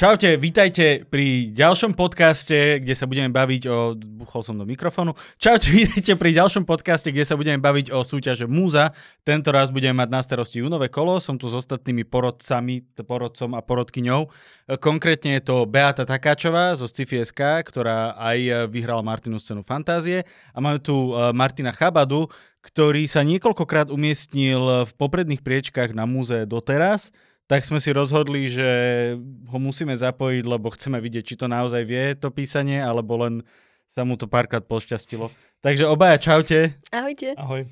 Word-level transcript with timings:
Čaute, 0.00 0.40
vítajte 0.40 1.04
pri 1.04 1.52
ďalšom 1.52 1.92
podcaste, 1.92 2.80
kde 2.80 2.96
sa 2.96 3.04
budeme 3.04 3.28
baviť 3.28 3.62
o... 3.68 3.92
Buchol 3.92 4.40
som 4.40 4.56
do 4.56 4.64
mikrofónu. 4.64 5.12
Čaute, 5.36 5.68
vítajte 5.76 6.16
pri 6.16 6.32
ďalšom 6.40 6.64
podcaste, 6.64 7.12
kde 7.12 7.20
sa 7.20 7.36
budeme 7.36 7.60
baviť 7.60 7.92
o 7.92 8.00
súťaže 8.00 8.48
Múza. 8.48 8.96
Tento 9.28 9.52
raz 9.52 9.68
budeme 9.68 10.00
mať 10.00 10.08
na 10.08 10.24
starosti 10.24 10.64
Junové 10.64 10.88
kolo. 10.88 11.20
Som 11.20 11.36
tu 11.36 11.52
s 11.52 11.54
ostatnými 11.60 12.08
porodcami, 12.08 12.96
porodcom 12.96 13.52
a 13.52 13.60
porodkyňou. 13.60 14.24
Konkrétne 14.80 15.36
je 15.36 15.52
to 15.52 15.68
Beata 15.68 16.08
Takáčová 16.08 16.72
zo 16.80 16.88
Sci-fi.sk, 16.88 17.60
ktorá 17.68 18.16
aj 18.16 18.72
vyhrala 18.72 19.04
Martinu 19.04 19.36
scénu 19.36 19.60
Fantázie. 19.68 20.24
A 20.56 20.64
máme 20.64 20.80
tu 20.80 21.12
e, 21.12 21.28
Martina 21.36 21.76
Chabadu, 21.76 22.24
ktorý 22.64 23.04
sa 23.04 23.20
niekoľkokrát 23.20 23.92
umiestnil 23.92 24.88
v 24.88 24.92
popredných 24.96 25.44
priečkách 25.44 25.92
na 25.92 26.08
múze 26.08 26.48
doteraz 26.48 27.12
tak 27.50 27.66
sme 27.66 27.82
si 27.82 27.90
rozhodli, 27.90 28.46
že 28.46 28.70
ho 29.50 29.58
musíme 29.58 29.90
zapojiť, 29.98 30.44
lebo 30.46 30.70
chceme 30.70 31.02
vidieť, 31.02 31.34
či 31.34 31.34
to 31.34 31.50
naozaj 31.50 31.82
vie, 31.82 32.14
to 32.14 32.30
písanie, 32.30 32.78
alebo 32.78 33.18
len 33.18 33.42
sa 33.90 34.06
mu 34.06 34.14
to 34.14 34.30
párkrát 34.30 34.62
pošťastilo. 34.62 35.34
Takže 35.58 35.90
obaja 35.90 36.14
čaute. 36.22 36.78
Ahojte. 36.94 37.34
Ahoj. 37.34 37.66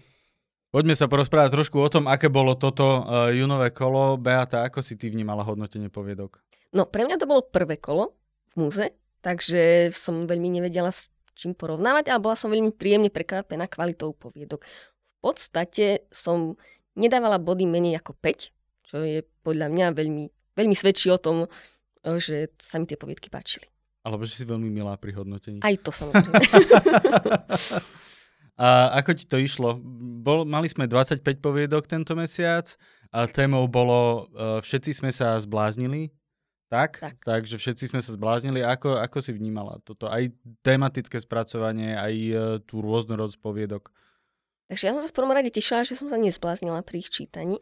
Poďme 0.74 0.98
sa 0.98 1.06
porozprávať 1.06 1.54
trošku 1.54 1.78
o 1.78 1.86
tom, 1.86 2.10
aké 2.10 2.26
bolo 2.26 2.58
toto 2.58 3.06
uh, 3.06 3.30
junové 3.30 3.70
kolo. 3.70 4.18
Beata, 4.18 4.66
ako 4.66 4.82
si 4.82 4.98
ty 4.98 5.14
vnímala 5.14 5.46
hodnotenie 5.46 5.88
poviedok? 5.94 6.42
No, 6.74 6.84
pre 6.84 7.06
mňa 7.06 7.16
to 7.22 7.30
bolo 7.30 7.46
prvé 7.46 7.78
kolo 7.78 8.18
v 8.58 8.66
múze, 8.66 8.90
takže 9.22 9.94
som 9.94 10.26
veľmi 10.26 10.58
nevedela 10.58 10.90
s 10.90 11.08
čím 11.38 11.54
porovnávať, 11.54 12.10
ale 12.10 12.18
bola 12.18 12.34
som 12.34 12.50
veľmi 12.50 12.74
príjemne 12.74 13.14
prekvapená 13.14 13.70
kvalitou 13.70 14.10
poviedok. 14.10 14.66
V 14.66 15.12
podstate 15.22 16.02
som 16.10 16.58
nedávala 16.98 17.38
body 17.38 17.62
menej 17.62 18.02
ako 18.02 18.18
5, 18.18 18.57
čo 18.88 19.04
je 19.04 19.20
podľa 19.44 19.68
mňa 19.68 19.86
veľmi, 19.92 20.24
veľmi 20.56 20.76
svedčí 20.76 21.12
o 21.12 21.20
tom, 21.20 21.44
eh, 21.44 22.16
že 22.16 22.56
sa 22.56 22.80
mi 22.80 22.88
tie 22.88 22.96
poviedky 22.96 23.28
páčili. 23.28 23.68
Alebo 24.08 24.24
že 24.24 24.40
si 24.40 24.48
veľmi 24.48 24.72
milá 24.72 24.96
pri 24.96 25.12
hodnotení. 25.12 25.60
Aj 25.60 25.76
to 25.76 25.92
samozrejme. 25.92 26.32
a 28.64 28.96
ako 29.04 29.10
ti 29.12 29.28
to 29.28 29.36
išlo? 29.36 29.76
Bol, 30.24 30.48
mali 30.48 30.72
sme 30.72 30.88
25 30.88 31.20
poviedok 31.44 31.84
tento 31.84 32.16
mesiac 32.16 32.64
a 33.12 33.28
témou 33.28 33.68
bolo 33.68 34.32
uh, 34.32 34.64
Všetci 34.64 35.04
sme 35.04 35.12
sa 35.12 35.36
zbláznili. 35.36 36.08
Tak? 36.72 37.00
tak? 37.00 37.16
Takže 37.20 37.60
všetci 37.60 37.92
sme 37.92 38.00
sa 38.00 38.16
zbláznili. 38.16 38.64
Ako, 38.64 38.96
ako 38.96 39.20
si 39.20 39.36
vnímala 39.36 39.76
toto? 39.84 40.08
Aj 40.08 40.24
tematické 40.64 41.20
spracovanie, 41.20 41.92
aj 41.92 42.14
uh, 42.32 42.40
tú 42.64 42.80
rôznorodosť 42.80 43.36
poviedok. 43.44 43.92
Takže 44.72 44.84
ja 44.88 44.92
som 44.96 45.04
sa 45.04 45.10
v 45.10 45.16
prvom 45.16 45.32
rade 45.32 45.48
tešila, 45.48 45.84
že 45.84 45.96
som 45.96 46.12
sa 46.12 46.20
nezbláznila 46.20 46.84
pri 46.84 47.00
ich 47.00 47.12
čítaní. 47.12 47.60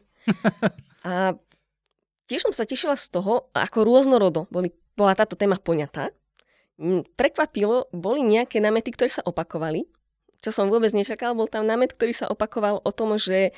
A 1.07 1.33
tiež 2.27 2.43
som 2.43 2.53
sa 2.53 2.67
tešila 2.67 2.99
z 2.99 3.07
toho, 3.09 3.47
ako 3.55 3.87
rôznorodo 3.87 4.45
boli, 4.51 4.75
bola 4.99 5.15
táto 5.15 5.39
téma 5.39 5.55
poňatá. 5.57 6.11
Prekvapilo, 7.17 7.89
boli 7.89 8.21
nejaké 8.21 8.61
námety, 8.61 8.93
ktoré 8.93 9.09
sa 9.09 9.25
opakovali, 9.25 9.87
čo 10.43 10.53
som 10.53 10.69
vôbec 10.69 10.93
nečakal. 10.93 11.33
Bol 11.33 11.49
tam 11.49 11.65
námet, 11.65 11.95
ktorý 11.95 12.13
sa 12.13 12.29
opakoval 12.29 12.83
o 12.83 12.91
tom, 12.93 13.17
že 13.17 13.55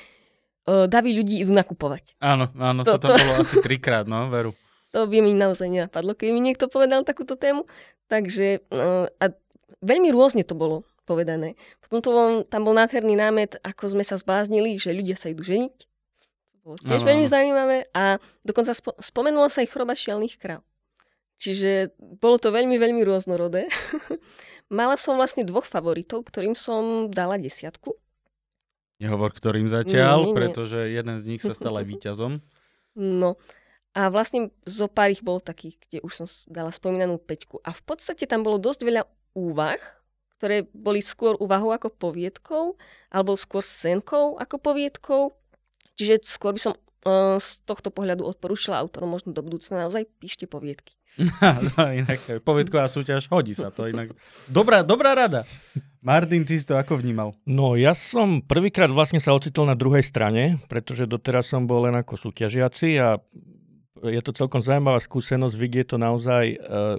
uh, 0.64 0.88
davy 0.88 1.12
ľudí 1.12 1.44
idú 1.44 1.52
nakupovať. 1.52 2.16
Áno, 2.22 2.48
áno, 2.56 2.80
to, 2.86 2.96
to, 2.96 3.12
to 3.12 3.20
bolo 3.20 3.44
asi 3.44 3.60
trikrát, 3.60 4.08
no, 4.08 4.30
veru. 4.32 4.54
To 4.90 5.06
by 5.06 5.22
mi 5.22 5.30
naozaj 5.38 5.70
nenapadlo, 5.70 6.18
keby 6.18 6.34
mi 6.34 6.42
niekto 6.42 6.66
povedal 6.66 7.06
takúto 7.06 7.38
tému. 7.38 7.62
Takže 8.10 8.58
uh, 8.74 9.06
a 9.22 9.30
veľmi 9.86 10.10
rôzne 10.10 10.42
to 10.42 10.58
bolo 10.58 10.82
povedané. 11.06 11.54
Potom 11.78 12.02
to 12.02 12.10
bol, 12.10 12.28
tam 12.42 12.66
bol 12.66 12.74
nádherný 12.74 13.14
námet, 13.14 13.54
ako 13.62 13.94
sme 13.94 14.02
sa 14.02 14.18
zbláznili, 14.18 14.82
že 14.82 14.90
ľudia 14.90 15.14
sa 15.14 15.30
idú 15.30 15.46
ženiť 15.46 15.89
bolo 16.60 16.76
tiež 16.80 17.02
veľmi 17.02 17.26
zaujímavé 17.26 17.88
a 17.92 18.20
dokonca 18.44 18.72
spo- 18.76 18.96
spomenula 19.00 19.48
sa 19.48 19.64
aj 19.64 19.70
choroba 19.72 19.96
šialných 19.96 20.36
kráv. 20.36 20.60
Čiže 21.40 21.96
bolo 21.98 22.36
to 22.36 22.52
veľmi, 22.52 22.76
veľmi 22.76 23.00
rôznorodé. 23.00 23.72
Mala 24.68 25.00
som 25.00 25.16
vlastne 25.16 25.40
dvoch 25.40 25.64
favoritov, 25.64 26.28
ktorým 26.28 26.52
som 26.52 27.08
dala 27.08 27.40
desiatku. 27.40 27.96
Nehovor 29.00 29.32
ktorým 29.32 29.64
zatiaľ, 29.64 30.20
nie, 30.20 30.24
nie, 30.28 30.32
nie. 30.32 30.36
pretože 30.36 30.80
jeden 30.92 31.16
z 31.16 31.24
nich 31.32 31.40
sa 31.40 31.56
stal 31.56 31.80
aj 31.80 31.88
víťazom. 31.96 32.44
No 32.92 33.40
a 33.96 34.12
vlastne 34.12 34.54
zo 34.62 34.86
pár 34.86 35.10
ich 35.10 35.24
bolo 35.24 35.42
takých, 35.42 35.80
kde 35.88 35.98
už 36.06 36.12
som 36.12 36.26
dala 36.46 36.70
spomínanú 36.70 37.18
peťku. 37.18 37.58
A 37.66 37.74
v 37.74 37.82
podstate 37.82 38.28
tam 38.28 38.46
bolo 38.46 38.60
dosť 38.60 38.86
veľa 38.86 39.02
úvah, 39.34 39.80
ktoré 40.38 40.68
boli 40.70 41.02
skôr 41.02 41.34
úvahou 41.42 41.74
ako 41.74 41.90
poviedkou, 41.90 42.78
alebo 43.10 43.34
skôr 43.34 43.64
scénkou 43.64 44.38
ako 44.38 44.56
poviedkou. 44.62 45.22
Čiže 46.00 46.24
skôr 46.24 46.56
by 46.56 46.60
som 46.64 46.72
uh, 46.72 47.36
z 47.36 47.60
tohto 47.68 47.92
pohľadu 47.92 48.24
odporúčila 48.24 48.80
autorom 48.80 49.12
možno 49.12 49.36
do 49.36 49.44
budúcna 49.44 49.84
naozaj 49.84 50.08
píšte 50.16 50.48
poviedky. 50.48 50.96
no, 51.76 51.92
inak 51.92 52.40
poviedková 52.40 52.88
súťaž, 52.88 53.28
hodí 53.28 53.52
sa 53.52 53.68
to 53.68 53.84
inak. 53.84 54.16
Dobrá, 54.48 54.80
dobrá 54.80 55.12
rada. 55.12 55.44
Martin, 56.00 56.48
ty 56.48 56.56
si 56.56 56.64
to 56.64 56.80
ako 56.80 56.96
vnímal? 56.96 57.36
No, 57.44 57.76
ja 57.76 57.92
som 57.92 58.40
prvýkrát 58.40 58.88
vlastne 58.88 59.20
sa 59.20 59.36
ocitol 59.36 59.68
na 59.68 59.76
druhej 59.76 60.00
strane, 60.00 60.56
pretože 60.72 61.04
doteraz 61.04 61.52
som 61.52 61.68
bol 61.68 61.84
len 61.84 61.92
ako 62.00 62.16
súťažiaci 62.16 62.96
a 62.96 63.20
je 64.00 64.20
to 64.24 64.32
celkom 64.32 64.64
zaujímavá 64.64 64.96
skúsenosť 64.96 65.56
vidieť 65.60 65.86
to 65.92 65.96
naozaj 66.00 66.56
uh, 66.56 66.96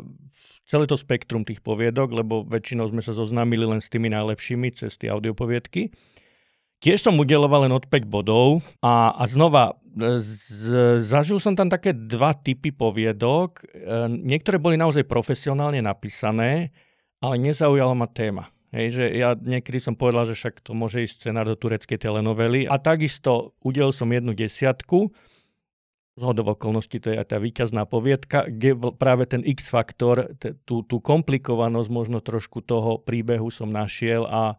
celé 0.69 0.85
to 0.85 0.94
spektrum 0.94 1.41
tých 1.41 1.66
poviedok, 1.66 2.13
lebo 2.13 2.45
väčšinou 2.45 2.94
sme 2.94 3.01
sa 3.01 3.18
zoznámili 3.18 3.66
len 3.66 3.81
s 3.81 3.89
tými 3.89 4.13
najlepšími 4.13 4.69
cez 4.78 5.01
tie 5.01 5.09
audiopoviedky. 5.09 5.89
Tiež 6.81 7.06
som 7.06 7.14
udeloval 7.22 7.69
len 7.69 7.74
od 7.78 7.86
5 7.86 8.09
bodov 8.09 8.66
a, 8.81 9.14
a 9.14 9.24
znova 9.30 9.78
e, 9.94 10.18
z, 10.18 10.97
zažil 11.06 11.38
som 11.38 11.53
tam 11.53 11.69
také 11.69 11.94
dva 11.94 12.34
typy 12.34 12.74
poviedok. 12.74 13.62
E, 13.62 14.09
niektoré 14.09 14.58
boli 14.58 14.81
naozaj 14.81 15.06
profesionálne 15.06 15.78
napísané, 15.86 16.74
ale 17.22 17.38
nezaujala 17.38 17.94
ma 17.94 18.09
téma. 18.09 18.50
Hej, 18.74 18.97
že 18.97 19.06
ja 19.14 19.38
niekedy 19.38 19.78
som 19.78 19.94
povedal, 19.94 20.25
že 20.25 20.34
však 20.34 20.66
to 20.66 20.74
môže 20.74 21.06
ísť 21.06 21.22
scenár 21.22 21.46
do 21.46 21.59
tureckej 21.59 22.02
telenovely. 22.02 22.66
A 22.66 22.81
takisto 22.81 23.53
udelil 23.62 23.94
som 23.94 24.09
jednu 24.09 24.34
desiatku. 24.34 25.12
Z 26.18 26.22
hodov 26.24 26.58
okolností 26.58 26.98
to 26.98 27.13
je 27.13 27.19
aj 27.19 27.36
tá 27.36 27.38
víťazná 27.38 27.86
poviedka, 27.86 28.50
kde 28.50 28.74
práve 28.98 29.30
ten 29.30 29.44
X-faktor, 29.44 30.34
tú, 30.66 30.81
tú 30.88 30.98
komplikovanosť 30.98 31.90
možno 31.94 32.24
trošku 32.24 32.63
toho 32.66 32.98
príbehu 32.98 33.52
som 33.53 33.69
našiel 33.69 34.25
a 34.25 34.56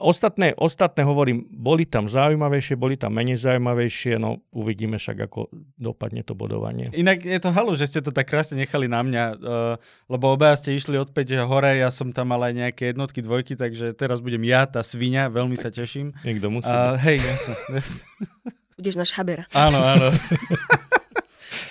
Ostatné, 0.00 0.56
ostatné 0.56 1.04
hovorím, 1.04 1.44
boli 1.52 1.84
tam 1.84 2.08
zaujímavejšie, 2.08 2.74
boli 2.80 2.96
tam 2.96 3.12
menej 3.12 3.36
zaujímavejšie, 3.36 4.16
no 4.16 4.40
uvidíme 4.48 4.96
však, 4.96 5.28
ako 5.28 5.52
dopadne 5.76 6.24
to 6.24 6.32
bodovanie. 6.32 6.88
Inak 6.96 7.20
je 7.20 7.36
to 7.36 7.52
halu, 7.52 7.76
že 7.76 7.84
ste 7.84 8.00
to 8.00 8.08
tak 8.08 8.32
krásne 8.32 8.56
nechali 8.56 8.88
na 8.88 9.04
mňa, 9.04 9.24
uh, 9.36 9.76
lebo 10.08 10.32
obaja 10.32 10.56
ste 10.56 10.72
išli 10.72 10.96
od 10.96 11.12
5 11.12 11.44
hore, 11.44 11.76
ja 11.76 11.92
som 11.92 12.16
tam 12.16 12.32
mal 12.32 12.40
aj 12.48 12.56
nejaké 12.56 12.96
jednotky, 12.96 13.20
dvojky, 13.20 13.60
takže 13.60 13.92
teraz 13.92 14.24
budem 14.24 14.40
ja, 14.48 14.64
tá 14.64 14.80
svinia, 14.80 15.28
veľmi 15.28 15.60
sa 15.60 15.68
teším. 15.68 16.16
Niekto 16.24 16.48
musí. 16.48 16.72
Uh, 16.72 16.96
hej, 16.96 17.20
jasné, 17.20 17.54
jasné. 17.68 18.02
Budeš 18.80 18.96
náš 18.96 19.12
habera. 19.12 19.44
Áno, 19.52 19.76
áno. 19.76 20.08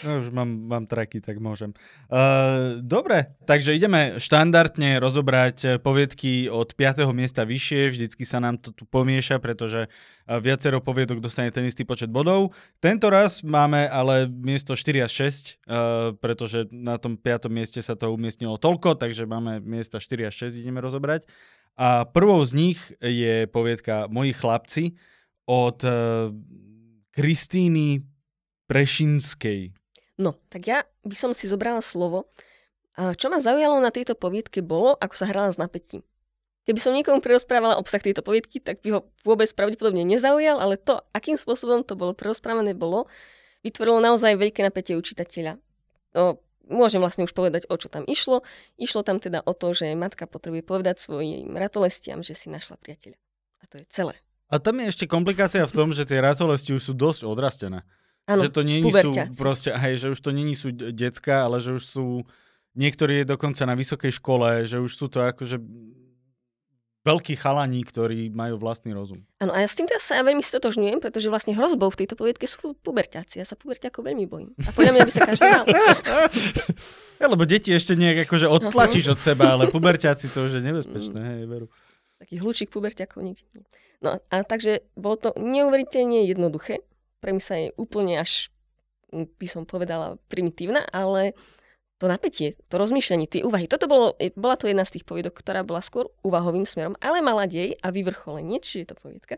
No, 0.05 0.23
už 0.23 0.31
mám, 0.31 0.47
mám 0.47 0.85
traky, 0.87 1.19
tak 1.19 1.43
môžem. 1.43 1.75
Uh, 2.07 2.79
dobre, 2.79 3.35
takže 3.43 3.75
ideme 3.75 4.15
štandardne 4.15 5.01
rozobrať 5.03 5.83
poviedky 5.83 6.47
od 6.47 6.71
5. 6.71 7.09
miesta 7.11 7.43
vyššie. 7.43 7.91
Vždycky 7.91 8.23
sa 8.23 8.39
nám 8.39 8.63
to 8.63 8.71
tu 8.71 8.87
pomieša, 8.87 9.43
pretože 9.43 9.91
viacero 10.37 10.77
poviedok 10.77 11.19
dostane 11.19 11.49
ten 11.49 11.65
istý 11.65 11.83
počet 11.83 12.13
bodov. 12.13 12.53
Tento 12.77 13.09
raz 13.09 13.41
máme 13.41 13.89
ale 13.89 14.29
miesto 14.29 14.77
4 14.77 15.03
a 15.03 15.09
6, 15.09 15.17
uh, 15.65 16.13
pretože 16.21 16.69
na 16.69 17.01
tom 17.01 17.17
5. 17.17 17.49
mieste 17.49 17.81
sa 17.81 17.97
to 17.97 18.13
umiestnilo 18.13 18.61
toľko, 18.61 18.93
takže 19.01 19.25
máme 19.25 19.57
miesta 19.65 19.97
4 19.97 20.29
a 20.29 20.31
6 20.31 20.61
ideme 20.61 20.77
rozobrať. 20.79 21.25
A 21.79 22.05
prvou 22.05 22.43
z 22.45 22.51
nich 22.53 22.79
je 23.01 23.47
poviedka 23.49 24.11
Moji 24.11 24.35
chlapci 24.35 24.99
od 25.49 25.81
uh, 25.81 26.29
Prešinskej. 28.69 29.78
No, 30.19 30.35
tak 30.51 30.67
ja 30.67 30.83
by 31.07 31.15
som 31.15 31.31
si 31.31 31.47
zobrala 31.47 31.79
slovo. 31.79 32.27
A 32.99 33.15
čo 33.15 33.31
ma 33.31 33.39
zaujalo 33.39 33.79
na 33.79 33.87
tejto 33.95 34.19
poviedke 34.19 34.59
bolo, 34.59 34.99
ako 34.99 35.15
sa 35.15 35.31
hrala 35.31 35.47
s 35.47 35.55
napätím. 35.55 36.03
Keby 36.67 36.79
som 36.83 36.91
niekomu 36.91 37.23
prerozprávala 37.23 37.79
obsah 37.79 38.03
tejto 38.03 38.19
poviedky, 38.19 38.59
tak 38.59 38.83
by 38.83 38.99
ho 38.99 39.07
vôbec 39.23 39.47
pravdepodobne 39.55 40.03
nezaujal, 40.03 40.59
ale 40.59 40.75
to, 40.75 40.99
akým 41.15 41.39
spôsobom 41.39 41.87
to 41.87 41.95
bolo 41.95 42.11
prerozprávané, 42.11 42.75
bolo, 42.75 43.07
vytvorilo 43.63 44.03
naozaj 44.03 44.35
veľké 44.35 44.59
napätie 44.61 44.99
u 44.99 45.01
čitateľa. 45.01 45.55
No, 46.13 46.43
môžem 46.67 46.99
vlastne 46.99 47.23
už 47.23 47.31
povedať, 47.31 47.65
o 47.71 47.75
čo 47.79 47.87
tam 47.87 48.03
išlo. 48.05 48.43
Išlo 48.75 49.01
tam 49.07 49.17
teda 49.23 49.41
o 49.47 49.55
to, 49.55 49.71
že 49.71 49.95
matka 49.95 50.27
potrebuje 50.27 50.61
povedať 50.67 50.99
svojim 50.99 51.55
ratolestiam, 51.55 52.21
že 52.21 52.35
si 52.35 52.51
našla 52.51 52.75
priateľa. 52.77 53.15
A 53.15 53.63
to 53.65 53.79
je 53.79 53.85
celé. 53.87 54.19
A 54.51 54.59
tam 54.59 54.81
je 54.83 54.91
ešte 54.91 55.05
komplikácia 55.09 55.65
v 55.65 55.73
tom, 55.73 55.89
že 55.95 56.05
tie 56.05 56.21
ratolesti 56.21 56.75
už 56.75 56.81
sú 56.81 56.93
dosť 56.93 57.25
odrastené. 57.25 57.87
Ano, 58.29 58.45
že 58.45 58.53
to 58.53 58.61
nie 58.61 58.85
sú 58.85 59.09
proste, 59.33 59.73
hej, 59.73 60.05
že 60.05 60.07
už 60.13 60.19
to 60.21 60.29
není 60.29 60.53
sú 60.53 60.69
decka, 60.71 61.49
ale 61.49 61.57
že 61.57 61.73
už 61.73 61.83
sú 61.83 62.05
niektorí 62.77 63.25
je 63.25 63.25
dokonca 63.25 63.65
na 63.65 63.73
vysokej 63.73 64.13
škole, 64.21 64.69
že 64.69 64.77
už 64.77 64.91
sú 64.93 65.09
to 65.09 65.25
akože 65.25 65.57
veľkí 66.99 67.33
chalani, 67.39 67.81
ktorí 67.81 68.29
majú 68.29 68.59
vlastný 68.59 68.91
rozum. 68.91 69.23
Áno, 69.39 69.55
a 69.55 69.63
ja 69.63 69.67
s 69.71 69.73
týmto 69.73 69.95
ja 69.95 70.03
sa 70.03 70.19
ja 70.19 70.23
veľmi 70.27 70.43
stotožňujem, 70.43 70.99
pretože 70.99 71.31
vlastne 71.31 71.55
hrozbou 71.55 71.89
v 71.89 72.05
tejto 72.05 72.19
poviedke 72.19 72.45
sú 72.45 72.75
puberťáci. 72.75 73.39
Ja 73.39 73.47
sa 73.47 73.55
puberťákov 73.55 74.03
veľmi 74.03 74.25
bojím. 74.27 74.51
A 74.67 74.69
podľa 74.75 74.93
mňa 74.93 75.03
by 75.07 75.13
sa 75.13 75.23
každý 75.25 75.47
mal. 75.47 75.65
Ja, 77.19 77.27
lebo 77.27 77.43
deti 77.43 77.75
ešte 77.75 77.99
nejak 77.99 78.31
akože 78.31 78.47
odtlačíš 78.47 79.11
od 79.11 79.19
seba, 79.19 79.51
ale 79.51 79.67
puberťáci 79.67 80.31
to 80.31 80.47
už 80.47 80.55
je 80.55 80.63
nebezpečné, 80.63 81.19
hej, 81.19 81.51
veru. 81.51 81.67
Taký 82.15 82.39
hlučík 82.39 82.71
puberťákov 82.71 83.19
nikdy. 83.19 83.43
nie. 83.59 83.67
No 83.99 84.23
a 84.23 84.35
takže 84.47 84.87
bolo 84.95 85.19
to 85.19 85.29
neuveriteľne 85.35 86.23
jednoduché. 86.23 86.79
Premisa 87.19 87.55
je 87.59 87.75
úplne 87.75 88.19
až, 88.19 88.51
by 89.11 89.47
som 89.47 89.63
povedala, 89.67 90.19
primitívna, 90.31 90.87
ale 90.91 91.35
to 91.99 92.07
napätie, 92.07 92.55
to 92.71 92.79
rozmýšľanie, 92.79 93.27
tie 93.27 93.43
úvahy. 93.43 93.67
Toto 93.67 93.91
bolo, 93.91 94.15
e, 94.23 94.31
bola 94.31 94.55
to 94.55 94.71
jedna 94.71 94.87
z 94.87 94.99
tých 94.99 95.05
poviedok, 95.05 95.35
ktorá 95.35 95.67
bola 95.67 95.83
skôr 95.83 96.07
úvahovým 96.23 96.63
smerom, 96.63 96.95
ale 97.03 97.19
mala 97.19 97.43
dej 97.43 97.75
a 97.83 97.91
vyvrcholenie, 97.91 98.63
čiže 98.63 98.79
je 98.79 98.87
to 98.87 98.95
poviedka. 98.95 99.35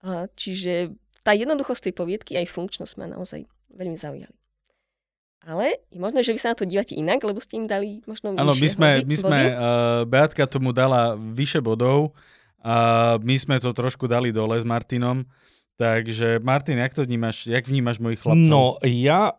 A, 0.00 0.26
čiže 0.32 0.96
tá 1.20 1.36
jednoduchosť 1.36 1.92
tej 1.92 1.94
poviedky 1.94 2.32
aj 2.40 2.48
funkčnosť 2.48 2.96
ma 2.96 3.06
naozaj 3.12 3.44
veľmi 3.76 4.00
zaujali. 4.00 4.34
Ale 5.42 5.82
je 5.90 5.98
možné, 5.98 6.22
že 6.22 6.32
vy 6.32 6.38
sa 6.38 6.54
na 6.54 6.58
to 6.58 6.66
dívate 6.66 6.94
inak, 6.94 7.18
lebo 7.26 7.42
ste 7.42 7.58
im 7.58 7.66
dali 7.66 7.98
možno 8.06 8.38
Áno, 8.38 8.54
my 8.54 8.68
sme, 8.70 9.02
my 9.02 9.16
sme 9.18 9.40
uh, 9.50 9.54
Beatka 10.06 10.46
tomu 10.46 10.70
dala 10.70 11.18
vyše 11.18 11.58
bodov 11.58 12.14
a 12.62 13.18
my 13.18 13.34
sme 13.34 13.58
to 13.58 13.74
trošku 13.74 14.06
dali 14.06 14.30
dole 14.30 14.54
s 14.54 14.62
Martinom. 14.62 15.26
Takže 15.76 16.38
Martin, 16.42 16.78
jak 16.78 16.94
to 16.94 17.02
vnímaš? 17.04 17.46
Jak 17.46 17.64
vnímaš 17.68 17.98
mojich 17.98 18.20
chlapcov? 18.20 18.48
No, 18.48 18.76
ja, 18.84 19.32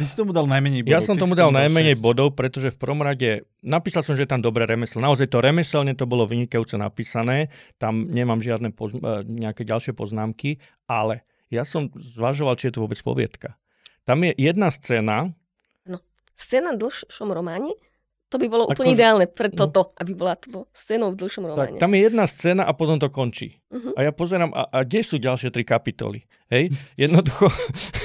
Ty 0.00 0.08
si 0.08 0.16
tomu 0.16 0.32
dal 0.32 0.48
najmenej 0.48 0.80
bodov. 0.80 0.96
ja 0.96 1.00
som 1.04 1.12
tomu 1.12 1.36
si 1.36 1.40
dal 1.44 1.52
najmenej 1.52 1.92
šesť. 1.92 2.02
bodov, 2.02 2.32
pretože 2.32 2.72
v 2.72 2.78
prvom 2.80 3.04
rade 3.04 3.44
napísal 3.60 4.00
som, 4.00 4.16
že 4.16 4.24
je 4.24 4.32
tam 4.32 4.40
dobré 4.40 4.64
remeslo. 4.64 4.96
Naozaj 5.04 5.28
to 5.28 5.44
remeselne 5.44 5.92
to 5.92 6.08
bolo 6.08 6.24
vynikajúce 6.24 6.80
napísané. 6.80 7.52
Tam 7.76 8.08
nemám 8.08 8.40
žiadne 8.40 8.72
poz, 8.72 8.96
eh, 8.96 9.00
nejaké 9.28 9.68
ďalšie 9.68 9.92
poznámky, 9.92 10.56
ale 10.88 11.20
ja 11.52 11.68
som 11.68 11.92
zvažoval, 11.92 12.56
či 12.56 12.72
je 12.72 12.80
to 12.80 12.84
vôbec 12.88 12.96
poviedka. 13.04 13.60
Tam 14.08 14.24
je 14.24 14.32
jedna 14.40 14.72
scéna, 14.72 15.36
Scéna 16.32 16.72
v 16.72 16.88
dlhšom 16.88 17.36
románe, 17.36 17.68
to 18.30 18.38
by 18.38 18.46
bolo 18.46 18.64
Ako- 18.70 18.78
úplne 18.78 18.94
ideálne 18.94 19.26
pre 19.26 19.50
no. 19.50 19.58
toto, 19.66 19.90
aby 19.98 20.14
bola 20.14 20.38
toto 20.38 20.70
scénou 20.70 21.10
v 21.10 21.18
dlhšom 21.18 21.42
tak, 21.44 21.50
románe. 21.50 21.78
tam 21.82 21.90
je 21.90 22.00
jedna 22.06 22.24
scéna 22.30 22.62
a 22.62 22.72
potom 22.72 22.96
to 23.02 23.10
končí. 23.10 23.58
Mhm. 23.74 23.98
A 23.98 24.00
ja 24.06 24.12
pozerám, 24.14 24.54
a, 24.54 24.70
a 24.70 24.86
kde 24.86 25.02
sú 25.02 25.18
ďalšie 25.18 25.50
tri 25.50 25.66
kapitoly? 25.66 26.22
Hej? 26.46 26.70
Jednoducho, 26.94 27.50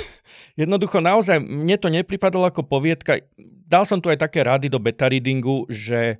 jednoducho 0.61 0.97
naozaj 0.97 1.37
mne 1.37 1.77
to 1.77 1.93
nepripadalo 1.93 2.49
ako 2.49 2.65
poviedka. 2.65 3.21
Dal 3.69 3.85
som 3.85 4.01
tu 4.01 4.09
aj 4.09 4.17
také 4.17 4.41
rády 4.41 4.65
do 4.65 4.81
beta 4.81 5.05
readingu, 5.05 5.69
že 5.69 6.17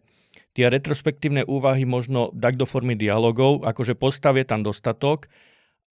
tie 0.55 0.71
retrospektívne 0.71 1.43
úvahy 1.43 1.83
možno 1.83 2.31
dať 2.31 2.53
do 2.55 2.65
formy 2.69 2.95
dialogov, 2.95 3.65
akože 3.67 3.97
postav 3.97 4.39
je 4.39 4.47
tam 4.47 4.63
dostatok 4.63 5.27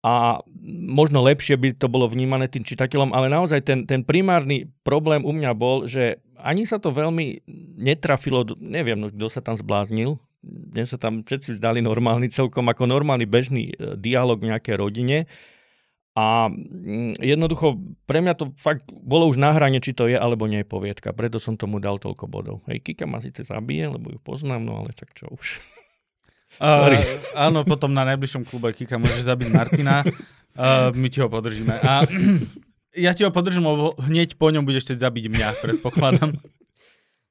a 0.03 0.43
možno 0.89 1.23
lepšie 1.27 1.59
by 1.59 1.75
to 1.75 1.91
bolo 1.91 2.07
vnímané 2.07 2.47
tým 2.47 2.63
čitateľom, 2.63 3.11
ale 3.15 3.31
naozaj 3.31 3.67
ten, 3.67 3.83
ten 3.87 4.03
primárny 4.07 4.71
problém 4.87 5.27
u 5.27 5.35
mňa 5.35 5.53
bol, 5.59 5.87
že 5.91 6.23
ani 6.41 6.65
sa 6.65 6.79
to 6.79 6.95
veľmi 6.95 7.43
netrafilo, 7.79 8.47
neviem, 8.59 8.99
no, 8.99 9.11
kto 9.11 9.27
sa 9.29 9.43
tam 9.43 9.59
zbláznil, 9.59 10.19
mne 10.43 10.85
sa 10.87 10.97
tam 10.97 11.27
všetci 11.27 11.59
zdali 11.59 11.83
normálny, 11.83 12.31
celkom 12.31 12.71
ako 12.71 12.87
normálny 12.87 13.27
bežný 13.27 13.75
e, 13.75 13.99
dialog 13.99 14.39
v 14.39 14.55
nejakej 14.55 14.77
rodine. 14.79 15.19
A 16.19 16.51
mm, 16.51 17.19
jednoducho, 17.23 17.79
pre 18.07 18.23
mňa 18.23 18.35
to 18.39 18.45
fakt 18.59 18.87
bolo 18.91 19.31
už 19.31 19.39
na 19.39 19.55
hrane, 19.55 19.79
či 19.79 19.95
to 19.95 20.11
je 20.11 20.19
alebo 20.19 20.47
nie 20.51 20.63
je 20.63 20.71
poviedka. 20.71 21.15
Preto 21.15 21.39
som 21.39 21.55
tomu 21.55 21.79
dal 21.83 21.99
toľko 21.99 22.27
bodov. 22.31 22.57
Hej, 22.71 22.83
Kika 22.87 23.07
ma 23.07 23.23
síce 23.23 23.47
zabije, 23.47 23.91
lebo 23.99 24.11
ju 24.11 24.19
poznám, 24.23 24.63
no 24.63 24.83
ale 24.83 24.95
tak 24.95 25.15
čo 25.15 25.31
už. 25.31 25.63
Sorry. 26.59 26.99
Uh, 27.03 27.51
áno, 27.51 27.63
potom 27.63 27.93
na 27.93 28.03
najbližšom 28.09 28.47
klube 28.47 28.75
Kika 28.75 28.99
môže 28.99 29.23
zabiť 29.27 29.49
Martina. 29.51 30.03
Uh, 30.59 30.91
my 30.91 31.07
ti 31.07 31.23
ho 31.23 31.31
podržíme. 31.31 31.71
A 31.71 32.03
ja 32.99 33.15
ti 33.15 33.23
ho 33.23 33.31
podržím, 33.31 33.65
lebo 33.65 33.95
hneď 34.03 34.35
po 34.35 34.51
ňom 34.51 34.67
budeš 34.67 34.91
chcieť 34.91 35.07
zabiť 35.07 35.25
mňa, 35.31 35.49
predpokladám. 35.63 36.35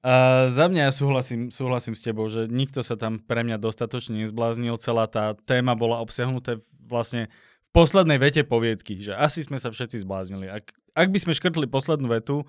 Uh, 0.07 0.47
za 0.53 0.69
mňa 0.71 0.87
ja 0.87 0.93
súhlasím, 0.93 1.49
súhlasím 1.51 1.97
s 1.97 2.05
tebou, 2.05 2.29
že 2.31 2.47
nikto 2.47 2.79
sa 2.79 2.95
tam 2.95 3.19
pre 3.19 3.43
mňa 3.43 3.59
dostatočne 3.59 4.23
nezbláznil. 4.23 4.79
Celá 4.79 5.03
tá 5.09 5.35
téma 5.43 5.75
bola 5.75 5.99
obsiahnuté 5.99 6.61
vlastne 6.85 7.27
v 7.27 7.69
poslednej 7.75 8.15
vete 8.15 8.45
poviedky, 8.47 9.01
že 9.01 9.17
asi 9.17 9.43
sme 9.43 9.59
sa 9.59 9.67
všetci 9.67 10.07
zbláznili. 10.07 10.47
Ak, 10.47 10.71
ak 10.95 11.11
by 11.11 11.19
sme 11.19 11.35
škrtli 11.35 11.67
poslednú 11.67 12.07
vetu, 12.13 12.47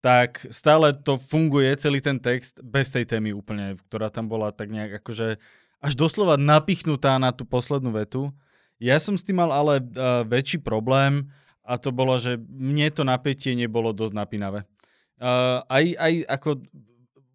tak 0.00 0.48
stále 0.48 0.96
to 0.96 1.20
funguje, 1.20 1.76
celý 1.76 2.00
ten 2.00 2.16
text, 2.16 2.62
bez 2.64 2.88
tej 2.88 3.04
témy 3.04 3.36
úplne, 3.36 3.76
ktorá 3.90 4.08
tam 4.08 4.30
bola 4.30 4.54
tak 4.54 4.72
nejak 4.72 5.04
akože 5.04 5.36
až 5.84 5.92
doslova 6.00 6.40
napichnutá 6.40 7.20
na 7.20 7.36
tú 7.36 7.44
poslednú 7.44 7.92
vetu. 7.92 8.32
Ja 8.80 8.96
som 8.96 9.18
s 9.18 9.26
tým 9.26 9.44
mal 9.44 9.52
ale 9.52 9.80
uh, 9.82 10.24
väčší 10.24 10.62
problém 10.64 11.28
a 11.64 11.80
to 11.80 11.90
bolo, 11.90 12.20
že 12.20 12.36
mne 12.36 12.92
to 12.92 13.02
napätie 13.08 13.56
nebolo 13.56 13.96
dosť 13.96 14.14
napínavé. 14.14 14.68
Uh, 15.16 15.64
aj, 15.72 15.84
aj 15.96 16.12
ako, 16.28 16.48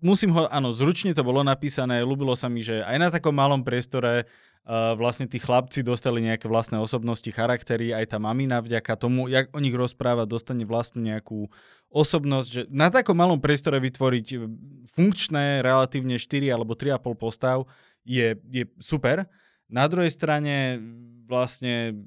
musím 0.05 0.31
ho, 0.37 0.45
áno, 0.47 0.69
zručne 0.69 1.17
to 1.17 1.25
bolo 1.25 1.41
napísané, 1.41 2.05
ľúbilo 2.05 2.37
sa 2.37 2.45
mi, 2.45 2.61
že 2.61 2.85
aj 2.85 2.97
na 3.01 3.09
takom 3.09 3.33
malom 3.33 3.65
priestore 3.65 4.29
uh, 4.69 4.93
vlastne 4.93 5.25
tí 5.25 5.41
chlapci 5.41 5.81
dostali 5.81 6.21
nejaké 6.21 6.45
vlastné 6.45 6.77
osobnosti, 6.77 7.25
charaktery, 7.33 7.89
aj 7.89 8.13
tá 8.13 8.17
mamina 8.21 8.61
vďaka 8.61 8.93
tomu, 9.01 9.25
jak 9.31 9.49
o 9.49 9.59
nich 9.63 9.73
rozpráva, 9.73 10.29
dostane 10.29 10.61
vlastnú 10.61 11.01
nejakú 11.01 11.49
osobnosť, 11.89 12.49
že 12.53 12.61
na 12.69 12.93
takom 12.93 13.17
malom 13.17 13.41
priestore 13.41 13.81
vytvoriť 13.81 14.27
e, 14.29 14.37
funkčné 14.93 15.65
relatívne 15.65 16.21
4 16.21 16.53
alebo 16.53 16.77
3,5 16.77 17.17
postav 17.17 17.65
je, 18.05 18.37
je 18.53 18.69
super. 18.77 19.25
Na 19.65 19.89
druhej 19.89 20.13
strane 20.13 20.77
vlastne 21.25 21.97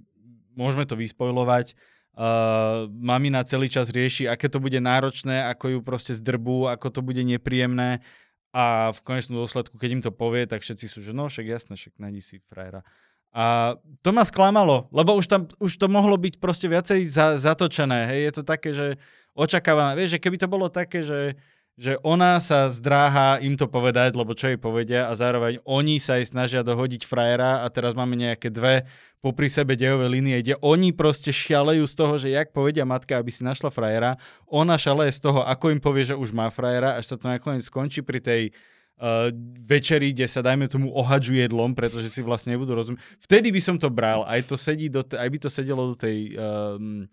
môžeme 0.55 0.87
to 0.87 0.95
vyspojlovať. 0.95 1.75
Uh, 2.13 2.93
mamina 2.93 3.41
celý 3.41 3.73
čas 3.73 3.89
rieši, 3.89 4.29
aké 4.29 4.53
to 4.53 4.61
bude 4.61 4.77
náročné, 4.77 5.49
ako 5.49 5.65
ju 5.73 5.79
proste 5.81 6.13
zdrbú, 6.13 6.69
ako 6.69 6.93
to 6.93 7.01
bude 7.01 7.25
nepríjemné 7.25 8.05
a 8.53 8.93
v 8.93 9.01
konečnom 9.01 9.41
dôsledku, 9.41 9.81
keď 9.81 9.91
im 9.91 10.03
to 10.05 10.13
povie, 10.13 10.45
tak 10.45 10.61
všetci 10.61 10.87
sú, 10.87 11.01
že 11.01 11.17
no 11.17 11.25
však 11.33 11.49
jasné, 11.49 11.73
však 11.73 11.97
nájdi 11.97 12.21
si 12.21 12.37
frajera. 12.53 12.85
A 13.33 13.75
to 14.05 14.13
ma 14.13 14.29
sklamalo, 14.29 14.93
lebo 14.93 15.17
už, 15.17 15.25
tam, 15.25 15.49
už 15.57 15.81
to 15.81 15.89
mohlo 15.89 16.21
byť 16.21 16.37
proste 16.37 16.69
viacej 16.69 17.01
za, 17.09 17.41
zatočené. 17.41 18.05
Hej, 18.13 18.21
je 18.29 18.33
to 18.37 18.43
také, 18.45 18.71
že 18.77 19.01
očakávam, 19.33 19.97
vieš, 19.97 20.21
že 20.21 20.23
keby 20.23 20.37
to 20.37 20.53
bolo 20.53 20.69
také, 20.69 21.01
že, 21.01 21.41
že 21.81 21.97
ona 22.05 22.37
sa 22.37 22.69
zdráha 22.69 23.41
im 23.41 23.57
to 23.57 23.65
povedať, 23.65 24.13
lebo 24.13 24.37
čo 24.37 24.53
jej 24.53 24.61
povedia 24.61 25.09
a 25.09 25.17
zároveň 25.17 25.65
oni 25.65 25.97
sa 25.97 26.21
jej 26.21 26.29
snažia 26.29 26.61
dohodiť 26.61 27.09
frajera 27.09 27.65
a 27.65 27.67
teraz 27.73 27.97
máme 27.97 28.13
nejaké 28.13 28.53
dve 28.53 28.85
popri 29.23 29.47
sebe 29.47 29.79
dejové 29.79 30.11
línie, 30.11 30.43
kde 30.43 30.59
oni 30.61 30.91
proste 30.91 31.31
šialejú 31.31 31.87
z 31.87 31.95
toho, 31.95 32.15
že 32.19 32.35
jak 32.35 32.51
povedia 32.51 32.83
matka, 32.83 33.17
aby 33.17 33.31
si 33.31 33.47
našla 33.47 33.71
frajera, 33.71 34.19
ona 34.51 34.75
šaleje 34.75 35.17
z 35.17 35.21
toho, 35.31 35.41
ako 35.47 35.71
im 35.71 35.81
povie, 35.81 36.13
že 36.13 36.19
už 36.19 36.35
má 36.35 36.51
frajera, 36.51 36.99
až 36.99 37.15
sa 37.15 37.17
to 37.17 37.31
nakoniec 37.31 37.63
skončí 37.63 38.03
pri 38.03 38.19
tej 38.19 38.43
uh, 38.51 39.31
večeri, 39.63 40.11
kde 40.11 40.27
sa 40.27 40.43
dajme 40.43 40.67
tomu 40.67 40.91
ohadžu 40.91 41.39
jedlom, 41.39 41.73
pretože 41.73 42.11
si 42.11 42.21
vlastne 42.21 42.59
nebudú 42.59 42.75
rozumieť. 42.75 43.01
Vtedy 43.23 43.55
by 43.55 43.61
som 43.63 43.79
to 43.79 43.89
bral, 43.89 44.27
aj, 44.27 44.43
to 44.45 44.59
sedí 44.59 44.91
do 44.91 45.07
te, 45.07 45.15
aj 45.15 45.29
by 45.31 45.39
to 45.39 45.49
sedelo 45.49 45.95
do 45.95 45.97
tej 45.97 46.35
um, 46.35 47.07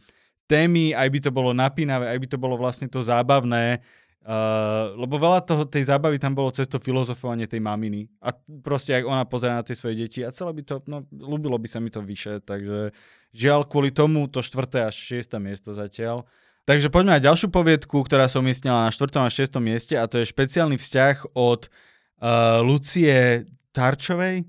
témy, 0.50 0.98
aj 0.98 1.08
by 1.14 1.20
to 1.22 1.32
bolo 1.32 1.54
napínavé, 1.54 2.10
aj 2.10 2.20
by 2.26 2.28
to 2.28 2.38
bolo 2.42 2.58
vlastne 2.58 2.90
to 2.90 3.06
zábavné, 3.06 3.86
Uh, 4.20 5.00
lebo 5.00 5.16
veľa 5.16 5.42
toho, 5.48 5.64
tej 5.64 5.88
zábavy 5.88 6.20
tam 6.20 6.36
bolo 6.36 6.52
cez 6.52 6.68
to 6.68 6.76
filozofovanie 6.76 7.48
tej 7.48 7.64
maminy. 7.64 8.12
A 8.20 8.36
proste, 8.62 8.92
ak 8.92 9.08
ona 9.08 9.24
pozera 9.24 9.56
na 9.56 9.64
tie 9.64 9.74
svoje 9.74 9.96
deti 9.96 10.22
a 10.22 10.30
celé 10.36 10.52
by 10.60 10.64
to, 10.68 10.76
no, 10.92 11.08
ľúbilo 11.08 11.56
by 11.56 11.66
sa 11.72 11.80
mi 11.80 11.88
to 11.88 12.04
vyše, 12.04 12.44
takže 12.44 12.92
žiaľ, 13.32 13.64
kvôli 13.64 13.96
tomu 13.96 14.28
to 14.28 14.44
štvrté 14.44 14.92
až 14.92 14.94
šiesté 14.94 15.40
miesto 15.40 15.72
zatiaľ. 15.72 16.28
Takže 16.68 16.92
poďme 16.94 17.18
na 17.18 17.24
ďalšiu 17.24 17.50
poviedku, 17.50 18.06
ktorá 18.06 18.30
sa 18.30 18.44
umiestnila 18.44 18.86
na 18.86 18.94
štvrtom 18.94 19.26
a 19.26 19.34
šiestom 19.34 19.64
mieste 19.64 19.98
a 19.98 20.06
to 20.06 20.22
je 20.22 20.30
špeciálny 20.30 20.78
vzťah 20.78 21.34
od 21.34 21.66
uh, 21.66 22.62
Lucie 22.62 23.48
Tarčovej. 23.74 24.46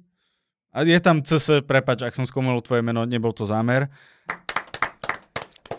A 0.70 0.86
je 0.86 0.98
tam 1.02 1.22
CS, 1.24 1.64
prepač, 1.64 2.04
ak 2.04 2.14
som 2.14 2.28
skomenul 2.28 2.62
tvoje 2.62 2.82
meno, 2.84 3.02
nebol 3.02 3.32
to 3.32 3.48
zámer. 3.48 3.90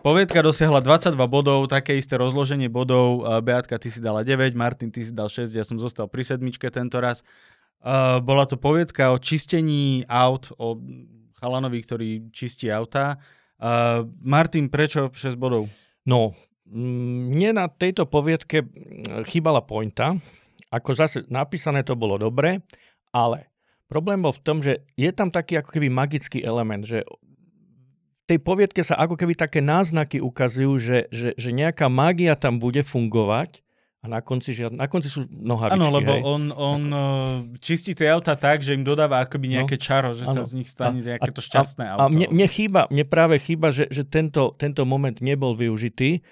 Poviedka 0.02 0.42
dosiahla 0.42 0.82
22 0.82 1.14
bodov, 1.30 1.70
také 1.70 1.94
isté 1.94 2.18
rozloženie 2.18 2.74
bodov. 2.74 3.22
Beatka, 3.46 3.78
ty 3.78 3.94
si 3.94 4.02
dala 4.02 4.26
9, 4.26 4.58
Martin, 4.58 4.90
ty 4.90 5.06
si 5.06 5.14
dal 5.14 5.30
6, 5.30 5.54
ja 5.54 5.62
som 5.62 5.78
zostal 5.78 6.10
pri 6.10 6.26
sedmičke 6.26 6.74
tento 6.74 6.98
raz. 6.98 7.22
Bola 8.26 8.50
to 8.50 8.58
poviedka 8.58 9.14
o 9.14 9.22
čistení 9.22 10.02
aut, 10.10 10.50
o 10.58 10.82
chalanovi, 11.38 11.86
ktorý 11.86 12.10
čistí 12.34 12.74
auta. 12.74 13.22
Uh, 13.62 14.10
Martin, 14.26 14.74
prečo 14.74 15.14
6 15.14 15.38
bodov? 15.38 15.70
No, 16.02 16.34
mne 16.66 17.62
na 17.62 17.70
tejto 17.70 18.10
poviedke 18.10 18.66
chýbala 19.30 19.62
pointa. 19.62 20.18
Ako 20.74 20.98
zase 20.98 21.30
napísané 21.30 21.86
to 21.86 21.94
bolo 21.94 22.18
dobre, 22.18 22.66
ale 23.14 23.54
problém 23.86 24.18
bol 24.26 24.34
v 24.34 24.42
tom, 24.42 24.66
že 24.66 24.82
je 24.98 25.14
tam 25.14 25.30
taký 25.30 25.62
ako 25.62 25.78
keby 25.78 25.94
magický 25.94 26.42
element, 26.42 26.90
že 26.90 27.06
tej 28.32 28.40
poviedke 28.40 28.80
sa 28.88 28.96
ako 28.96 29.20
keby 29.20 29.36
také 29.36 29.60
náznaky 29.60 30.24
ukazujú, 30.24 30.80
že, 30.80 31.00
že, 31.12 31.36
že 31.36 31.50
nejaká 31.52 31.92
mágia 31.92 32.40
tam 32.40 32.64
bude 32.64 32.80
fungovať 32.88 33.60
A 34.02 34.08
na 34.08 34.24
konci, 34.24 34.56
žiad... 34.56 34.72
na 34.72 34.88
konci 34.88 35.12
sú 35.12 35.28
nohavičky, 35.28 35.78
Áno, 35.78 35.92
lebo 35.92 36.14
hej? 36.16 36.22
on, 36.24 36.44
on 36.56 36.82
Ako... 36.90 37.02
čistí 37.60 37.92
tie 37.92 38.08
auta 38.08 38.40
tak, 38.40 38.64
že 38.64 38.74
im 38.74 38.88
dodáva 38.88 39.20
akoby 39.22 39.60
nejaké 39.60 39.76
no, 39.76 39.84
čaro, 39.84 40.10
že 40.16 40.24
ano. 40.26 40.40
sa 40.40 40.48
z 40.48 40.64
nich 40.64 40.72
stane 40.72 41.04
nejaké 41.04 41.30
to 41.30 41.44
šťastné 41.44 41.84
a, 41.86 42.00
auto. 42.00 42.02
A 42.02 42.06
mne, 42.08 42.32
mne, 42.32 42.48
chýba, 42.48 42.88
mne 42.88 43.04
práve 43.04 43.36
chýba, 43.38 43.76
že, 43.76 43.92
že 43.92 44.08
tento, 44.08 44.56
tento 44.56 44.88
moment 44.88 45.20
nebol 45.20 45.54
využitý 45.54 46.24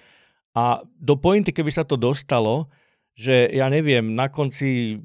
a 0.56 0.82
do 0.98 1.14
pointy, 1.20 1.52
keby 1.52 1.70
sa 1.70 1.84
to 1.84 2.00
dostalo, 2.00 2.72
že 3.14 3.52
ja 3.52 3.68
neviem, 3.68 4.16
na 4.16 4.32
konci 4.32 4.98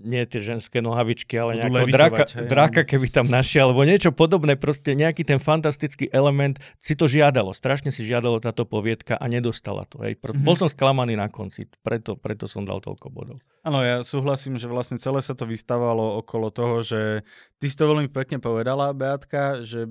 nie 0.00 0.24
tie 0.24 0.40
ženské 0.40 0.80
nohavičky, 0.80 1.36
ale 1.36 1.60
nejakého 1.60 1.88
draka, 1.92 2.24
hej, 2.24 2.48
draka, 2.48 2.80
keby 2.88 3.06
tam 3.12 3.28
našiel, 3.28 3.70
alebo 3.70 3.84
niečo 3.84 4.10
podobné, 4.10 4.56
proste 4.56 4.96
nejaký 4.96 5.28
ten 5.28 5.36
fantastický 5.36 6.08
element 6.08 6.56
si 6.80 6.96
to 6.96 7.04
žiadalo, 7.04 7.52
strašne 7.52 7.92
si 7.92 8.08
žiadalo 8.08 8.40
táto 8.40 8.64
poviedka 8.64 9.20
a 9.20 9.24
nedostala 9.28 9.84
to. 9.84 10.00
Hej. 10.00 10.16
Mm-hmm. 10.16 10.44
Bol 10.44 10.56
som 10.56 10.72
sklamaný 10.72 11.20
na 11.20 11.28
konci, 11.28 11.68
preto, 11.84 12.16
preto 12.16 12.48
som 12.48 12.64
dal 12.64 12.80
toľko 12.80 13.06
bodov. 13.12 13.36
Áno, 13.60 13.84
ja 13.84 14.00
súhlasím, 14.00 14.56
že 14.56 14.72
vlastne 14.72 14.96
celé 14.96 15.20
sa 15.20 15.36
to 15.36 15.44
vystávalo 15.44 16.16
okolo 16.24 16.48
toho, 16.48 16.80
že 16.80 17.00
ty 17.60 17.68
si 17.68 17.76
to 17.76 17.84
veľmi 17.84 18.08
pekne 18.08 18.40
povedala, 18.40 18.96
Beatka, 18.96 19.60
že 19.60 19.84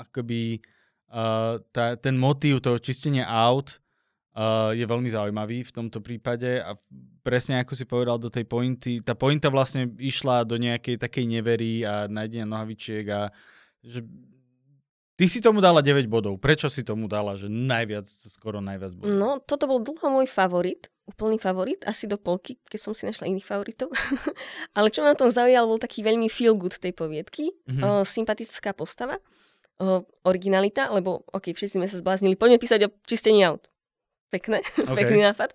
akoby 0.00 0.64
uh, 1.12 1.60
tá, 1.70 2.00
ten 2.00 2.16
motív 2.16 2.64
toho 2.64 2.80
čistenia 2.80 3.28
aut 3.28 3.81
uh, 4.36 4.72
je 4.72 4.84
veľmi 4.84 5.08
zaujímavý 5.08 5.64
v 5.64 5.74
tomto 5.74 6.00
prípade 6.00 6.60
a 6.60 6.76
presne 7.22 7.60
ako 7.60 7.72
si 7.76 7.84
povedal 7.84 8.16
do 8.18 8.32
tej 8.32 8.44
pointy, 8.48 9.00
tá 9.04 9.12
pointa 9.16 9.52
vlastne 9.52 9.92
išla 10.00 10.44
do 10.48 10.56
nejakej 10.56 11.00
takej 11.00 11.24
nevery 11.28 11.84
a 11.84 12.08
nájdenia 12.08 12.48
nohavičiek 12.48 13.06
a 13.12 13.20
že 13.82 14.04
Ty 15.12 15.30
si 15.30 15.38
tomu 15.38 15.62
dala 15.62 15.84
9 15.84 16.08
bodov. 16.10 16.40
Prečo 16.40 16.66
si 16.66 16.82
tomu 16.82 17.06
dala, 17.06 17.38
že 17.38 17.46
najviac, 17.46 18.08
skoro 18.10 18.58
najviac 18.58 18.96
bodov? 18.98 19.14
No, 19.14 19.30
toto 19.38 19.70
bol 19.70 19.78
dlho 19.78 20.08
môj 20.08 20.26
favorit, 20.26 20.90
úplný 21.06 21.38
favorit, 21.38 21.78
asi 21.86 22.10
do 22.10 22.18
polky, 22.18 22.58
keď 22.66 22.80
som 22.80 22.90
si 22.90 23.06
našla 23.06 23.30
iných 23.30 23.46
favoritov. 23.46 23.94
Ale 24.76 24.90
čo 24.90 25.06
ma 25.06 25.14
na 25.14 25.20
tom 25.20 25.30
zaujalo, 25.30 25.70
bol 25.70 25.78
taký 25.78 26.02
veľmi 26.02 26.26
feel 26.26 26.58
good 26.58 26.74
tej 26.74 26.96
poviedky, 26.96 27.54
mm-hmm. 27.54 27.82
o, 27.86 27.88
sympatická 28.02 28.74
postava, 28.74 29.22
o, 29.78 30.02
originalita, 30.26 30.90
lebo 30.90 31.22
ok, 31.30 31.54
všetci 31.54 31.78
sme 31.78 31.86
sa 31.86 32.02
zbláznili, 32.02 32.34
poďme 32.34 32.58
písať 32.58 32.88
o 32.88 32.92
čistení 33.06 33.46
aut 33.46 33.71
pekné, 34.32 34.64
okay. 34.88 34.96
pekný 34.96 35.28
nápad. 35.28 35.52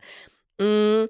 Mm, 0.61 1.09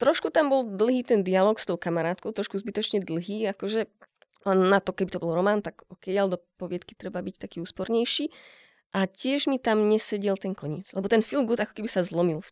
trošku 0.00 0.32
tam 0.32 0.48
bol 0.48 0.64
dlhý 0.64 1.04
ten 1.04 1.20
dialog 1.20 1.60
s 1.60 1.68
tou 1.68 1.76
kamarátkou, 1.76 2.32
trošku 2.32 2.56
zbytočne 2.56 3.04
dlhý, 3.04 3.52
akože 3.52 3.84
na 4.48 4.80
to, 4.80 4.96
keby 4.96 5.12
to 5.12 5.20
bol 5.20 5.36
román, 5.36 5.60
tak 5.60 5.84
ok, 5.92 6.08
ale 6.16 6.34
do 6.34 6.38
poviedky 6.56 6.96
treba 6.96 7.20
byť 7.20 7.36
taký 7.36 7.56
úspornejší. 7.60 8.32
A 8.96 9.04
tiež 9.04 9.52
mi 9.52 9.60
tam 9.60 9.84
nesedel 9.84 10.40
ten 10.40 10.56
koniec, 10.56 10.88
lebo 10.96 11.12
ten 11.12 11.20
feel 11.20 11.44
good 11.44 11.60
ako 11.60 11.76
keby 11.76 11.90
sa 11.92 12.00
zlomil 12.00 12.40
v 12.40 12.50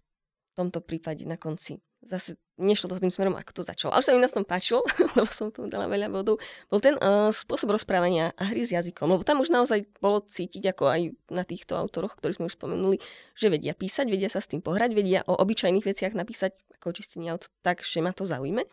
tomto 0.53 0.85
prípade 0.85 1.25
na 1.25 1.41
konci 1.41 1.81
zase 2.05 2.37
nešlo 2.57 2.89
to 2.89 3.01
tým 3.01 3.13
smerom, 3.13 3.37
ako 3.37 3.61
to 3.61 3.63
začalo. 3.65 3.93
Ale 3.93 4.05
sa 4.05 4.13
mi 4.13 4.21
na 4.21 4.29
tom 4.29 4.45
páčilo, 4.45 4.85
lebo 5.19 5.29
som 5.29 5.53
tomu 5.53 5.69
dala 5.69 5.89
veľa 5.89 6.09
bodov, 6.09 6.41
bol 6.69 6.81
ten 6.81 6.97
uh, 7.01 7.29
spôsob 7.29 7.73
rozprávania 7.73 8.33
a 8.37 8.49
hry 8.49 8.65
s 8.65 8.73
jazykom. 8.73 9.09
Lebo 9.13 9.23
tam 9.25 9.41
už 9.41 9.53
naozaj 9.53 9.85
bolo 10.01 10.25
cítiť, 10.25 10.73
ako 10.73 10.85
aj 10.89 11.01
na 11.33 11.45
týchto 11.45 11.77
autoroch, 11.77 12.17
ktorí 12.17 12.37
sme 12.37 12.49
už 12.49 12.57
spomenuli, 12.57 13.01
že 13.37 13.53
vedia 13.53 13.77
písať, 13.77 14.09
vedia 14.09 14.33
sa 14.33 14.41
s 14.41 14.49
tým 14.49 14.65
pohrať, 14.65 14.97
vedia 14.97 15.21
o 15.29 15.37
obyčajných 15.37 15.85
veciach 15.85 16.13
napísať 16.17 16.57
ako 16.81 16.97
čistenie 16.97 17.33
aut 17.33 17.49
tak, 17.61 17.85
že 17.85 18.01
ma 18.01 18.17
to 18.17 18.25
zaujme. 18.25 18.65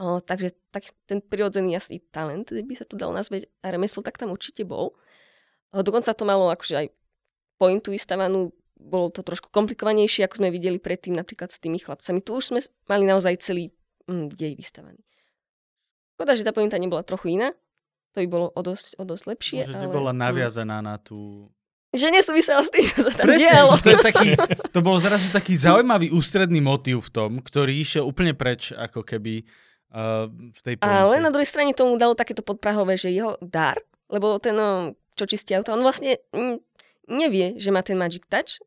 Uh, 0.00 0.22
takže 0.22 0.54
tak, 0.70 0.86
ten 1.04 1.20
prirodzený 1.20 1.76
jasný 1.76 2.00
talent, 2.14 2.48
by 2.54 2.74
sa 2.78 2.86
to 2.86 2.94
dalo 2.96 3.12
nazvať 3.12 3.50
a 3.60 3.74
remeslo, 3.74 4.00
tak 4.00 4.16
tam 4.16 4.30
určite 4.30 4.62
bol. 4.62 4.94
Uh, 5.74 5.82
dokonca 5.82 6.14
to 6.14 6.22
malo 6.22 6.48
akože 6.48 6.74
aj 6.74 6.86
pointu 7.60 7.92
vystavanú 7.92 8.54
bolo 8.80 9.12
to 9.12 9.20
trošku 9.20 9.52
komplikovanejšie, 9.52 10.24
ako 10.24 10.40
sme 10.40 10.48
videli 10.48 10.80
predtým 10.80 11.14
napríklad 11.14 11.52
s 11.52 11.60
tými 11.60 11.78
chlapcami. 11.78 12.24
Tu 12.24 12.30
už 12.32 12.44
sme 12.54 12.60
mali 12.88 13.04
naozaj 13.04 13.38
celý 13.44 13.70
mm, 14.08 14.32
dej 14.32 14.56
vystavaný. 14.56 15.00
Škoda, 16.16 16.36
že 16.36 16.44
tá 16.44 16.52
pointa 16.52 16.80
nebola 16.80 17.04
trochu 17.04 17.38
iná. 17.38 17.54
To 18.12 18.18
by 18.20 18.28
bolo 18.28 18.46
o 18.50 18.60
dosť, 18.60 18.98
o 18.98 19.04
dosť 19.06 19.24
lepšie. 19.30 19.60
Že 19.70 19.76
ale... 19.76 19.84
nebola 19.86 20.12
mm. 20.12 20.18
naviazaná 20.18 20.78
na 20.82 20.98
tú... 20.98 21.48
Že 21.90 22.14
nesúvisela 22.14 22.62
s 22.62 22.70
tým, 22.70 22.86
čo 22.86 23.02
sa 23.02 23.10
tam 23.10 23.26
Presne, 23.26 23.50
dialo. 23.50 23.74
To, 23.82 23.88
je 23.90 23.98
taký, 23.98 24.28
to 24.74 24.80
bol 24.82 24.96
zrazu 25.02 25.26
taký 25.34 25.58
zaujímavý 25.58 26.14
ústredný 26.14 26.62
motív 26.62 27.10
v 27.10 27.10
tom, 27.10 27.30
ktorý 27.42 27.82
išiel 27.82 28.06
úplne 28.06 28.30
preč, 28.30 28.70
ako 28.70 29.02
keby 29.02 29.42
uh, 29.90 30.30
v 30.30 30.60
tej 30.62 30.74
pointe. 30.78 30.86
Ale 30.86 31.18
na 31.18 31.34
druhej 31.34 31.50
strane 31.50 31.74
tomu 31.74 31.98
dalo 31.98 32.14
takéto 32.14 32.46
podprahové, 32.46 32.94
že 32.94 33.10
jeho 33.10 33.34
dar, 33.42 33.74
lebo 34.06 34.38
ten, 34.38 34.54
čo 35.18 35.24
čistí 35.26 35.50
auto, 35.50 35.74
on 35.74 35.82
vlastne 35.82 36.22
mm, 36.30 36.62
nevie, 37.10 37.58
že 37.58 37.74
má 37.74 37.82
ten 37.82 37.98
Magic 37.98 38.22
Touch 38.30 38.62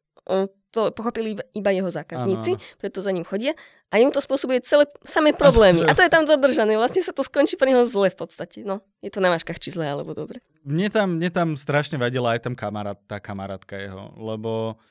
to 0.73 0.89
pochopili 0.89 1.37
iba 1.53 1.69
jeho 1.69 1.85
zákazníci, 1.85 2.57
ano. 2.57 2.63
preto 2.81 2.99
za 3.05 3.13
ním 3.13 3.23
chodia 3.23 3.53
a 3.93 4.01
im 4.01 4.09
to 4.09 4.17
spôsobuje 4.17 4.65
celé 4.65 4.89
samé 5.05 5.37
problémy. 5.41 5.85
A 5.85 5.93
to 5.93 6.01
je 6.01 6.09
tam 6.09 6.25
zadržané. 6.25 6.73
Vlastne 6.73 7.05
sa 7.05 7.13
to 7.13 7.21
skončí 7.21 7.53
pre 7.55 7.69
neho 7.69 7.85
zle 7.85 8.09
v 8.09 8.17
podstate. 8.17 8.65
No, 8.65 8.81
je 9.05 9.13
to 9.13 9.21
na 9.21 9.29
váškach, 9.29 9.61
či 9.61 9.69
zle 9.69 9.85
alebo 9.85 10.17
dobre. 10.17 10.41
Mne 10.65 10.89
tam, 10.89 11.21
mne 11.21 11.29
tam 11.29 11.53
strašne 11.53 12.01
vadila 12.01 12.33
aj 12.33 12.49
tam 12.49 12.57
kamarát, 12.57 12.97
tá 13.05 13.21
kamarátka 13.21 13.77
jeho, 13.77 14.17
lebo 14.17 14.81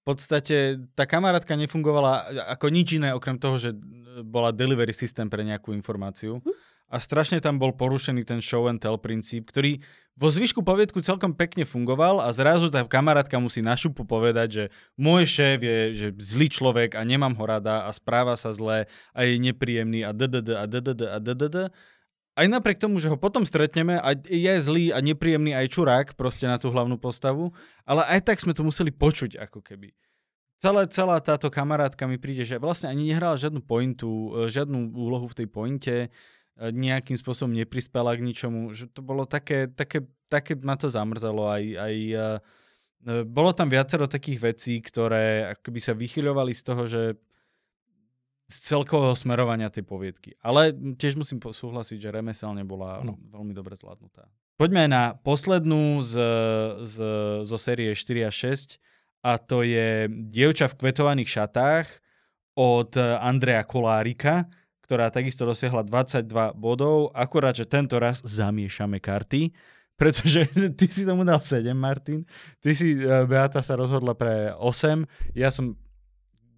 v 0.00 0.02
podstate 0.08 0.80
tá 0.96 1.04
kamarátka 1.04 1.52
nefungovala 1.58 2.24
ako 2.56 2.72
nič 2.72 2.96
iné, 2.96 3.12
okrem 3.12 3.36
toho, 3.36 3.60
že 3.60 3.76
bola 4.24 4.54
delivery 4.54 4.94
systém 4.96 5.28
pre 5.28 5.44
nejakú 5.44 5.76
informáciu. 5.76 6.40
Hm? 6.40 6.54
A 6.86 7.02
strašne 7.02 7.42
tam 7.42 7.58
bol 7.58 7.74
porušený 7.74 8.22
ten 8.22 8.38
show 8.38 8.70
and 8.70 8.78
tell 8.78 8.94
princíp, 8.94 9.50
ktorý 9.50 9.82
vo 10.16 10.32
zvyšku 10.32 10.64
poviedku 10.64 11.02
celkom 11.04 11.36
pekne 11.36 11.68
fungoval 11.68 12.24
a 12.24 12.32
zrazu 12.32 12.72
tá 12.72 12.80
kamarátka 12.86 13.36
musí 13.36 13.60
na 13.60 13.76
šupu 13.76 14.08
povedať, 14.08 14.48
že 14.48 14.64
môj 14.96 15.28
šéf 15.28 15.58
je 15.60 15.78
že 15.92 16.08
zlý 16.16 16.48
človek 16.48 16.96
a 16.96 17.04
nemám 17.04 17.36
ho 17.36 17.44
rada 17.44 17.84
a 17.84 17.90
správa 17.92 18.32
sa 18.38 18.48
zle 18.54 18.88
a 18.88 19.18
je 19.20 19.34
nepríjemný 19.36 20.08
a 20.08 20.16
ddd 20.16 20.48
a 20.56 20.64
ddd 20.64 21.02
a 21.04 21.18
ddd. 21.20 21.56
Aj 22.36 22.46
napriek 22.48 22.80
tomu, 22.80 23.00
že 23.00 23.08
ho 23.08 23.16
potom 23.16 23.44
stretneme 23.48 23.96
a 23.96 24.12
je 24.16 24.54
zlý 24.60 24.92
a 24.92 25.00
nepríjemný 25.00 25.56
aj 25.56 25.72
čurák 25.72 26.06
proste 26.16 26.48
na 26.48 26.56
tú 26.56 26.72
hlavnú 26.72 26.96
postavu, 27.00 27.52
ale 27.84 28.04
aj 28.08 28.28
tak 28.28 28.40
sme 28.40 28.56
to 28.56 28.64
museli 28.64 28.92
počuť 28.92 29.40
ako 29.40 29.60
keby. 29.60 29.92
Celé, 30.56 30.88
celá 30.88 31.20
táto 31.20 31.52
kamarátka 31.52 32.08
mi 32.08 32.16
príde, 32.16 32.40
že 32.48 32.56
vlastne 32.56 32.88
ani 32.88 33.12
nehrala 33.12 33.36
žiadnu 33.36 33.60
pointu, 33.60 34.08
e, 34.32 34.48
žiadnu 34.48 34.96
úlohu 34.96 35.28
v 35.28 35.36
tej 35.44 35.48
pointe 35.52 35.96
nejakým 36.58 37.16
spôsobom 37.20 37.52
neprispela 37.52 38.16
k 38.16 38.24
ničomu. 38.24 38.72
Že 38.72 38.88
to 38.92 39.00
bolo 39.04 39.28
také, 39.28 39.68
také, 39.68 40.04
také 40.32 40.56
ma 40.56 40.74
to 40.76 40.88
zamrzalo 40.88 41.48
aj, 41.52 41.64
aj 41.76 41.94
uh, 42.16 43.24
bolo 43.28 43.54
tam 43.54 43.70
viacero 43.70 44.10
takých 44.10 44.38
vecí, 44.40 44.80
ktoré 44.82 45.54
akoby 45.54 45.80
sa 45.80 45.94
vychyľovali 45.94 46.52
z 46.56 46.62
toho, 46.64 46.82
že 46.88 47.02
z 48.46 48.56
celkového 48.62 49.14
smerovania 49.18 49.70
tej 49.70 49.82
poviedky. 49.82 50.38
Ale 50.38 50.70
tiež 50.72 51.18
musím 51.18 51.42
súhlasiť, 51.42 51.98
že 51.98 52.14
remeselne 52.14 52.62
bola 52.62 53.02
no. 53.02 53.18
veľmi 53.34 53.50
dobre 53.50 53.74
zvládnutá. 53.74 54.30
Poďme 54.56 54.88
na 54.88 55.18
poslednú 55.20 56.00
z, 56.00 56.14
z, 56.86 56.96
zo 57.44 57.58
série 57.60 57.92
4 57.92 58.30
a 58.30 58.32
6 58.32 58.80
a 59.26 59.32
to 59.36 59.66
je 59.66 60.06
Dievča 60.08 60.70
v 60.70 60.78
kvetovaných 60.78 61.28
šatách 61.28 61.86
od 62.56 62.96
Andreja 62.96 63.66
Kolárika, 63.68 64.48
ktorá 64.86 65.10
takisto 65.10 65.42
dosiahla 65.42 65.82
22 65.82 66.54
bodov, 66.54 67.10
akurát, 67.10 67.58
že 67.58 67.66
tento 67.66 67.98
raz 67.98 68.22
zamiešame 68.22 69.02
karty, 69.02 69.50
pretože 69.98 70.46
ty 70.78 70.86
si 70.86 71.02
tomu 71.02 71.26
dal 71.26 71.42
7, 71.42 71.74
Martin, 71.74 72.22
ty 72.62 72.70
si, 72.70 72.94
e, 72.94 73.26
Beata 73.26 73.66
sa 73.66 73.74
rozhodla 73.74 74.14
pre 74.14 74.54
8, 74.54 75.34
ja 75.34 75.50
som 75.50 75.74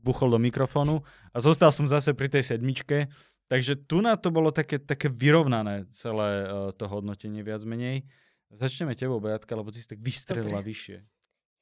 buchol 0.04 0.36
do 0.36 0.38
mikrofónu 0.38 1.00
a 1.32 1.36
zostal 1.40 1.72
som 1.72 1.88
zase 1.88 2.12
pri 2.12 2.28
tej 2.28 2.44
sedmičke, 2.44 3.08
takže 3.48 3.80
tu 3.88 4.04
na 4.04 4.14
to 4.20 4.28
bolo 4.28 4.52
také, 4.52 4.76
také 4.76 5.08
vyrovnané 5.08 5.88
celé 5.90 6.46
uh, 6.46 6.70
to 6.72 6.86
hodnotenie 6.86 7.42
viac 7.42 7.64
menej. 7.66 8.06
Začneme 8.48 8.96
tebou, 8.96 9.20
Beatka, 9.20 9.52
lebo 9.52 9.68
ty 9.68 9.82
si 9.82 9.88
tak 9.90 10.00
vystrelila 10.00 10.64
Dobre. 10.64 10.72
vyššie. 10.72 10.98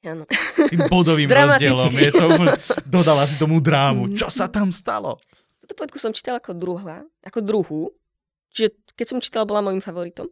Áno. 0.07 0.23
Tým 0.69 0.81
bodovým 0.87 1.27
rozdielom. 1.33 1.91
Je 1.91 2.11
to, 2.13 2.27
dodala 2.85 3.25
si 3.25 3.35
tomu 3.41 3.57
drámu. 3.57 4.11
Čo 4.19 4.29
sa 4.29 4.45
tam 4.47 4.69
stalo? 4.69 5.17
Túto 5.67 5.83
poetku 5.83 5.99
som 5.99 6.15
čítala 6.15 6.39
ako 6.39 6.55
druhá, 6.55 7.03
ako 7.27 7.43
druhú. 7.43 7.81
Čiže 8.55 8.71
keď 8.95 9.05
som 9.11 9.19
čítala, 9.19 9.43
bola 9.43 9.59
môjim 9.59 9.83
favoritom. 9.83 10.31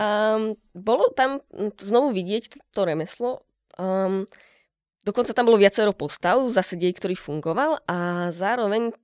um, 0.00 0.56
bolo 0.72 1.12
tam 1.12 1.44
znovu 1.76 2.16
vidieť 2.16 2.72
to 2.72 2.80
remeslo. 2.88 3.44
Um, 3.76 4.24
dokonca 5.04 5.36
tam 5.36 5.44
bolo 5.44 5.60
viacero 5.60 5.92
postav, 5.92 6.40
zase 6.48 6.80
dej, 6.80 6.96
ktorý 6.96 7.12
fungoval 7.20 7.84
a 7.84 8.32
zároveň 8.32 8.96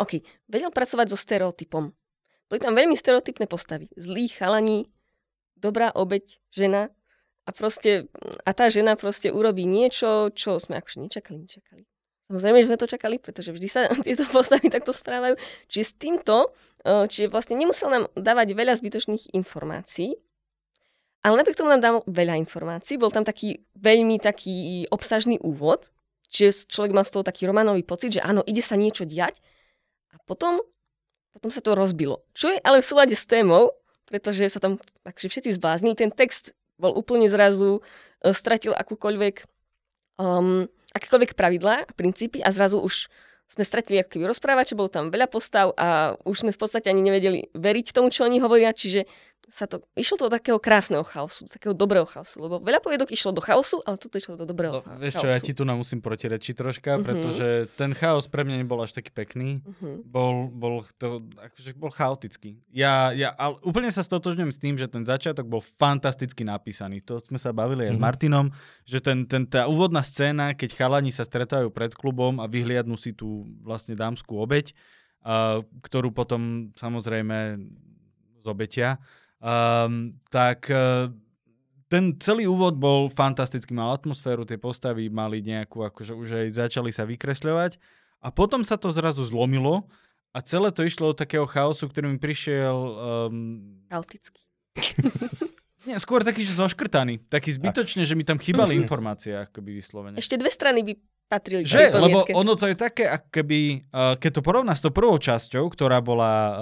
OK, 0.00 0.24
vedel 0.48 0.72
pracovať 0.72 1.12
so 1.12 1.18
stereotypom. 1.20 1.92
Boli 2.48 2.56
tam 2.56 2.72
veľmi 2.72 2.96
stereotypné 2.96 3.44
postavy. 3.44 3.92
Zlý 4.00 4.32
chalani, 4.32 4.88
dobrá 5.60 5.92
obeď, 5.92 6.40
žena 6.48 6.88
a 7.44 7.52
proste, 7.52 8.08
a 8.48 8.50
tá 8.56 8.72
žena 8.72 8.96
proste 8.96 9.28
urobí 9.28 9.68
niečo, 9.68 10.32
čo 10.32 10.56
sme 10.56 10.80
akože 10.80 11.04
nečakali, 11.04 11.44
nečakali. 11.44 11.84
Samozrejme, 12.32 12.64
že 12.64 12.68
sme 12.72 12.80
to 12.80 12.88
čakali, 12.88 13.16
pretože 13.20 13.52
vždy 13.52 13.68
sa 13.68 13.88
tieto 14.06 14.24
postavy 14.32 14.72
takto 14.72 14.96
správajú. 14.96 15.36
Čiže 15.68 15.84
s 15.84 15.94
týmto, 15.96 16.36
e, 16.84 17.08
čiže 17.08 17.28
vlastne 17.28 17.60
nemusel 17.60 17.92
nám 17.92 18.04
dávať 18.16 18.56
veľa 18.56 18.74
zbytočných 18.80 19.36
informácií, 19.36 20.16
ale 21.24 21.40
napriek 21.40 21.56
tomu 21.56 21.72
nám 21.72 21.80
dal 21.80 21.96
veľa 22.04 22.36
informácií. 22.36 23.00
Bol 23.00 23.08
tam 23.08 23.24
taký 23.24 23.64
veľmi 23.76 24.20
taký 24.20 24.84
obsažný 24.92 25.40
úvod, 25.40 25.94
Čiže 26.34 26.66
človek 26.66 26.90
má 26.90 27.06
z 27.06 27.14
toho 27.14 27.22
taký 27.22 27.46
románový 27.46 27.86
pocit, 27.86 28.18
že 28.18 28.20
áno, 28.20 28.42
ide 28.42 28.58
sa 28.58 28.74
niečo 28.74 29.06
diať 29.06 29.38
a 30.10 30.18
potom, 30.26 30.58
potom 31.30 31.50
sa 31.54 31.62
to 31.62 31.78
rozbilo. 31.78 32.26
Čo 32.34 32.50
je 32.50 32.58
ale 32.58 32.82
v 32.82 32.88
súlade 32.90 33.14
s 33.14 33.22
témou, 33.22 33.70
pretože 34.10 34.50
sa 34.50 34.58
tam 34.58 34.82
akože 35.06 35.30
všetci 35.30 35.54
zbláznili. 35.54 35.94
Ten 35.94 36.10
text 36.10 36.50
bol 36.74 36.90
úplne 36.90 37.30
zrazu, 37.30 37.78
uh, 37.78 38.34
stratil 38.34 38.74
akúkoľvek, 38.74 39.46
um, 40.18 40.66
akékoľvek 40.94 41.34
pravidlá 41.34 41.84
a 41.84 41.92
princípy 41.92 42.40
a 42.40 42.54
zrazu 42.54 42.78
už 42.80 43.10
sme 43.44 43.60
stratili 43.66 44.00
ako 44.00 44.16
keby 44.16 44.24
rozprávače, 44.30 44.72
bolo 44.72 44.88
tam 44.88 45.12
veľa 45.12 45.28
postav 45.28 45.76
a 45.76 46.16
už 46.24 46.46
sme 46.46 46.52
v 46.54 46.60
podstate 46.60 46.88
ani 46.88 47.04
nevedeli 47.04 47.52
veriť 47.52 47.92
tomu, 47.92 48.08
čo 48.08 48.24
oni 48.24 48.40
hovoria, 48.40 48.72
čiže 48.72 49.04
sa 49.48 49.68
to, 49.68 49.84
išlo 49.94 50.16
to 50.16 50.24
do 50.28 50.32
takého 50.32 50.56
krásneho 50.56 51.04
chaosu, 51.04 51.44
do 51.44 51.50
takého 51.52 51.74
dobrého 51.76 52.08
chaosu, 52.08 52.40
lebo 52.40 52.56
veľa 52.60 52.80
poviedok 52.80 53.12
išlo 53.12 53.32
do 53.32 53.44
chaosu, 53.44 53.84
ale 53.84 54.00
toto 54.00 54.16
išlo 54.16 54.40
do 54.40 54.48
dobrého 54.48 54.80
no, 54.80 54.96
Vieš 54.96 55.20
čo, 55.20 55.28
ja 55.28 55.40
ti 55.40 55.52
tu 55.52 55.68
nám 55.68 55.80
musím 55.80 56.00
protirečiť 56.00 56.54
troška, 56.56 56.96
uh-huh. 56.96 57.04
pretože 57.04 57.46
ten 57.76 57.92
chaos 57.92 58.24
pre 58.30 58.42
mňa 58.46 58.64
nebol 58.64 58.80
až 58.80 58.96
taký 58.96 59.12
pekný. 59.12 59.60
Uh-huh. 59.60 60.00
Bol, 60.04 60.48
bol, 60.48 60.74
to, 60.96 61.24
akože 61.36 61.70
bol 61.76 61.92
chaotický. 61.92 62.56
Ja, 62.72 63.12
ja 63.12 63.36
ale 63.36 63.60
úplne 63.66 63.92
sa 63.92 64.00
stotožňujem 64.00 64.52
s 64.52 64.58
tým, 64.60 64.74
že 64.80 64.88
ten 64.88 65.04
začiatok 65.04 65.44
bol 65.44 65.60
fantasticky 65.60 66.42
napísaný. 66.42 67.04
To 67.04 67.20
sme 67.20 67.36
sa 67.36 67.52
bavili 67.52 67.88
aj 67.88 67.96
uh-huh. 67.96 68.00
s 68.00 68.04
Martinom, 68.04 68.46
že 68.88 68.98
ten, 69.04 69.28
ten, 69.28 69.44
tá 69.44 69.68
úvodná 69.68 70.00
scéna, 70.00 70.56
keď 70.56 70.76
chalani 70.76 71.12
sa 71.12 71.26
stretávajú 71.26 71.68
pred 71.68 71.92
klubom 71.92 72.40
a 72.40 72.48
vyhliadnú 72.48 72.96
si 72.96 73.12
tú 73.12 73.44
vlastne 73.60 73.92
dámskú 73.92 74.40
obeď, 74.40 74.72
uh, 75.24 75.60
ktorú 75.84 76.10
potom 76.10 76.72
samozrejme 76.76 77.60
zobetia, 78.44 79.00
Um, 79.44 80.16
tak 80.32 80.72
uh, 80.72 81.12
ten 81.92 82.16
celý 82.16 82.48
úvod 82.48 82.80
bol 82.80 83.12
fantastický, 83.12 83.76
mal 83.76 83.92
atmosféru, 83.92 84.48
tie 84.48 84.56
postavy 84.56 85.12
mali 85.12 85.44
nejakú, 85.44 85.84
akože 85.84 86.16
už 86.16 86.28
aj 86.32 86.48
začali 86.64 86.88
sa 86.88 87.04
vykresľovať 87.04 87.76
a 88.24 88.32
potom 88.32 88.64
sa 88.64 88.80
to 88.80 88.88
zrazu 88.88 89.20
zlomilo 89.28 89.84
a 90.32 90.40
celé 90.40 90.72
to 90.72 90.80
išlo 90.82 91.12
od 91.12 91.20
takého 91.20 91.44
chaosu, 91.44 91.86
ktorý 91.86 92.16
mi 92.16 92.18
prišiel... 92.18 92.76
Um... 93.28 93.84
Chaotický. 93.92 94.40
Nie, 95.86 96.00
skôr 96.00 96.24
taký, 96.24 96.40
že 96.40 96.56
zoškrtaný. 96.56 97.28
Taký 97.28 97.60
zbytočne, 97.60 98.08
že 98.08 98.16
mi 98.16 98.24
tam 98.24 98.40
chýbali 98.40 98.74
informácie, 98.80 99.36
akoby 99.36 99.76
vyslovene. 99.76 100.16
Ešte 100.16 100.40
dve 100.40 100.48
strany 100.48 100.80
by 100.80 100.96
patrili 101.28 101.62
že, 101.64 101.92
lebo 101.92 102.24
ono 102.32 102.52
to 102.56 102.68
je 102.68 102.76
také, 102.76 103.08
ako 103.08 103.28
keby, 103.28 103.58
uh, 103.92 104.16
keď 104.16 104.30
to 104.34 104.42
porovná 104.44 104.72
s 104.72 104.80
tou 104.80 104.92
prvou 104.92 105.16
časťou, 105.20 105.68
ktorá 105.72 106.00
bola, 106.00 106.32
uh, 106.32 106.52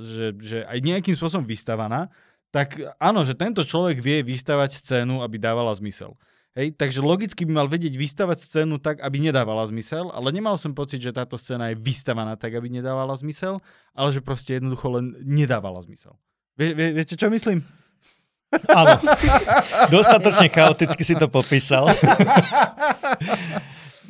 že, 0.00 0.26
že 0.40 0.58
aj 0.64 0.78
nejakým 0.80 1.14
spôsobom 1.16 1.44
vystavaná, 1.44 2.08
tak 2.50 2.78
áno, 2.98 3.22
že 3.22 3.38
tento 3.38 3.62
človek 3.62 4.02
vie 4.02 4.26
vystavať 4.26 4.82
scénu, 4.82 5.22
aby 5.22 5.38
dávala 5.38 5.70
zmysel. 5.78 6.18
Hej, 6.58 6.74
takže 6.74 6.98
logicky 6.98 7.46
by 7.46 7.62
mal 7.62 7.70
vedieť 7.70 7.94
vystavať 7.94 8.42
scénu 8.42 8.82
tak, 8.82 8.98
aby 9.06 9.22
nedávala 9.22 9.62
zmysel, 9.70 10.10
ale 10.10 10.34
nemal 10.34 10.58
som 10.58 10.74
pocit, 10.74 10.98
že 10.98 11.14
táto 11.14 11.38
scéna 11.38 11.70
je 11.70 11.78
vystavaná 11.78 12.34
tak, 12.34 12.58
aby 12.58 12.66
nedávala 12.66 13.14
zmysel, 13.14 13.62
ale 13.94 14.10
že 14.10 14.18
proste 14.18 14.58
jednoducho 14.58 14.98
len 14.98 15.14
nedávala 15.22 15.78
zmysel. 15.78 16.18
Vie, 16.58 16.74
vie, 16.74 16.90
viete, 16.90 17.14
čo 17.14 17.30
myslím? 17.30 17.62
Áno. 18.66 18.98
Dostatočne 19.94 20.50
chaoticky 20.50 21.06
si 21.06 21.14
to 21.14 21.30
popísal. 21.30 21.86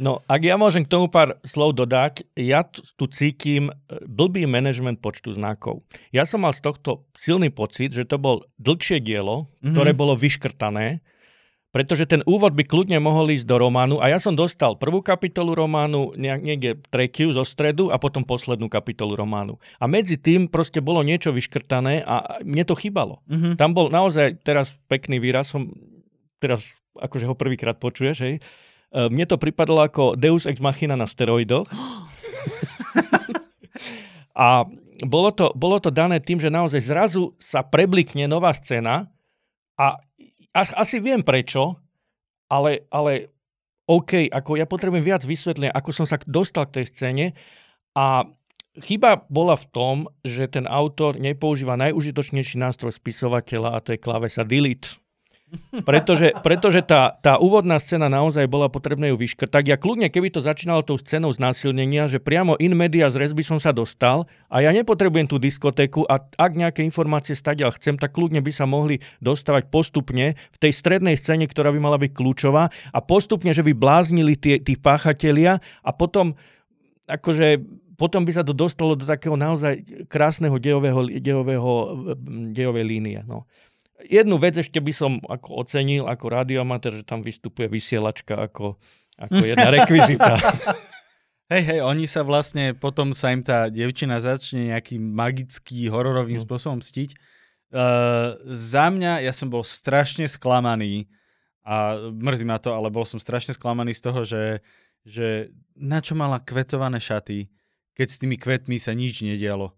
No, 0.00 0.24
ak 0.24 0.40
ja 0.48 0.56
môžem 0.56 0.88
k 0.88 0.92
tomu 0.96 1.12
pár 1.12 1.36
slov 1.44 1.76
dodať, 1.76 2.24
ja 2.32 2.64
tu 2.72 3.04
cítim 3.12 3.68
e, 3.68 3.72
blbý 4.08 4.48
manažment 4.48 4.96
počtu 4.96 5.36
znakov. 5.36 5.84
Ja 6.08 6.24
som 6.24 6.40
mal 6.40 6.56
z 6.56 6.64
tohto 6.64 7.04
silný 7.12 7.52
pocit, 7.52 7.92
že 7.92 8.08
to 8.08 8.16
bol 8.16 8.48
dlhšie 8.56 9.04
dielo, 9.04 9.52
mm-hmm. 9.60 9.76
ktoré 9.76 9.92
bolo 9.92 10.16
vyškrtané, 10.16 11.04
pretože 11.70 12.08
ten 12.08 12.24
úvod 12.24 12.56
by 12.56 12.64
kľudne 12.64 12.96
mohol 12.98 13.30
ísť 13.30 13.44
do 13.44 13.60
románu 13.60 14.00
a 14.00 14.08
ja 14.10 14.16
som 14.16 14.32
dostal 14.32 14.80
prvú 14.80 15.04
kapitolu 15.04 15.52
románu, 15.52 16.16
niekde 16.16 16.80
tretiu 16.88 17.30
zo 17.36 17.44
stredu 17.44 17.92
a 17.92 18.00
potom 18.00 18.24
poslednú 18.24 18.72
kapitolu 18.72 19.14
románu. 19.14 19.60
A 19.78 19.84
medzi 19.84 20.16
tým 20.16 20.48
proste 20.48 20.80
bolo 20.80 21.04
niečo 21.04 21.30
vyškrtané 21.30 22.02
a 22.02 22.40
mne 22.40 22.64
to 22.64 22.72
chýbalo. 22.72 23.20
Mm-hmm. 23.28 23.54
Tam 23.60 23.76
bol 23.76 23.92
naozaj 23.92 24.42
teraz 24.42 24.74
pekný 24.88 25.20
výraz, 25.20 25.52
som 25.52 25.70
teraz 26.40 26.74
akože 26.96 27.28
ho 27.28 27.36
prvýkrát 27.36 27.76
počuješ, 27.78 28.16
hej, 28.24 28.34
mne 28.90 29.26
to 29.26 29.38
pripadalo 29.38 29.86
ako 29.86 30.18
Deus 30.18 30.46
Ex 30.46 30.58
Machina 30.58 30.98
na 30.98 31.06
steroidoch. 31.06 31.70
a 34.34 34.66
bolo 35.06 35.30
to, 35.32 35.54
bolo 35.56 35.80
to 35.80 35.88
dané 35.88 36.20
tým, 36.20 36.42
že 36.42 36.52
naozaj 36.52 36.82
zrazu 36.84 37.32
sa 37.40 37.64
preblikne 37.64 38.28
nová 38.28 38.52
scéna 38.52 39.08
a 39.80 39.96
asi 40.52 40.98
viem 41.00 41.22
prečo, 41.22 41.78
ale, 42.50 42.84
ale 42.90 43.32
OK, 43.86 44.28
ako 44.28 44.58
ja 44.58 44.66
potrebujem 44.66 45.06
viac 45.06 45.22
vysvetlenia, 45.24 45.72
ako 45.72 45.90
som 45.94 46.06
sa 46.06 46.20
dostal 46.26 46.66
k 46.68 46.82
tej 46.82 46.86
scéne 46.90 47.26
a 47.94 48.26
chyba 48.78 49.26
bola 49.26 49.58
v 49.58 49.66
tom, 49.70 49.96
že 50.22 50.46
ten 50.46 50.68
autor 50.68 51.18
nepoužíva 51.18 51.74
najužitočnejší 51.80 52.60
nástroj 52.60 52.94
spisovateľa 52.94 53.70
a 53.74 53.82
to 53.82 53.94
je 53.94 54.02
klávesa 54.02 54.46
delete. 54.46 55.00
Pretože, 55.82 56.30
pretože 56.46 56.80
tá, 56.86 57.18
tá 57.18 57.34
úvodná 57.38 57.82
scéna 57.82 58.06
naozaj 58.06 58.46
bola 58.46 58.70
potrebné 58.70 59.10
ju 59.10 59.16
vyškrtať. 59.18 59.62
Ja 59.66 59.76
kľudne, 59.78 60.06
keby 60.06 60.30
to 60.30 60.42
začínalo 60.42 60.86
tou 60.86 60.94
scénou 60.94 61.34
znásilnenia, 61.34 62.06
že 62.06 62.22
priamo 62.22 62.54
in 62.62 62.78
media 62.78 63.10
z 63.10 63.18
res 63.18 63.32
by 63.34 63.42
som 63.42 63.58
sa 63.58 63.74
dostal 63.74 64.30
a 64.46 64.62
ja 64.62 64.70
nepotrebujem 64.70 65.26
tú 65.26 65.42
diskotéku 65.42 66.06
a 66.06 66.22
ak 66.22 66.52
nejaké 66.54 66.86
informácie 66.86 67.34
stadiaľ 67.34 67.74
chcem, 67.74 67.98
tak 67.98 68.14
kľudne 68.14 68.38
by 68.42 68.52
sa 68.54 68.66
mohli 68.66 69.02
dostávať 69.18 69.70
postupne 69.70 70.38
v 70.38 70.56
tej 70.58 70.72
strednej 70.74 71.18
scéne, 71.18 71.50
ktorá 71.50 71.74
by 71.74 71.80
mala 71.82 71.98
byť 71.98 72.12
kľúčová 72.14 72.70
a 72.70 72.98
postupne, 73.02 73.50
že 73.50 73.66
by 73.66 73.74
bláznili 73.74 74.38
tie, 74.38 74.62
tí 74.62 74.78
páchatelia 74.78 75.58
a 75.82 75.90
potom 75.90 76.38
akože 77.10 77.58
potom 78.00 78.24
by 78.24 78.32
sa 78.32 78.40
to 78.40 78.56
dostalo 78.56 78.96
do 78.96 79.04
takého 79.04 79.36
naozaj 79.36 79.84
krásneho 80.08 80.56
dejového, 80.56 81.04
dejového, 81.20 81.72
dejovej 82.56 82.84
línie. 82.88 83.20
No. 83.28 83.44
Jednu 84.06 84.40
vec 84.40 84.56
ešte 84.56 84.80
by 84.80 84.92
som 84.94 85.12
ako 85.26 85.66
ocenil 85.66 86.08
ako 86.08 86.26
radiomater, 86.30 86.96
že 87.00 87.04
tam 87.04 87.20
vystupuje 87.20 87.68
vysielačka 87.68 88.48
ako, 88.48 88.80
ako 89.20 89.40
jedna 89.44 89.68
rekvizita. 89.76 90.40
Hej, 91.50 91.62
hej, 91.66 91.80
oni 91.82 92.06
sa 92.06 92.22
vlastne, 92.22 92.78
potom 92.78 93.10
sa 93.10 93.34
im 93.34 93.42
tá 93.42 93.66
devčina 93.66 94.22
začne 94.22 94.70
nejakým 94.70 95.02
magický, 95.02 95.90
hororovým 95.90 96.38
mm. 96.38 96.46
spôsobom 96.46 96.78
stiť. 96.78 97.18
Uh, 97.74 98.38
za 98.54 98.86
mňa, 98.86 99.26
ja 99.26 99.34
som 99.34 99.50
bol 99.50 99.66
strašne 99.66 100.30
sklamaný 100.30 101.10
a 101.66 101.98
mrzí 102.06 102.46
ma 102.46 102.62
to, 102.62 102.70
ale 102.70 102.90
bol 102.90 103.02
som 103.02 103.18
strašne 103.18 103.54
sklamaný 103.54 103.98
z 103.98 104.02
toho, 104.02 104.22
že, 104.22 104.62
že 105.02 105.50
na 105.74 105.98
čo 105.98 106.14
mala 106.14 106.38
kvetované 106.38 107.02
šaty, 107.02 107.50
keď 107.98 108.06
s 108.06 108.20
tými 108.22 108.38
kvetmi 108.38 108.78
sa 108.78 108.94
nič 108.94 109.22
nedialo. 109.26 109.74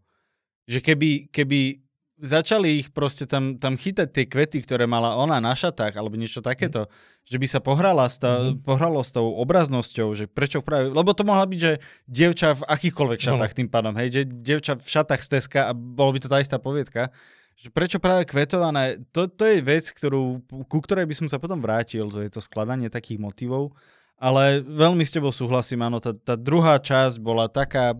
Že 0.68 0.78
keby, 0.92 1.10
keby 1.32 1.88
začali 2.22 2.78
ich 2.78 2.88
proste 2.94 3.26
tam, 3.26 3.58
tam 3.58 3.74
chytať 3.74 4.08
tie 4.14 4.24
kvety, 4.30 4.62
ktoré 4.62 4.86
mala 4.86 5.18
ona 5.18 5.42
na 5.42 5.58
šatách, 5.58 5.98
alebo 5.98 6.14
niečo 6.14 6.38
takéto, 6.38 6.86
mm. 6.86 6.90
že 7.26 7.36
by 7.42 7.46
sa 7.50 7.58
pohrala 7.58 8.06
s 8.06 8.22
tá, 8.22 8.38
mm-hmm. 8.38 8.62
pohralo 8.62 9.02
s 9.02 9.10
tou 9.10 9.26
obraznosťou, 9.42 10.14
že 10.14 10.30
prečo 10.30 10.62
práve, 10.62 10.94
lebo 10.94 11.10
to 11.10 11.26
mohla 11.26 11.42
byť, 11.42 11.58
že 11.58 11.72
dievča 12.06 12.62
v 12.62 12.62
akýchkoľvek 12.70 13.18
no. 13.18 13.26
šatách 13.26 13.52
no. 13.52 13.58
tým 13.58 13.68
pádom, 13.68 13.94
hej, 13.98 14.08
že 14.14 14.22
dievča 14.30 14.72
v 14.78 14.86
šatách 14.86 15.22
z 15.26 15.28
Teska 15.34 15.60
a 15.66 15.72
bolo 15.74 16.14
by 16.14 16.18
to 16.22 16.30
tá 16.30 16.38
istá 16.38 16.62
poviedka, 16.62 17.10
že 17.58 17.68
prečo 17.68 17.98
práve 17.98 18.22
kvetované, 18.24 19.02
to, 19.10 19.26
to 19.26 19.42
je 19.42 19.58
vec, 19.58 19.84
ktorú, 19.90 20.46
ku 20.70 20.78
ktorej 20.78 21.10
by 21.10 21.14
som 21.18 21.26
sa 21.26 21.42
potom 21.42 21.58
vrátil, 21.58 22.06
to 22.06 22.22
je 22.22 22.30
to 22.30 22.38
skladanie 22.38 22.86
takých 22.86 23.18
motivov, 23.18 23.74
ale 24.22 24.62
veľmi 24.62 25.02
s 25.02 25.10
tebou 25.10 25.34
súhlasím, 25.34 25.82
áno, 25.82 25.98
tá, 25.98 26.14
tá 26.14 26.38
druhá 26.38 26.78
časť 26.78 27.18
bola 27.18 27.50
taká 27.50 27.98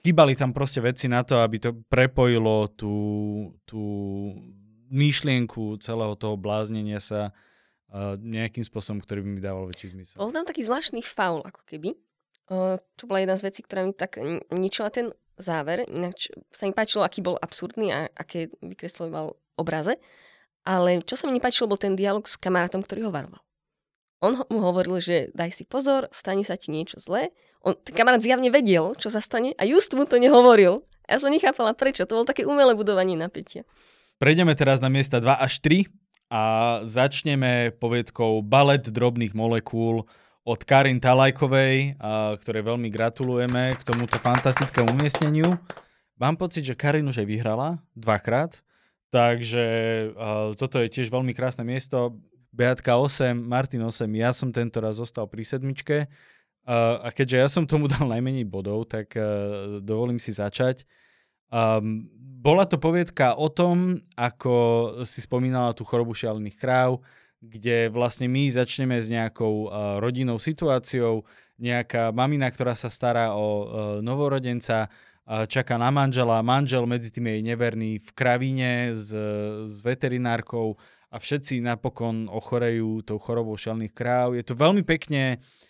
chýbali 0.00 0.34
tam 0.36 0.50
proste 0.50 0.80
veci 0.80 1.06
na 1.06 1.22
to, 1.22 1.40
aby 1.40 1.56
to 1.60 1.70
prepojilo 1.88 2.72
tú, 2.72 2.94
tú 3.68 3.82
myšlienku 4.90 5.78
celého 5.78 6.16
toho 6.18 6.34
bláznenia 6.34 6.98
sa 6.98 7.30
uh, 7.30 8.16
nejakým 8.18 8.64
spôsobom, 8.64 8.98
ktorý 9.00 9.22
by 9.22 9.30
mi 9.30 9.40
dával 9.40 9.68
väčší 9.70 9.94
zmysel. 9.94 10.18
Bol 10.18 10.34
tam 10.34 10.48
taký 10.48 10.66
zvláštny 10.66 11.00
faul, 11.04 11.44
ako 11.46 11.62
keby. 11.68 11.94
Uh, 12.50 12.82
čo 12.98 13.06
bola 13.06 13.22
jedna 13.22 13.36
z 13.38 13.46
vecí, 13.46 13.60
ktorá 13.62 13.86
mi 13.86 13.94
tak 13.94 14.18
ničila 14.50 14.90
ten 14.90 15.14
záver. 15.38 15.86
Ináč 15.86 16.34
sa 16.50 16.66
mi 16.66 16.74
páčilo, 16.74 17.06
aký 17.06 17.22
bol 17.22 17.38
absurdný 17.38 17.94
a 17.94 17.98
aké 18.12 18.50
vykresloval 18.60 19.38
obraze. 19.54 19.96
Ale 20.66 21.00
čo 21.06 21.16
sa 21.16 21.24
mi 21.24 21.38
nepáčilo, 21.38 21.70
bol 21.70 21.80
ten 21.80 21.96
dialog 21.96 22.28
s 22.28 22.36
kamarátom, 22.36 22.84
ktorý 22.84 23.08
ho 23.08 23.14
varoval. 23.14 23.40
On 24.20 24.36
mu 24.52 24.60
hovoril, 24.60 25.00
že 25.00 25.16
daj 25.32 25.56
si 25.56 25.64
pozor, 25.64 26.12
stane 26.12 26.44
sa 26.44 26.60
ti 26.60 26.68
niečo 26.68 27.00
zlé 27.00 27.32
on, 27.64 27.76
kamarát 27.92 28.20
zjavne 28.24 28.48
vedel, 28.48 28.96
čo 28.96 29.08
sa 29.12 29.20
stane 29.20 29.56
a 29.56 29.64
just 29.64 29.92
mu 29.96 30.04
to 30.04 30.20
nehovoril. 30.20 30.84
Ja 31.10 31.18
som 31.18 31.34
nechápala 31.34 31.74
prečo. 31.74 32.06
To 32.06 32.22
bolo 32.22 32.26
také 32.28 32.46
umelé 32.46 32.72
budovanie 32.78 33.18
napätia. 33.18 33.66
Prejdeme 34.22 34.54
teraz 34.54 34.78
na 34.78 34.92
miesta 34.92 35.18
2 35.18 35.26
až 35.42 35.58
3 35.64 35.88
a 36.30 36.42
začneme 36.86 37.74
poviedkou 37.74 38.46
Balet 38.46 38.86
drobných 38.86 39.34
molekúl 39.34 40.06
od 40.46 40.60
Karin 40.62 41.02
Talajkovej, 41.02 41.98
a, 41.98 42.38
ktorej 42.38 42.62
veľmi 42.64 42.88
gratulujeme 42.88 43.74
k 43.76 43.82
tomuto 43.82 44.16
fantastickému 44.22 44.94
umiestneniu. 44.94 45.58
Mám 46.20 46.38
pocit, 46.38 46.62
že 46.62 46.78
Karin 46.78 47.08
už 47.08 47.24
aj 47.24 47.28
vyhrala 47.28 47.68
dvakrát, 47.96 48.60
takže 49.10 49.64
toto 50.54 50.78
je 50.78 50.92
tiež 50.92 51.10
veľmi 51.10 51.32
krásne 51.34 51.64
miesto. 51.64 52.20
Beatka 52.52 52.98
8, 53.00 53.34
Martin 53.34 53.82
8, 53.82 54.06
ja 54.14 54.30
som 54.30 54.52
tento 54.54 54.78
raz 54.78 55.00
zostal 55.00 55.26
pri 55.26 55.42
sedmičke. 55.42 56.06
Uh, 56.68 57.00
a 57.00 57.08
keďže 57.08 57.36
ja 57.40 57.48
som 57.48 57.64
tomu 57.64 57.88
dal 57.92 58.04
najmenej 58.04 58.44
bodov, 58.44 58.86
tak 58.86 59.16
uh, 59.16 59.80
dovolím 59.80 60.20
si 60.20 60.30
začať. 60.36 60.84
Um, 61.50 62.06
bola 62.40 62.64
to 62.64 62.80
poviedka 62.80 63.36
o 63.36 63.48
tom, 63.52 64.00
ako 64.16 64.54
si 65.04 65.20
spomínala 65.20 65.76
tú 65.76 65.84
chorobu 65.84 66.16
šialených 66.16 66.56
kráv, 66.56 67.02
kde 67.40 67.88
vlastne 67.88 68.28
my 68.28 68.52
začneme 68.52 68.96
s 69.00 69.08
nejakou 69.08 69.66
uh, 69.66 69.98
rodinnou 70.00 70.36
situáciou, 70.36 71.24
nejaká 71.60 72.12
mamina, 72.12 72.48
ktorá 72.48 72.76
sa 72.76 72.92
stará 72.92 73.32
o 73.32 73.48
uh, 73.48 73.64
novorodenca, 74.04 74.88
uh, 74.88 75.48
čaká 75.48 75.80
na 75.80 75.88
manžela, 75.88 76.44
manžel 76.44 76.84
medzi 76.84 77.08
tým 77.08 77.28
jej 77.28 77.40
neverný 77.40 78.00
v 78.00 78.10
kravíne 78.12 78.92
s, 78.92 79.12
s 79.68 79.76
veterinárkou 79.80 80.76
a 81.10 81.16
všetci 81.16 81.64
napokon 81.64 82.28
ochorejú 82.28 83.02
tou 83.02 83.16
chorobou 83.16 83.56
šialených 83.56 83.96
kráv. 83.96 84.36
Je 84.36 84.44
to 84.44 84.54
veľmi 84.54 84.84
pekne 84.84 85.40
uh, 85.40 85.69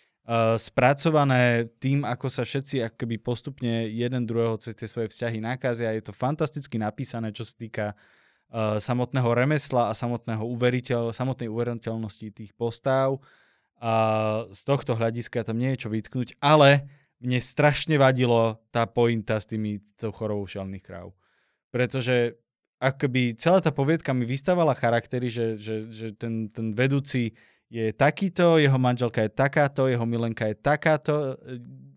spracované 0.55 1.65
tým, 1.81 2.05
ako 2.05 2.29
sa 2.29 2.45
všetci 2.45 2.85
akoby 2.85 3.17
postupne 3.17 3.89
jeden 3.89 4.29
druhého 4.29 4.55
cez 4.61 4.77
tie 4.77 4.85
svoje 4.85 5.09
vzťahy 5.09 5.41
nakazia. 5.41 5.97
Je 5.97 6.05
to 6.05 6.13
fantasticky 6.13 6.77
napísané, 6.77 7.33
čo 7.33 7.41
sa 7.41 7.55
týka 7.57 7.85
uh, 7.97 8.77
samotného 8.77 9.33
remesla 9.33 9.89
a 9.89 9.97
samotného 9.97 10.45
uveriteľ, 10.45 11.09
samotnej 11.09 11.49
uveriteľnosti 11.49 12.27
tých 12.37 12.53
postav. 12.53 13.17
A 13.81 13.93
z 14.53 14.61
tohto 14.61 14.93
hľadiska 14.93 15.41
tam 15.41 15.57
nie 15.57 15.73
je 15.73 15.87
čo 15.87 15.89
vytknúť, 15.89 16.37
ale 16.37 16.85
mne 17.17 17.41
strašne 17.41 17.97
vadilo 17.97 18.61
tá 18.69 18.85
pointa 18.85 19.41
s 19.41 19.49
tými 19.49 19.81
tou 19.97 20.13
šialených 20.45 20.85
kráv. 20.85 21.17
Pretože 21.73 22.37
akoby 22.77 23.37
celá 23.41 23.57
tá 23.57 23.73
poviedka 23.73 24.13
mi 24.13 24.25
vystávala 24.25 24.77
charaktery, 24.77 25.33
že, 25.33 25.57
že, 25.57 25.89
že 25.89 26.07
ten, 26.13 26.49
ten 26.53 26.77
vedúci 26.77 27.33
je 27.71 27.95
takýto, 27.95 28.59
jeho 28.59 28.75
manželka 28.75 29.23
je 29.23 29.31
takáto, 29.31 29.87
jeho 29.87 30.03
milenka 30.03 30.51
je 30.51 30.59
takáto 30.59 31.39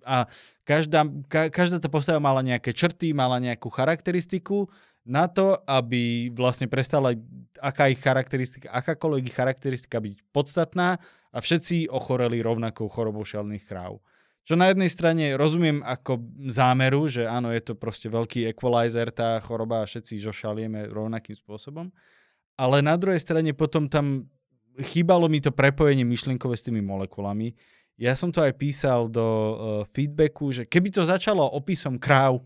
a 0.07 0.31
každá, 0.63 1.03
ka, 1.27 1.51
každá 1.51 1.83
tá 1.83 1.91
postava 1.91 2.23
mala 2.23 2.47
nejaké 2.47 2.71
črty, 2.71 3.11
mala 3.11 3.43
nejakú 3.43 3.67
charakteristiku 3.75 4.71
na 5.03 5.27
to, 5.27 5.59
aby 5.67 6.31
vlastne 6.31 6.71
prestala 6.71 7.19
aká 7.59 7.91
ich 7.91 7.99
charakteristika, 7.99 8.71
akákoľvek 8.71 9.25
ich 9.29 9.37
charakteristika 9.37 9.99
byť 9.99 10.17
podstatná 10.31 11.03
a 11.35 11.39
všetci 11.43 11.91
ochoreli 11.91 12.39
rovnakou 12.39 12.87
chorobou 12.87 13.27
šelných 13.27 13.67
kráv. 13.67 13.99
Čo 14.45 14.55
na 14.55 14.71
jednej 14.71 14.93
strane 14.93 15.35
rozumiem 15.35 15.81
ako 15.83 16.21
zámeru, 16.53 17.09
že 17.09 17.25
áno, 17.27 17.51
je 17.51 17.65
to 17.65 17.75
proste 17.75 18.13
veľký 18.13 18.53
equalizer, 18.53 19.09
tá 19.11 19.41
choroba 19.41 19.83
a 19.83 19.89
všetci 19.89 20.21
žošalieme 20.21 20.93
rovnakým 20.93 21.35
spôsobom. 21.35 21.89
Ale 22.55 22.85
na 22.85 22.95
druhej 22.95 23.19
strane 23.19 23.51
potom 23.57 23.89
tam 23.89 24.31
chýbalo 24.83 25.31
mi 25.31 25.39
to 25.39 25.55
prepojenie 25.55 26.03
myšlienkové 26.03 26.59
s 26.59 26.67
tými 26.67 26.83
molekulami. 26.83 27.55
Ja 27.95 28.19
som 28.19 28.35
to 28.35 28.43
aj 28.43 28.59
písal 28.59 29.07
do 29.07 29.23
uh, 29.23 29.55
feedbacku, 29.87 30.51
že 30.51 30.63
keby 30.67 30.91
to 30.91 31.07
začalo 31.07 31.47
opisom 31.47 31.95
kráv 31.95 32.43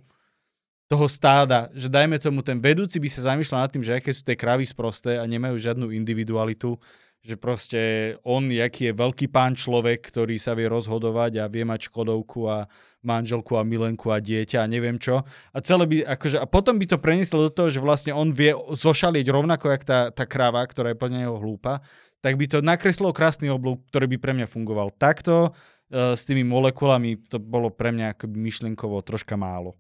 toho 0.89 1.05
stáda, 1.09 1.69
že 1.77 1.89
dajme 1.93 2.17
tomu 2.17 2.41
ten 2.41 2.61
vedúci 2.61 2.97
by 2.97 3.09
sa 3.13 3.33
zamýšľal 3.33 3.65
nad 3.65 3.73
tým, 3.73 3.85
že 3.85 3.97
aké 3.97 4.13
sú 4.13 4.25
tie 4.25 4.37
krávy 4.37 4.65
sprosté 4.65 5.21
a 5.21 5.25
nemajú 5.29 5.61
žiadnu 5.61 5.93
individualitu, 5.93 6.81
že 7.21 7.37
proste 7.37 7.81
on, 8.25 8.49
jaký 8.49 8.89
je 8.89 8.97
veľký 8.97 9.29
pán 9.29 9.53
človek, 9.53 10.01
ktorý 10.01 10.41
sa 10.41 10.57
vie 10.57 10.65
rozhodovať 10.65 11.45
a 11.45 11.51
vie 11.53 11.65
mať 11.69 11.93
škodovku 11.93 12.41
a 12.49 12.65
manželku 13.05 13.53
a 13.61 13.69
milenku 13.69 14.09
a 14.09 14.19
dieťa 14.19 14.65
a 14.65 14.71
neviem 14.71 14.97
čo. 14.97 15.23
A, 15.53 15.59
celé 15.61 15.85
by, 15.85 15.97
akože, 16.09 16.41
a 16.41 16.47
potom 16.49 16.81
by 16.81 16.87
to 16.89 16.99
prenieslo 16.99 17.47
do 17.47 17.53
toho, 17.53 17.69
že 17.69 17.85
vlastne 17.85 18.17
on 18.17 18.33
vie 18.33 18.57
zošaliť 18.57 19.27
rovnako, 19.29 19.67
jak 19.77 19.85
tá, 19.85 20.01
tá 20.09 20.25
kráva, 20.25 20.65
ktorá 20.65 20.97
je 20.97 21.01
podľa 21.01 21.19
neho 21.29 21.37
hlúpa 21.37 21.85
tak 22.21 22.35
by 22.35 22.47
to 22.51 22.59
nakreslilo 22.65 23.15
krásny 23.15 23.49
oblúk, 23.49 23.87
ktorý 23.91 24.11
by 24.15 24.19
pre 24.19 24.33
mňa 24.35 24.47
fungoval. 24.51 24.91
Takto 24.95 25.51
uh, 25.51 26.15
s 26.19 26.27
tými 26.27 26.43
molekulami 26.43 27.23
to 27.31 27.39
bolo 27.39 27.71
pre 27.71 27.95
mňa 27.95 28.19
akoby 28.19 28.37
myšlienkovo 28.39 28.99
troška 29.07 29.39
málo. 29.39 29.79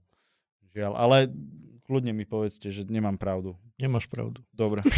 Žiaľ, 0.72 0.92
ale 0.94 1.16
kľudne 1.88 2.12
mi 2.12 2.29
povedzte, 2.29 2.68
že 2.68 2.85
nemám 2.87 3.16
pravdu. 3.16 3.57
Nemáš 3.81 4.07
pravdu. 4.07 4.44
Dobre. 4.53 4.85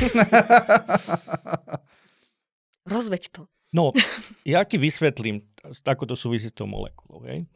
Rozveď 2.90 3.22
to. 3.30 3.46
No, 3.70 3.94
ja 4.48 4.66
ti 4.66 4.76
vysvetlím, 4.76 5.46
ako 5.86 6.04
to 6.10 6.14
súvisí 6.18 6.50
s 6.50 6.56
tou 6.56 6.66
molekulou. 6.66 7.22
Hej? 7.24 7.46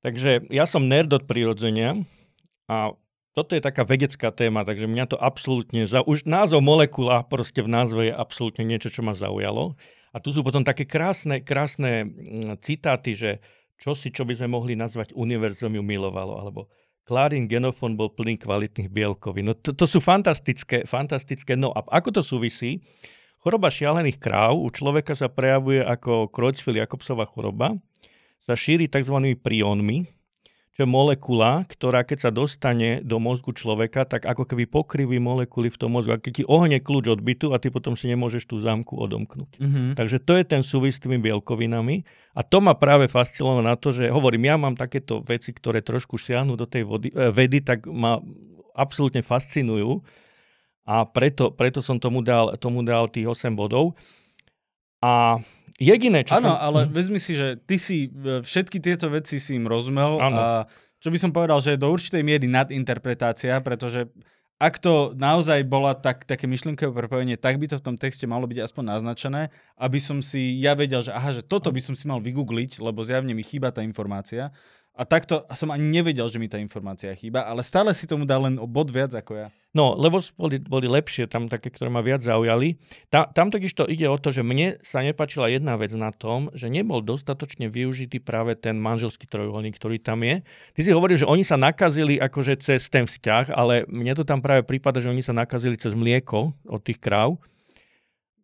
Takže 0.00 0.48
ja 0.48 0.64
som 0.64 0.86
nerd 0.86 1.10
od 1.12 1.26
prirodzenia 1.26 1.98
a 2.70 2.94
toto 3.30 3.54
je 3.54 3.62
taká 3.62 3.86
vedecká 3.86 4.34
téma, 4.34 4.66
takže 4.66 4.90
mňa 4.90 5.14
to 5.14 5.16
absolútne, 5.16 5.86
za, 5.86 6.02
už 6.02 6.26
názov 6.26 6.66
molekula 6.66 7.22
proste 7.22 7.62
v 7.62 7.70
názve 7.70 8.10
je 8.10 8.14
absolútne 8.14 8.66
niečo, 8.66 8.90
čo 8.90 9.06
ma 9.06 9.14
zaujalo. 9.14 9.78
A 10.10 10.18
tu 10.18 10.34
sú 10.34 10.42
potom 10.42 10.66
také 10.66 10.82
krásne, 10.82 11.38
krásne 11.38 12.10
mm, 12.10 12.58
citáty, 12.66 13.14
že 13.14 13.38
čo 13.78 13.94
si, 13.94 14.10
čo 14.10 14.26
by 14.26 14.34
sme 14.34 14.58
mohli 14.58 14.74
nazvať 14.74 15.14
univerzum 15.14 15.78
ju 15.78 15.82
milovalo, 15.86 16.42
alebo 16.42 16.66
Klarín 17.06 17.50
genofón 17.50 17.98
bol 17.98 18.12
plný 18.12 18.38
kvalitných 18.38 18.86
bielkovín. 18.86 19.50
No 19.50 19.54
to, 19.58 19.74
to 19.74 19.82
sú 19.82 19.98
fantastické, 19.98 20.86
fantastické. 20.86 21.58
No 21.58 21.74
a 21.74 21.82
ako 21.82 22.20
to 22.20 22.22
súvisí? 22.22 22.86
Choroba 23.40 23.72
šialených 23.72 24.20
kráv 24.20 24.54
u 24.54 24.68
človeka 24.68 25.16
sa 25.16 25.32
prejavuje 25.32 25.80
ako 25.80 26.28
Creutzfeldt-Jakobsová 26.28 27.24
choroba, 27.24 27.74
sa 28.44 28.52
šíri 28.52 28.86
tzv. 28.86 29.16
priónmi, 29.40 30.12
je 30.80 30.88
molekula, 30.88 31.68
ktorá 31.68 32.02
keď 32.02 32.18
sa 32.26 32.30
dostane 32.32 33.04
do 33.04 33.20
mozgu 33.20 33.52
človeka, 33.52 34.08
tak 34.08 34.24
ako 34.24 34.48
keby 34.48 34.64
pokriví 34.64 35.20
molekuly 35.20 35.68
v 35.68 35.78
tom 35.78 35.94
mozgu. 35.94 36.16
A 36.16 36.22
keď 36.22 36.42
ti 36.42 36.44
ohne 36.48 36.80
kľúč 36.80 37.12
od 37.12 37.20
bytu 37.20 37.52
a 37.52 37.60
ty 37.60 37.68
potom 37.68 37.94
si 37.94 38.08
nemôžeš 38.08 38.48
tú 38.48 38.56
zámku 38.58 38.96
odomknúť. 38.96 39.60
Mm-hmm. 39.60 39.88
Takže 39.94 40.18
to 40.24 40.32
je 40.40 40.44
ten 40.48 40.62
súvis 40.64 40.96
s 40.96 41.02
tými 41.04 41.20
bielkovinami. 41.20 42.02
A 42.34 42.40
to 42.40 42.64
ma 42.64 42.74
práve 42.74 43.06
fascinovalo 43.06 43.60
na 43.60 43.76
to, 43.76 43.92
že 43.92 44.08
hovorím, 44.08 44.48
ja 44.48 44.56
mám 44.56 44.74
takéto 44.74 45.20
veci, 45.20 45.52
ktoré 45.52 45.84
trošku 45.84 46.16
siahnu 46.16 46.56
do 46.56 46.64
tej 46.64 46.88
vody, 46.88 47.12
eh, 47.12 47.28
vedy, 47.28 47.60
tak 47.60 47.84
ma 47.86 48.18
absolútne 48.72 49.20
fascinujú. 49.20 50.00
A 50.88 51.06
preto, 51.06 51.54
preto 51.54 51.84
som 51.84 52.00
tomu 52.00 52.24
dal, 52.24 52.56
tomu 52.58 52.82
dal 52.82 53.06
tých 53.12 53.28
8 53.28 53.54
bodov. 53.54 53.94
A 55.00 55.38
Jediné, 55.80 56.28
čo 56.28 56.36
Áno, 56.36 56.52
som... 56.52 56.60
ale 56.60 56.80
hm. 56.84 56.90
vezmi 56.92 57.16
si, 57.16 57.32
že 57.32 57.56
ty 57.56 57.80
si 57.80 58.12
e, 58.12 58.44
všetky 58.44 58.84
tieto 58.84 59.08
veci 59.08 59.40
si 59.40 59.56
im 59.56 59.64
rozumel 59.64 60.20
ano. 60.20 60.36
a 60.36 60.46
čo 61.00 61.08
by 61.08 61.16
som 61.16 61.32
povedal, 61.32 61.64
že 61.64 61.74
je 61.74 61.80
do 61.80 61.88
určitej 61.88 62.20
miery 62.20 62.44
nadinterpretácia, 62.44 63.56
pretože 63.64 64.12
ak 64.60 64.76
to 64.76 65.16
naozaj 65.16 65.64
bola 65.64 65.96
tak, 65.96 66.28
také 66.28 66.44
myšlienkové 66.44 66.92
prepojenie, 66.92 67.40
tak 67.40 67.56
by 67.56 67.64
to 67.64 67.80
v 67.80 67.86
tom 67.88 67.96
texte 67.96 68.28
malo 68.28 68.44
byť 68.44 68.68
aspoň 68.68 68.84
naznačené, 68.92 69.48
aby 69.80 69.96
som 69.96 70.20
si 70.20 70.60
ja 70.60 70.76
vedel, 70.76 71.00
že 71.00 71.16
aha, 71.16 71.32
že 71.32 71.40
toto 71.40 71.72
by 71.72 71.80
som 71.80 71.96
si 71.96 72.04
mal 72.04 72.20
vygoogliť, 72.20 72.76
lebo 72.84 73.00
zjavne 73.00 73.32
mi 73.32 73.40
chýba 73.40 73.72
tá 73.72 73.80
informácia. 73.80 74.52
A 74.92 75.08
takto 75.08 75.48
som 75.56 75.72
ani 75.72 75.88
nevedel, 75.88 76.28
že 76.28 76.36
mi 76.36 76.44
tá 76.44 76.60
informácia 76.60 77.08
chýba, 77.16 77.48
ale 77.48 77.64
stále 77.64 77.96
si 77.96 78.04
tomu 78.04 78.28
dá 78.28 78.36
len 78.36 78.60
o 78.60 78.68
bod 78.68 78.92
viac 78.92 79.16
ako 79.16 79.32
ja. 79.32 79.48
No, 79.70 79.94
lebo 79.94 80.18
boli, 80.34 80.58
boli 80.58 80.90
lepšie, 80.90 81.30
tam 81.30 81.46
také, 81.46 81.70
ktoré 81.70 81.94
ma 81.94 82.02
viac 82.02 82.26
zaujali. 82.26 82.74
Ta, 83.06 83.30
tam 83.30 83.54
totiž 83.54 83.70
to 83.70 83.86
ide 83.86 84.10
o 84.10 84.18
to, 84.18 84.34
že 84.34 84.42
mne 84.42 84.82
sa 84.82 84.98
nepačila 84.98 85.46
jedna 85.46 85.78
vec 85.78 85.94
na 85.94 86.10
tom, 86.10 86.50
že 86.58 86.66
nebol 86.66 86.98
dostatočne 86.98 87.70
využitý 87.70 88.18
práve 88.18 88.58
ten 88.58 88.82
manželský 88.82 89.30
trojuholník, 89.30 89.78
ktorý 89.78 90.02
tam 90.02 90.26
je. 90.26 90.42
Ty 90.74 90.80
si 90.82 90.90
hovoril, 90.90 91.22
že 91.22 91.30
oni 91.30 91.46
sa 91.46 91.54
nakazili 91.54 92.18
akože 92.18 92.58
cez 92.58 92.90
ten 92.90 93.06
vzťah, 93.06 93.54
ale 93.54 93.86
mne 93.86 94.18
to 94.18 94.26
tam 94.26 94.42
práve 94.42 94.66
prípada, 94.66 94.98
že 94.98 95.06
oni 95.06 95.22
sa 95.22 95.30
nakazili 95.30 95.78
cez 95.78 95.94
mlieko 95.94 96.50
od 96.66 96.80
tých 96.82 96.98
kráv 96.98 97.38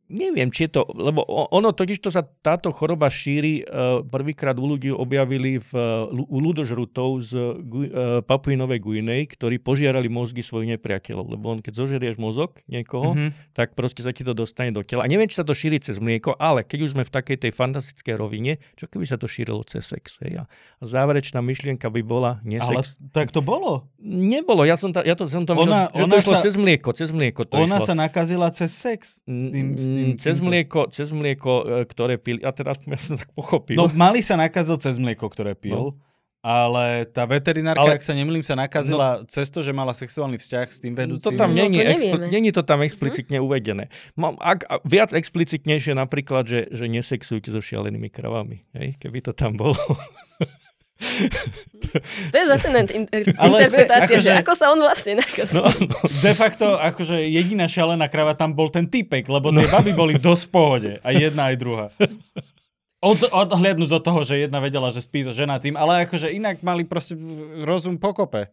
Neviem, 0.06 0.54
či 0.54 0.70
je 0.70 0.78
to, 0.78 0.82
lebo 0.94 1.26
ono 1.26 1.74
totiž 1.74 1.98
to 1.98 2.14
sa 2.14 2.22
táto 2.22 2.70
choroba 2.70 3.10
šíri, 3.10 3.66
uh, 3.66 4.06
prvýkrát 4.06 4.54
u 4.54 4.66
ľudí 4.66 4.94
objavili 4.94 5.58
v, 5.58 5.70
u 6.14 6.38
ľudožrutov 6.38 7.08
z 7.26 7.32
uh, 7.34 8.22
Papuinovej 8.22 8.78
Guinej, 8.78 9.34
ktorí 9.34 9.58
požiarali 9.58 10.06
mozgy 10.06 10.46
svojich 10.46 10.78
nepriateľov, 10.78 11.26
lebo 11.34 11.44
on 11.50 11.58
keď 11.58 11.72
zožerieš 11.74 12.16
mozog 12.22 12.62
niekoho, 12.70 13.18
mm-hmm. 13.18 13.54
tak 13.56 13.74
proste 13.74 14.06
sa 14.06 14.14
ti 14.14 14.22
to 14.22 14.30
dostane 14.30 14.70
do 14.70 14.86
tela. 14.86 15.02
A 15.02 15.10
neviem, 15.10 15.26
či 15.26 15.38
sa 15.38 15.46
to 15.46 15.56
šíri 15.56 15.82
cez 15.82 15.98
mlieko, 15.98 16.38
ale 16.38 16.62
keď 16.62 16.78
už 16.86 16.90
sme 16.94 17.02
v 17.02 17.10
takej 17.10 17.36
tej 17.42 17.52
fantastickej 17.56 18.14
rovine, 18.14 18.62
čo 18.78 18.86
keby 18.86 19.04
sa 19.08 19.18
to 19.18 19.26
šírilo 19.26 19.66
cez 19.66 19.82
sex? 19.88 20.22
Hej? 20.22 20.42
A 20.42 20.44
záverečná 20.82 21.42
myšlienka 21.42 21.90
by 21.90 22.02
bola 22.06 22.38
nesex. 22.46 22.70
Ale 22.70 22.82
tak 23.10 23.34
to 23.34 23.40
bolo. 23.42 23.90
Nebolo, 24.06 24.62
ja 24.62 24.78
som, 24.78 24.94
ta, 24.94 25.02
ja 25.02 25.18
to, 25.18 25.26
som 25.26 25.42
to 25.42 25.56
ona, 25.56 25.90
minul, 25.90 26.06
ona 26.06 26.14
to 26.22 26.30
sa, 26.30 26.44
cez 26.44 26.54
mlieko, 26.54 26.94
cez 26.94 27.10
mlieko 27.10 27.42
to 27.42 27.58
Ona 27.58 27.82
išlo. 27.82 27.86
sa 27.90 27.94
nakazila 27.96 28.48
cez 28.54 28.70
sex 28.70 29.18
s 29.24 29.42
tým, 29.50 29.74
s 29.74 29.86
tým, 29.88 29.95
Mm, 29.96 30.16
cez, 30.20 30.36
mlieko, 30.44 30.92
cez 30.92 31.08
mlieko, 31.10 31.52
e, 31.64 31.88
ktoré 31.88 32.20
pili. 32.20 32.44
A 32.44 32.52
teraz 32.52 32.76
ja 32.84 33.00
som 33.00 33.16
tak 33.16 33.32
pochopil. 33.32 33.80
No, 33.80 33.88
mali 33.96 34.20
sa 34.20 34.36
nakazil 34.36 34.76
cez 34.76 35.00
mlieko, 35.00 35.26
ktoré 35.32 35.56
pil. 35.56 35.74
No. 35.74 35.96
Ale 36.46 37.10
tá 37.10 37.26
veterinárka, 37.26 37.82
ale, 37.82 37.98
ak 37.98 38.06
sa 38.06 38.14
nemýlim, 38.14 38.38
sa 38.38 38.54
nakazila 38.54 39.18
no, 39.18 39.26
cez 39.26 39.50
to, 39.50 39.66
že 39.66 39.74
mala 39.74 39.90
sexuálny 39.90 40.38
vzťah 40.38 40.66
s 40.70 40.78
tým 40.78 40.94
vedúcim. 40.94 41.34
To 41.34 41.34
tam 41.34 41.50
není, 41.50 41.82
no, 41.82 41.90
to 41.90 41.90
expl- 41.90 42.30
není 42.30 42.50
to 42.54 42.62
tam 42.62 42.86
explicitne 42.86 43.42
hm? 43.42 43.44
uvedené. 43.50 43.84
Mám, 44.14 44.38
ak, 44.38 44.62
viac 44.86 45.10
explicitnejšie 45.10 45.98
napríklad, 45.98 46.46
že, 46.46 46.70
že 46.70 46.86
nesexujte 46.86 47.50
so 47.50 47.58
šialenými 47.58 48.06
kravami. 48.14 48.62
Hej? 48.78 48.94
Keby 49.02 49.26
to 49.26 49.34
tam 49.34 49.58
bolo. 49.58 49.74
To 52.32 52.34
je 52.34 52.46
zase 52.48 52.72
len 52.72 52.88
inter- 52.88 53.28
Ale 53.36 53.56
interpretácia, 53.60 54.16
akože- 54.16 54.24
že 54.24 54.32
ako 54.40 54.52
sa 54.56 54.66
on 54.72 54.80
vlastne 54.80 55.20
nakazil. 55.20 55.60
No, 55.60 55.68
no. 55.92 55.96
De 56.20 56.32
facto, 56.32 56.64
akože 56.74 57.20
jediná 57.22 57.68
šialená 57.68 58.08
krava 58.08 58.32
tam 58.32 58.56
bol 58.56 58.72
ten 58.72 58.88
typek, 58.88 59.28
lebo 59.28 59.52
tie 59.52 59.68
baby 59.68 59.92
boli 59.92 60.14
dosť 60.16 60.42
v 60.42 60.50
pohode. 60.50 60.92
A 61.04 61.12
jedna 61.12 61.52
aj 61.52 61.56
druhá. 61.60 61.86
Od, 62.96 63.20
odhliadnúť 63.28 63.90
do 63.92 64.00
toho, 64.00 64.24
že 64.24 64.48
jedna 64.48 64.58
vedela, 64.58 64.88
že 64.88 65.04
spí 65.04 65.20
so 65.20 65.30
ženatým, 65.30 65.76
ale 65.76 66.08
akože 66.08 66.32
inak 66.32 66.64
mali 66.64 66.82
proste 66.82 67.12
rozum 67.62 68.00
pokope. 68.00 68.48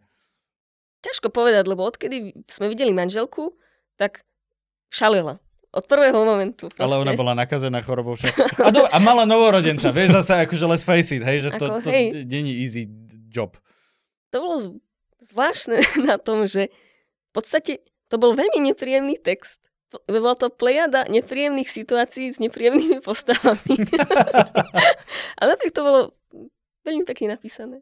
Ťažko 0.99 1.31
povedať, 1.31 1.63
lebo 1.65 1.83
odkedy 1.83 2.47
sme 2.51 2.67
videli 2.67 2.91
manželku, 2.91 3.55
tak 3.95 4.23
šalila. 4.91 5.39
Od 5.73 5.85
prvého 5.89 6.21
momentu. 6.21 6.69
Proste. 6.69 6.85
Ale 6.85 7.01
ona 7.01 7.17
bola 7.17 7.33
nakazená 7.33 7.81
chorobou 7.81 8.13
však. 8.13 8.61
A, 8.61 8.69
do, 8.69 8.85
a 8.85 8.97
mala 9.01 9.25
novorodenca, 9.25 9.89
vieš, 9.89 10.21
zase 10.21 10.45
akože 10.45 10.65
let's 10.69 10.85
face 10.85 11.09
it, 11.17 11.25
hej, 11.25 11.49
že 11.49 11.49
to, 11.57 11.65
Ako, 11.65 11.81
to 11.81 11.89
hej. 11.89 12.13
není 12.29 12.61
easy 12.61 12.85
job. 13.33 13.57
To 14.29 14.37
bolo 14.37 14.57
zvláštne 15.23 15.81
na 16.09 16.21
tom, 16.21 16.45
že 16.45 16.69
v 16.69 17.31
podstate 17.33 17.81
to 18.13 18.21
bol 18.21 18.37
veľmi 18.37 18.69
nepríjemný 18.69 19.17
text. 19.17 19.57
Bola 20.09 20.37
to 20.37 20.49
plejada 20.49 21.05
nepríjemných 21.09 21.69
situácií 21.69 22.29
s 22.29 22.37
nepríjemnými 22.41 23.01
postavami. 23.01 23.73
Ale 25.41 25.51
tak 25.57 25.69
to 25.69 25.81
bolo 25.81 25.99
veľmi 26.85 27.05
pekne 27.05 27.37
napísané. 27.37 27.81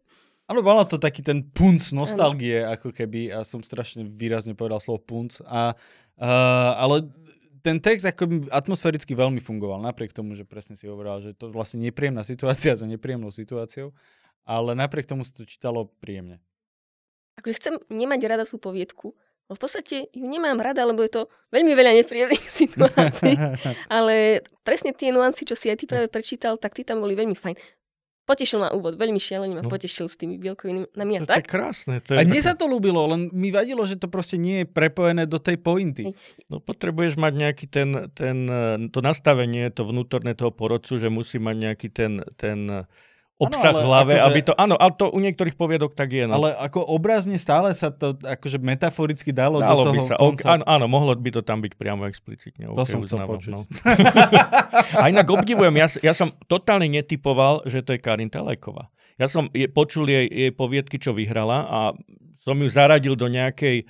Áno, 0.52 0.60
bolo 0.60 0.84
to 0.84 1.00
taký 1.00 1.24
ten 1.24 1.48
punc 1.48 1.80
nostalgie, 1.96 2.60
ako 2.60 2.92
keby, 2.92 3.32
a 3.32 3.48
som 3.48 3.64
strašne 3.64 4.04
výrazne 4.04 4.52
povedal 4.52 4.84
slovo 4.84 5.00
punc. 5.00 5.40
A, 5.48 5.72
uh, 6.20 6.72
ale 6.76 7.08
ten 7.62 7.78
text 7.80 8.04
ako 8.04 8.50
atmosféricky 8.50 9.14
veľmi 9.14 9.40
fungoval, 9.40 9.80
napriek 9.82 10.12
tomu, 10.12 10.34
že 10.34 10.44
presne 10.44 10.74
si 10.74 10.90
hovoril, 10.90 11.22
že 11.22 11.32
to 11.38 11.54
vlastne 11.54 11.82
nepríjemná 11.86 12.26
situácia 12.26 12.74
za 12.74 12.90
nepríjemnou 12.90 13.30
situáciou, 13.30 13.94
ale 14.44 14.74
napriek 14.74 15.06
tomu 15.06 15.22
sa 15.22 15.32
to 15.38 15.46
čítalo 15.46 15.94
príjemne. 16.02 16.42
Akože 17.40 17.58
chcem 17.58 17.76
nemať 17.88 18.22
rada 18.28 18.44
tú 18.44 18.58
poviedku, 18.60 19.16
v 19.52 19.60
podstate 19.60 20.08
ju 20.16 20.26
nemám 20.32 20.56
rada, 20.64 20.88
lebo 20.88 21.04
je 21.04 21.12
to 21.12 21.22
veľmi 21.52 21.76
veľa 21.76 21.92
nepríjemných 22.04 22.48
situácií. 22.64 23.36
Ale 23.96 24.46
presne 24.64 24.96
tie 24.96 25.12
nuancy, 25.12 25.44
čo 25.44 25.60
si 25.60 25.68
aj 25.68 25.84
ty 25.84 25.86
práve 25.88 26.08
prečítal, 26.08 26.56
tak 26.56 26.72
tí 26.72 26.88
tam 26.88 27.04
boli 27.04 27.20
veľmi 27.20 27.36
fajn. 27.36 27.56
Potešil 28.32 28.58
ma 28.58 28.72
úvod, 28.72 28.96
veľmi 28.96 29.20
šialene 29.20 29.52
ma 29.52 29.60
No. 29.60 29.68
potešil 29.68 30.08
s 30.08 30.16
tými 30.16 30.40
bielkovinami 30.40 30.88
a 31.14 31.20
To 31.20 31.28
je 31.28 31.36
tak. 31.36 31.44
krásne. 31.46 32.00
To 32.02 32.16
A 32.16 32.24
je 32.24 32.26
mne 32.26 32.32
také- 32.34 32.48
sa 32.48 32.56
to 32.56 32.64
ľúbilo, 32.66 33.04
len 33.06 33.28
mi 33.30 33.52
vadilo, 33.52 33.84
že 33.84 33.98
to 33.98 34.08
proste 34.08 34.38
nie 34.38 34.64
je 34.64 34.66
prepojené 34.66 35.28
do 35.28 35.36
tej 35.36 35.60
pointy. 35.60 36.16
No 36.48 36.58
potrebuješ 36.58 37.18
mať 37.18 37.34
nejaký 37.36 37.66
ten, 37.68 37.90
ten, 38.12 38.48
to 38.88 39.00
nastavenie, 39.02 39.68
to 39.68 39.84
vnútorné 39.84 40.32
toho 40.32 40.50
porodcu, 40.50 40.96
že 40.96 41.10
musí 41.10 41.36
mať 41.38 41.56
nejaký 41.60 41.88
ten, 41.90 42.12
ten 42.36 42.88
obsah 43.42 43.70
ale 43.70 43.82
v 43.82 43.86
hlave, 43.86 44.14
akože- 44.14 44.28
aby 44.28 44.40
to, 44.46 44.54
áno, 44.54 44.76
ale 44.76 44.92
to 44.94 45.06
u 45.08 45.18
niektorých 45.18 45.56
poviedok 45.56 45.92
tak 45.92 46.14
je. 46.14 46.24
No. 46.24 46.38
Ale 46.38 46.54
ako 46.54 46.86
obrazne 46.86 47.36
stále 47.36 47.74
sa 47.74 47.90
to 47.90 48.14
akože 48.16 48.62
metaforicky 48.62 49.34
dalo, 49.34 49.58
Dalo 49.58 49.82
do 49.82 49.86
toho 49.90 49.94
by 49.94 50.00
sa. 50.00 50.16
konca. 50.16 50.46
Áno, 50.48 50.64
áno, 50.64 50.86
mohlo 50.86 51.12
by 51.12 51.30
to 51.32 51.42
tam 51.42 51.60
byť 51.60 51.74
priamo 51.74 52.06
explicitne. 52.06 52.70
To 52.70 52.78
ok, 52.78 52.86
som 52.86 53.02
chcel 53.02 53.18
uznávam, 53.18 53.36
počuť. 53.36 53.52
No. 53.52 53.60
A 55.02 55.10
inak 55.10 55.26
obdivujem, 55.26 55.74
ja, 55.74 55.88
ja 56.02 56.14
som 56.14 56.30
totálne 56.46 56.86
netypoval, 56.88 57.66
že 57.66 57.82
to 57.82 57.92
je 57.92 58.00
Karin 58.00 58.30
Telejková. 58.30 58.88
Ja 59.18 59.26
som 59.26 59.50
je, 59.52 59.66
počul 59.66 60.06
jej, 60.06 60.26
jej 60.26 60.52
poviedky, 60.52 60.98
čo 60.98 61.12
vyhrala 61.12 61.66
a 61.66 61.80
som 62.38 62.56
ju 62.56 62.66
zaradil 62.66 63.14
do 63.14 63.26
nejakej 63.26 63.86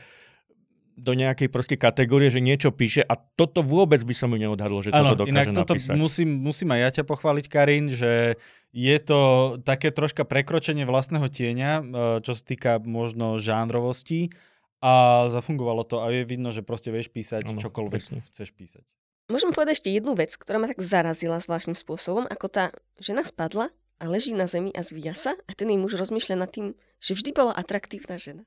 do 0.91 1.17
nejakej 1.17 1.49
proste 1.49 1.75
kategórie, 1.75 2.29
že 2.29 2.37
niečo 2.37 2.69
píše 2.69 3.01
a 3.01 3.15
toto 3.15 3.65
vôbec 3.65 3.97
by 3.97 4.13
som 4.13 4.29
ju 4.29 4.37
neodhadol, 4.37 4.85
že 4.85 4.93
Áno, 4.93 5.15
toto 5.15 5.25
dokáže 5.25 5.33
inak 5.33 5.45
toto 5.55 5.73
napísať. 5.73 5.95
musím, 5.97 6.29
musím 6.37 6.69
aj 6.69 6.79
ja 6.79 6.89
ťa 6.99 7.03
pochváliť, 7.09 7.45
Karin, 7.47 7.89
že 7.89 8.37
je 8.71 8.97
to 9.03 9.19
také 9.67 9.91
troška 9.91 10.23
prekročenie 10.23 10.87
vlastného 10.87 11.27
tieňa, 11.27 11.71
e, 11.77 11.83
čo 12.23 12.31
sa 12.31 12.43
týka 12.43 12.71
možno 12.79 13.35
žánrovosti 13.35 14.31
a 14.79 15.27
zafungovalo 15.29 15.83
to 15.83 16.01
a 16.01 16.09
je 16.09 16.23
vidno, 16.23 16.49
že 16.55 16.65
proste 16.65 16.89
vieš 16.89 17.11
písať 17.11 17.51
Áno, 17.51 17.59
čokoľvek 17.59 18.01
presne. 18.01 18.19
chceš 18.31 18.49
písať. 18.55 18.83
Môžem 19.29 19.53
povedať 19.55 19.79
ešte 19.79 19.93
jednu 19.93 20.17
vec, 20.17 20.33
ktorá 20.35 20.59
ma 20.59 20.67
tak 20.67 20.81
zarazila 20.83 21.39
zvláštnym 21.39 21.77
spôsobom, 21.77 22.27
ako 22.27 22.47
tá 22.51 22.65
žena 22.99 23.23
spadla 23.23 23.71
a 24.01 24.03
leží 24.09 24.33
na 24.33 24.49
zemi 24.49 24.73
a 24.73 24.81
zvíja 24.81 25.13
sa 25.13 25.37
a 25.45 25.51
ten 25.53 25.69
jej 25.69 25.79
muž 25.79 25.95
rozmýšľa 25.95 26.35
nad 26.35 26.49
tým, 26.49 26.73
že 26.99 27.13
vždy 27.13 27.31
bola 27.31 27.53
atraktívna 27.53 28.17
žena. 28.17 28.43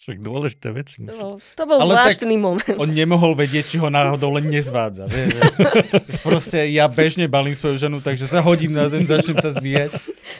Však 0.00 0.16
dôležité 0.24 0.72
veci. 0.72 1.04
Myslím. 1.04 1.12
bol, 1.12 1.44
to 1.44 1.62
bol 1.68 1.76
Ale 1.76 1.92
zvláštny 1.92 2.36
moment. 2.40 2.80
On 2.80 2.88
nemohol 2.88 3.36
vedieť, 3.36 3.68
či 3.68 3.76
ho 3.76 3.92
náhodou 3.92 4.32
len 4.32 4.48
nezvádza. 4.48 5.04
Vieš, 5.04 5.28
že 5.36 5.42
proste 6.24 6.58
ja 6.72 6.88
bežne 6.88 7.28
balím 7.28 7.52
svoju 7.52 7.76
ženu, 7.76 8.00
takže 8.00 8.24
sa 8.24 8.40
hodím 8.40 8.72
na 8.72 8.88
zem, 8.88 9.04
začnem 9.04 9.36
sa 9.36 9.52
zvíjať. 9.52 9.92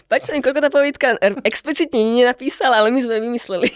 Páči 0.08 0.24
sa 0.24 0.32
mi, 0.32 0.40
koľko 0.40 0.64
tá 0.64 0.72
povídka 0.72 1.12
explicitne 1.44 2.00
nenapísala, 2.00 2.80
ale 2.80 2.88
my 2.88 3.04
sme 3.04 3.20
vymysleli. 3.20 3.68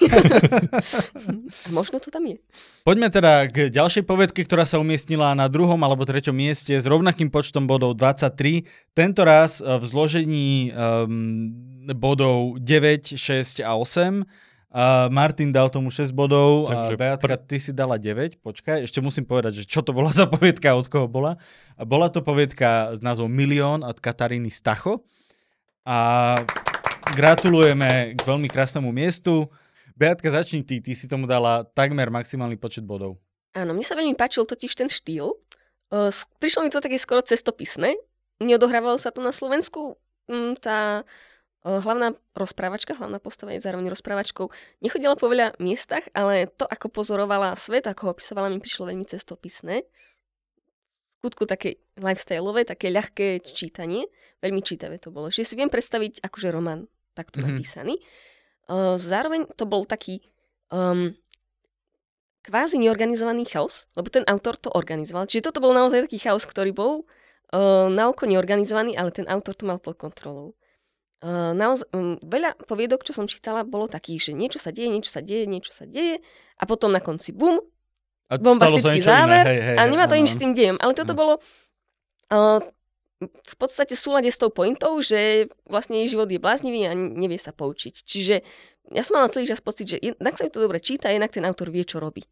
možno 1.77 2.01
to 2.01 2.09
tam 2.09 2.33
je. 2.33 2.41
Poďme 2.89 3.13
teda 3.13 3.53
k 3.53 3.69
ďalšej 3.69 4.09
povedke, 4.09 4.41
ktorá 4.41 4.65
sa 4.65 4.81
umiestnila 4.81 5.37
na 5.37 5.53
druhom 5.53 5.77
alebo 5.85 6.09
treťom 6.09 6.33
mieste 6.33 6.81
s 6.81 6.89
rovnakým 6.89 7.29
počtom 7.29 7.69
bodov 7.69 8.01
23. 8.01 8.65
Tento 8.97 9.21
raz 9.21 9.61
eh, 9.61 9.69
v 9.69 9.85
zložení 9.85 10.73
um, 10.73 11.53
bodov 11.93 12.57
9, 12.57 13.21
6 13.21 13.61
a 13.61 13.77
8. 13.77 14.25
Uh, 14.75 15.07
Martin 15.07 15.55
dal 15.55 15.71
tomu 15.71 15.87
6 15.87 16.11
bodov 16.11 16.67
a 16.67 16.91
Takže 16.91 16.99
Beatka, 16.99 17.35
ty 17.39 17.63
si 17.63 17.71
dala 17.71 17.95
9. 17.95 18.43
Počkaj, 18.43 18.83
ešte 18.83 18.99
musím 18.99 19.23
povedať, 19.23 19.63
že 19.63 19.71
čo 19.71 19.87
to 19.87 19.95
bola 19.95 20.11
za 20.19 20.27
poviedka, 20.27 20.75
od 20.75 20.91
koho 20.91 21.07
bola. 21.07 21.39
A 21.79 21.87
bola 21.87 22.11
to 22.11 22.27
poviedka 22.27 22.91
s 22.91 22.99
názvom 22.99 23.31
Milión 23.31 23.87
od 23.87 23.95
Kataríny 24.03 24.51
Stacho. 24.51 25.07
A 25.87 26.35
gratulujeme 27.15 28.19
k 28.19 28.21
veľmi 28.27 28.51
krásnemu 28.51 28.91
miestu. 28.91 29.47
Beatka, 29.95 30.27
začni 30.35 30.67
ty, 30.67 30.83
ty 30.83 30.91
si 30.91 31.07
tomu 31.07 31.31
dala 31.31 31.63
takmer 31.63 32.11
maximálny 32.11 32.59
počet 32.59 32.83
bodov. 32.83 33.23
Áno, 33.55 33.79
mne 33.79 33.87
sa 33.87 33.95
veľmi 33.95 34.19
páčil 34.19 34.43
totiž 34.43 34.75
ten 34.75 34.91
štýl. 34.91 35.39
Prišlo 36.43 36.67
mi 36.67 36.75
to 36.75 36.83
také 36.83 36.99
skoro 36.99 37.23
cestopisné. 37.23 37.95
Neodohrávalo 38.43 38.99
sa 38.99 39.15
to 39.15 39.23
na 39.23 39.31
Slovensku. 39.31 39.95
Mm, 40.27 40.59
tá 40.59 41.07
hlavná 41.65 42.13
rozprávačka, 42.37 42.93
hlavná 42.93 43.17
postava 43.17 43.57
je 43.57 43.65
zároveň 43.65 43.89
rozprávačkou, 43.89 44.53
nechodila 44.85 45.17
po 45.17 45.33
veľa 45.33 45.57
miestach, 45.57 46.05
ale 46.13 46.45
to, 46.53 46.69
ako 46.69 46.93
pozorovala 46.93 47.57
svet, 47.57 47.89
ako 47.89 48.09
ho 48.09 48.11
opisovala, 48.13 48.53
mi 48.53 48.61
prišlo 48.61 48.93
veľmi 48.93 49.09
cestopisné. 49.09 49.81
V 49.81 51.33
skutku 51.33 51.49
také 51.49 51.81
lifestyleové, 51.97 52.69
také 52.69 52.93
ľahké 52.93 53.41
čítanie. 53.41 54.05
Veľmi 54.45 54.61
čítavé 54.61 55.01
to 55.01 55.09
bolo. 55.09 55.33
Že 55.33 55.49
si 55.49 55.55
viem 55.57 55.73
predstaviť 55.73 56.21
akože 56.21 56.53
román 56.53 56.85
takto 57.17 57.41
Mhm. 57.41 57.49
mm-hmm. 57.49 57.57
napísaný. 57.57 57.95
Uh, 58.69 59.01
zároveň 59.01 59.49
to 59.57 59.65
bol 59.65 59.89
taký 59.89 60.21
um, 60.69 61.17
kvázi 62.45 62.77
neorganizovaný 62.77 63.49
chaos, 63.49 63.89
lebo 63.97 64.13
ten 64.13 64.25
autor 64.29 64.61
to 64.61 64.69
organizoval. 64.69 65.25
Čiže 65.25 65.49
toto 65.49 65.65
bol 65.65 65.73
naozaj 65.73 66.05
taký 66.09 66.21
chaos, 66.21 66.45
ktorý 66.45 66.77
bol 66.77 67.09
uh, 67.57 67.89
na 67.89 68.13
oko 68.13 68.29
neorganizovaný, 68.29 69.01
ale 69.01 69.13
ten 69.17 69.25
autor 69.33 69.57
to 69.57 69.65
mal 69.65 69.81
pod 69.81 69.97
kontrolou. 69.97 70.53
Uh, 71.25 71.57
naoz- 71.57 71.89
um, 71.97 72.21
veľa 72.21 72.53
poviedok, 72.69 73.01
čo 73.01 73.17
som 73.17 73.25
čítala, 73.25 73.65
bolo 73.65 73.89
takých, 73.89 74.29
že 74.29 74.33
niečo 74.37 74.61
sa 74.61 74.77
deje, 74.77 74.93
niečo 74.93 75.09
sa 75.09 75.25
deje, 75.25 75.49
niečo 75.49 75.73
sa 75.73 75.89
deje 75.89 76.21
a 76.61 76.63
potom 76.69 76.93
na 76.93 77.01
konci 77.01 77.33
bum, 77.33 77.65
A 78.29 78.37
bombastický 78.37 79.01
záver 79.01 79.41
hej, 79.49 79.61
hej, 79.73 79.77
a 79.81 79.89
nemá 79.89 80.05
to 80.05 80.21
nič 80.21 80.37
s 80.37 80.41
tým 80.41 80.53
dejem. 80.53 80.77
Ale 80.85 80.93
toto 80.93 81.17
Áno. 81.17 81.21
bolo 81.25 81.35
uh, 82.29 82.61
v 83.25 83.55
podstate 83.57 83.97
súlade 83.97 84.29
s 84.29 84.37
tou 84.37 84.53
pointou, 84.53 85.01
že 85.01 85.49
vlastne 85.65 85.97
jej 86.05 86.13
život 86.13 86.29
je 86.29 86.37
bláznivý 86.37 86.85
a 86.89 86.93
nevie 86.93 87.41
sa 87.41 87.57
poučiť. 87.57 88.05
Čiže 88.05 88.45
ja 88.93 89.01
som 89.01 89.17
mala 89.17 89.33
celý 89.33 89.49
čas 89.49 89.65
pocit, 89.65 89.97
že 89.97 89.99
jednak 90.05 90.37
sa 90.37 90.45
mi 90.45 90.53
to 90.53 90.61
dobre 90.61 90.77
číta, 90.77 91.09
jednak 91.09 91.33
ten 91.33 91.49
autor 91.49 91.73
vie, 91.73 91.89
čo 91.89 92.05
robí. 92.05 92.29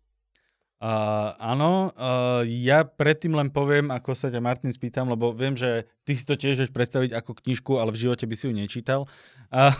Uh, 0.82 1.30
áno, 1.38 1.94
uh, 1.94 2.42
ja 2.42 2.82
predtým 2.82 3.38
len 3.38 3.54
poviem, 3.54 3.94
ako 3.94 4.18
sa 4.18 4.34
ťa 4.34 4.42
Martin 4.42 4.74
spýtam, 4.74 5.06
lebo 5.06 5.30
viem, 5.30 5.54
že 5.54 5.86
ty 6.02 6.18
si 6.18 6.26
to 6.26 6.34
tiež 6.34 6.58
vieš 6.58 6.74
predstaviť 6.74 7.14
ako 7.22 7.38
knižku, 7.38 7.78
ale 7.78 7.94
v 7.94 8.02
živote 8.02 8.26
by 8.26 8.34
si 8.34 8.50
ju 8.50 8.52
nečítal. 8.52 9.06
Uh, 9.54 9.70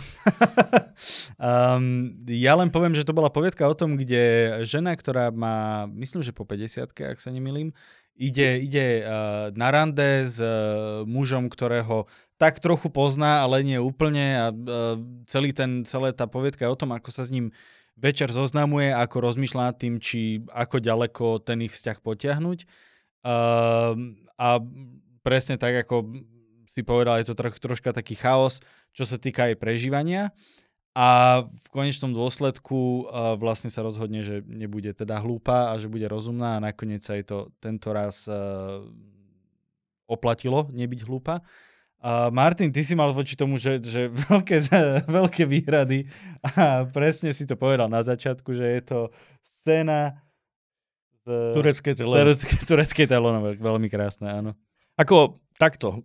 um, 1.43 2.15
ja 2.47 2.55
len 2.55 2.71
poviem, 2.71 2.95
že 2.95 3.03
to 3.03 3.11
bola 3.11 3.27
poviedka 3.27 3.67
o 3.67 3.75
tom, 3.75 3.99
kde 3.99 4.63
žena, 4.63 4.95
ktorá 4.95 5.27
má, 5.35 5.91
myslím, 5.91 6.23
že 6.23 6.31
po 6.31 6.47
50 6.47 6.95
ak 6.95 7.19
sa 7.19 7.35
nemýlim, 7.35 7.75
ide, 8.15 8.63
ide 8.63 9.03
uh, 9.03 9.51
na 9.59 9.75
rande 9.75 10.23
s 10.23 10.39
uh, 10.39 11.03
mužom, 11.03 11.51
ktorého 11.51 12.07
tak 12.39 12.63
trochu 12.63 12.87
pozná, 12.87 13.43
ale 13.43 13.59
nie 13.59 13.75
úplne 13.75 14.25
a 14.39 14.45
uh, 14.55 14.95
celý 15.27 15.51
ten, 15.51 15.83
celé 15.83 16.15
tá 16.15 16.31
poviedka 16.31 16.63
je 16.63 16.71
o 16.71 16.79
tom, 16.79 16.95
ako 16.95 17.11
sa 17.11 17.27
s 17.27 17.33
ním 17.33 17.51
večer 17.97 18.29
zoznamuje, 18.33 18.89
ako 18.89 19.33
rozmýšľa 19.33 19.61
nad 19.69 19.75
tým, 19.77 20.01
či 20.01 20.43
ako 20.49 20.81
ďaleko 20.81 21.25
ten 21.45 21.61
ich 21.63 21.73
vzťah 21.73 21.97
potiahnuť. 22.01 22.59
Uh, 23.23 23.93
a 24.35 24.47
presne 25.23 25.55
tak, 25.55 25.87
ako 25.87 26.25
si 26.67 26.81
povedal, 26.81 27.21
je 27.21 27.31
to 27.31 27.37
troch, 27.37 27.55
troška 27.61 27.93
taký 27.93 28.17
chaos, 28.17 28.59
čo 28.91 29.05
sa 29.05 29.21
týka 29.21 29.47
aj 29.47 29.61
prežívania. 29.61 30.33
A 30.93 31.41
v 31.49 31.67
konečnom 31.73 32.13
dôsledku 32.13 33.09
uh, 33.09 33.33
vlastne 33.37 33.73
sa 33.73 33.81
rozhodne, 33.81 34.21
že 34.21 34.45
nebude 34.45 34.93
teda 34.93 35.17
hlúpa 35.21 35.73
a 35.73 35.81
že 35.81 35.89
bude 35.89 36.05
rozumná 36.05 36.57
a 36.57 36.63
nakoniec 36.69 37.01
sa 37.01 37.17
jej 37.17 37.25
to 37.25 37.49
tento 37.57 37.89
raz 37.89 38.29
uh, 38.29 38.85
oplatilo 40.05 40.69
nebyť 40.69 41.09
hlúpa. 41.09 41.41
A 42.03 42.27
Martin, 42.35 42.67
ty 42.67 42.83
si 42.83 42.99
mal 42.99 43.15
voči 43.15 43.39
tomu, 43.39 43.55
že, 43.55 43.79
že 43.79 44.11
veľké, 44.27 44.55
veľké 45.07 45.43
výhrady 45.47 46.11
a 46.43 46.83
presne 46.91 47.31
si 47.31 47.47
to 47.47 47.55
povedal 47.55 47.87
na 47.87 48.03
začiatku, 48.03 48.51
že 48.51 48.65
je 48.67 48.81
to 48.83 48.99
scéna 49.39 50.19
z 51.23 51.55
tureckej 52.67 53.07
telenové. 53.07 53.55
Veľmi 53.71 53.87
krásne, 53.87 54.27
áno. 54.27 54.51
Ako 54.99 55.39
takto, 55.55 56.03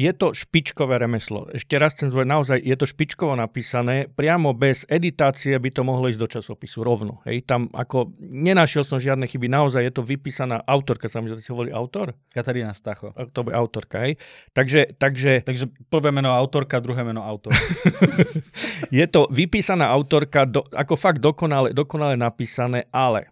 je 0.00 0.12
to 0.16 0.32
špičkové 0.32 0.96
remeslo. 0.96 1.44
Ešte 1.52 1.76
raz 1.76 1.92
chcem 1.92 2.08
zvoliť, 2.08 2.28
naozaj 2.32 2.56
je 2.56 2.72
to 2.72 2.88
špičkovo 2.88 3.36
napísané, 3.36 4.08
priamo 4.08 4.56
bez 4.56 4.88
editácie 4.88 5.52
by 5.60 5.68
to 5.68 5.84
mohlo 5.84 6.08
ísť 6.08 6.20
do 6.24 6.28
časopisu 6.40 6.80
rovno. 6.80 7.20
Hej, 7.28 7.44
tam 7.44 7.68
ako 7.76 8.16
nenašiel 8.16 8.80
som 8.80 8.96
žiadne 8.96 9.28
chyby, 9.28 9.52
naozaj 9.52 9.84
je 9.84 9.92
to 9.92 10.00
vypísaná 10.00 10.64
autorka, 10.64 11.04
sa 11.12 11.20
mi 11.20 11.28
si 11.36 11.52
hovorí 11.52 11.68
autor? 11.68 12.16
Katarína 12.32 12.72
Stacho. 12.72 13.12
To 13.12 13.40
by 13.44 13.52
autorka, 13.52 14.08
hej. 14.08 14.16
Takže, 14.56 14.96
takže... 14.96 15.44
takže 15.44 15.68
prvé 15.92 16.08
meno 16.08 16.32
autorka, 16.32 16.80
druhé 16.80 17.04
meno 17.04 17.20
autor. 17.20 17.52
je 18.88 19.04
to 19.04 19.28
vypísaná 19.28 19.92
autorka, 19.92 20.48
do, 20.48 20.64
ako 20.72 20.96
fakt 20.96 21.20
dokonale, 21.20 21.76
dokonale 21.76 22.16
napísané, 22.16 22.88
ale 22.88 23.28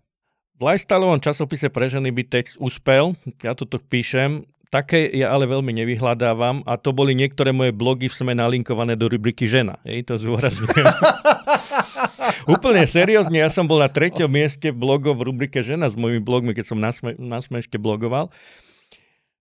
v 0.58 0.68
lifestyleovom 0.68 1.22
časopise 1.22 1.70
pre 1.70 1.86
ženy 1.86 2.10
by 2.10 2.22
text 2.26 2.58
uspel, 2.58 3.14
ja 3.40 3.54
to 3.54 3.64
píšem, 3.64 4.42
Také 4.68 5.08
ja 5.16 5.32
ale 5.32 5.48
veľmi 5.48 5.72
nevyhľadávam 5.72 6.60
a 6.68 6.76
to 6.76 6.92
boli 6.92 7.16
niektoré 7.16 7.56
moje 7.56 7.72
blogy 7.72 8.12
v 8.12 8.16
sme 8.16 8.32
nalinkované 8.36 9.00
do 9.00 9.08
rubriky 9.08 9.48
žena. 9.48 9.80
Hej, 9.88 10.12
to 10.12 10.20
zúrazňujem. 10.20 10.84
Úplne 12.52 12.84
seriózne, 12.84 13.40
ja 13.40 13.48
som 13.48 13.64
bol 13.64 13.80
na 13.80 13.88
treťom 13.88 14.28
mieste 14.28 14.68
blogov 14.68 15.20
v 15.20 15.32
rubrike 15.32 15.64
žena 15.64 15.88
s 15.88 15.96
mojimi 15.96 16.20
blogmi, 16.20 16.52
keď 16.52 16.64
som 16.68 16.78
na, 16.80 16.92
sme, 16.92 17.16
na 17.16 17.40
blogoval. 17.80 18.28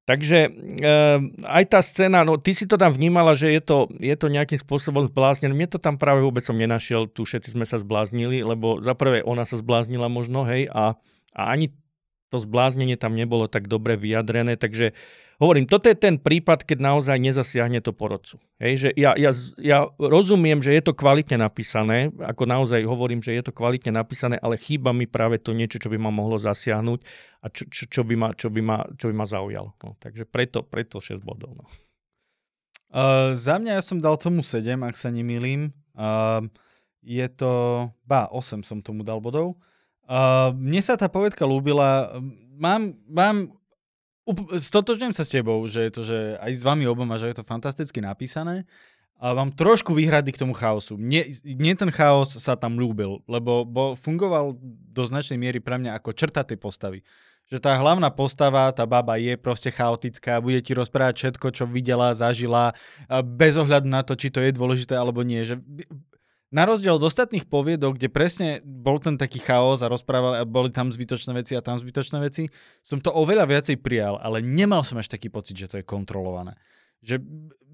Takže 0.06 0.38
e, 0.46 0.50
aj 1.42 1.64
tá 1.66 1.82
scéna, 1.82 2.22
no 2.22 2.38
ty 2.38 2.54
si 2.54 2.62
to 2.62 2.78
tam 2.78 2.94
vnímala, 2.94 3.34
že 3.34 3.50
je 3.50 3.58
to, 3.58 3.90
je 3.98 4.14
to 4.14 4.30
nejakým 4.30 4.62
spôsobom 4.62 5.10
zbláznené. 5.10 5.50
Mne 5.50 5.66
to 5.66 5.82
tam 5.82 5.98
práve 5.98 6.22
vôbec 6.22 6.46
som 6.46 6.54
nenašiel, 6.54 7.10
tu 7.10 7.26
všetci 7.26 7.58
sme 7.58 7.66
sa 7.66 7.82
zbláznili, 7.82 8.46
lebo 8.46 8.78
za 8.78 8.94
prvé 8.94 9.26
ona 9.26 9.42
sa 9.42 9.58
zbláznila 9.58 10.06
možno, 10.06 10.46
hej, 10.46 10.70
a, 10.70 10.94
a 11.34 11.42
ani 11.50 11.74
to 12.30 12.42
zbláznenie 12.42 12.98
tam 12.98 13.14
nebolo 13.14 13.46
tak 13.46 13.70
dobre 13.70 13.94
vyjadrené, 13.94 14.58
takže 14.58 14.92
hovorím, 15.38 15.68
toto 15.68 15.86
je 15.86 15.94
ten 15.94 16.18
prípad, 16.18 16.64
keď 16.66 16.78
naozaj 16.80 17.16
nezasiahne 17.20 17.78
to 17.84 17.94
porodcu. 17.94 18.42
Hej, 18.58 18.72
že 18.82 18.88
ja, 18.96 19.14
ja, 19.14 19.30
ja 19.60 19.86
rozumiem, 20.00 20.58
že 20.64 20.74
je 20.74 20.82
to 20.82 20.96
kvalitne 20.96 21.38
napísané, 21.38 22.10
ako 22.18 22.48
naozaj 22.48 22.82
hovorím, 22.82 23.20
že 23.22 23.36
je 23.36 23.42
to 23.44 23.52
kvalitne 23.54 23.94
napísané, 23.94 24.40
ale 24.40 24.58
chýba 24.58 24.90
mi 24.90 25.06
práve 25.06 25.38
to 25.38 25.54
niečo, 25.54 25.78
čo 25.78 25.92
by 25.92 25.98
ma 26.00 26.10
mohlo 26.10 26.40
zasiahnuť 26.40 27.00
a 27.44 27.46
čo, 27.52 27.62
čo, 27.70 27.84
čo, 27.86 28.02
by, 28.02 28.14
ma, 28.18 28.28
čo, 28.34 28.48
by, 28.50 28.60
ma, 28.64 28.78
čo 28.96 29.06
by 29.12 29.14
ma 29.14 29.26
zaujalo. 29.28 29.70
No, 29.84 29.94
takže 30.00 30.24
preto, 30.26 30.66
preto 30.66 30.98
6 30.98 31.22
bodov. 31.22 31.54
No. 31.54 31.64
Uh, 32.90 33.36
za 33.36 33.60
mňa 33.60 33.76
ja 33.76 33.82
som 33.84 34.00
dal 34.00 34.16
tomu 34.16 34.40
7, 34.40 34.82
ak 34.82 34.96
sa 34.96 35.12
nemýlim. 35.12 35.70
Uh, 35.92 36.48
je 37.06 37.26
to, 37.30 37.86
ba, 38.02 38.26
8 38.32 38.66
som 38.66 38.82
tomu 38.82 39.06
dal 39.06 39.22
bodov. 39.22 39.60
Uh, 40.06 40.54
mne 40.54 40.78
sa 40.80 40.94
tá 40.94 41.10
povedka 41.10 41.42
ľúbila. 41.42 42.22
Mám, 42.56 42.94
mám 43.10 43.36
stotožňujem 44.58 45.14
sa 45.14 45.22
s 45.22 45.30
tebou, 45.30 45.62
že 45.70 45.86
je 45.86 45.92
to, 45.92 46.02
že 46.02 46.18
aj 46.42 46.52
s 46.58 46.62
vami 46.66 46.86
oboma, 46.86 47.18
že 47.18 47.30
je 47.30 47.36
to 47.38 47.46
fantasticky 47.46 48.02
napísané. 48.02 48.66
A 49.16 49.32
mám 49.32 49.48
trošku 49.48 49.96
výhrady 49.96 50.28
k 50.34 50.40
tomu 50.44 50.52
chaosu. 50.52 51.00
Mne, 51.00 51.32
mne 51.56 51.72
ten 51.72 51.88
chaos 51.88 52.36
sa 52.36 52.52
tam 52.52 52.76
ľúbil, 52.76 53.24
lebo 53.24 53.64
bo 53.64 53.96
fungoval 53.96 54.60
do 54.92 55.02
značnej 55.08 55.40
miery 55.40 55.56
pre 55.56 55.80
mňa 55.80 55.96
ako 55.96 56.12
črta 56.12 56.44
tej 56.44 56.60
postavy. 56.60 57.00
Že 57.46 57.62
tá 57.62 57.78
hlavná 57.78 58.10
postava, 58.10 58.68
tá 58.74 58.84
baba 58.84 59.16
je 59.16 59.38
proste 59.38 59.70
chaotická, 59.70 60.42
bude 60.42 60.58
ti 60.60 60.74
rozprávať 60.74 61.14
všetko, 61.16 61.46
čo 61.54 61.64
videla, 61.64 62.12
zažila, 62.12 62.74
bez 63.38 63.54
ohľadu 63.56 63.86
na 63.88 64.02
to, 64.02 64.18
či 64.18 64.28
to 64.34 64.42
je 64.42 64.52
dôležité 64.52 64.98
alebo 64.98 65.22
nie. 65.22 65.40
Že 65.46 65.62
na 66.54 66.62
rozdiel 66.62 66.94
od 66.94 67.02
ostatných 67.02 67.44
poviedok, 67.50 67.98
kde 67.98 68.06
presne 68.06 68.48
bol 68.62 69.02
ten 69.02 69.18
taký 69.18 69.42
chaos 69.42 69.82
a 69.82 69.90
rozprával, 69.90 70.38
a 70.38 70.46
boli 70.46 70.70
tam 70.70 70.94
zbytočné 70.94 71.34
veci 71.34 71.58
a 71.58 71.64
tam 71.64 71.74
zbytočné 71.74 72.22
veci, 72.22 72.46
som 72.86 73.02
to 73.02 73.10
oveľa 73.10 73.50
viacej 73.50 73.82
prijal, 73.82 74.16
ale 74.22 74.38
nemal 74.40 74.86
som 74.86 74.98
až 74.98 75.10
taký 75.10 75.26
pocit, 75.26 75.58
že 75.58 75.66
to 75.66 75.76
je 75.82 75.84
kontrolované. 75.84 76.54
Že 77.02 77.18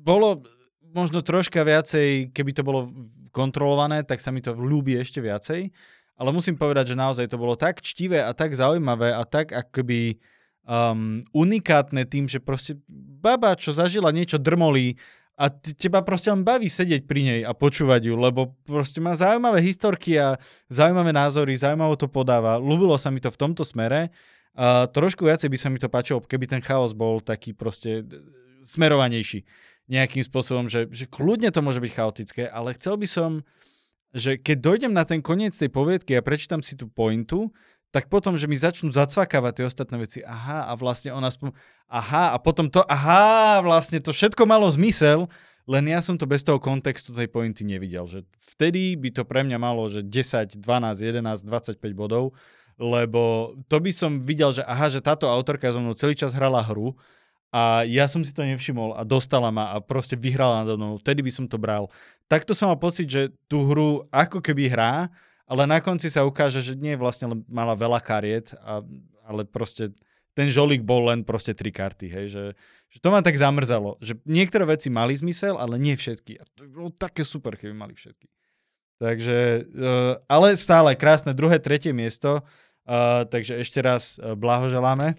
bolo 0.02 0.40
možno 0.92 1.20
troška 1.20 1.64
viacej, 1.64 2.32
keby 2.32 2.50
to 2.56 2.64
bolo 2.64 2.92
kontrolované, 3.32 4.04
tak 4.04 4.20
sa 4.20 4.32
mi 4.32 4.44
to 4.44 4.56
ľúbi 4.56 4.96
ešte 4.96 5.20
viacej, 5.20 5.72
ale 6.20 6.30
musím 6.30 6.60
povedať, 6.60 6.92
že 6.92 7.00
naozaj 7.00 7.26
to 7.32 7.40
bolo 7.40 7.56
tak 7.56 7.80
čtivé 7.80 8.20
a 8.24 8.36
tak 8.36 8.52
zaujímavé 8.52 9.16
a 9.16 9.24
tak 9.24 9.52
akoby 9.52 10.20
um, 10.68 11.24
unikátne 11.32 12.04
tým, 12.04 12.28
že 12.28 12.38
proste 12.38 12.76
baba, 13.20 13.56
čo 13.56 13.72
zažila 13.72 14.12
niečo 14.12 14.36
drmolí, 14.36 15.00
a 15.32 15.48
teba 15.50 16.04
proste 16.04 16.28
len 16.28 16.44
baví 16.44 16.68
sedieť 16.68 17.08
pri 17.08 17.20
nej 17.24 17.40
a 17.42 17.56
počúvať 17.56 18.12
ju, 18.12 18.14
lebo 18.20 18.52
proste 18.68 19.00
má 19.00 19.16
zaujímavé 19.16 19.64
historky 19.64 20.20
a 20.20 20.36
zaujímavé 20.68 21.10
názory, 21.10 21.56
zaujímavo 21.56 21.96
to 21.96 22.06
podáva. 22.06 22.60
Ľúbilo 22.60 22.94
sa 23.00 23.08
mi 23.08 23.18
to 23.18 23.32
v 23.32 23.40
tomto 23.40 23.64
smere. 23.64 24.12
A 24.52 24.84
trošku 24.92 25.24
viacej 25.24 25.48
by 25.48 25.56
sa 25.56 25.68
mi 25.72 25.80
to 25.80 25.88
páčilo, 25.88 26.20
keby 26.20 26.44
ten 26.44 26.60
chaos 26.60 26.92
bol 26.92 27.24
taký 27.24 27.56
proste 27.56 28.04
smerovanejší 28.60 29.48
nejakým 29.88 30.22
spôsobom, 30.22 30.68
že, 30.68 30.86
že 30.92 31.08
kľudne 31.08 31.48
to 31.48 31.64
môže 31.64 31.80
byť 31.82 31.92
chaotické, 31.92 32.42
ale 32.46 32.76
chcel 32.76 33.00
by 33.00 33.08
som, 33.08 33.30
že 34.12 34.36
keď 34.36 34.56
dojdem 34.60 34.92
na 34.92 35.08
ten 35.08 35.24
koniec 35.24 35.56
tej 35.56 35.72
poviedky 35.72 36.14
a 36.14 36.22
prečítam 36.22 36.60
si 36.60 36.76
tú 36.76 36.86
pointu, 36.86 37.50
tak 37.92 38.08
potom, 38.08 38.40
že 38.40 38.48
mi 38.48 38.56
začnú 38.56 38.88
zacvakávať 38.88 39.52
tie 39.52 39.64
ostatné 39.68 39.96
veci. 40.00 40.18
Aha, 40.24 40.64
a 40.64 40.72
vlastne 40.80 41.12
on 41.12 41.20
aspoň... 41.20 41.52
Aha, 41.92 42.32
a 42.32 42.40
potom 42.40 42.72
to... 42.72 42.80
Aha, 42.88 43.60
vlastne 43.60 44.00
to 44.00 44.16
všetko 44.16 44.48
malo 44.48 44.64
zmysel, 44.72 45.28
len 45.68 45.84
ja 45.92 46.00
som 46.00 46.16
to 46.16 46.24
bez 46.24 46.40
toho 46.40 46.56
kontextu 46.56 47.12
tej 47.12 47.28
pointy 47.28 47.68
nevidel. 47.68 48.08
Že 48.08 48.24
vtedy 48.56 48.96
by 48.96 49.12
to 49.12 49.22
pre 49.28 49.44
mňa 49.44 49.60
malo, 49.60 49.86
že 49.92 50.00
10, 50.00 50.58
12, 50.58 50.64
11, 50.64 51.44
25 51.44 51.78
bodov, 51.92 52.32
lebo 52.80 53.54
to 53.68 53.76
by 53.76 53.92
som 53.92 54.16
videl, 54.18 54.50
že 54.56 54.64
aha, 54.64 54.88
že 54.88 55.04
táto 55.04 55.28
autorka 55.28 55.68
so 55.68 55.78
mnou 55.78 55.92
celý 55.92 56.16
čas 56.16 56.32
hrala 56.32 56.64
hru 56.64 56.96
a 57.52 57.84
ja 57.84 58.08
som 58.08 58.24
si 58.24 58.32
to 58.32 58.40
nevšimol 58.40 58.96
a 58.96 59.04
dostala 59.04 59.52
ma 59.52 59.76
a 59.76 59.84
proste 59.84 60.16
vyhrala 60.16 60.64
nado 60.64 60.80
mnou. 60.80 60.96
Vtedy 60.96 61.20
by 61.20 61.28
som 61.28 61.44
to 61.44 61.60
bral. 61.60 61.92
Takto 62.24 62.56
som 62.56 62.72
mal 62.72 62.80
pocit, 62.80 63.06
že 63.06 63.28
tú 63.44 63.68
hru 63.68 64.08
ako 64.08 64.40
keby 64.40 64.72
hrá, 64.72 65.12
ale 65.46 65.68
na 65.68 65.78
konci 65.82 66.08
sa 66.08 66.26
ukáže, 66.26 66.62
že 66.62 66.78
nie 66.78 66.94
vlastne 66.96 67.30
mala 67.50 67.76
veľa 67.76 68.00
kariet, 68.02 68.54
a, 68.62 68.80
ale 69.26 69.46
proste 69.46 69.92
ten 70.32 70.48
žolík 70.48 70.80
bol 70.80 71.12
len 71.12 71.22
proste 71.28 71.52
tri 71.52 71.68
karty, 71.68 72.06
hej, 72.08 72.26
že, 72.32 72.44
že 72.88 72.98
to 73.04 73.12
ma 73.12 73.20
tak 73.20 73.36
zamrzalo, 73.36 74.00
že 74.00 74.16
niektoré 74.24 74.64
veci 74.64 74.88
mali 74.88 75.12
zmysel, 75.12 75.60
ale 75.60 75.76
nie 75.76 75.92
všetky. 75.92 76.40
A 76.40 76.44
to 76.56 76.68
bolo 76.72 76.88
také 76.88 77.20
super, 77.20 77.52
keby 77.56 77.76
mali 77.76 77.92
všetky. 77.92 78.28
Takže, 78.96 79.38
uh, 79.76 80.14
ale 80.30 80.54
stále 80.56 80.96
krásne 80.96 81.36
druhé, 81.36 81.60
tretie 81.60 81.92
miesto, 81.92 82.40
uh, 82.86 83.26
takže 83.28 83.60
ešte 83.60 83.82
raz 83.84 84.16
uh, 84.16 84.32
blahoželáme. 84.38 85.18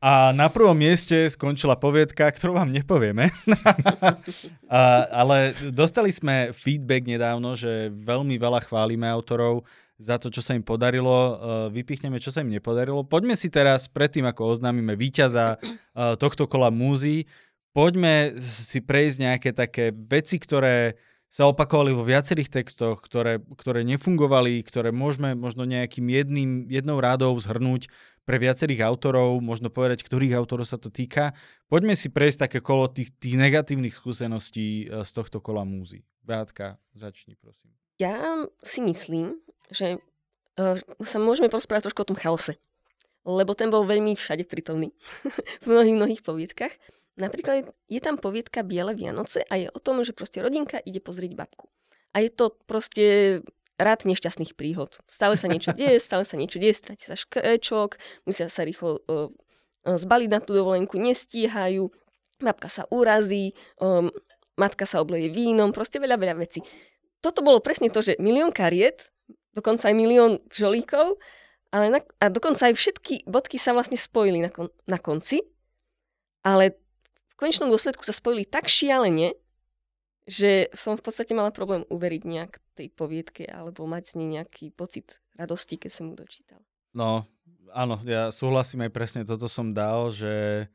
A 0.00 0.32
na 0.32 0.48
prvom 0.48 0.72
mieste 0.72 1.28
skončila 1.28 1.76
poviedka, 1.76 2.24
ktorú 2.32 2.56
vám 2.56 2.72
nepovieme. 2.72 3.28
a, 4.72 5.04
ale 5.12 5.52
dostali 5.68 6.08
sme 6.08 6.56
feedback 6.56 7.04
nedávno, 7.04 7.52
že 7.52 7.92
veľmi 7.92 8.40
veľa 8.40 8.64
chválime 8.64 9.04
autorov 9.04 9.68
za 10.00 10.16
to, 10.16 10.32
čo 10.32 10.40
sa 10.40 10.56
im 10.56 10.64
podarilo. 10.64 11.12
E, 11.12 11.32
vypichneme, 11.76 12.16
čo 12.16 12.32
sa 12.32 12.40
im 12.40 12.48
nepodarilo. 12.48 13.04
Poďme 13.04 13.36
si 13.36 13.52
teraz, 13.52 13.92
predtým 13.92 14.24
ako 14.24 14.56
oznámime 14.56 14.96
víťaza 14.96 15.60
e, 15.60 15.76
tohto 16.16 16.48
kola 16.48 16.72
múzy, 16.72 17.28
poďme 17.76 18.40
si 18.40 18.80
prejsť 18.80 19.16
nejaké 19.20 19.50
také 19.52 19.92
veci, 19.92 20.40
ktoré 20.40 20.96
sa 21.30 21.46
opakovali 21.46 21.94
vo 21.94 22.02
viacerých 22.02 22.50
textoch, 22.50 22.98
ktoré, 22.98 23.38
ktoré 23.54 23.86
nefungovali, 23.86 24.66
ktoré 24.66 24.90
môžeme 24.90 25.38
možno 25.38 25.62
nejakým 25.62 26.10
jedným, 26.10 26.50
jednou 26.66 26.98
rádou 26.98 27.38
zhrnúť 27.38 27.86
pre 28.26 28.42
viacerých 28.42 28.82
autorov, 28.82 29.38
možno 29.38 29.70
povedať, 29.70 30.02
ktorých 30.02 30.34
autorov 30.34 30.66
sa 30.66 30.76
to 30.76 30.90
týka. 30.90 31.32
Poďme 31.70 31.94
si 31.94 32.10
prejsť 32.10 32.50
také 32.50 32.58
kolo 32.58 32.90
tých, 32.90 33.14
tých 33.14 33.38
negatívnych 33.38 33.94
skúseností 33.94 34.90
e, 34.90 35.06
z 35.06 35.10
tohto 35.14 35.38
kola 35.38 35.62
múzy. 35.62 36.02
Beatka, 36.26 36.82
začni 36.98 37.38
prosím. 37.38 37.74
Ja 38.02 38.46
si 38.66 38.82
myslím, 38.82 39.38
že 39.70 40.02
uh, 40.58 40.78
sa 41.04 41.18
môžeme 41.20 41.52
porozprávať 41.52 41.90
trošku 41.90 42.02
o 42.02 42.08
tom 42.10 42.18
chaose. 42.18 42.56
Lebo 43.28 43.52
ten 43.52 43.68
bol 43.68 43.84
veľmi 43.84 44.16
všade 44.16 44.48
prítomný. 44.48 44.96
v 45.62 45.66
mnohých, 45.68 45.96
mnohých 45.96 46.22
poviedkach. 46.24 46.72
Napríklad 47.18 47.70
je 47.90 48.00
tam 48.02 48.16
poviedka 48.16 48.62
Biele 48.62 48.94
Vianoce 48.94 49.42
a 49.50 49.58
je 49.58 49.66
o 49.70 49.80
tom, 49.82 50.02
že 50.06 50.14
proste 50.14 50.42
rodinka 50.44 50.78
ide 50.82 51.02
pozrieť 51.02 51.34
babku. 51.34 51.66
A 52.14 52.22
je 52.22 52.30
to 52.30 52.54
proste 52.66 53.40
rád 53.80 54.04
nešťastných 54.04 54.54
príhod. 54.54 55.00
Stále 55.08 55.34
sa 55.40 55.48
niečo 55.48 55.72
deje, 55.72 55.98
stále 56.06 56.28
sa 56.28 56.36
niečo 56.36 56.60
deje, 56.60 56.76
stratí 56.76 57.04
sa 57.08 57.16
škrečok, 57.16 57.96
musia 58.28 58.46
sa 58.52 58.62
rýchlo 58.62 59.00
uh, 59.08 59.32
zbaliť 59.84 60.30
na 60.30 60.40
tú 60.44 60.52
dovolenku, 60.52 61.00
nestíhajú, 61.00 61.88
babka 62.44 62.68
sa 62.68 62.84
urazí, 62.92 63.56
um, 63.80 64.12
matka 64.60 64.84
sa 64.84 65.00
obleje 65.00 65.32
vínom, 65.32 65.72
proste 65.72 65.96
veľa, 65.96 66.20
veľa 66.20 66.36
vecí. 66.36 66.60
Toto 67.24 67.40
bolo 67.40 67.64
presne 67.64 67.88
to, 67.88 68.04
že 68.04 68.20
milión 68.20 68.52
kariet, 68.52 69.08
dokonca 69.56 69.88
aj 69.88 69.96
milión 69.96 70.40
žolíkov, 70.52 71.16
ale 71.72 71.86
na, 71.88 72.00
a 72.20 72.28
dokonca 72.28 72.68
aj 72.68 72.74
všetky 72.76 73.28
bodky 73.28 73.56
sa 73.56 73.72
vlastne 73.72 73.96
spojili 73.96 74.44
na, 74.44 74.50
kon, 74.52 74.68
na 74.84 75.00
konci, 75.00 75.40
ale 76.44 76.76
konečnom 77.40 77.72
dôsledku 77.72 78.04
sa 78.04 78.12
spojili 78.12 78.44
tak 78.44 78.68
šialene, 78.68 79.32
že 80.28 80.68
som 80.76 80.94
v 80.94 81.02
podstate 81.02 81.32
mala 81.32 81.48
problém 81.50 81.88
uveriť 81.88 82.22
nejak 82.28 82.52
tej 82.76 82.92
poviedke 82.92 83.48
alebo 83.48 83.88
mať 83.88 84.12
z 84.12 84.14
nej 84.20 84.28
nejaký 84.40 84.70
pocit 84.76 85.18
radosti, 85.34 85.80
keď 85.80 85.90
som 85.90 86.12
mu 86.12 86.14
dočítala. 86.14 86.60
No, 86.92 87.24
áno, 87.72 87.96
ja 88.04 88.28
súhlasím 88.28 88.84
aj 88.84 88.92
presne 88.92 89.22
toto 89.24 89.48
som 89.48 89.72
dal, 89.72 90.12
že 90.12 90.66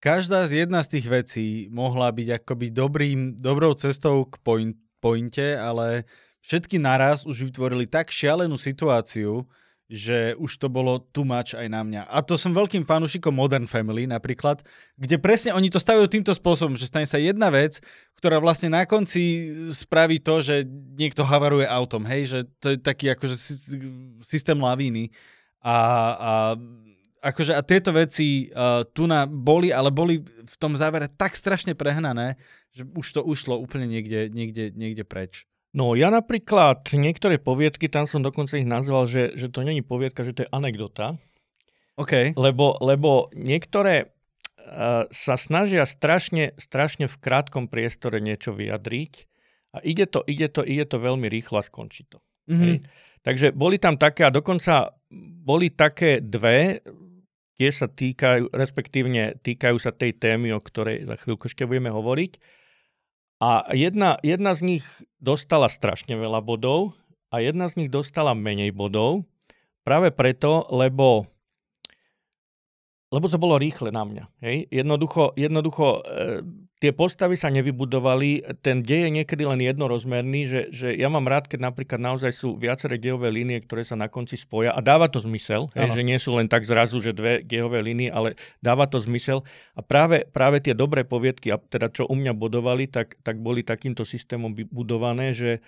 každá 0.00 0.48
z 0.48 0.66
jedna 0.66 0.80
z 0.80 0.98
tých 0.98 1.06
vecí 1.06 1.46
mohla 1.68 2.10
byť 2.10 2.42
akoby 2.42 2.66
dobrým, 2.72 3.20
dobrou 3.38 3.76
cestou 3.76 4.26
k 4.26 4.40
point, 4.40 4.74
pointe, 5.02 5.58
ale 5.58 6.08
všetky 6.42 6.78
naraz 6.78 7.26
už 7.26 7.50
vytvorili 7.50 7.90
tak 7.90 8.10
šialenú 8.10 8.54
situáciu, 8.54 9.46
že 9.92 10.32
už 10.40 10.56
to 10.56 10.72
bolo 10.72 11.04
too 11.12 11.20
much 11.20 11.52
aj 11.52 11.68
na 11.68 11.84
mňa. 11.84 12.08
A 12.08 12.24
to 12.24 12.40
som 12.40 12.56
veľkým 12.56 12.88
fanúšikom 12.88 13.28
Modern 13.28 13.68
Family 13.68 14.08
napríklad, 14.08 14.64
kde 14.96 15.20
presne 15.20 15.52
oni 15.52 15.68
to 15.68 15.76
stavujú 15.76 16.08
týmto 16.08 16.32
spôsobom, 16.32 16.72
že 16.80 16.88
stane 16.88 17.04
sa 17.04 17.20
jedna 17.20 17.52
vec, 17.52 17.76
ktorá 18.16 18.40
vlastne 18.40 18.72
na 18.72 18.88
konci 18.88 19.52
spraví 19.68 20.16
to, 20.24 20.40
že 20.40 20.64
niekto 20.96 21.28
havaruje 21.28 21.68
autom, 21.68 22.08
hej, 22.08 22.24
že 22.24 22.38
to 22.56 22.72
je 22.72 22.80
taký 22.80 23.12
akože 23.12 23.36
systém 24.24 24.56
lavíny. 24.56 25.12
A, 25.60 25.76
a 26.16 26.32
akože 27.20 27.52
a 27.52 27.60
tieto 27.60 27.92
veci 27.92 28.48
uh, 28.48 28.88
tu 28.96 29.04
na 29.04 29.28
boli, 29.28 29.76
ale 29.76 29.92
boli 29.92 30.24
v 30.24 30.56
tom 30.56 30.72
závere 30.72 31.06
tak 31.06 31.36
strašne 31.36 31.76
prehnané, 31.76 32.40
že 32.72 32.88
už 32.96 33.06
to 33.12 33.20
ušlo 33.20 33.60
úplne 33.60 33.84
niekde, 33.92 34.32
niekde, 34.32 34.72
niekde 34.72 35.04
preč. 35.04 35.44
No 35.72 35.96
ja 35.96 36.12
napríklad 36.12 36.92
niektoré 36.92 37.40
poviedky, 37.40 37.88
tam 37.88 38.04
som 38.04 38.20
dokonca 38.20 38.60
ich 38.60 38.68
nazval, 38.68 39.08
že, 39.08 39.32
že 39.32 39.48
to 39.48 39.64
není 39.64 39.80
poviedka, 39.80 40.20
že 40.20 40.36
to 40.36 40.44
je 40.44 40.52
anekdota. 40.52 41.16
OK. 41.96 42.36
Lebo, 42.36 42.76
lebo 42.84 43.32
niektoré 43.32 44.12
uh, 44.60 45.08
sa 45.08 45.34
snažia 45.40 45.88
strašne, 45.88 46.52
strašne 46.60 47.08
v 47.08 47.16
krátkom 47.16 47.72
priestore 47.72 48.20
niečo 48.20 48.52
vyjadriť 48.52 49.12
a 49.72 49.80
ide 49.80 50.04
to, 50.04 50.20
ide 50.28 50.52
to, 50.52 50.60
ide 50.60 50.84
to 50.84 51.00
veľmi 51.00 51.32
rýchlo 51.32 51.60
a 51.60 51.64
skončí 51.64 52.04
to. 52.04 52.20
Mm-hmm. 52.52 52.68
Hej. 52.68 52.76
Takže 53.22 53.46
boli 53.56 53.80
tam 53.80 53.96
také, 53.96 54.28
a 54.28 54.34
dokonca 54.34 54.92
boli 55.40 55.72
také 55.72 56.20
dve, 56.20 56.84
tiež 57.56 57.86
sa 57.86 57.88
týkajú, 57.88 58.52
respektívne 58.52 59.40
týkajú 59.40 59.76
sa 59.80 59.94
tej 59.94 60.20
témy, 60.20 60.52
o 60.52 60.60
ktorej 60.60 61.08
za 61.08 61.16
chvíľku 61.16 61.48
ešte 61.48 61.64
budeme 61.64 61.88
hovoriť 61.88 62.60
a 63.42 63.66
jedna, 63.74 64.22
jedna 64.22 64.54
z 64.54 64.60
nich 64.62 64.84
dostala 65.18 65.66
strašne 65.66 66.14
veľa 66.14 66.46
bodov 66.46 66.94
a 67.34 67.42
jedna 67.42 67.66
z 67.66 67.82
nich 67.82 67.90
dostala 67.90 68.38
menej 68.38 68.70
bodov. 68.70 69.26
Práve 69.82 70.14
preto, 70.14 70.70
lebo 70.70 71.26
lebo 73.12 73.28
to 73.28 73.36
bolo 73.36 73.60
rýchle 73.60 73.92
na 73.92 74.08
mňa. 74.08 74.24
Hej? 74.40 74.72
Jednoducho, 74.72 75.36
jednoducho 75.36 76.00
e, 76.00 76.00
tie 76.80 76.96
postavy 76.96 77.36
sa 77.36 77.52
nevybudovali, 77.52 78.40
ten 78.64 78.80
dej 78.80 79.06
je 79.06 79.10
niekedy 79.20 79.44
len 79.44 79.60
jednorozmerný, 79.60 80.40
že, 80.48 80.60
že 80.72 80.96
ja 80.96 81.12
mám 81.12 81.28
rád, 81.28 81.46
keď 81.46 81.68
napríklad 81.68 82.00
naozaj 82.00 82.32
sú 82.32 82.56
viaceré 82.56 82.96
dejové 82.96 83.28
línie, 83.28 83.60
ktoré 83.60 83.84
sa 83.84 84.00
na 84.00 84.08
konci 84.08 84.40
spoja 84.40 84.72
a 84.72 84.80
dáva 84.80 85.12
to 85.12 85.20
zmysel, 85.20 85.68
hej? 85.76 85.92
že 85.92 86.02
nie 86.02 86.16
sú 86.16 86.34
len 86.40 86.48
tak 86.48 86.64
zrazu, 86.64 86.98
že 87.04 87.12
dve 87.12 87.44
dejové 87.44 87.84
línie, 87.84 88.08
ale 88.08 88.34
dáva 88.64 88.88
to 88.88 88.96
zmysel. 88.96 89.44
A 89.76 89.84
práve, 89.84 90.24
práve 90.32 90.64
tie 90.64 90.72
dobré 90.72 91.04
poviedky, 91.04 91.52
a 91.52 91.60
teda 91.60 91.92
čo 91.92 92.08
u 92.08 92.16
mňa 92.16 92.32
bodovali, 92.32 92.88
tak, 92.88 93.20
tak 93.20 93.38
boli 93.38 93.60
takýmto 93.60 94.08
systémom 94.08 94.56
budované, 94.72 95.36
že, 95.36 95.60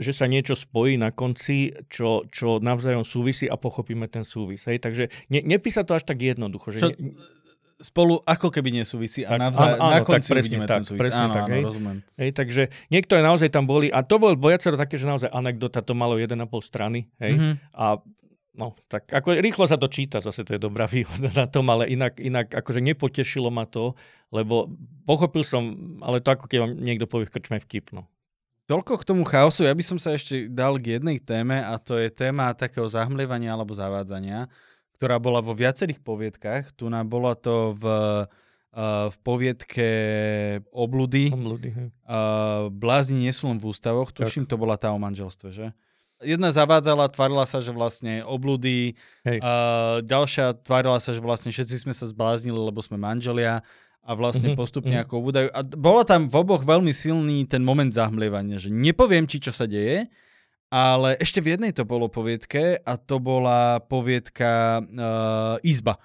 že 0.00 0.12
sa 0.16 0.24
niečo 0.24 0.56
spojí 0.56 0.96
na 0.96 1.12
konci, 1.12 1.76
čo, 1.92 2.24
čo 2.32 2.56
navzájom 2.58 3.04
súvisí 3.04 3.44
a 3.44 3.60
pochopíme 3.60 4.08
ten 4.08 4.24
súvis. 4.24 4.64
Hej? 4.64 4.80
Takže 4.80 5.12
ne, 5.28 5.40
nepísa 5.44 5.84
to 5.84 5.92
až 5.92 6.08
tak 6.08 6.24
jednoducho. 6.24 6.72
Že 6.72 6.80
čo, 6.80 6.88
ne, 6.96 7.12
spolu 7.78 8.18
ako 8.26 8.50
keby 8.50 8.82
nesúvisí 8.82 9.22
a 9.22 9.38
navzájom, 9.38 9.78
áno, 9.78 9.92
na 9.94 10.00
konci 10.02 10.28
tak, 10.28 10.34
presne 10.34 10.56
tak, 10.66 10.68
ten 10.68 10.82
súvis. 10.82 11.00
Presne 11.04 11.24
áno, 11.30 11.34
tak, 11.34 11.44
áno, 11.46 11.54
hej. 11.54 11.62
rozumiem. 11.62 11.98
Hej, 12.18 12.30
takže 12.34 12.62
niektoré 12.90 13.20
naozaj 13.22 13.48
tam 13.54 13.64
boli, 13.70 13.86
a 13.92 14.02
to 14.02 14.18
bol 14.18 14.34
viacero 14.34 14.74
také, 14.74 14.98
že 14.98 15.06
naozaj 15.06 15.30
anekdota, 15.30 15.84
to 15.84 15.94
malo 15.94 16.18
1,5 16.18 16.34
strany. 16.64 17.06
Hej? 17.22 17.32
Mm-hmm. 17.38 17.54
A 17.78 18.02
No, 18.58 18.74
tak 18.90 19.06
ako 19.14 19.38
rýchlo 19.38 19.70
sa 19.70 19.78
to 19.78 19.86
číta, 19.86 20.18
zase 20.18 20.42
to 20.42 20.58
je 20.58 20.58
dobrá 20.58 20.90
výhoda 20.90 21.30
na 21.30 21.46
tom, 21.46 21.70
ale 21.70 21.86
inak, 21.94 22.18
inak 22.18 22.50
akože 22.50 22.82
nepotešilo 22.82 23.54
ma 23.54 23.70
to, 23.70 23.94
lebo 24.34 24.74
pochopil 25.06 25.46
som, 25.46 25.94
ale 26.02 26.18
to 26.18 26.34
ako 26.34 26.50
keď 26.50 26.58
vám 26.66 26.72
niekto 26.74 27.06
povie 27.06 27.30
v 27.30 27.38
krčme 27.38 27.62
vtip, 27.62 27.94
no. 27.94 28.10
Toľko 28.68 29.00
k 29.00 29.08
tomu 29.08 29.24
chaosu. 29.24 29.64
Ja 29.64 29.72
by 29.72 29.80
som 29.80 29.96
sa 29.96 30.12
ešte 30.12 30.44
dal 30.44 30.76
k 30.76 31.00
jednej 31.00 31.16
téme 31.16 31.56
a 31.56 31.80
to 31.80 31.96
je 31.96 32.12
téma 32.12 32.52
takého 32.52 32.84
zahmlievania 32.84 33.56
alebo 33.56 33.72
zavádzania, 33.72 34.44
ktorá 35.00 35.16
bola 35.16 35.40
vo 35.40 35.56
viacerých 35.56 36.04
poviedkach. 36.04 36.76
Tu 36.76 36.84
nám 36.92 37.08
bola 37.08 37.32
to 37.32 37.72
v, 37.80 37.84
uh, 37.88 39.08
v 39.08 39.16
poviedke 39.24 39.88
Obludy. 40.68 41.32
Obludy 41.32 41.72
uh, 41.72 42.68
Blázni 42.68 43.24
nie 43.24 43.32
sú 43.32 43.48
len 43.48 43.56
v 43.56 43.72
ústavoch. 43.72 44.12
Tuším, 44.12 44.44
tak. 44.44 44.52
to 44.52 44.60
bola 44.60 44.76
tá 44.76 44.92
o 44.92 45.00
manželstve, 45.00 45.48
že? 45.48 45.72
Jedna 46.20 46.52
zavádzala, 46.52 47.08
tvárila 47.08 47.48
sa, 47.48 47.64
že 47.64 47.72
vlastne 47.72 48.20
oblúdy, 48.20 49.00
uh, 49.24 50.04
ďalšia 50.04 50.60
tvárila 50.60 51.00
sa, 51.00 51.16
že 51.16 51.24
vlastne 51.24 51.48
všetci 51.48 51.88
sme 51.88 51.94
sa 51.96 52.04
zbláznili, 52.04 52.58
lebo 52.58 52.84
sme 52.84 53.00
manželia 53.00 53.64
a 54.04 54.10
vlastne 54.16 54.52
mm-hmm. 54.52 54.60
postupne 54.60 54.96
mm-hmm. 54.96 55.10
ako 55.10 55.14
udajú. 55.20 55.48
A 55.52 55.60
bolo 55.64 56.00
tam 56.06 56.30
v 56.30 56.36
oboch 56.38 56.62
veľmi 56.64 56.92
silný 56.94 57.44
ten 57.44 57.60
moment 57.60 57.90
zahmlievania, 57.92 58.56
že 58.56 58.72
nepoviem 58.72 59.28
ti, 59.28 59.42
čo 59.42 59.52
sa 59.52 59.68
deje, 59.68 60.08
ale 60.68 61.16
ešte 61.16 61.40
v 61.40 61.56
jednej 61.56 61.72
to 61.72 61.88
bolo 61.88 62.12
poviedke 62.12 62.76
a 62.84 62.92
to 63.00 63.16
bola 63.20 63.80
poviedka 63.80 64.84
uh, 64.84 65.56
Izba. 65.64 65.96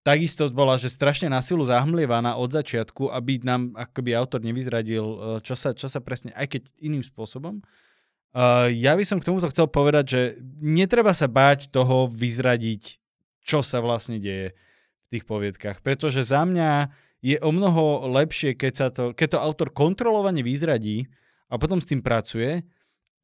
Takisto 0.00 0.48
bola, 0.54 0.78
že 0.78 0.88
strašne 0.88 1.26
na 1.28 1.42
silu 1.42 1.66
zahmlievaná 1.66 2.38
od 2.38 2.48
začiatku, 2.48 3.10
aby 3.10 3.42
nám 3.42 3.74
akoby 3.74 4.14
autor 4.16 4.40
nevyzradil, 4.40 5.04
uh, 5.04 5.16
čo 5.44 5.52
sa, 5.52 5.76
čo 5.76 5.88
sa 5.90 6.00
presne, 6.00 6.32
aj 6.32 6.48
keď 6.48 6.62
iným 6.80 7.04
spôsobom. 7.04 7.60
Uh, 8.36 8.68
ja 8.72 8.92
by 8.96 9.04
som 9.04 9.20
k 9.20 9.28
tomuto 9.28 9.48
chcel 9.48 9.68
povedať, 9.68 10.04
že 10.08 10.20
netreba 10.60 11.16
sa 11.16 11.28
báť 11.28 11.72
toho 11.72 12.08
vyzradiť, 12.08 13.00
čo 13.44 13.64
sa 13.64 13.80
vlastne 13.80 14.20
deje 14.20 14.52
v 15.06 15.06
tých 15.12 15.24
poviedkach, 15.24 15.80
pretože 15.80 16.24
za 16.24 16.44
mňa 16.44 16.88
je 17.24 17.36
o 17.40 17.50
mnoho 17.50 18.10
lepšie, 18.12 18.54
keď, 18.54 18.72
sa 18.72 18.86
to, 18.92 19.16
keď 19.16 19.36
to 19.36 19.38
autor 19.40 19.68
kontrolovane 19.72 20.44
vyzradí 20.44 21.08
a 21.48 21.56
potom 21.56 21.80
s 21.80 21.88
tým 21.88 22.04
pracuje, 22.04 22.62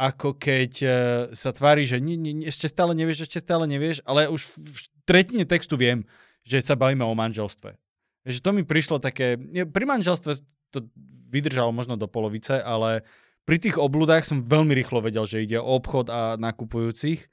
ako 0.01 0.35
keď 0.41 0.73
uh, 0.83 0.93
sa 1.37 1.55
tvári, 1.55 1.87
že 1.87 2.03
nie, 2.03 2.17
nie, 2.17 2.49
ešte 2.49 2.67
stále 2.67 2.97
nevieš, 2.97 3.29
ešte 3.29 3.39
stále 3.45 3.69
nevieš, 3.69 4.03
ale 4.03 4.27
už 4.27 4.57
v 4.59 4.79
tretine 5.07 5.45
textu 5.47 5.79
viem, 5.79 6.03
že 6.43 6.59
sa 6.65 6.75
bavíme 6.75 7.07
o 7.07 7.15
manželstve. 7.15 7.79
Že 8.27 8.39
to 8.43 8.51
mi 8.55 8.63
prišlo 8.67 8.99
také, 8.99 9.39
pri 9.69 9.85
manželstve 9.87 10.43
to 10.75 10.89
vydržalo 11.31 11.71
možno 11.71 11.95
do 11.95 12.11
polovice, 12.11 12.59
ale 12.59 13.07
pri 13.43 13.59
tých 13.59 13.77
obludách 13.79 14.27
som 14.27 14.43
veľmi 14.43 14.73
rýchlo 14.77 15.03
vedel, 15.03 15.27
že 15.27 15.43
ide 15.43 15.59
o 15.59 15.67
obchod 15.79 16.07
a 16.11 16.39
nakupujúcich. 16.39 17.27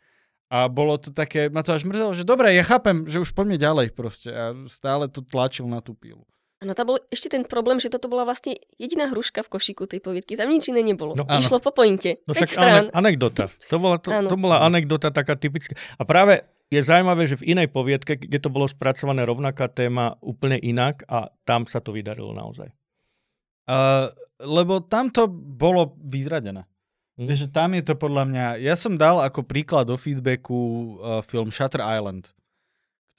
A 0.49 0.66
bolo 0.66 0.97
to 0.97 1.14
také, 1.14 1.45
ma 1.53 1.62
to 1.62 1.78
až 1.78 1.86
mrzelo, 1.86 2.18
že 2.18 2.26
dobre, 2.26 2.57
ja 2.57 2.66
chápem, 2.66 3.05
že 3.05 3.22
už 3.22 3.38
poďme 3.38 3.62
ďalej 3.62 3.93
proste. 3.93 4.34
A 4.34 4.57
stále 4.66 5.05
to 5.05 5.22
tlačil 5.22 5.70
na 5.70 5.78
tú 5.78 5.93
pílu. 5.93 6.26
No 6.60 6.76
to 6.76 6.84
bol 6.84 6.99
ešte 7.07 7.32
ten 7.32 7.47
problém, 7.47 7.80
že 7.80 7.88
toto 7.88 8.12
bola 8.12 8.28
vlastne 8.28 8.60
jediná 8.76 9.07
hruška 9.07 9.47
v 9.47 9.51
košíku 9.55 9.88
tej 9.88 10.03
poviedky. 10.03 10.36
Tam 10.36 10.51
nič 10.51 10.68
iné 10.68 10.84
nebolo. 10.84 11.16
No, 11.16 11.24
Išlo 11.24 11.64
po 11.64 11.72
pointe. 11.72 12.20
No 12.28 12.36
však 12.36 12.51
strán. 12.51 12.86
anekdota. 12.91 13.47
To 13.72 13.80
bola, 13.80 13.95
to, 13.95 14.12
to 14.12 14.36
bola 14.36 14.60
anekdota 14.68 15.07
taká 15.07 15.39
typická. 15.39 15.80
A 15.95 16.03
práve 16.03 16.43
je 16.68 16.84
zaujímavé, 16.84 17.32
že 17.32 17.39
v 17.39 17.55
inej 17.55 17.72
poviedke, 17.72 18.20
kde 18.20 18.43
to 18.43 18.51
bolo 18.51 18.68
spracované 18.68 19.24
rovnaká 19.24 19.72
téma 19.72 20.20
úplne 20.20 20.60
inak 20.60 21.07
a 21.07 21.32
tam 21.47 21.64
sa 21.64 21.80
to 21.80 21.95
vydarilo 21.95 22.36
naozaj. 22.36 22.68
Uh, 23.64 24.12
lebo 24.43 24.84
tam 24.84 25.07
to 25.16 25.32
bolo 25.32 25.95
vyzradené. 25.95 26.68
Mm. 27.16 27.28
Vieš, 27.32 27.55
tam 27.55 27.72
je 27.72 27.88
to 27.88 27.95
podľa 27.95 28.24
mňa... 28.28 28.45
Ja 28.60 28.76
som 28.76 28.99
dal 28.99 29.24
ako 29.24 29.47
príklad 29.47 29.88
do 29.88 29.95
feedbacku 29.95 30.55
uh, 30.99 31.24
film 31.24 31.55
Shutter 31.55 31.80
Island 31.80 32.36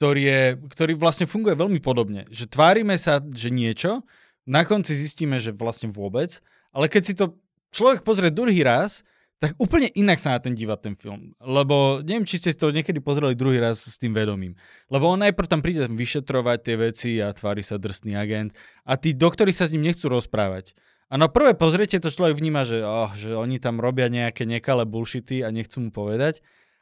ktorý, 0.01 0.21
je, 0.25 0.41
ktorý 0.73 0.97
vlastne 0.97 1.29
funguje 1.29 1.53
veľmi 1.53 1.77
podobne. 1.77 2.25
Že 2.33 2.49
tvárime 2.49 2.97
sa, 2.97 3.21
že 3.21 3.53
niečo, 3.53 4.01
na 4.49 4.65
konci 4.65 4.97
zistíme, 4.97 5.37
že 5.37 5.53
vlastne 5.53 5.93
vôbec, 5.93 6.41
ale 6.73 6.89
keď 6.89 7.01
si 7.05 7.13
to 7.13 7.37
človek 7.69 8.01
pozrie 8.01 8.33
druhý 8.33 8.65
raz, 8.65 9.05
tak 9.37 9.53
úplne 9.61 9.93
inak 9.93 10.17
sa 10.17 10.33
na 10.33 10.39
ten 10.41 10.57
díva 10.57 10.73
ten 10.73 10.97
film. 10.97 11.37
Lebo 11.37 12.01
neviem, 12.01 12.25
či 12.25 12.41
ste 12.41 12.49
si 12.49 12.57
to 12.57 12.73
niekedy 12.73 12.97
pozreli 12.97 13.37
druhý 13.37 13.61
raz 13.61 13.85
s 13.85 14.01
tým 14.01 14.13
vedomím. 14.13 14.57
Lebo 14.89 15.05
on 15.05 15.21
najprv 15.21 15.45
tam 15.45 15.61
príde 15.61 15.85
vyšetrovať 15.85 16.57
tie 16.65 16.75
veci 16.81 17.11
a 17.21 17.29
tvári 17.29 17.61
sa 17.61 17.77
drsný 17.77 18.17
agent 18.17 18.57
a 18.81 18.97
tí 18.97 19.13
doktori 19.13 19.53
sa 19.53 19.69
s 19.69 19.73
ním 19.77 19.85
nechcú 19.85 20.09
rozprávať. 20.09 20.73
A 21.13 21.17
na 21.21 21.29
prvé 21.29 21.53
pozriete 21.53 22.01
to 22.01 22.09
človek 22.09 22.41
vníma, 22.41 22.65
že, 22.65 22.81
oh, 22.81 23.13
že 23.13 23.37
oni 23.37 23.61
tam 23.61 23.77
robia 23.77 24.09
nejaké 24.09 24.49
nekalé 24.49 24.89
bullshity 24.89 25.45
a 25.45 25.53
nechcú 25.53 25.77
mu 25.85 25.89
povedať. 25.93 26.41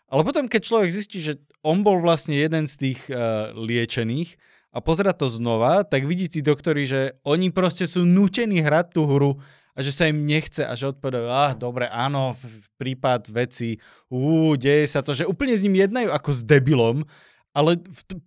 Ale 0.10 0.26
potom, 0.26 0.49
keď 0.49 0.62
človek 0.66 0.89
zistí, 0.89 1.22
že 1.22 1.38
on 1.62 1.86
bol 1.86 2.01
vlastne 2.01 2.34
jeden 2.34 2.66
z 2.66 2.76
tých 2.89 2.99
uh, 3.14 3.53
liečených 3.53 4.36
a 4.74 4.82
pozera 4.82 5.14
to 5.14 5.30
znova, 5.30 5.86
tak 5.86 6.10
vidí 6.10 6.26
tí 6.26 6.41
doktori, 6.41 6.86
že 6.86 7.18
oni 7.26 7.53
proste 7.53 7.86
sú 7.86 8.05
nutení 8.05 8.62
hrať 8.62 8.97
tú 8.97 9.05
hru 9.05 9.38
a 9.78 9.80
že 9.86 9.93
sa 9.93 10.10
im 10.10 10.26
nechce 10.26 10.66
a 10.66 10.74
že 10.74 10.91
odpovedajú, 10.91 11.30
ah, 11.30 11.53
dobre, 11.53 11.88
áno, 11.88 12.36
prípad 12.82 13.30
veci, 13.32 13.78
ú, 14.10 14.53
deje 14.57 14.89
sa 14.89 15.05
to, 15.05 15.14
že 15.14 15.30
úplne 15.30 15.55
s 15.55 15.64
ním 15.64 15.78
jednajú 15.78 16.10
ako 16.10 16.30
s 16.36 16.41
debilom, 16.43 17.05
ale 17.53 17.78
v 17.80 18.01
t- 18.10 18.22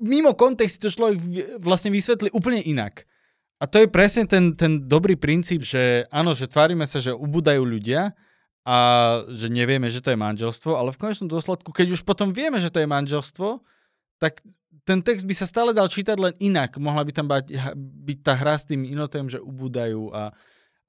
mimo 0.00 0.32
kontext 0.34 0.80
to 0.80 0.90
človek 0.90 1.20
vlastne 1.60 1.92
vysvetlí 1.92 2.32
úplne 2.32 2.64
inak. 2.64 3.04
A 3.58 3.66
to 3.66 3.82
je 3.82 3.90
presne 3.90 4.26
ten, 4.26 4.54
ten 4.54 4.86
dobrý 4.86 5.18
princíp, 5.18 5.66
že 5.66 6.06
áno, 6.14 6.30
že 6.30 6.46
tvárime 6.46 6.86
sa, 6.86 7.02
že 7.02 7.10
ubúdajú 7.10 7.62
ľudia 7.66 8.14
a 8.68 8.76
že 9.32 9.48
nevieme, 9.48 9.88
že 9.88 10.04
to 10.04 10.12
je 10.12 10.20
manželstvo, 10.20 10.76
ale 10.76 10.92
v 10.92 11.00
konečnom 11.00 11.24
dôsledku, 11.24 11.72
keď 11.72 11.96
už 11.96 12.04
potom 12.04 12.36
vieme, 12.36 12.60
že 12.60 12.68
to 12.68 12.84
je 12.84 12.88
manželstvo, 12.88 13.64
tak 14.20 14.44
ten 14.84 15.00
text 15.00 15.24
by 15.24 15.32
sa 15.32 15.48
stále 15.48 15.72
dal 15.72 15.88
čítať 15.88 16.20
len 16.20 16.36
inak. 16.36 16.76
Mohla 16.76 17.08
by 17.08 17.12
tam 17.16 17.26
byť, 17.32 17.48
byť 17.76 18.18
tá 18.20 18.36
hra 18.36 18.60
s 18.60 18.68
tým 18.68 18.84
inotem, 18.84 19.24
že 19.24 19.40
ubúdajú 19.40 20.12
a, 20.12 20.36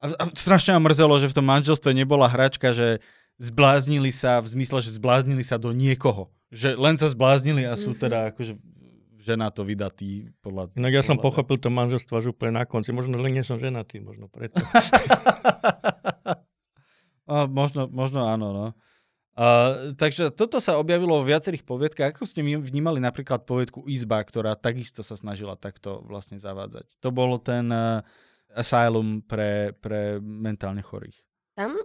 a, 0.03 0.05
a 0.11 0.23
strašne 0.35 0.75
ma 0.75 0.91
mrzelo, 0.91 1.23
že 1.23 1.31
v 1.31 1.37
tom 1.39 1.47
manželstve 1.47 1.95
nebola 1.95 2.27
hračka, 2.27 2.75
že 2.75 2.99
zbláznili 3.39 4.11
sa 4.11 4.43
v 4.43 4.59
zmysle, 4.59 4.83
že 4.83 4.99
zbláznili 4.99 5.43
sa 5.47 5.55
do 5.55 5.71
niekoho. 5.71 6.27
Že 6.51 6.75
len 6.75 6.99
sa 6.99 7.07
zbláznili 7.07 7.63
a 7.63 7.79
sú 7.79 7.95
teda 7.95 8.35
akože 8.35 8.59
ženato 9.23 9.63
vydatý. 9.63 10.31
Podľa, 10.43 10.75
Inak 10.75 10.99
ja 10.99 11.03
podľa 11.03 11.09
som 11.15 11.17
pochopil 11.19 11.55
to 11.59 11.71
manželstvo 11.71 12.19
až 12.19 12.35
úplne 12.35 12.59
na 12.59 12.67
konci. 12.67 12.91
Možno 12.91 13.15
len 13.19 13.35
nie 13.35 13.43
som 13.47 13.55
ženatý, 13.55 14.03
možno 14.03 14.27
preto. 14.27 14.59
a, 17.29 17.45
možno, 17.45 17.85
možno 17.85 18.25
áno, 18.25 18.49
no. 18.49 18.67
Uh, 19.39 19.95
takže 19.95 20.35
toto 20.35 20.59
sa 20.59 20.75
objavilo 20.75 21.21
vo 21.21 21.23
viacerých 21.23 21.63
poviedkach. 21.63 22.11
Ako 22.11 22.27
ste 22.27 22.43
vnímali 22.43 22.99
napríklad 22.99 23.47
poviedku 23.47 23.87
Izba, 23.87 24.19
ktorá 24.19 24.59
takisto 24.59 24.99
sa 24.99 25.15
snažila 25.15 25.55
takto 25.55 26.03
vlastne 26.03 26.35
zavádzať? 26.35 26.99
To 26.99 27.07
bolo 27.07 27.39
ten 27.39 27.71
uh, 27.71 28.03
asylum 28.51 29.23
pre, 29.23 29.71
pre 29.79 30.19
mentálne 30.19 30.83
chorých. 30.83 31.15
Tam 31.55 31.79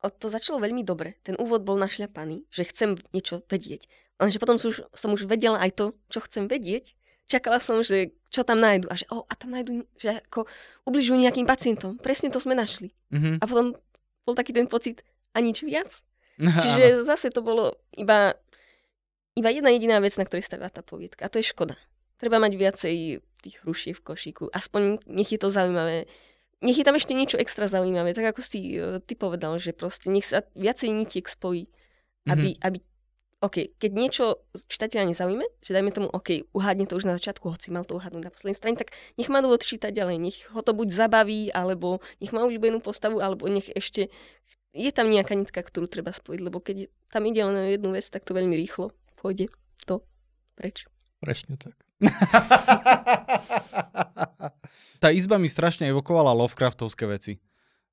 to 0.00 0.32
začalo 0.32 0.62
veľmi 0.62 0.86
dobre. 0.86 1.18
Ten 1.20 1.34
úvod 1.36 1.66
bol 1.66 1.76
našľapaný, 1.76 2.46
že 2.48 2.64
chcem 2.68 2.96
niečo 3.10 3.42
vedieť. 3.44 3.90
Lenže 4.16 4.40
potom 4.40 4.56
som 4.56 4.72
už, 4.72 4.78
som 4.96 5.10
už 5.12 5.28
vedela 5.28 5.60
aj 5.60 5.76
to, 5.76 5.86
čo 6.08 6.24
chcem 6.24 6.48
vedieť. 6.48 6.96
Čakala 7.26 7.58
som, 7.58 7.82
že 7.82 8.14
čo 8.30 8.46
tam 8.46 8.62
nájdu. 8.62 8.86
A 8.86 8.94
že 8.94 9.04
oh, 9.10 9.26
a 9.26 9.34
tam 9.34 9.50
nájdu, 9.50 9.82
že 9.98 10.22
ako 10.30 10.46
ubližujú 10.86 11.18
nejakým 11.18 11.44
pacientom. 11.44 11.98
Presne 11.98 12.30
to 12.30 12.38
sme 12.38 12.54
našli. 12.54 12.94
Mm-hmm. 13.10 13.42
A 13.42 13.44
potom 13.50 13.74
bol 14.26 14.34
taký 14.34 14.50
ten 14.50 14.66
pocit 14.66 15.06
a 15.32 15.38
nič 15.38 15.62
viac. 15.62 16.02
Čiže 16.36 17.06
zase 17.06 17.32
to 17.32 17.40
bolo 17.40 17.78
iba, 17.96 18.34
iba 19.38 19.48
jedna 19.48 19.72
jediná 19.72 20.02
vec, 20.02 20.18
na 20.18 20.26
ktorej 20.26 20.44
stavia 20.44 20.68
tá 20.68 20.82
poviedka. 20.82 21.24
A 21.24 21.32
to 21.32 21.38
je 21.40 21.48
škoda. 21.48 21.78
Treba 22.18 22.42
mať 22.42 22.52
viacej 22.58 22.96
tých 23.40 23.56
hrušie 23.62 23.92
v 23.94 24.04
košíku. 24.04 24.44
Aspoň 24.52 25.00
nech 25.06 25.30
je 25.30 25.40
to 25.40 25.48
zaujímavé. 25.48 26.10
Nech 26.64 26.76
je 26.76 26.84
tam 26.88 26.96
ešte 26.96 27.12
niečo 27.12 27.36
extra 27.38 27.68
zaujímavé. 27.68 28.16
Tak 28.16 28.36
ako 28.36 28.40
si 28.40 28.80
uh, 28.80 28.98
ty 29.04 29.14
povedal, 29.14 29.60
že 29.60 29.76
proste 29.76 30.08
nech 30.08 30.24
sa 30.24 30.42
viacej 30.56 30.92
nitiek 30.92 31.28
spojí. 31.28 31.68
Aby, 32.26 32.56
mm-hmm. 32.56 32.66
aby 32.66 32.78
OK, 33.44 33.76
keď 33.76 33.90
niečo 33.92 34.40
čitateľa 34.56 35.12
nezaujíme, 35.12 35.44
že 35.60 35.76
dajme 35.76 35.92
tomu, 35.92 36.08
OK, 36.08 36.48
uhádne 36.56 36.88
to 36.88 36.96
už 36.96 37.04
na 37.04 37.20
začiatku, 37.20 37.52
hoci 37.52 37.68
mal 37.68 37.84
to 37.84 38.00
uhádnuť 38.00 38.22
na 38.24 38.32
poslednej 38.32 38.56
strane, 38.56 38.80
tak 38.80 38.96
nech 39.20 39.28
má 39.28 39.44
dôvod 39.44 39.60
čítať 39.60 39.92
ďalej, 39.92 40.16
nech 40.16 40.38
ho 40.56 40.64
to 40.64 40.72
buď 40.72 40.88
zabaví, 40.88 41.52
alebo 41.52 42.00
nech 42.24 42.32
má 42.32 42.48
obľúbenú 42.48 42.80
postavu, 42.80 43.20
alebo 43.20 43.44
nech 43.52 43.68
ešte 43.76 44.08
je 44.72 44.90
tam 44.92 45.12
nejaká 45.12 45.36
nitka, 45.36 45.60
ktorú 45.60 45.84
treba 45.84 46.16
spojiť, 46.16 46.40
lebo 46.40 46.64
keď 46.64 46.88
tam 47.12 47.28
ide 47.28 47.44
len 47.44 47.56
o 47.56 47.68
jednu 47.68 47.92
vec, 47.92 48.08
tak 48.08 48.24
to 48.24 48.32
veľmi 48.32 48.56
rýchlo 48.56 48.96
pôjde 49.20 49.52
to 49.88 50.00
preč. 50.54 50.88
Presne 51.20 51.60
tak. 51.60 51.76
Tá 54.96 55.12
izba 55.12 55.36
mi 55.36 55.48
strašne 55.48 55.92
evokovala 55.92 56.32
Lovecraftovské 56.32 57.04
veci. 57.04 57.36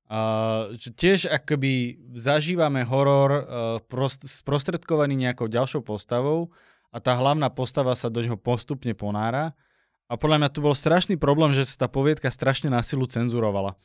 Uh, 0.04 0.76
tiež 0.76 1.32
akoby 1.32 1.96
zažívame 2.12 2.84
horor 2.84 3.30
uh, 3.32 3.42
prost, 3.88 4.20
sprostredkovaný 4.28 5.16
nejakou 5.16 5.48
ďalšou 5.48 5.80
postavou 5.80 6.52
a 6.92 7.00
tá 7.00 7.16
hlavná 7.16 7.48
postava 7.48 7.96
sa 7.96 8.12
do 8.12 8.20
neho 8.20 8.36
postupne 8.36 8.92
ponára. 8.92 9.56
A 10.04 10.20
podľa 10.20 10.44
mňa 10.44 10.50
tu 10.52 10.60
bol 10.60 10.76
strašný 10.76 11.16
problém, 11.16 11.56
že 11.56 11.64
sa 11.64 11.84
tá 11.84 11.88
poviedka 11.88 12.28
strašne 12.28 12.68
na 12.68 12.84
silu 12.84 13.08
cenzurovala. 13.08 13.80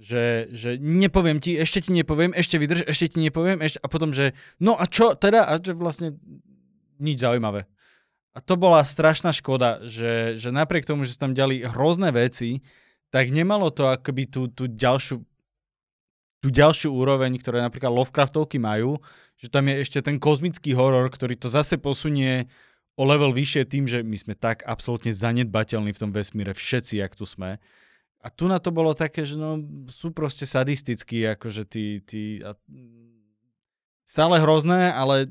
Že, 0.00 0.48
že 0.56 0.70
nepoviem 0.80 1.44
ti, 1.44 1.60
ešte 1.60 1.84
ti 1.84 1.92
nepoviem, 1.92 2.32
ešte 2.32 2.56
vydrž, 2.56 2.88
ešte 2.88 3.12
ti 3.12 3.18
nepoviem, 3.20 3.60
ešte, 3.60 3.84
a 3.84 3.86
potom, 3.92 4.16
že 4.16 4.32
no 4.56 4.80
a 4.80 4.88
čo 4.88 5.12
teda? 5.12 5.44
A 5.44 5.60
že 5.60 5.76
vlastne 5.76 6.16
nič 6.96 7.20
zaujímavé. 7.20 7.68
A 8.32 8.40
to 8.40 8.56
bola 8.56 8.80
strašná 8.80 9.36
škoda, 9.36 9.84
že, 9.84 10.40
že 10.40 10.48
napriek 10.48 10.88
tomu, 10.88 11.04
že 11.04 11.20
sa 11.20 11.28
tam 11.28 11.36
ďali 11.36 11.68
hrozné 11.68 12.16
veci, 12.16 12.64
tak 13.12 13.28
nemalo 13.28 13.68
to 13.68 13.90
akoby 13.90 14.24
tú, 14.24 14.48
tú 14.48 14.70
ďalšiu 14.70 15.20
tú 16.40 16.48
ďalšiu 16.48 16.92
úroveň, 16.92 17.36
ktoré 17.36 17.60
napríklad 17.60 17.92
Lovecraftovky 17.92 18.56
majú, 18.56 18.96
že 19.36 19.52
tam 19.52 19.68
je 19.68 19.84
ešte 19.84 20.00
ten 20.00 20.16
kozmický 20.16 20.72
horor, 20.72 21.08
ktorý 21.12 21.36
to 21.36 21.52
zase 21.52 21.76
posunie 21.76 22.48
o 22.96 23.04
level 23.04 23.32
vyššie 23.32 23.62
tým, 23.68 23.84
že 23.88 24.04
my 24.04 24.16
sme 24.16 24.34
tak 24.36 24.64
absolútne 24.64 25.12
zanedbateľní 25.12 25.92
v 25.92 26.00
tom 26.00 26.10
vesmíre, 26.12 26.52
všetci, 26.52 27.00
jak 27.00 27.12
tu 27.16 27.24
sme. 27.24 27.60
A 28.20 28.28
tu 28.28 28.44
na 28.44 28.60
to 28.60 28.68
bolo 28.68 28.92
také, 28.92 29.24
že 29.24 29.40
no, 29.40 29.56
sú 29.88 30.12
proste 30.12 30.44
sadistickí, 30.44 31.24
akože 31.24 31.64
tí, 31.64 32.04
tí 32.04 32.44
a, 32.44 32.52
stále 34.04 34.36
hrozné, 34.36 34.92
ale 34.92 35.24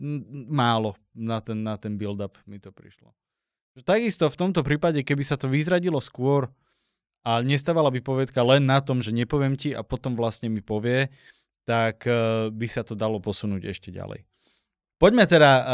málo 0.49 0.97
na 1.13 1.37
ten, 1.37 1.61
na 1.61 1.77
ten 1.77 1.93
build-up 1.99 2.41
mi 2.49 2.57
to 2.57 2.73
prišlo. 2.73 3.13
Takisto 3.85 4.27
v 4.27 4.39
tomto 4.39 4.65
prípade, 4.65 5.05
keby 5.05 5.21
sa 5.21 5.37
to 5.37 5.45
vyzradilo 5.45 6.01
skôr 6.01 6.49
a 7.23 7.43
nestávala 7.43 7.91
by 7.91 7.99
povedka 7.99 8.39
len 8.43 8.63
na 8.63 8.79
tom, 8.79 9.03
že 9.03 9.11
nepoviem 9.11 9.59
ti 9.59 9.75
a 9.75 9.83
potom 9.83 10.15
vlastne 10.15 10.47
mi 10.47 10.63
povie, 10.63 11.11
tak 11.67 12.07
uh, 12.07 12.49
by 12.49 12.67
sa 12.67 12.81
to 12.81 12.97
dalo 12.97 13.19
posunúť 13.19 13.69
ešte 13.69 13.93
ďalej. 13.93 14.25
Poďme 14.99 15.23
teda 15.27 15.51
uh, 15.59 15.65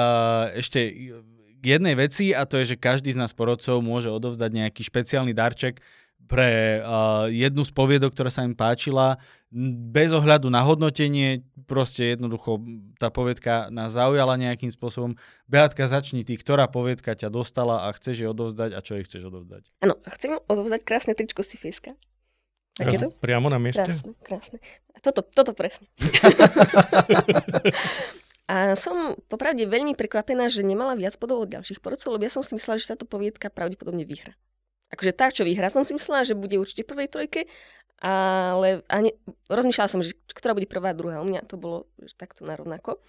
ešte 0.58 0.80
k 1.62 1.64
jednej 1.64 1.98
veci 1.98 2.30
a 2.30 2.46
to 2.46 2.62
je, 2.62 2.76
že 2.76 2.82
každý 2.82 3.10
z 3.10 3.18
nás 3.18 3.34
porodcov 3.34 3.82
môže 3.82 4.14
odovzdať 4.14 4.52
nejaký 4.54 4.86
špeciálny 4.86 5.34
darček 5.34 5.82
pre 6.26 6.82
uh, 6.82 7.30
jednu 7.30 7.62
z 7.62 7.72
poviedok, 7.72 8.14
ktorá 8.14 8.34
sa 8.34 8.44
im 8.46 8.58
páčila, 8.58 9.22
bez 9.88 10.12
ohľadu 10.12 10.52
na 10.52 10.60
hodnotenie, 10.66 11.46
proste 11.64 12.18
jednoducho 12.18 12.60
tá 13.00 13.08
poviedka 13.08 13.72
nás 13.72 13.96
zaujala 13.96 14.36
nejakým 14.36 14.68
spôsobom. 14.68 15.16
Beatka, 15.48 15.88
začni 15.88 16.28
ty, 16.28 16.36
ktorá 16.36 16.68
poviedka 16.68 17.16
ťa 17.16 17.32
dostala 17.32 17.88
a 17.88 17.94
chceš 17.96 18.26
jej 18.26 18.30
odovzdať 18.30 18.76
a 18.76 18.80
čo 18.84 19.00
jej 19.00 19.06
chceš 19.08 19.32
odovzdať? 19.32 19.64
Áno, 19.80 19.96
chcem 20.12 20.36
odovzdať 20.52 20.82
krásne 20.84 21.16
tričko 21.16 21.40
si 21.40 21.56
Fiska. 21.56 21.96
Tak 22.76 22.92
je 22.92 23.00
to? 23.08 23.10
Priamo 23.24 23.48
na 23.48 23.56
mieste? 23.56 23.80
Krásne, 23.80 24.12
krásne. 24.20 24.58
A 24.92 25.00
toto, 25.00 25.24
toto 25.24 25.56
presne. 25.56 25.88
A 28.46 28.78
som 28.78 29.18
popravde 29.26 29.66
veľmi 29.66 29.98
prekvapená, 29.98 30.54
že 30.54 30.62
nemala 30.62 30.94
viac 30.94 31.18
bodov 31.18 31.50
od 31.50 31.50
ďalších 31.50 31.82
porodcov, 31.82 32.14
lebo 32.14 32.30
ja 32.30 32.34
som 32.34 32.46
si 32.46 32.54
myslela, 32.54 32.78
že 32.78 32.94
táto 32.94 33.10
poviedka 33.10 33.50
pravdepodobne 33.50 34.06
vyhra 34.06 34.38
akože 34.94 35.12
tá, 35.16 35.32
čo 35.34 35.48
vyhrá, 35.48 35.72
som 35.74 35.82
si 35.82 35.96
myslela, 35.98 36.28
že 36.28 36.38
bude 36.38 36.58
určite 36.60 36.86
prvej 36.86 37.10
trojke, 37.10 37.50
ale 38.04 38.84
ani, 38.92 39.16
rozmýšľala 39.48 39.90
som, 39.90 40.04
že 40.04 40.14
ktorá 40.30 40.52
bude 40.54 40.68
prvá 40.68 40.92
a 40.92 40.98
druhá. 40.98 41.24
U 41.24 41.28
mňa 41.28 41.48
to 41.48 41.56
bolo 41.56 41.88
takto 42.20 42.44
narovnako. 42.44 43.00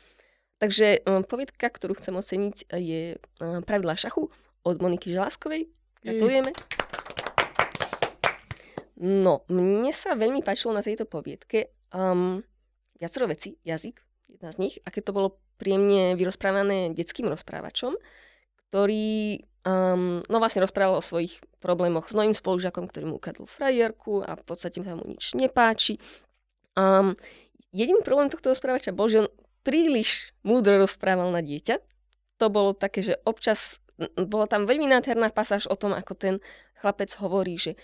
Takže 0.56 1.04
um, 1.04 1.20
poviedka, 1.20 1.68
ktorú 1.68 1.98
chcem 2.00 2.16
oceniť, 2.16 2.56
je 2.72 3.20
um, 3.42 3.60
Pravidlá 3.60 3.92
šachu 3.98 4.32
od 4.64 4.76
Moniky 4.80 5.12
Želáskovej. 5.12 5.68
Gratulujeme. 6.00 6.56
No, 8.96 9.44
mne 9.52 9.92
sa 9.92 10.16
veľmi 10.16 10.40
páčilo 10.40 10.72
na 10.72 10.80
tejto 10.80 11.04
poviedke 11.04 11.76
um, 11.92 12.40
viacero 12.96 13.28
veci, 13.28 13.60
jazyk, 13.60 14.00
jedna 14.32 14.50
z 14.54 14.56
nich, 14.56 14.74
aké 14.88 15.04
to 15.04 15.12
bolo 15.12 15.36
príjemne 15.60 16.16
vyrozprávané 16.16 16.96
detským 16.96 17.28
rozprávačom, 17.28 17.92
ktorý 18.68 19.44
Um, 19.66 20.22
no 20.30 20.38
vlastne 20.38 20.62
rozprával 20.62 21.02
o 21.02 21.02
svojich 21.02 21.42
problémoch 21.58 22.06
s 22.06 22.14
novým 22.14 22.38
spolužiakom, 22.38 22.86
ktorý 22.86 23.10
mu 23.10 23.18
ukradol 23.18 23.50
frajerku 23.50 24.22
a 24.22 24.38
v 24.38 24.44
podstate 24.46 24.78
sa 24.78 24.94
mu 24.94 25.02
nič 25.02 25.34
nepáči. 25.34 25.98
Um, 26.78 27.18
jediný 27.74 27.98
problém 28.06 28.30
tohto 28.30 28.54
rozprávača 28.54 28.94
bol, 28.94 29.10
že 29.10 29.26
on 29.26 29.28
príliš 29.66 30.30
múdro 30.46 30.78
rozprával 30.78 31.34
na 31.34 31.42
dieťa. 31.42 31.82
To 32.38 32.46
bolo 32.46 32.78
také, 32.78 33.02
že 33.02 33.18
občas 33.26 33.82
bola 34.14 34.46
tam 34.46 34.70
veľmi 34.70 34.86
nádherná 34.86 35.34
pasáž 35.34 35.66
o 35.66 35.74
tom, 35.74 35.98
ako 35.98 36.14
ten 36.14 36.34
chlapec 36.78 37.10
hovorí, 37.18 37.58
že 37.58 37.74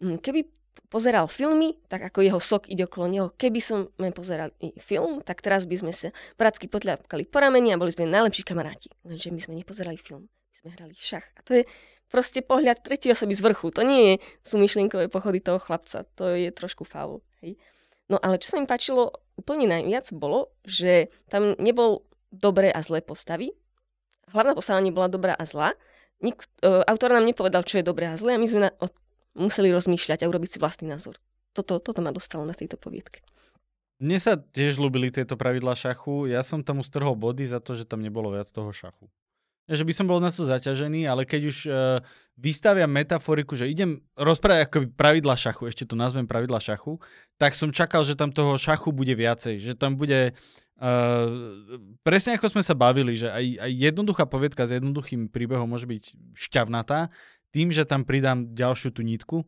keby 0.00 0.48
pozeral 0.88 1.28
filmy, 1.28 1.76
tak 1.92 2.00
ako 2.08 2.24
jeho 2.24 2.40
sok 2.40 2.64
ide 2.72 2.88
okolo 2.88 3.12
neho. 3.12 3.28
Keby 3.36 3.60
som 3.60 3.92
pozeral 4.16 4.56
film, 4.80 5.20
tak 5.20 5.44
teraz 5.44 5.68
by 5.68 5.84
sme 5.84 5.92
sa 5.92 6.16
bratsky 6.40 6.64
potľapkali 6.64 7.28
po 7.28 7.44
rameni 7.44 7.76
a 7.76 7.80
boli 7.80 7.92
sme 7.92 8.08
najlepší 8.08 8.40
kamaráti. 8.40 8.88
Lenže 9.04 9.28
my 9.28 9.40
sme 9.44 9.54
nepozerali 9.60 10.00
film 10.00 10.32
sme 10.56 10.72
hrali 10.72 10.96
šach. 10.96 11.26
A 11.36 11.40
to 11.44 11.60
je 11.60 11.62
proste 12.08 12.40
pohľad 12.40 12.80
tretej 12.80 13.12
osoby 13.12 13.36
z 13.36 13.44
vrchu. 13.44 13.68
To 13.76 13.82
nie 13.84 14.22
sú 14.40 14.56
myšlienkové 14.56 15.12
pochody 15.12 15.44
toho 15.44 15.60
chlapca. 15.60 16.08
To 16.16 16.32
je 16.32 16.48
trošku 16.48 16.88
faul. 16.88 17.20
Hej. 17.44 17.60
No 18.06 18.16
ale 18.22 18.38
čo 18.40 18.54
sa 18.54 18.58
mi 18.62 18.64
páčilo 18.64 19.12
úplne 19.36 19.68
najviac 19.68 20.08
bolo, 20.14 20.54
že 20.64 21.12
tam 21.28 21.58
nebol 21.58 22.06
dobré 22.32 22.70
a 22.72 22.80
zlé 22.80 23.02
postavy. 23.02 23.52
Hlavná 24.32 24.56
postava 24.56 24.80
nebola 24.80 25.10
dobrá 25.10 25.34
a 25.36 25.44
zlá. 25.44 25.74
Nik, 26.24 26.48
uh, 26.64 26.82
autor 26.88 27.12
nám 27.12 27.28
nepovedal, 27.28 27.66
čo 27.66 27.78
je 27.78 27.84
dobré 27.84 28.08
a 28.08 28.16
zlé 28.16 28.34
a 28.34 28.40
my 28.40 28.48
sme 28.48 28.60
na, 28.66 28.70
o, 28.80 28.88
museli 29.36 29.68
rozmýšľať 29.68 30.24
a 30.24 30.30
urobiť 30.32 30.56
si 30.56 30.58
vlastný 30.58 30.88
názor. 30.88 31.20
Toto, 31.52 31.76
toto 31.76 32.00
ma 32.00 32.08
dostalo 32.08 32.48
na 32.48 32.56
tejto 32.56 32.80
poviedke. 32.80 33.20
Mne 34.00 34.16
sa 34.16 34.40
tiež 34.40 34.80
ľúbili 34.80 35.12
tieto 35.12 35.36
pravidlá 35.36 35.76
šachu. 35.76 36.28
Ja 36.28 36.40
som 36.40 36.64
tam 36.64 36.80
ustrhol 36.80 37.16
body 37.16 37.44
za 37.44 37.60
to, 37.60 37.76
že 37.76 37.88
tam 37.88 38.00
nebolo 38.00 38.32
viac 38.32 38.48
toho 38.48 38.72
šachu 38.72 39.08
že 39.66 39.82
by 39.82 39.92
som 39.92 40.06
bol 40.06 40.22
na 40.22 40.30
to 40.30 40.46
zaťažený, 40.46 41.10
ale 41.10 41.26
keď 41.26 41.42
už 41.50 41.56
uh, 41.66 41.98
vystaviam 42.38 42.86
metaforiku, 42.86 43.58
že 43.58 43.66
idem 43.66 43.98
rozprávať 44.14 44.70
akoby 44.70 44.86
pravidla 44.94 45.34
šachu, 45.34 45.66
ešte 45.66 45.90
to 45.90 45.98
nazvem 45.98 46.28
pravidla 46.28 46.62
šachu, 46.62 47.02
tak 47.34 47.58
som 47.58 47.74
čakal, 47.74 48.06
že 48.06 48.14
tam 48.14 48.30
toho 48.30 48.54
šachu 48.54 48.94
bude 48.94 49.10
viacej, 49.10 49.58
že 49.58 49.74
tam 49.74 49.98
bude 49.98 50.38
uh, 50.78 51.26
presne 52.06 52.38
ako 52.38 52.46
sme 52.46 52.62
sa 52.62 52.78
bavili, 52.78 53.18
že 53.18 53.26
aj, 53.26 53.66
aj 53.66 53.70
jednoduchá 53.90 54.24
poviedka 54.30 54.70
s 54.70 54.78
jednoduchým 54.78 55.26
príbehom 55.34 55.66
môže 55.66 55.90
byť 55.90 56.14
šťavnatá, 56.38 57.10
tým, 57.50 57.74
že 57.74 57.82
tam 57.82 58.06
pridám 58.06 58.54
ďalšiu 58.54 58.94
tú 58.94 59.02
nitku, 59.02 59.42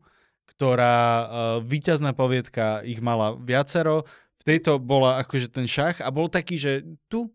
ktorá 0.50 0.98
uh, 0.98 1.26
víťazná 1.62 2.10
poviedka 2.10 2.82
ich 2.82 2.98
mala 2.98 3.38
viacero, 3.38 4.02
v 4.38 4.42
tejto 4.42 4.82
bola 4.82 5.22
akože 5.22 5.54
ten 5.54 5.70
šach 5.70 6.02
a 6.02 6.10
bol 6.10 6.26
taký, 6.26 6.58
že 6.58 6.72
tu, 7.06 7.30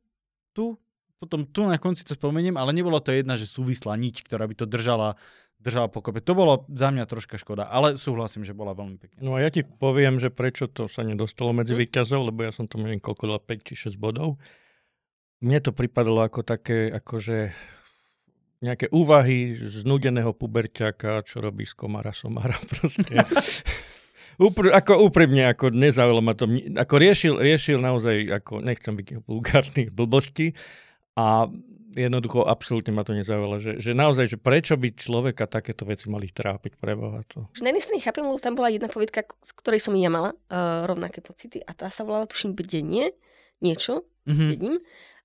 tu, 0.51 0.75
potom 1.23 1.47
tu 1.47 1.63
na 1.63 1.79
konci 1.79 2.03
to 2.03 2.19
spomeniem, 2.19 2.59
ale 2.59 2.75
nebolo 2.75 2.99
to 2.99 3.15
jedna, 3.15 3.39
že 3.39 3.47
súvislá 3.47 3.95
nič, 3.95 4.27
ktorá 4.27 4.43
by 4.43 4.55
to 4.59 4.67
držala 4.67 5.15
držala 5.63 5.87
pokope. 5.87 6.19
To 6.19 6.35
bolo 6.35 6.67
za 6.67 6.91
mňa 6.91 7.07
troška 7.07 7.39
škoda, 7.39 7.71
ale 7.71 7.95
súhlasím, 7.95 8.43
že 8.43 8.51
bola 8.51 8.75
veľmi 8.75 8.99
pekná. 8.99 9.23
No 9.23 9.39
a 9.39 9.41
ja 9.41 9.47
ti 9.47 9.63
poviem, 9.63 10.19
že 10.19 10.27
prečo 10.27 10.67
to 10.67 10.91
sa 10.91 11.07
nedostalo 11.07 11.55
medzi 11.55 11.71
výťazov, 11.71 12.27
lebo 12.27 12.43
ja 12.43 12.51
som 12.51 12.67
to 12.67 12.75
neviem 12.75 12.99
koľko 12.99 13.31
dal 13.31 13.39
5 13.39 13.63
či 13.63 13.73
6 13.87 13.95
bodov. 13.95 14.35
Mne 15.39 15.63
to 15.63 15.71
pripadalo 15.71 16.27
ako 16.27 16.43
také, 16.43 16.91
akože 16.91 17.55
nejaké 18.63 18.91
úvahy 18.91 19.55
znudeného 19.55 20.31
puberťaka, 20.35 21.23
čo 21.27 21.39
robí 21.39 21.63
z 21.63 21.75
komara 21.75 22.11
somára 22.11 22.55
proste. 22.71 23.23
Upr- 24.39 24.71
ako 24.71 25.03
úprimne, 25.07 25.51
ako 25.51 25.69
nezaujalo 25.71 26.23
ma 26.23 26.33
to. 26.33 26.47
Ako 26.79 26.95
riešil, 26.95 27.37
riešil 27.37 27.77
naozaj, 27.77 28.31
ako 28.43 28.63
nechcem 28.63 28.97
byť 28.97 29.07
vulgárny 29.27 29.93
blbosti, 29.93 30.55
a 31.13 31.47
jednoducho 31.93 32.41
absolútne 32.43 32.89
ma 32.89 33.05
to 33.05 33.13
nezaujalo, 33.13 33.61
že, 33.61 33.77
že 33.77 33.93
naozaj, 33.93 34.33
že 34.33 34.37
prečo 34.41 34.73
by 34.73 34.97
človeka 34.97 35.45
takéto 35.45 35.85
veci 35.85 36.09
mali 36.09 36.33
trápiť 36.33 36.81
pre 36.81 36.97
Boha 36.97 37.21
to. 37.29 37.45
Na 37.61 37.69
jednej 37.69 37.85
strane 37.85 38.01
chápem, 38.01 38.25
lebo 38.25 38.41
tam 38.41 38.57
bola 38.57 38.73
jedna 38.73 38.89
povedka, 38.89 39.21
z 39.45 39.51
ktorej 39.53 39.79
som 39.81 39.93
ja 39.93 40.09
mala 40.09 40.33
uh, 40.33 40.89
rovnaké 40.89 41.21
pocity 41.21 41.61
a 41.61 41.71
tá 41.77 41.93
sa 41.93 42.01
volala, 42.01 42.25
tuším, 42.25 42.57
bdenie, 42.57 43.13
niečo, 43.61 44.09
mm-hmm. 44.25 44.49
bdením. 44.49 44.77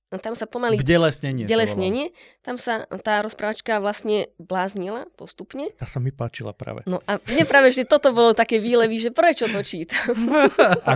No, 0.09 0.17
tam 0.17 0.33
sa 0.33 0.49
pomaly... 0.49 0.81
Bdelesnenie. 0.81 1.45
Bdelesnenie. 1.45 2.17
Tam 2.41 2.57
sa 2.57 2.89
tá 3.05 3.21
rozprávačka 3.21 3.77
vlastne 3.77 4.33
bláznila 4.41 5.05
postupne. 5.21 5.69
Tá 5.77 5.85
sa 5.85 6.01
mi 6.01 6.09
páčila 6.17 6.57
práve. 6.57 6.81
No 6.89 7.05
a 7.05 7.21
mne 7.29 7.45
práve, 7.45 7.69
že 7.77 7.85
toto 7.85 8.17
bolo 8.17 8.33
také 8.33 8.57
výlevy, 8.57 9.05
že 9.05 9.13
prečo 9.13 9.45
to 9.53 9.61
čítam. 9.61 10.17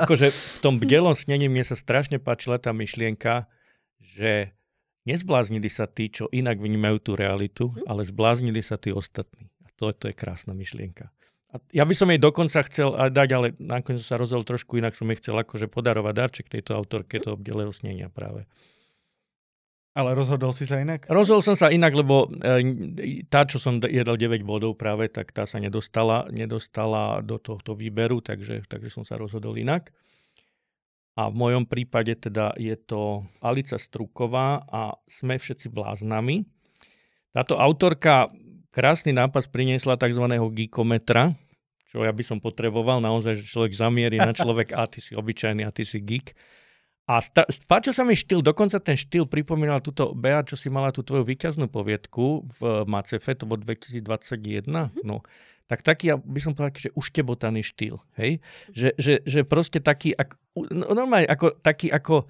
akože 0.01 0.33
v 0.33 0.57
tom 0.65 0.81
bdelom 0.81 1.13
snení 1.13 1.53
mne 1.53 1.61
sa 1.61 1.77
strašne 1.77 2.17
páčila 2.25 2.57
tá 2.57 2.73
myšlienka, 2.73 3.53
že 4.01 4.57
Nezbláznili 5.03 5.67
sa 5.67 5.91
tí, 5.91 6.07
čo 6.07 6.31
inak 6.31 6.63
vnímajú 6.63 6.97
tú 7.03 7.13
realitu, 7.19 7.75
mm. 7.75 7.91
ale 7.91 8.07
zbláznili 8.07 8.63
sa 8.63 8.79
tí 8.79 8.95
ostatní. 8.95 9.51
A 9.67 9.69
to, 9.75 9.91
to 9.91 10.11
je 10.11 10.15
krásna 10.15 10.55
myšlienka. 10.55 11.11
A 11.53 11.61
ja 11.75 11.85
by 11.85 11.93
som 11.93 12.09
jej 12.09 12.17
dokonca 12.17 12.65
chcel 12.65 12.97
dať, 13.13 13.29
ale 13.37 13.47
nakoniec 13.61 14.01
sa 14.01 14.17
rozhodol 14.17 14.49
trošku 14.49 14.81
inak, 14.81 14.97
som 14.97 15.05
jej 15.13 15.21
chcel 15.21 15.37
akože 15.37 15.69
podarovať 15.69 16.15
darček 16.17 16.47
tejto 16.49 16.73
autorke 16.73 17.21
toho 17.21 17.37
bdelého 17.37 17.69
snenia 17.75 18.09
práve. 18.09 18.49
Ale 19.93 20.17
rozhodol 20.17 20.57
si 20.57 20.65
sa 20.65 20.81
inak? 20.81 21.05
Rozhodol 21.13 21.45
som 21.45 21.53
sa 21.53 21.69
inak, 21.69 21.93
lebo 21.93 22.25
e, 22.41 23.29
tá, 23.29 23.45
čo 23.45 23.61
som 23.61 23.77
jedal 23.77 24.17
9 24.17 24.41
bodov 24.41 24.81
práve, 24.81 25.13
tak 25.13 25.37
tá 25.37 25.45
sa 25.45 25.61
nedostala, 25.61 26.25
nedostala 26.33 27.21
do 27.21 27.37
tohto 27.37 27.77
výberu, 27.77 28.25
takže, 28.25 28.65
takže 28.65 28.89
som 28.89 29.05
sa 29.05 29.21
rozhodol 29.21 29.61
inak. 29.61 29.93
A 31.13 31.29
v 31.29 31.35
mojom 31.37 31.65
prípade 31.69 32.17
teda 32.17 32.57
je 32.57 32.73
to 32.73 33.29
Alica 33.45 33.77
Struková 33.77 34.65
a 34.65 34.97
Sme 35.05 35.37
všetci 35.37 35.69
bláznami. 35.69 36.49
Táto 37.37 37.61
autorka 37.61 38.33
krásny 38.73 39.13
nápas 39.13 39.45
priniesla 39.49 40.01
tzv. 40.01 40.25
geekometra, 40.29 41.37
čo 41.93 42.01
ja 42.01 42.13
by 42.13 42.25
som 42.25 42.41
potreboval, 42.41 43.05
naozaj, 43.05 43.37
že 43.37 43.45
človek 43.45 43.77
zamierí 43.77 44.17
na 44.17 44.33
človek 44.33 44.73
a 44.73 44.89
ty 44.89 45.05
si 45.05 45.13
obyčajný 45.13 45.69
a 45.69 45.71
ty 45.73 45.85
si 45.85 46.01
geek. 46.01 46.33
A 47.05 47.21
sta- 47.21 47.45
páčil 47.69 47.93
sa 47.93 48.09
mi 48.09 48.17
štýl, 48.17 48.41
dokonca 48.41 48.81
ten 48.81 48.97
štýl 48.97 49.29
pripomínal 49.29 49.85
túto 49.85 50.17
Bea, 50.17 50.41
čo 50.47 50.57
si 50.57 50.73
mala 50.73 50.95
tú 50.95 51.05
tvoju 51.05 51.29
výťaznú 51.29 51.69
poviedku 51.69 52.49
v 52.57 52.89
Macefe, 52.89 53.37
to 53.37 53.45
bol 53.45 53.61
2021. 53.61 54.65
Mm-hmm. 54.65 55.05
No, 55.05 55.21
tak 55.71 55.87
taký, 55.87 56.13
ja 56.13 56.17
by 56.19 56.41
som 56.43 56.53
povedal, 56.53 56.75
že 56.79 56.95
uštebotaný 56.95 57.63
štýl, 57.65 58.03
hej? 58.19 58.43
Že, 58.75 58.89
že, 58.99 59.15
že 59.25 59.41
proste 59.47 59.79
taký, 59.79 60.13
ako, 60.13 60.35
no, 60.71 60.93
normálne, 60.93 61.29
ako, 61.29 61.57
taký 61.63 61.89
ako, 61.89 62.29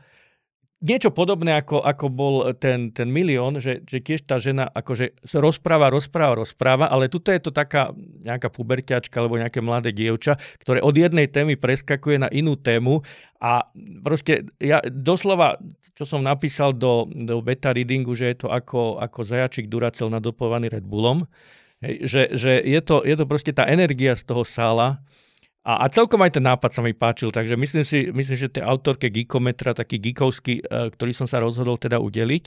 niečo 0.82 1.14
podobné, 1.14 1.54
ako, 1.54 1.78
ako 1.78 2.06
bol 2.10 2.34
ten, 2.58 2.90
ten 2.90 3.06
milión, 3.06 3.62
že, 3.62 3.86
že 3.86 4.02
tiež 4.02 4.26
tá 4.26 4.42
žena 4.42 4.66
akože 4.66 5.14
rozpráva, 5.38 5.94
rozpráva, 5.94 6.34
rozpráva, 6.42 6.90
ale 6.90 7.06
tuto 7.06 7.30
je 7.30 7.38
to 7.38 7.54
taká 7.54 7.94
nejaká 8.26 8.50
puberťačka 8.50 9.14
alebo 9.22 9.38
nejaké 9.38 9.62
mladé 9.62 9.94
dievča, 9.94 10.36
ktoré 10.58 10.82
od 10.82 10.98
jednej 10.98 11.30
témy 11.30 11.54
preskakuje 11.54 12.18
na 12.18 12.28
inú 12.34 12.58
tému 12.58 13.06
a 13.38 13.70
proste 14.02 14.50
ja 14.58 14.82
doslova, 14.82 15.62
čo 15.94 16.02
som 16.02 16.26
napísal 16.26 16.74
do, 16.74 17.06
do 17.06 17.38
beta 17.40 17.70
readingu, 17.70 18.18
že 18.18 18.34
je 18.34 18.46
to 18.46 18.48
ako, 18.50 18.98
ako 18.98 19.22
zajačik 19.22 19.70
Duracel 19.70 20.10
nadopovaný 20.10 20.66
Red 20.66 20.84
Bullom, 20.84 21.30
Hej, 21.82 21.94
že 22.06 22.22
že 22.38 22.52
je, 22.62 22.80
to, 22.80 23.02
je 23.02 23.14
to 23.18 23.24
proste 23.26 23.52
tá 23.52 23.66
energia 23.66 24.14
z 24.14 24.22
toho 24.22 24.46
sála 24.46 25.02
a, 25.62 25.86
a 25.86 25.90
celkom 25.94 26.18
aj 26.26 26.34
ten 26.38 26.44
nápad 26.46 26.70
sa 26.74 26.82
mi 26.82 26.90
páčil, 26.90 27.30
takže 27.30 27.54
myslím 27.54 27.86
si, 27.86 28.10
myslím, 28.10 28.36
že 28.38 28.50
tej 28.50 28.66
autorke 28.66 29.06
Geekometra, 29.06 29.78
taký 29.78 30.02
geekovský, 30.02 30.58
e, 30.58 30.90
ktorý 30.90 31.14
som 31.14 31.30
sa 31.30 31.38
rozhodol 31.38 31.78
teda 31.78 32.02
udeliť. 32.02 32.44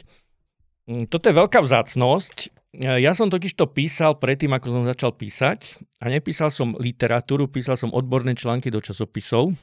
Mm, 0.91 1.07
toto 1.07 1.31
je 1.31 1.39
veľká 1.39 1.63
vzácnosť. 1.63 2.36
E, 2.83 2.99
ja 2.99 3.15
som 3.15 3.31
totiž 3.31 3.55
to 3.55 3.71
písal 3.71 4.19
predtým, 4.19 4.51
ako 4.51 4.67
som 4.67 4.83
začal 4.83 5.15
písať 5.15 5.79
a 6.03 6.11
nepísal 6.11 6.51
som 6.51 6.75
literatúru, 6.75 7.47
písal 7.47 7.79
som 7.79 7.95
odborné 7.95 8.36
články 8.36 8.67
do 8.67 8.83
časopisov. 8.83 9.55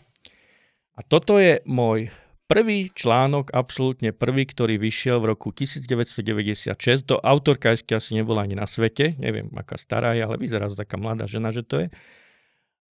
A 0.96 1.04
toto 1.04 1.36
je 1.36 1.60
môj 1.68 2.08
Prvý 2.51 2.90
článok, 2.93 3.55
absolútne 3.55 4.11
prvý, 4.11 4.45
ktorý 4.45 4.76
vyšiel 4.76 5.22
v 5.22 5.32
roku 5.32 5.55
1996, 5.55 6.74
to 7.07 7.16
autorka 7.22 7.72
ešte 7.72 7.97
asi 7.97 8.18
nebola 8.18 8.45
ani 8.45 8.59
na 8.59 8.66
svete, 8.66 9.14
neviem 9.16 9.49
aká 9.55 9.78
stará 9.78 10.12
je, 10.12 10.26
ale 10.26 10.36
vyzerá 10.36 10.68
to 10.68 10.76
taká 10.76 10.99
mladá 10.99 11.24
žena, 11.24 11.55
že 11.55 11.62
to 11.64 11.86
je. 11.86 11.88
E, 11.88 11.93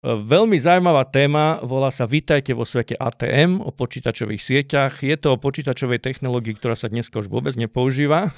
veľmi 0.04 0.56
zaujímavá 0.60 1.06
téma, 1.12 1.60
volá 1.64 1.92
sa 1.92 2.08
Vítajte 2.08 2.56
vo 2.56 2.64
svete 2.64 2.96
ATM 2.96 3.64
o 3.64 3.72
počítačových 3.72 4.42
sieťach. 4.42 5.04
Je 5.04 5.16
to 5.16 5.36
o 5.36 5.42
počítačovej 5.42 6.00
technológii, 6.04 6.60
ktorá 6.60 6.76
sa 6.76 6.92
dnes 6.92 7.12
už 7.12 7.32
vôbec 7.32 7.56
nepoužíva. 7.56 8.36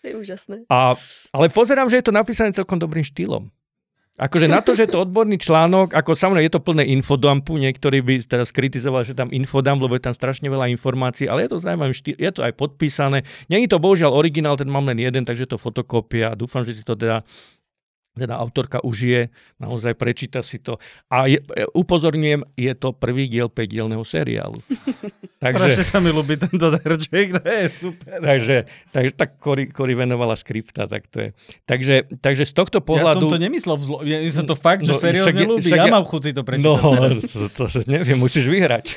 To 0.00 0.04
je 0.08 0.14
úžasné. 0.16 0.56
A, 0.68 0.96
ale 1.32 1.46
pozerám, 1.48 1.88
že 1.88 1.98
je 2.00 2.06
to 2.06 2.16
napísané 2.16 2.52
celkom 2.52 2.76
dobrým 2.76 3.04
štýlom. 3.04 3.48
Akože 4.16 4.48
na 4.48 4.64
to, 4.64 4.72
že 4.72 4.88
je 4.88 4.96
to 4.96 5.04
odborný 5.04 5.36
článok, 5.36 5.92
ako 5.92 6.16
samozrejme 6.16 6.48
je 6.48 6.54
to 6.56 6.64
plné 6.64 6.88
infodumpu, 6.88 7.60
niektorí 7.60 8.00
by 8.00 8.24
teraz 8.24 8.48
kritizovali, 8.48 9.04
že 9.04 9.12
tam 9.12 9.28
infodump, 9.28 9.84
lebo 9.84 9.92
je 9.92 10.08
tam 10.08 10.16
strašne 10.16 10.48
veľa 10.48 10.72
informácií, 10.72 11.28
ale 11.28 11.44
je 11.44 11.52
to 11.52 11.60
zaujímavé, 11.60 11.92
je 12.16 12.30
to 12.32 12.40
aj 12.40 12.52
podpísané. 12.56 13.28
Není 13.52 13.68
to 13.68 13.76
bohužiaľ 13.76 14.16
originál, 14.16 14.56
ten 14.56 14.72
mám 14.72 14.88
len 14.88 14.96
jeden, 15.04 15.28
takže 15.28 15.44
je 15.44 15.52
to 15.52 15.60
fotokópia. 15.60 16.32
Dúfam, 16.32 16.64
že 16.64 16.72
si 16.72 16.80
to 16.80 16.96
teda 16.96 17.28
teda 18.16 18.40
autorka 18.40 18.80
užije, 18.80 19.28
naozaj 19.60 19.92
prečíta 19.94 20.40
si 20.40 20.56
to. 20.56 20.80
A 21.12 21.28
je, 21.28 21.44
upozorňujem, 21.76 22.48
je 22.56 22.72
to 22.72 22.96
prvý 22.96 23.28
diel 23.28 23.52
5-dielného 23.52 24.00
seriálu. 24.02 24.56
takže, 25.44 25.76
Strašne 25.76 25.84
sa 25.84 25.98
mi 26.00 26.08
ľúbi 26.08 26.40
tento 26.40 26.72
darček, 26.72 27.36
to 27.36 27.44
je 27.44 27.64
super. 27.76 28.18
Takže, 28.24 28.56
takže 28.90 29.12
tak 29.12 29.36
Cory, 29.36 29.68
Cory 29.68 29.92
venovala 29.92 30.32
skripta, 30.32 30.88
tak 30.88 31.04
to 31.12 31.28
je. 31.28 31.30
Takže, 31.68 32.08
takže 32.24 32.48
z 32.48 32.52
tohto 32.56 32.80
pohľadu... 32.80 33.28
Ja 33.28 33.28
som 33.28 33.34
to 33.36 33.40
nemyslel 33.40 33.76
vzlo... 33.76 33.96
Ja 34.08 34.18
som 34.32 34.48
to 34.48 34.56
fakt, 34.56 34.88
no, 34.88 34.96
že 34.96 35.12
seriózne 35.12 35.44
ľúbi. 35.44 35.68
Ja, 35.68 35.84
ja 35.84 35.92
mám 35.92 36.08
chuť 36.08 36.20
si 36.24 36.32
to 36.32 36.42
prečítať. 36.42 36.64
No, 36.64 36.80
to, 37.52 37.68
to, 37.68 37.84
neviem, 37.84 38.16
musíš 38.16 38.48
vyhrať. 38.48 38.96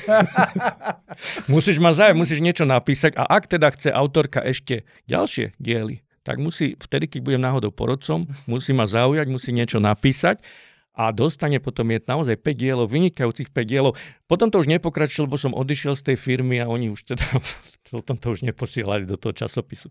musíš 1.54 1.76
ma 1.84 1.92
zájať, 1.92 2.16
musíš 2.16 2.40
niečo 2.40 2.64
napísať 2.64 3.20
a 3.20 3.28
ak 3.28 3.52
teda 3.52 3.68
chce 3.76 3.92
autorka 3.92 4.40
ešte 4.40 4.88
ďalšie 5.12 5.60
diely, 5.60 6.00
tak 6.30 6.38
musí, 6.38 6.78
vtedy, 6.78 7.10
keď 7.10 7.26
budem 7.26 7.42
náhodou 7.42 7.74
porodcom, 7.74 8.30
musí 8.46 8.70
ma 8.70 8.86
zaujať, 8.86 9.26
musí 9.34 9.50
niečo 9.50 9.82
napísať 9.82 10.46
a 10.94 11.10
dostane 11.10 11.58
potom 11.58 11.90
je 11.90 12.06
naozaj 12.06 12.38
5 12.38 12.54
dielov, 12.54 12.86
vynikajúcich 12.94 13.50
5 13.50 13.66
dielov. 13.66 13.98
Potom 14.30 14.54
to 14.54 14.62
už 14.62 14.70
nepokračilo, 14.70 15.26
lebo 15.26 15.42
som 15.42 15.58
odišiel 15.58 15.98
z 15.98 16.14
tej 16.14 16.18
firmy 16.22 16.62
a 16.62 16.70
oni 16.70 16.94
už 16.94 17.18
teda 17.18 17.26
potom 17.90 18.14
to 18.14 18.30
už 18.30 18.46
neposielali 18.46 19.10
do 19.10 19.18
toho 19.18 19.34
časopisu. 19.34 19.90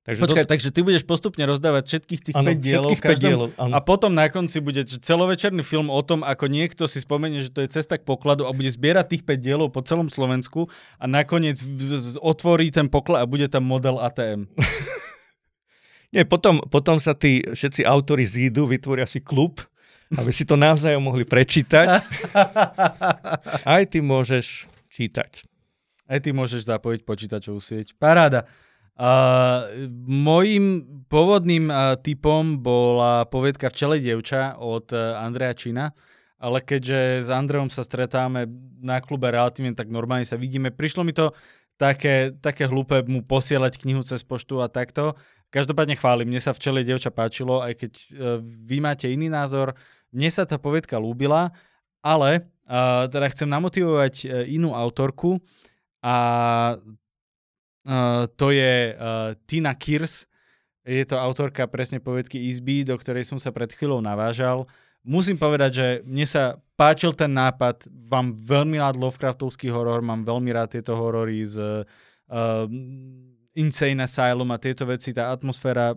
Takže 0.00 0.26
Počkaj, 0.26 0.44
do... 0.48 0.50
takže 0.50 0.68
ty 0.72 0.80
budeš 0.80 1.04
postupne 1.06 1.44
rozdávať 1.44 1.84
všetkých 1.86 2.20
tých 2.24 2.34
ano, 2.34 2.50
5 2.50 2.56
dielov, 2.56 2.90
všetkých 2.90 3.14
5 3.14 3.20
dielov 3.20 3.48
a 3.54 3.78
potom 3.84 4.10
na 4.10 4.32
konci 4.32 4.58
bude 4.64 4.80
celovečerný 4.88 5.60
film 5.60 5.92
o 5.92 6.00
tom, 6.00 6.24
ako 6.24 6.48
niekto 6.48 6.88
si 6.88 7.04
spomenie, 7.04 7.44
že 7.44 7.52
to 7.52 7.62
je 7.62 7.68
cesta 7.68 8.00
k 8.00 8.08
pokladu 8.08 8.48
a 8.48 8.56
bude 8.56 8.72
zbierať 8.72 9.06
tých 9.06 9.22
5 9.28 9.38
dielov 9.38 9.68
po 9.70 9.84
celom 9.84 10.08
Slovensku 10.08 10.72
a 10.96 11.04
nakoniec 11.04 11.60
otvorí 12.16 12.72
ten 12.72 12.88
poklad 12.88 13.22
a 13.22 13.28
bude 13.28 13.46
tam 13.52 13.68
model 13.68 14.00
ATM. 14.00 14.48
Nie, 16.10 16.26
potom, 16.26 16.58
potom 16.66 16.98
sa 16.98 17.14
tí 17.14 17.46
všetci 17.46 17.86
autori 17.86 18.26
zídu, 18.26 18.66
vytvoria 18.66 19.06
si 19.06 19.22
klub, 19.22 19.62
aby 20.18 20.34
si 20.34 20.42
to 20.42 20.58
navzájom 20.58 21.06
mohli 21.06 21.22
prečítať. 21.22 22.02
Aj 23.78 23.82
ty 23.86 24.02
môžeš 24.02 24.66
čítať. 24.90 25.46
Aj 26.10 26.18
ty 26.18 26.34
môžeš 26.34 26.66
zapojiť 26.66 27.06
počítačovú 27.06 27.62
sieť. 27.62 27.94
Paráda. 27.94 28.50
Uh, 29.00 29.88
mojím 30.04 30.84
pôvodným 31.08 31.72
uh, 31.72 31.96
typom 31.96 32.60
bola 32.60 33.24
povedka 33.24 33.72
Včele 33.72 33.96
dievča 33.96 34.60
od 34.60 34.92
uh, 34.92 35.16
Andreja 35.24 35.56
Čina, 35.56 35.96
ale 36.36 36.60
keďže 36.60 37.24
s 37.24 37.28
Andreom 37.32 37.72
sa 37.72 37.80
stretáme 37.80 38.44
na 38.82 39.00
klube 39.00 39.30
relatívne, 39.32 39.72
tak 39.72 39.88
normálne 39.88 40.28
sa 40.28 40.36
vidíme. 40.36 40.68
Prišlo 40.68 41.06
mi 41.06 41.16
to 41.16 41.32
také, 41.80 42.36
také 42.44 42.68
hlúpe 42.68 43.00
mu 43.08 43.24
posielať 43.24 43.80
knihu 43.80 44.04
cez 44.04 44.20
poštu 44.20 44.60
a 44.60 44.68
takto. 44.68 45.16
Každopádne 45.50 45.98
chválim, 45.98 46.30
mne 46.30 46.38
sa 46.38 46.54
Včele 46.54 46.86
dievča 46.86 47.10
páčilo, 47.10 47.60
aj 47.60 47.74
keď 47.74 47.92
uh, 47.92 48.38
vy 48.40 48.78
máte 48.78 49.10
iný 49.10 49.28
názor. 49.28 49.74
Mne 50.14 50.30
sa 50.30 50.46
tá 50.46 50.56
povedka 50.56 50.96
lúbila, 50.96 51.52
ale 52.00 52.46
uh, 52.70 53.10
teda 53.10 53.26
chcem 53.34 53.50
namotivovať 53.50 54.14
uh, 54.24 54.48
inú 54.48 54.72
autorku 54.72 55.42
a 56.00 56.16
Uh, 57.80 58.28
to 58.36 58.52
je 58.52 58.92
uh, 58.92 59.32
Tina 59.48 59.72
Kirs. 59.72 60.28
Je 60.84 61.00
to 61.08 61.16
autorka 61.16 61.64
presne 61.64 61.96
povedky 61.96 62.36
Izby, 62.52 62.84
do 62.84 62.92
ktorej 62.92 63.24
som 63.24 63.40
sa 63.40 63.56
pred 63.56 63.72
chvíľou 63.72 64.04
navážal. 64.04 64.68
Musím 65.00 65.40
povedať, 65.40 65.70
že 65.72 65.86
mne 66.04 66.28
sa 66.28 66.60
páčil 66.76 67.16
ten 67.16 67.32
nápad. 67.32 67.88
Mám 68.12 68.36
veľmi 68.36 68.76
rád 68.76 69.00
Lovecraftovský 69.00 69.72
horor, 69.72 70.04
mám 70.04 70.28
veľmi 70.28 70.52
rád 70.52 70.76
tieto 70.76 70.92
horory 70.92 71.40
z 71.40 71.56
uh, 71.56 72.68
Insane 73.58 74.02
Asylum 74.02 74.50
a 74.54 74.58
tieto 74.58 74.86
veci. 74.86 75.10
Tá 75.10 75.34
atmosféra 75.34 75.94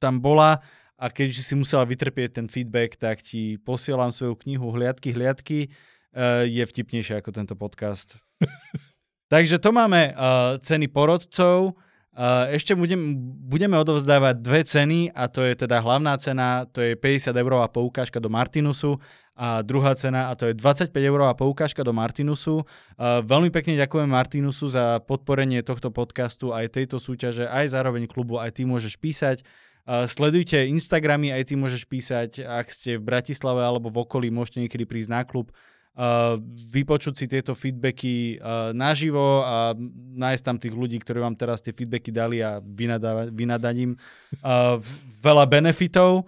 tam 0.00 0.20
bola 0.20 0.60
a 0.94 1.10
keď 1.10 1.34
si 1.34 1.54
musela 1.58 1.84
vytrpieť 1.84 2.40
ten 2.40 2.46
feedback, 2.46 2.96
tak 2.96 3.20
ti 3.20 3.58
posielam 3.60 4.14
svoju 4.14 4.38
knihu 4.46 4.70
Hliadky, 4.72 5.12
hliadky. 5.12 5.68
Uh, 6.14 6.46
je 6.46 6.62
vtipnejšia 6.62 7.18
ako 7.18 7.34
tento 7.34 7.54
podcast. 7.58 8.14
Takže 9.32 9.58
to 9.58 9.74
máme 9.74 10.14
uh, 10.14 10.56
ceny 10.62 10.86
porodcov. 10.86 11.74
Uh, 12.14 12.46
ešte 12.54 12.78
budem, 12.78 13.18
budeme 13.50 13.74
odovzdávať 13.74 14.38
dve 14.38 14.62
ceny 14.62 15.10
a 15.10 15.26
to 15.26 15.42
je 15.42 15.58
teda 15.58 15.82
hlavná 15.82 16.14
cena, 16.14 16.62
to 16.70 16.78
je 16.78 16.94
50 16.94 17.34
eurová 17.34 17.66
poukážka 17.66 18.22
do 18.22 18.30
Martinusu 18.30 19.02
a 19.34 19.66
druhá 19.66 19.98
cena 19.98 20.30
a 20.30 20.38
to 20.38 20.46
je 20.46 20.54
25 20.54 20.94
eurová 20.94 21.34
poukážka 21.34 21.82
do 21.82 21.90
Martinusu. 21.90 22.62
Uh, 22.94 23.18
veľmi 23.26 23.50
pekne 23.50 23.74
ďakujem 23.82 24.06
Martinusu 24.06 24.70
za 24.70 25.02
podporenie 25.02 25.66
tohto 25.66 25.90
podcastu 25.90 26.54
aj 26.54 26.78
tejto 26.78 27.02
súťaže, 27.02 27.50
aj 27.50 27.74
zároveň 27.74 28.06
klubu, 28.06 28.38
aj 28.38 28.54
ty 28.54 28.62
môžeš 28.62 28.94
písať. 28.94 29.42
Uh, 29.82 30.06
sledujte 30.06 30.70
Instagramy, 30.70 31.34
aj 31.34 31.50
ty 31.50 31.58
môžeš 31.58 31.82
písať, 31.90 32.46
ak 32.46 32.70
ste 32.70 32.94
v 32.94 33.10
Bratislave 33.10 33.66
alebo 33.66 33.90
v 33.90 34.06
okolí, 34.06 34.30
môžete 34.30 34.62
niekedy 34.62 34.86
prísť 34.86 35.10
na 35.10 35.26
klub 35.26 35.50
vypočuť 36.74 37.14
si 37.14 37.30
tieto 37.30 37.54
feedbacky 37.54 38.42
uh, 38.42 38.74
naživo 38.74 39.46
a 39.46 39.78
nájsť 40.18 40.42
tam 40.42 40.58
tých 40.58 40.74
ľudí, 40.74 40.98
ktorí 40.98 41.22
vám 41.22 41.38
teraz 41.38 41.62
tie 41.62 41.70
feedbacky 41.70 42.10
dali 42.10 42.42
a 42.42 42.58
vynadaním 43.30 43.94
uh, 44.42 44.82
veľa 45.22 45.46
benefitov. 45.46 46.26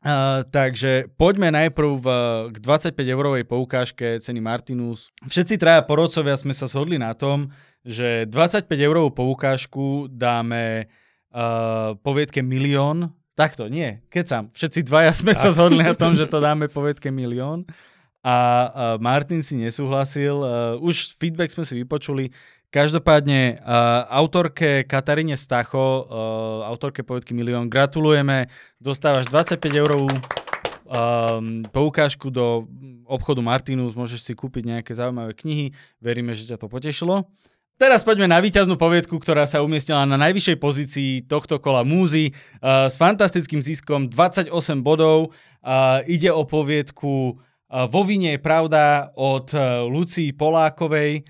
Uh, 0.00 0.46
takže 0.48 1.12
poďme 1.18 1.52
najprv 1.52 1.90
v, 2.00 2.06
k 2.54 2.56
25-eurovej 2.62 3.44
poukážke 3.44 4.16
ceny 4.22 4.40
Martinus. 4.40 5.12
Všetci 5.26 5.60
traja 5.60 5.82
porodcovia 5.84 6.38
sme 6.40 6.54
sa 6.56 6.70
shodli 6.70 6.96
na 6.96 7.12
tom, 7.12 7.52
že 7.84 8.24
25-eurovú 8.30 9.12
poukážku 9.12 10.08
dáme 10.08 10.88
uh, 11.34 11.98
poviedke 12.00 12.40
milión. 12.40 13.12
Takto, 13.34 13.66
nie, 13.66 14.00
kecam. 14.08 14.48
Všetci 14.54 14.86
dvaja 14.88 15.12
sme 15.12 15.34
sa 15.36 15.50
zhodli 15.52 15.82
na 15.82 15.92
tom, 15.98 16.14
že 16.14 16.30
to 16.30 16.38
dáme 16.38 16.70
poviedke 16.70 17.10
milión 17.12 17.66
a 18.20 18.96
Martin 19.00 19.40
si 19.40 19.56
nesúhlasil. 19.56 20.36
Už 20.84 21.16
feedback 21.16 21.52
sme 21.52 21.64
si 21.64 21.76
vypočuli. 21.76 22.32
Každopádne 22.70 23.58
autorke 24.06 24.86
Kataríne 24.86 25.34
Stacho, 25.34 26.06
autorke 26.62 27.02
povedky 27.02 27.34
Milión, 27.34 27.66
gratulujeme. 27.66 28.46
Dostávaš 28.78 29.26
25 29.26 29.58
eurovú 29.74 30.06
poukážku 31.74 32.30
do 32.30 32.70
obchodu 33.10 33.42
Martinus, 33.42 33.98
môžeš 33.98 34.22
si 34.22 34.32
kúpiť 34.38 34.70
nejaké 34.70 34.94
zaujímavé 34.94 35.34
knihy. 35.34 35.74
Veríme, 35.98 36.30
že 36.30 36.46
ťa 36.46 36.62
to 36.62 36.70
potešilo. 36.70 37.26
Teraz 37.80 38.04
poďme 38.04 38.28
na 38.28 38.38
víťaznú 38.38 38.76
poviedku, 38.76 39.16
ktorá 39.16 39.48
sa 39.48 39.64
umiestnila 39.64 40.04
na 40.04 40.20
najvyššej 40.20 40.56
pozícii 40.60 41.12
tohto 41.24 41.56
kola 41.58 41.80
Múzy 41.80 42.36
s 42.62 42.94
fantastickým 43.00 43.64
ziskom 43.64 44.06
28 44.06 44.52
bodov. 44.84 45.32
Ide 46.04 46.28
o 46.28 46.44
poviedku 46.44 47.40
vo 47.70 48.02
vine 48.02 48.34
je 48.34 48.40
pravda 48.42 49.14
od 49.14 49.54
e, 49.54 49.58
Lucii 49.86 50.34
Polákovej. 50.34 51.22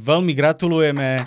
Veľmi 0.00 0.32
gratulujeme. 0.32 1.20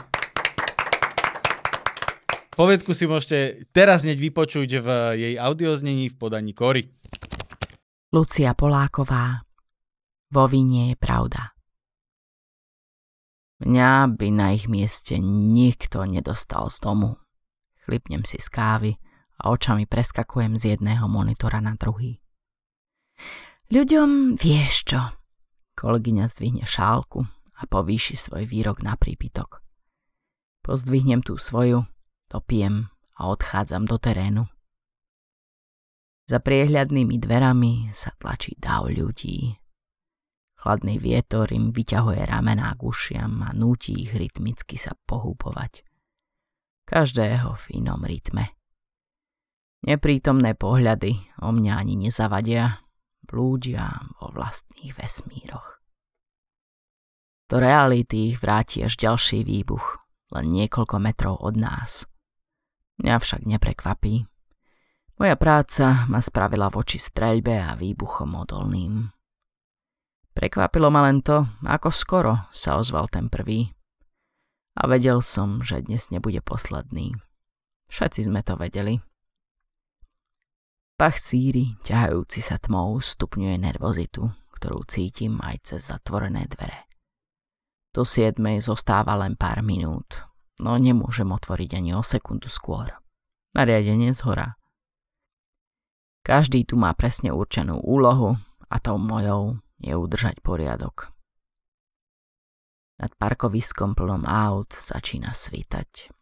Povedku 2.52 2.91
si 2.91 3.06
môžete 3.06 3.70
teraz 3.70 4.02
hneď 4.02 4.18
vypočuť 4.18 4.70
v 4.82 4.88
jej 5.14 5.36
audioznení 5.38 6.10
v 6.10 6.16
podaní 6.18 6.52
Kory. 6.58 6.89
Lucia 8.12 8.52
Poláková. 8.58 9.45
Vo 10.34 10.45
vine 10.49 10.91
je 10.91 10.95
pravda. 10.97 11.54
Mňa 13.62 14.18
by 14.18 14.28
na 14.34 14.58
ich 14.58 14.66
mieste 14.66 15.22
nikto 15.22 16.02
nedostal 16.10 16.74
z 16.74 16.82
domu. 16.82 17.22
Chlipnem 17.86 18.26
si 18.26 18.41
z 18.41 18.49
kávy 18.49 18.97
a 19.38 19.54
očami 19.54 19.86
preskakujem 19.86 20.58
z 20.58 20.76
jedného 20.76 21.06
monitora 21.06 21.62
na 21.62 21.78
druhý. 21.78 22.18
Ľuďom 23.72 24.36
vieš 24.36 24.84
čo. 24.84 25.00
Kolegyňa 25.80 26.28
zdvihne 26.28 26.68
šálku 26.68 27.24
a 27.56 27.62
povýši 27.72 28.20
svoj 28.20 28.44
výrok 28.44 28.84
na 28.84 29.00
prípitok. 29.00 29.64
Pozdvihnem 30.60 31.24
tú 31.24 31.40
svoju, 31.40 31.88
pijem 32.44 32.92
a 33.16 33.32
odchádzam 33.32 33.88
do 33.88 33.96
terénu. 33.96 34.44
Za 36.28 36.44
priehľadnými 36.44 37.16
dverami 37.16 37.96
sa 37.96 38.12
tlačí 38.20 38.60
dav 38.60 38.92
ľudí. 38.92 39.56
Chladný 40.60 41.00
vietor 41.00 41.48
im 41.56 41.72
vyťahuje 41.72 42.28
ramená 42.28 42.76
k 42.76 42.84
ušiam 42.84 43.40
a 43.40 43.56
núti 43.56 44.04
ich 44.04 44.12
rytmicky 44.12 44.76
sa 44.76 45.00
pohúpovať. 45.08 45.88
Každého 46.92 47.56
v 47.56 47.66
inom 47.80 48.04
rytme. 48.04 48.52
Neprítomné 49.88 50.60
pohľady 50.60 51.16
o 51.40 51.56
mňa 51.56 51.74
ani 51.80 51.96
nezavadia, 51.96 52.81
blúdia 53.32 53.88
vo 54.20 54.28
vlastných 54.36 54.92
vesmíroch. 54.92 55.80
Do 57.48 57.60
reality 57.60 58.36
ich 58.36 58.40
vráti 58.40 58.84
až 58.84 59.00
ďalší 59.00 59.48
výbuch, 59.48 60.00
len 60.36 60.52
niekoľko 60.52 60.96
metrov 61.00 61.36
od 61.40 61.56
nás. 61.56 62.08
Mňa 63.00 63.16
však 63.20 63.48
neprekvapí. 63.48 64.28
Moja 65.20 65.36
práca 65.40 66.08
ma 66.12 66.20
spravila 66.20 66.68
voči 66.72 67.00
streľbe 67.00 67.56
a 67.56 67.76
výbuchom 67.80 68.36
odolným. 68.36 69.12
Prekvapilo 70.32 70.88
ma 70.88 71.04
len 71.12 71.20
to, 71.20 71.44
ako 71.68 71.92
skoro 71.92 72.34
sa 72.56 72.80
ozval 72.80 73.12
ten 73.12 73.28
prvý. 73.28 73.76
A 74.80 74.88
vedel 74.88 75.20
som, 75.20 75.60
že 75.60 75.84
dnes 75.84 76.08
nebude 76.08 76.40
posledný. 76.40 77.20
Všetci 77.92 78.32
sme 78.32 78.40
to 78.40 78.56
vedeli. 78.56 79.04
Pach 81.02 81.18
síry, 81.18 81.82
ťahajúci 81.82 82.45
sa 82.45 82.62
tmou, 82.62 83.02
stupňuje 83.02 83.58
nervozitu, 83.58 84.22
ktorú 84.54 84.86
cítim 84.86 85.41
aj 85.41 85.58
cez 85.66 85.89
zatvorené 85.89 86.45
dvere. 86.45 86.86
Do 87.89 88.06
siedmej 88.06 88.62
zostáva 88.62 89.18
len 89.18 89.34
pár 89.34 89.66
minút, 89.66 90.30
no 90.62 90.78
nemôžem 90.78 91.26
otvoriť 91.26 91.82
ani 91.82 91.97
o 91.97 92.06
sekundu 92.06 92.54
skôr. 92.54 92.93
Nariadenie 93.58 94.14
z 94.14 94.22
hora. 94.30 94.62
Každý 96.22 96.70
tu 96.70 96.78
má 96.78 96.93
presne 96.93 97.34
určenú 97.34 97.82
úlohu 97.82 98.38
a 98.70 98.78
tou 98.78 99.02
mojou 99.02 99.58
je 99.82 99.97
udržať 99.97 100.38
poriadok. 100.45 101.10
Nad 103.02 103.10
parkoviskom 103.18 103.97
plnom 103.97 104.22
aut 104.30 104.70
začína 104.70 105.34
svítať. 105.34 106.14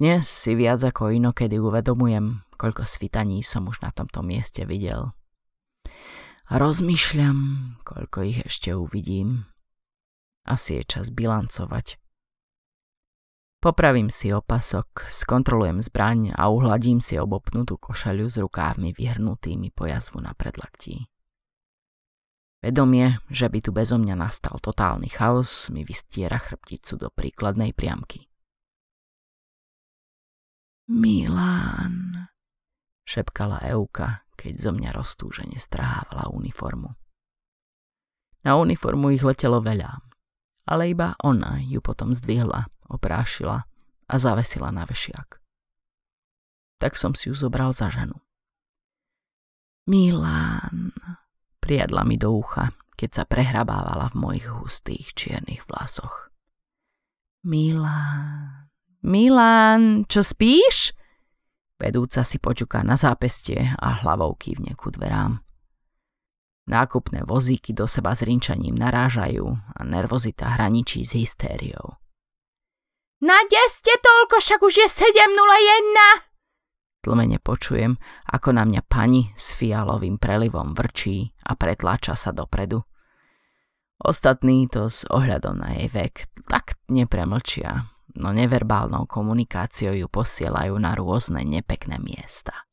Dnes 0.00 0.24
si 0.24 0.56
viac 0.56 0.80
ako 0.80 1.12
inokedy 1.12 1.60
uvedomujem, 1.60 2.48
koľko 2.62 2.86
svitaní 2.86 3.42
som 3.42 3.66
už 3.66 3.82
na 3.82 3.90
tomto 3.90 4.22
mieste 4.22 4.62
videl. 4.62 5.10
Rozmýšľam, 6.46 7.38
koľko 7.82 8.18
ich 8.22 8.38
ešte 8.46 8.70
uvidím. 8.78 9.50
Asi 10.46 10.78
je 10.78 10.86
čas 10.86 11.10
bilancovať. 11.10 11.98
Popravím 13.62 14.10
si 14.10 14.30
opasok, 14.30 15.06
skontrolujem 15.06 15.82
zbraň 15.82 16.34
a 16.34 16.50
uhladím 16.50 16.98
si 16.98 17.18
obopnutú 17.18 17.78
košaľu 17.78 18.26
s 18.30 18.38
rukávmi 18.38 18.94
vyhrnutými 18.94 19.70
po 19.74 19.86
jazvu 19.86 20.22
na 20.22 20.34
predlaktí. 20.34 21.06
Vedomie, 22.62 23.18
že 23.26 23.50
by 23.50 23.58
tu 23.58 23.74
bezo 23.74 23.98
mňa 23.98 24.14
nastal 24.14 24.62
totálny 24.62 25.10
chaos, 25.10 25.66
mi 25.74 25.82
vystiera 25.82 26.38
chrbticu 26.38 26.94
do 26.94 27.10
príkladnej 27.10 27.74
priamky. 27.74 28.30
Milan, 30.90 32.21
šepkala 33.06 33.62
Euka, 33.70 34.26
keď 34.38 34.52
zo 34.58 34.70
mňa 34.74 34.90
roztúžene 34.94 35.58
strhávala 35.58 36.30
uniformu. 36.34 36.94
Na 38.42 38.58
uniformu 38.58 39.14
ich 39.14 39.22
letelo 39.22 39.62
veľa, 39.62 40.02
ale 40.66 40.90
iba 40.90 41.14
ona 41.22 41.62
ju 41.62 41.78
potom 41.78 42.10
zdvihla, 42.10 42.66
oprášila 42.90 43.62
a 44.10 44.14
zavesila 44.18 44.74
na 44.74 44.82
vešiak. 44.82 45.38
Tak 46.82 46.98
som 46.98 47.14
si 47.14 47.30
ju 47.30 47.34
zobral 47.38 47.70
za 47.70 47.86
ženu. 47.86 48.18
Milán, 49.86 50.94
priadla 51.62 52.02
mi 52.02 52.18
do 52.18 52.34
ucha, 52.34 52.74
keď 52.98 53.10
sa 53.10 53.24
prehrabávala 53.26 54.10
v 54.14 54.18
mojich 54.18 54.46
hustých 54.50 55.14
čiernych 55.14 55.66
vlasoch. 55.66 56.30
Milán, 57.42 58.70
Milán, 59.02 60.06
čo 60.06 60.22
spíš? 60.22 60.94
Vedúca 61.82 62.22
si 62.22 62.38
počuká 62.38 62.86
na 62.86 62.94
zápestie 62.94 63.58
a 63.74 64.06
hlavou 64.06 64.38
kývne 64.38 64.78
ku 64.78 64.94
dverám. 64.94 65.42
Nákupné 66.70 67.26
vozíky 67.26 67.74
do 67.74 67.90
seba 67.90 68.14
s 68.14 68.22
rinčaním 68.22 68.78
narážajú 68.78 69.42
a 69.50 69.80
nervozita 69.82 70.54
hraničí 70.54 71.02
s 71.02 71.18
hystériou. 71.18 71.98
Na 73.18 73.34
ste 73.50 73.94
toľko, 73.98 74.38
však 74.38 74.60
už 74.62 74.74
je 74.78 74.88
7.01! 75.10 76.30
Tlmene 77.02 77.42
počujem, 77.42 77.98
ako 78.30 78.54
na 78.54 78.62
mňa 78.62 78.86
pani 78.86 79.34
s 79.34 79.58
fialovým 79.58 80.22
prelivom 80.22 80.78
vrčí 80.78 81.34
a 81.42 81.58
pretláča 81.58 82.14
sa 82.14 82.30
dopredu. 82.30 82.86
Ostatní 83.98 84.70
to 84.70 84.86
s 84.86 85.02
ohľadom 85.10 85.66
na 85.66 85.74
jej 85.74 85.90
vek 85.90 86.30
tak 86.46 86.78
nepremlčia, 86.86 87.90
no 88.16 88.32
neverbálnou 88.32 89.08
komunikáciou 89.08 89.96
ju 89.96 90.08
posielajú 90.08 90.74
na 90.76 90.92
rôzne 90.96 91.44
nepekné 91.44 91.96
miesta. 92.00 92.66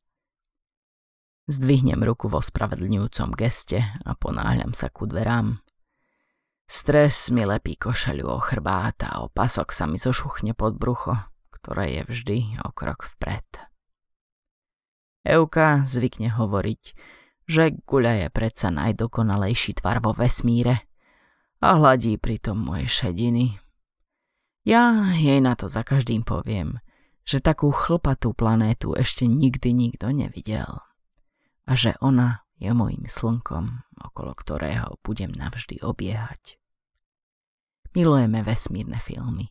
Zdvihnem 1.50 1.98
ruku 2.06 2.30
vo 2.30 2.38
spravedlňujúcom 2.38 3.34
geste 3.34 3.82
a 3.82 4.14
ponáhľam 4.14 4.70
sa 4.70 4.86
ku 4.86 5.10
dverám. 5.10 5.58
Stres 6.70 7.34
mi 7.34 7.42
lepí 7.42 7.74
košelu 7.74 8.22
o 8.22 8.38
chrbát 8.38 9.02
a 9.02 9.26
o 9.26 9.26
pasok 9.26 9.74
sa 9.74 9.90
mi 9.90 9.98
zošuchne 9.98 10.54
pod 10.54 10.78
brucho, 10.78 11.18
ktoré 11.50 11.98
je 11.98 12.02
vždy 12.06 12.38
o 12.62 12.70
krok 12.70 13.02
vpred. 13.02 13.66
Euka 15.26 15.82
zvykne 15.82 16.30
hovoriť, 16.30 16.82
že 17.50 17.74
guľa 17.82 18.24
je 18.24 18.28
predsa 18.30 18.70
najdokonalejší 18.70 19.82
tvar 19.82 19.98
vo 19.98 20.14
vesmíre 20.14 20.86
a 21.58 21.74
hladí 21.74 22.14
pritom 22.16 22.56
moje 22.56 22.86
šediny. 22.86 23.58
Ja 24.70 25.10
jej 25.10 25.42
na 25.42 25.58
to 25.58 25.66
za 25.66 25.82
každým 25.82 26.22
poviem, 26.22 26.78
že 27.26 27.42
takú 27.42 27.74
chlpatú 27.74 28.30
planétu 28.30 28.94
ešte 28.94 29.26
nikdy 29.26 29.74
nikto 29.74 30.14
nevidel 30.14 30.86
a 31.66 31.72
že 31.74 31.98
ona 31.98 32.46
je 32.62 32.70
mojim 32.70 33.02
slnkom, 33.10 33.82
okolo 33.98 34.30
ktorého 34.38 34.94
budem 35.02 35.34
navždy 35.34 35.82
obiehať. 35.82 36.54
Milujeme 37.98 38.46
vesmírne 38.46 39.02
filmy 39.02 39.50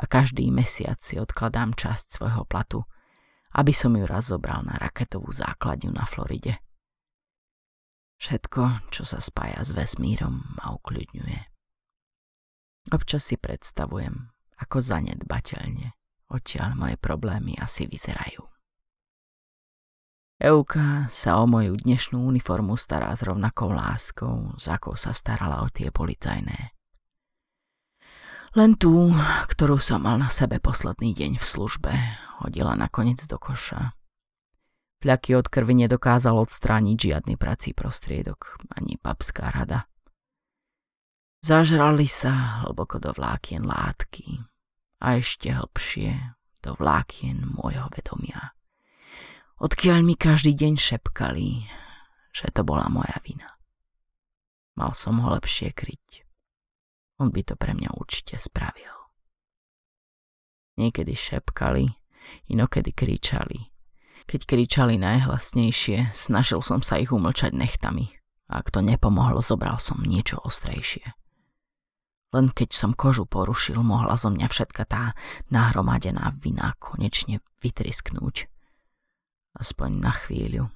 a 0.00 0.08
každý 0.08 0.48
mesiac 0.48 0.96
si 1.04 1.20
odkladám 1.20 1.76
časť 1.76 2.16
svojho 2.16 2.48
platu– 2.48 2.80
aby 3.56 3.72
som 3.72 3.96
ju 3.96 4.04
raz 4.04 4.28
zobral 4.28 4.60
na 4.68 4.76
raketovú 4.76 5.32
základňu 5.32 5.90
na 5.96 6.04
Floride. 6.04 6.60
Všetko, 8.20 8.92
čo 8.92 9.04
sa 9.04 9.20
spája 9.20 9.64
s 9.64 9.72
vesmírom, 9.72 10.56
ma 10.60 10.76
ukľudňuje. 10.76 11.40
Občas 12.92 13.28
si 13.28 13.36
predstavujem, 13.40 14.32
ako 14.60 14.80
zanedbateľne 14.80 15.96
odtiaľ 16.30 16.74
moje 16.74 16.96
problémy 16.98 17.54
asi 17.58 17.86
vyzerajú. 17.86 18.42
Euka 20.36 21.08
sa 21.08 21.40
o 21.40 21.48
moju 21.48 21.80
dnešnú 21.80 22.20
uniformu 22.20 22.76
stará 22.76 23.08
s 23.16 23.24
rovnakou 23.24 23.72
láskou, 23.72 24.52
za 24.60 24.76
akou 24.76 24.92
sa 24.92 25.16
starala 25.16 25.64
o 25.64 25.72
tie 25.72 25.88
policajné. 25.88 26.76
Len 28.56 28.72
tú, 28.76 29.12
ktorú 29.52 29.80
som 29.80 30.04
mal 30.04 30.20
na 30.20 30.28
sebe 30.28 30.60
posledný 30.60 31.16
deň 31.16 31.40
v 31.40 31.44
službe, 31.44 31.92
hodila 32.44 32.76
nakoniec 32.76 33.20
do 33.24 33.40
koša. 33.40 33.96
Fľaky 35.00 35.36
od 35.36 35.48
krvi 35.48 35.76
nedokázal 35.84 36.36
odstrániť 36.36 36.96
žiadny 36.96 37.34
prací 37.40 37.72
prostriedok, 37.72 38.60
ani 38.76 39.00
papská 39.00 39.52
rada. 39.52 39.88
Zažrali 41.44 42.08
sa 42.10 42.64
hlboko 42.64 43.00
do 43.00 43.12
vlákien 43.12 43.64
látky 43.64 44.44
a 45.00 45.20
ešte 45.20 45.52
hlbšie 45.52 46.36
do 46.64 46.74
vlákien 46.74 47.44
môjho 47.44 47.86
vedomia. 47.92 48.56
Odkiaľ 49.56 50.04
mi 50.04 50.18
každý 50.20 50.52
deň 50.52 50.76
šepkali, 50.76 51.64
že 52.34 52.52
to 52.52 52.60
bola 52.60 52.92
moja 52.92 53.16
vina. 53.24 53.48
Mal 54.76 54.92
som 54.92 55.16
ho 55.24 55.32
lepšie 55.32 55.72
kryť. 55.72 56.28
On 57.16 57.32
by 57.32 57.40
to 57.40 57.56
pre 57.56 57.72
mňa 57.72 57.96
určite 57.96 58.36
spravil. 58.36 58.92
Niekedy 60.76 61.16
šepkali, 61.16 61.88
inokedy 62.52 62.92
kričali. 62.92 63.72
Keď 64.28 64.40
kričali 64.44 65.00
najhlasnejšie, 65.00 66.12
snažil 66.12 66.60
som 66.60 66.84
sa 66.84 67.00
ich 67.00 67.08
umlčať 67.08 67.56
nechtami. 67.56 68.12
Ak 68.52 68.68
to 68.68 68.84
nepomohlo, 68.84 69.40
zobral 69.40 69.80
som 69.80 70.04
niečo 70.04 70.36
ostrejšie. 70.44 71.16
Len 72.36 72.52
keď 72.52 72.76
som 72.76 72.92
kožu 72.92 73.24
porušil, 73.24 73.80
mohla 73.80 74.20
zo 74.20 74.28
mňa 74.28 74.44
všetka 74.52 74.84
tá 74.84 75.16
nahromadená 75.48 76.36
vina 76.36 76.76
konečne 76.76 77.40
vytrisknúť. 77.64 78.52
Aspoň 79.56 79.90
na 80.04 80.12
chvíľu. 80.12 80.68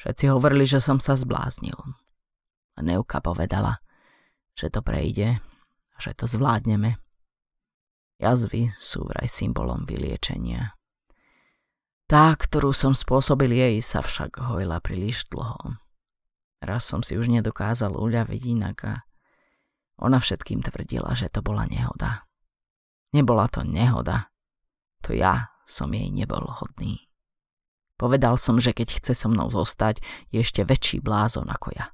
Všetci 0.00 0.32
hovorili, 0.32 0.64
že 0.64 0.80
som 0.80 0.96
sa 0.96 1.12
zbláznil. 1.12 1.76
A 1.76 2.80
Neuka 2.80 3.20
povedala– 3.20 3.76
že 4.60 4.68
to 4.68 4.84
prejde 4.84 5.40
a 5.96 5.96
že 5.96 6.12
to 6.12 6.28
zvládneme. 6.28 7.00
Jazvy 8.20 8.68
sú 8.76 9.08
vraj 9.08 9.24
symbolom 9.24 9.88
vyliečenia. 9.88 10.76
Tá, 12.04 12.36
ktorú 12.36 12.74
som 12.76 12.92
spôsobil 12.92 13.48
jej, 13.48 13.80
sa 13.80 14.04
však 14.04 14.36
hojila 14.36 14.82
príliš 14.84 15.24
dlho. 15.32 15.80
Raz 16.60 16.84
som 16.84 17.00
si 17.00 17.16
už 17.16 17.32
nedokázal 17.32 17.96
uľaviť 17.96 18.42
inak 18.52 18.78
a 18.84 18.94
ona 20.00 20.16
všetkým 20.18 20.64
tvrdila, 20.64 21.12
že 21.12 21.28
to 21.28 21.44
bola 21.44 21.68
nehoda. 21.68 22.24
Nebola 23.12 23.46
to 23.52 23.60
nehoda. 23.62 24.32
To 25.04 25.12
ja 25.12 25.52
som 25.68 25.92
jej 25.92 26.08
nebol 26.08 26.42
hodný. 26.42 27.06
Povedal 28.00 28.40
som, 28.40 28.56
že 28.56 28.72
keď 28.72 28.96
chce 28.96 29.12
so 29.12 29.28
mnou 29.28 29.52
zostať, 29.52 30.00
je 30.32 30.40
ešte 30.40 30.64
väčší 30.64 31.04
blázon 31.04 31.52
ako 31.52 31.76
ja. 31.76 31.92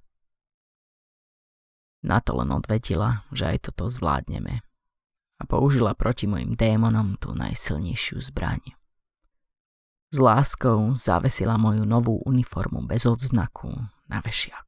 Na 2.06 2.22
to 2.22 2.38
len 2.38 2.54
odvetila, 2.54 3.26
že 3.34 3.50
aj 3.50 3.70
toto 3.70 3.90
zvládneme 3.90 4.62
a 5.36 5.42
použila 5.44 5.98
proti 5.98 6.30
mojim 6.30 6.54
démonom 6.54 7.18
tú 7.18 7.34
najsilnejšiu 7.34 8.22
zbraň. 8.32 8.72
S 10.14 10.22
láskou 10.22 10.94
zavesila 10.94 11.58
moju 11.58 11.82
novú 11.82 12.22
uniformu 12.22 12.86
bez 12.86 13.04
odznaku 13.04 13.74
na 14.06 14.22
vešiak. 14.22 14.65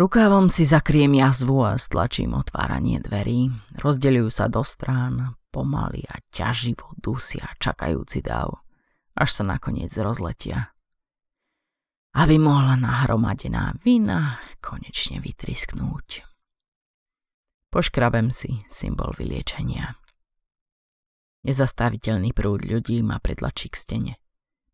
Rukávom 0.00 0.48
si 0.48 0.64
zakriem 0.64 1.12
jazvu 1.12 1.60
a 1.60 1.76
stlačím 1.76 2.32
otváranie 2.32 3.04
dverí. 3.04 3.52
Rozdeľujú 3.76 4.28
sa 4.32 4.48
do 4.48 4.64
strán, 4.64 5.36
pomaly 5.52 6.08
a 6.08 6.24
ťaživo 6.32 6.96
dusia 6.96 7.44
čakajúci 7.60 8.24
dav, 8.24 8.64
až 9.12 9.28
sa 9.28 9.44
nakoniec 9.44 9.92
rozletia 10.00 10.72
aby 12.10 12.42
mohla 12.42 12.74
nahromadená 12.74 13.78
vina 13.86 14.42
konečne 14.58 15.22
vytrisknúť. 15.22 16.26
Poškrabem 17.70 18.34
si 18.34 18.66
symbol 18.66 19.14
vyliečenia. 19.14 19.94
Nezastaviteľný 21.46 22.34
prúd 22.34 22.66
ľudí 22.66 22.98
ma 23.06 23.22
pretlačí 23.22 23.70
k 23.70 23.76
stene. 23.78 24.14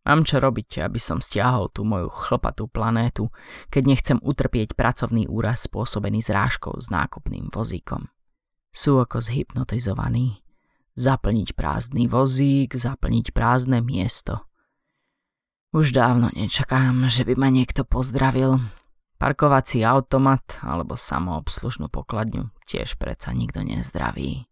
Mám 0.07 0.22
čo 0.22 0.38
robiť, 0.38 0.86
aby 0.86 1.02
som 1.02 1.18
stiahol 1.18 1.66
tú 1.74 1.82
moju 1.82 2.07
chlpatú 2.07 2.70
planétu, 2.70 3.34
keď 3.74 3.82
nechcem 3.90 4.18
utrpieť 4.22 4.78
pracovný 4.78 5.26
úraz 5.26 5.66
spôsobený 5.66 6.22
zrážkou 6.22 6.78
s 6.78 6.86
nákupným 6.94 7.50
vozíkom. 7.50 8.07
Sú 8.70 9.02
ako 9.02 9.18
zhypnotizovaní. 9.18 10.46
Zaplniť 10.94 11.59
prázdny 11.59 12.07
vozík, 12.07 12.78
zaplniť 12.78 13.34
prázdne 13.34 13.82
miesto– 13.82 14.40
už 15.76 15.92
dávno 15.92 16.32
nečakám, 16.32 17.04
že 17.12 17.28
by 17.28 17.36
ma 17.36 17.52
niekto 17.52 17.84
pozdravil. 17.84 18.64
Parkovací 19.20 19.84
automat 19.84 20.61
alebo 20.64 20.96
samoobslužnú 20.96 21.92
pokladňu 21.92 22.48
tiež 22.64 22.96
predsa 22.96 23.36
nikto 23.36 23.61
nezdraví. 23.61 24.48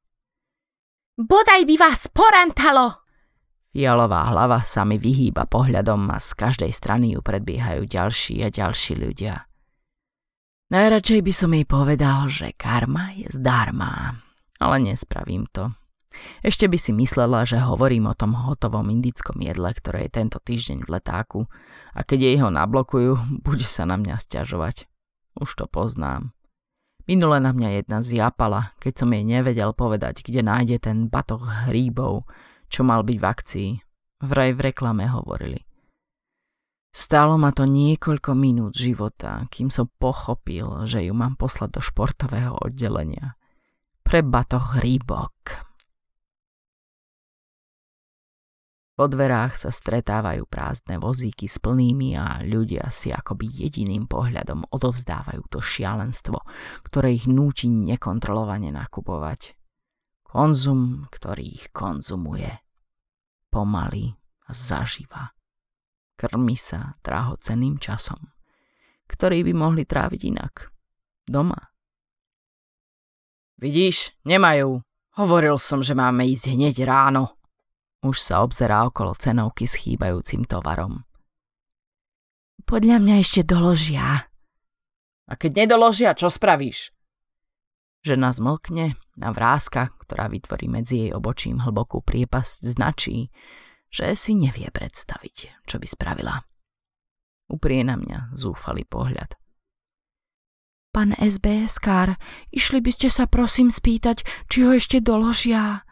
Bodaj 1.17 1.65
by 1.65 1.77
vás 1.81 2.13
porantalo! 2.13 3.04
Fialová 3.75 4.31
hlava 4.31 4.63
sa 4.63 4.87
mi 4.87 5.03
vyhýba 5.03 5.51
pohľadom 5.51 6.07
a 6.15 6.23
z 6.23 6.31
každej 6.39 6.71
strany 6.71 7.19
ju 7.19 7.21
predbiehajú 7.27 7.91
ďalší 7.91 8.47
a 8.47 8.49
ďalší 8.49 8.95
ľudia. 8.95 9.51
Najradšej 10.71 11.21
by 11.27 11.33
som 11.35 11.51
jej 11.51 11.67
povedal, 11.67 12.31
že 12.31 12.55
karma 12.55 13.11
je 13.19 13.27
zdarma, 13.35 14.15
ale 14.63 14.77
nespravím 14.79 15.51
to. 15.51 15.75
Ešte 16.47 16.71
by 16.71 16.79
si 16.79 16.95
myslela, 16.95 17.43
že 17.43 17.59
hovorím 17.59 18.07
o 18.07 18.15
tom 18.15 18.39
hotovom 18.39 18.87
indickom 18.95 19.43
jedle, 19.43 19.75
ktoré 19.75 20.07
je 20.07 20.23
tento 20.23 20.39
týždeň 20.39 20.87
v 20.87 20.93
letáku 20.95 21.41
a 21.99 22.07
keď 22.07 22.19
jej 22.31 22.37
ho 22.47 22.55
nablokujú, 22.55 23.43
bude 23.43 23.67
sa 23.67 23.83
na 23.91 23.99
mňa 23.99 24.23
stiažovať. 24.23 24.87
Už 25.35 25.51
to 25.59 25.67
poznám. 25.67 26.31
Minule 27.11 27.43
na 27.43 27.51
mňa 27.51 27.83
jedna 27.83 28.07
zjapala, 28.07 28.71
keď 28.79 29.03
som 29.03 29.11
jej 29.11 29.27
nevedel 29.27 29.75
povedať, 29.75 30.23
kde 30.23 30.47
nájde 30.47 30.79
ten 30.79 31.11
batoh 31.11 31.43
hríbov, 31.67 32.23
čo 32.75 32.83
mal 32.83 33.07
byť 33.07 33.19
v 33.23 33.27
akcii. 33.31 33.71
Vraj 34.27 34.51
v 34.59 34.75
reklame 34.75 35.07
hovorili. 35.07 35.63
Stálo 36.91 37.39
ma 37.39 37.55
to 37.55 37.67
niekoľko 37.71 38.35
minút 38.35 38.75
života, 38.75 39.47
kým 39.51 39.71
som 39.71 39.87
pochopil, 39.87 40.67
že 40.87 41.07
ju 41.07 41.15
mám 41.15 41.39
poslať 41.39 41.79
do 41.79 41.81
športového 41.83 42.59
oddelenia. 42.59 43.39
Pre 44.03 44.23
batoh 44.27 44.79
hríbok. 44.79 45.35
Po 48.95 49.11
dverách 49.11 49.59
sa 49.59 49.75
stretávajú 49.75 50.47
prázdne 50.47 51.03
vozíky 51.03 51.51
s 51.51 51.59
plnými 51.59 52.15
a 52.15 52.47
ľudia 52.47 52.87
si 52.95 53.11
akoby 53.11 53.67
jediným 53.67 54.07
pohľadom 54.07 54.71
odovzdávajú 54.71 55.51
to 55.51 55.59
šialenstvo, 55.59 56.39
ktoré 56.87 57.11
ich 57.11 57.27
núti 57.27 57.67
nekontrolovane 57.67 58.71
nakupovať. 58.71 59.59
Konzum, 60.23 61.11
ktorý 61.11 61.59
ich 61.59 61.67
konzumuje. 61.75 62.64
Pomaly 63.55 64.11
a 64.11 64.51
zaživa. 64.51 65.31
Krmi 66.19 66.59
sa 66.59 66.91
drahocenným 67.07 67.79
časom, 67.79 68.19
ktorý 69.07 69.47
by 69.47 69.53
mohli 69.55 69.87
tráviť 69.87 70.21
inak. 70.27 70.75
Doma. 71.23 71.63
Vidíš, 73.63 74.19
nemajú. 74.27 74.83
Hovoril 75.15 75.55
som, 75.63 75.87
že 75.87 75.95
máme 75.95 76.27
ísť 76.27 76.59
hneď 76.59 76.83
ráno, 76.83 77.39
už 78.03 78.19
sa 78.19 78.43
obzerá 78.43 78.85
okolo 78.91 79.15
cenovky 79.15 79.71
s 79.71 79.79
chýbajúcim 79.81 80.45
tovarom. 80.45 81.07
Podľa 82.67 82.99
mňa 82.99 83.17
ešte 83.23 83.47
doložia. 83.47 84.29
A 85.25 85.33
keď 85.39 85.65
nedoložia, 85.65 86.11
čo 86.13 86.27
spravíš? 86.27 86.91
Žena 88.05 88.37
zmlkne 88.37 89.01
a 89.01 89.29
vrázka, 89.33 89.89
ktorá 90.05 90.29
vytvorí 90.29 90.69
medzi 90.69 91.09
jej 91.09 91.11
obočím 91.17 91.65
hlbokú 91.65 92.05
priepasť, 92.05 92.69
značí, 92.69 93.33
že 93.89 94.13
si 94.13 94.37
nevie 94.37 94.69
predstaviť, 94.69 95.65
čo 95.65 95.81
by 95.81 95.87
spravila. 95.89 96.37
Uprie 97.49 97.81
na 97.81 97.97
mňa 97.97 98.37
zúfalý 98.37 98.85
pohľad. 98.85 99.41
Pán 100.93 101.17
SBS-kár, 101.17 102.21
išli 102.53 102.85
by 102.85 102.91
ste 102.93 103.09
sa 103.09 103.25
prosím 103.25 103.73
spýtať, 103.73 104.21
či 104.53 104.69
ho 104.69 104.77
ešte 104.77 105.01
doložia. 105.01 105.89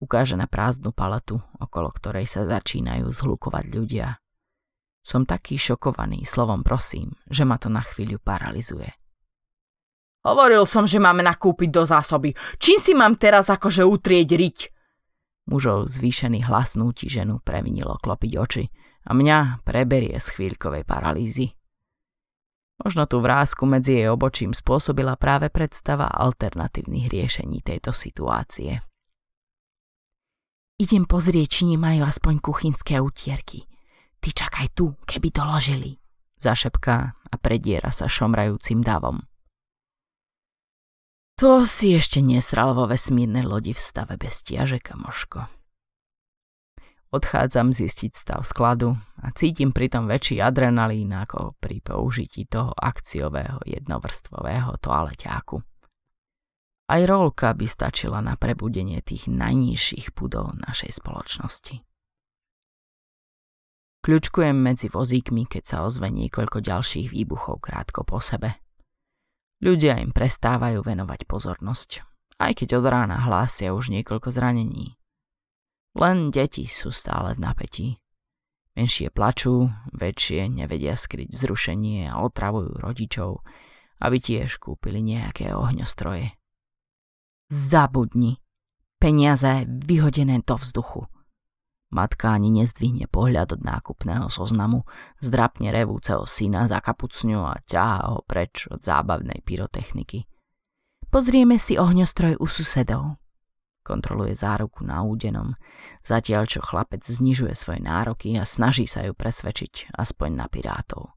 Ukáže 0.00 0.40
na 0.40 0.48
prázdnu 0.48 0.96
paletu, 0.96 1.36
okolo 1.60 1.92
ktorej 1.92 2.24
sa 2.24 2.48
začínajú 2.48 3.04
zhlukovať 3.12 3.64
ľudia. 3.68 4.16
Som 5.04 5.28
taký 5.28 5.60
šokovaný 5.60 6.24
slovom 6.24 6.64
prosím, 6.64 7.12
že 7.28 7.44
ma 7.44 7.60
to 7.60 7.68
na 7.68 7.84
chvíľu 7.84 8.16
paralizuje. 8.18 8.90
Hovoril 10.26 10.66
som, 10.66 10.90
že 10.90 10.98
máme 10.98 11.22
nakúpiť 11.22 11.70
do 11.70 11.86
zásoby. 11.86 12.34
Čím 12.58 12.78
si 12.82 12.92
mám 12.98 13.14
teraz 13.14 13.46
akože 13.46 13.86
utrieť 13.86 14.28
riť? 14.34 14.58
Mužov 15.46 15.86
zvýšený 15.86 16.50
hlas 16.50 16.74
núti 16.74 17.06
ženu 17.06 17.38
previnilo 17.38 17.94
klopiť 18.02 18.32
oči 18.34 18.64
a 19.06 19.14
mňa 19.14 19.62
preberie 19.62 20.18
z 20.18 20.26
chvíľkovej 20.34 20.82
paralýzy. 20.82 21.54
Možno 22.82 23.06
tú 23.06 23.22
vrázku 23.22 23.64
medzi 23.70 24.02
jej 24.02 24.10
obočím 24.10 24.50
spôsobila 24.50 25.14
práve 25.14 25.46
predstava 25.48 26.10
alternatívnych 26.10 27.06
riešení 27.06 27.62
tejto 27.62 27.94
situácie. 27.94 28.82
Idem 30.76 31.08
pozrieť, 31.08 31.48
či 31.48 31.62
nemajú 31.72 32.04
aspoň 32.04 32.42
kuchynské 32.42 33.00
utierky. 33.00 33.64
Ty 34.20 34.28
čakaj 34.28 34.76
tu, 34.76 34.92
keby 35.08 35.32
doložili. 35.32 35.96
Zašepká 36.36 36.96
a 37.14 37.34
prediera 37.40 37.88
sa 37.88 38.10
šomrajúcim 38.10 38.84
davom. 38.84 39.24
To 41.36 41.68
si 41.68 41.92
ešte 41.92 42.24
nesral 42.24 42.72
vo 42.72 42.88
vesmírnej 42.88 43.44
lodi 43.44 43.76
v 43.76 43.80
stave 43.80 44.16
bez 44.16 44.40
stiaže, 44.40 44.80
kamoško. 44.80 45.44
Odchádzam 47.12 47.76
zistiť 47.76 48.12
stav 48.16 48.40
skladu 48.40 48.96
a 49.20 49.28
cítim 49.36 49.68
pritom 49.68 50.08
väčší 50.08 50.40
adrenalín 50.40 51.12
ako 51.12 51.52
pri 51.60 51.84
použití 51.84 52.48
toho 52.48 52.72
akciového 52.72 53.60
jednovrstvového 53.68 54.80
toaleťáku. 54.80 55.60
Aj 56.88 57.02
rolka 57.04 57.52
by 57.52 57.66
stačila 57.68 58.24
na 58.24 58.40
prebudenie 58.40 59.04
tých 59.04 59.28
najnižších 59.28 60.16
pudov 60.16 60.56
našej 60.56 61.04
spoločnosti. 61.04 61.84
Kľučkujem 64.08 64.56
medzi 64.56 64.88
vozíkmi, 64.88 65.44
keď 65.44 65.62
sa 65.68 65.76
ozve 65.84 66.08
niekoľko 66.08 66.64
ďalších 66.64 67.12
výbuchov 67.12 67.60
krátko 67.60 68.08
po 68.08 68.24
sebe. 68.24 68.65
Ľudia 69.64 70.04
im 70.04 70.12
prestávajú 70.12 70.84
venovať 70.84 71.24
pozornosť, 71.24 72.04
aj 72.36 72.52
keď 72.60 72.80
od 72.80 72.86
rána 72.92 73.16
hlásia 73.24 73.72
už 73.72 73.88
niekoľko 73.88 74.28
zranení. 74.28 75.00
Len 75.96 76.28
deti 76.28 76.68
sú 76.68 76.92
stále 76.92 77.32
v 77.32 77.40
napätí. 77.40 77.88
Menšie 78.76 79.08
plačú, 79.08 79.72
väčšie 79.96 80.52
nevedia 80.52 80.92
skryť 80.92 81.32
vzrušenie 81.32 82.12
a 82.12 82.20
otravujú 82.20 82.76
rodičov, 82.76 83.40
aby 84.04 84.20
tiež 84.20 84.60
kúpili 84.60 85.00
nejaké 85.00 85.56
ohňostroje. 85.56 86.36
Zabudni. 87.48 88.36
Peniaze 89.00 89.64
vyhodené 89.64 90.44
do 90.44 90.60
vzduchu. 90.60 91.08
Matka 91.96 92.36
ani 92.36 92.52
nezdvihne 92.52 93.08
pohľad 93.08 93.56
od 93.56 93.64
nákupného 93.64 94.28
zoznamu, 94.28 94.84
zdrapne 95.24 95.72
revúceho 95.72 96.28
syna 96.28 96.68
za 96.68 96.84
kapucňu 96.84 97.40
a 97.40 97.56
ťahá 97.64 98.12
ho 98.12 98.20
preč 98.28 98.68
od 98.68 98.84
zábavnej 98.84 99.40
pyrotechniky. 99.40 100.28
Pozrieme 101.08 101.56
si 101.56 101.80
ohňostroj 101.80 102.36
u 102.36 102.44
susedov. 102.44 103.16
Kontroluje 103.80 104.36
záruku 104.36 104.84
na 104.84 105.00
údenom, 105.00 105.56
zatiaľ 106.04 106.44
čo 106.44 106.60
chlapec 106.60 107.00
znižuje 107.00 107.56
svoje 107.56 107.80
nároky 107.80 108.36
a 108.36 108.44
snaží 108.44 108.84
sa 108.84 109.00
ju 109.00 109.16
presvedčiť 109.16 109.96
aspoň 109.96 110.30
na 110.36 110.52
pirátov. 110.52 111.16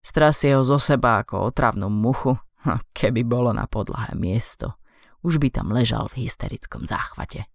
Strasie 0.00 0.56
ho 0.56 0.64
zo 0.64 0.80
seba 0.80 1.20
ako 1.20 1.52
otravnú 1.52 1.92
muchu, 1.92 2.40
keby 2.98 3.20
bolo 3.28 3.52
na 3.52 3.68
podlahe 3.68 4.16
miesto– 4.16 4.72
už 5.22 5.38
by 5.38 5.48
tam 5.54 5.70
ležal 5.70 6.10
v 6.10 6.26
hysterickom 6.26 6.82
záchvate. 6.84 7.46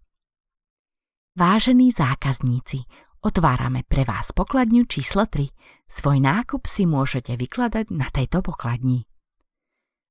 Vážení 1.38 1.94
zákazníci, 1.94 2.82
otvárame 3.22 3.86
pre 3.86 4.02
vás 4.02 4.34
pokladňu 4.34 4.90
číslo 4.90 5.22
3. 5.22 5.46
Svoj 5.86 6.18
nákup 6.18 6.66
si 6.66 6.82
môžete 6.82 7.38
vykladať 7.38 7.94
na 7.94 8.10
tejto 8.10 8.42
pokladni. 8.42 9.06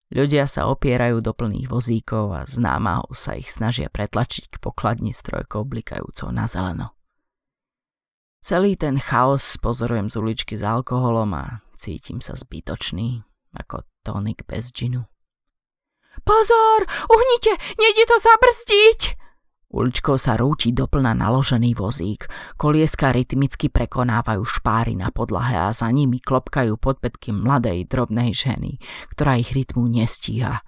Ľudia 0.08 0.48
sa 0.48 0.72
opierajú 0.72 1.20
do 1.20 1.36
plných 1.36 1.68
vozíkov 1.68 2.32
a 2.32 2.48
s 2.48 2.56
sa 3.12 3.36
ich 3.36 3.52
snažia 3.52 3.92
pretlačiť 3.92 4.56
k 4.56 4.62
pokladni 4.64 5.12
s 5.12 5.20
trojkou 5.20 5.68
blikajúcou 5.68 6.32
na 6.32 6.48
zeleno. 6.48 6.96
Celý 8.40 8.80
ten 8.80 8.96
chaos 8.96 9.60
pozorujem 9.60 10.08
z 10.08 10.16
uličky 10.24 10.56
s 10.56 10.64
alkoholom 10.64 11.36
a 11.36 11.60
cítim 11.76 12.24
sa 12.24 12.40
zbytočný, 12.40 13.20
ako 13.52 13.84
tonik 14.00 14.48
bez 14.48 14.72
džinu. 14.72 15.04
Pozor, 16.24 16.88
uhnite, 17.12 17.52
nejde 17.76 18.04
to 18.08 18.16
zabrzdiť! 18.16 19.27
Uličkou 19.68 20.16
sa 20.16 20.40
rúti 20.40 20.72
doplna 20.72 21.12
naložený 21.12 21.76
vozík, 21.76 22.32
kolieska 22.56 23.12
rytmicky 23.12 23.68
prekonávajú 23.68 24.40
špáry 24.48 24.96
na 24.96 25.12
podlahe 25.12 25.60
a 25.60 25.76
za 25.76 25.92
nimi 25.92 26.24
klopkajú 26.24 26.80
podpätky 26.80 27.36
mladej, 27.36 27.84
drobnej 27.84 28.32
ženy, 28.32 28.80
ktorá 29.12 29.36
ich 29.36 29.52
rytmu 29.52 29.92
nestíha. 29.92 30.64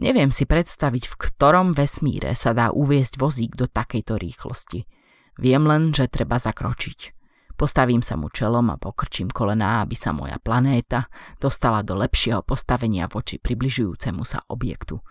Neviem 0.00 0.32
si 0.32 0.48
predstaviť, 0.48 1.04
v 1.04 1.14
ktorom 1.20 1.76
vesmíre 1.76 2.32
sa 2.32 2.56
dá 2.56 2.72
uviesť 2.72 3.20
vozík 3.20 3.52
do 3.60 3.68
takejto 3.68 4.16
rýchlosti. 4.16 4.88
Viem 5.36 5.68
len, 5.68 5.92
že 5.92 6.08
treba 6.08 6.40
zakročiť. 6.40 7.12
Postavím 7.58 8.00
sa 8.00 8.14
mu 8.14 8.30
čelom 8.30 8.72
a 8.72 8.80
pokrčím 8.80 9.28
kolená, 9.28 9.82
aby 9.82 9.98
sa 9.98 10.14
moja 10.14 10.38
planéta 10.38 11.10
dostala 11.36 11.84
do 11.84 11.98
lepšieho 11.98 12.40
postavenia 12.46 13.10
voči 13.10 13.36
približujúcemu 13.36 14.22
sa 14.22 14.40
objektu. 14.48 15.02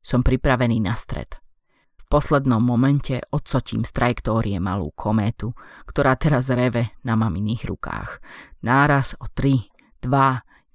Som 0.00 0.24
pripravený 0.24 0.80
na 0.80 0.96
stred. 0.96 1.38
Poslednom 2.12 2.60
momente 2.60 3.24
odsotím 3.32 3.88
z 3.88 3.96
trajektórie 3.96 4.60
malú 4.60 4.92
kométu, 4.92 5.56
ktorá 5.88 6.12
teraz 6.20 6.52
reve 6.52 6.92
na 7.08 7.16
maminých 7.16 7.64
rukách. 7.64 8.20
Náraz 8.60 9.16
o 9.16 9.32
3, 9.32 9.56
2, 10.04 10.12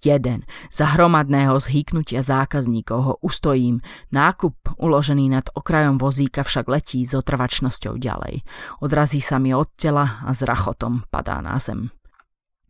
jeden. 0.02 0.42
Za 0.74 0.98
hromadného 0.98 1.54
zhýknutia 1.62 2.26
zákazníkov 2.26 3.00
ho 3.06 3.14
ustojím. 3.22 3.86
Nákup 4.10 4.82
uložený 4.82 5.30
nad 5.30 5.46
okrajom 5.54 6.02
vozíka 6.02 6.42
však 6.42 6.66
letí 6.74 7.06
s 7.06 7.14
otrvačnosťou 7.14 8.02
ďalej. 8.02 8.42
Odrazí 8.82 9.22
sa 9.22 9.38
mi 9.38 9.54
od 9.54 9.70
tela 9.78 10.26
a 10.26 10.34
s 10.34 10.42
rachotom 10.42 11.06
padá 11.14 11.38
na 11.46 11.62
zem. 11.62 11.94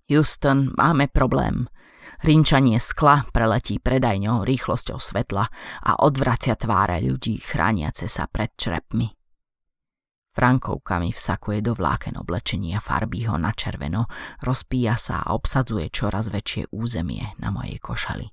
Houston, 0.07 0.71
máme 0.79 1.11
problém. 1.11 1.67
Rinčanie 2.23 2.79
skla 2.79 3.27
preletí 3.29 3.77
predajňou 3.77 4.47
rýchlosťou 4.47 4.97
svetla 4.97 5.45
a 5.83 5.91
odvracia 6.01 6.55
tváre 6.55 7.03
ľudí 7.03 7.37
chrániace 7.43 8.07
sa 8.07 8.25
pred 8.31 8.55
črepmi. 8.55 9.11
Frankovkami 10.31 11.11
vsakuje 11.11 11.59
do 11.65 11.73
vláken 11.75 12.15
oblečenia, 12.21 12.79
farbí 12.79 13.27
ho 13.27 13.35
na 13.41 13.51
červeno, 13.51 14.05
rozpíja 14.45 14.95
sa 14.95 15.25
a 15.25 15.33
obsadzuje 15.35 15.89
čoraz 15.91 16.29
väčšie 16.31 16.71
územie 16.71 17.35
na 17.43 17.51
mojej 17.51 17.77
košali. 17.81 18.27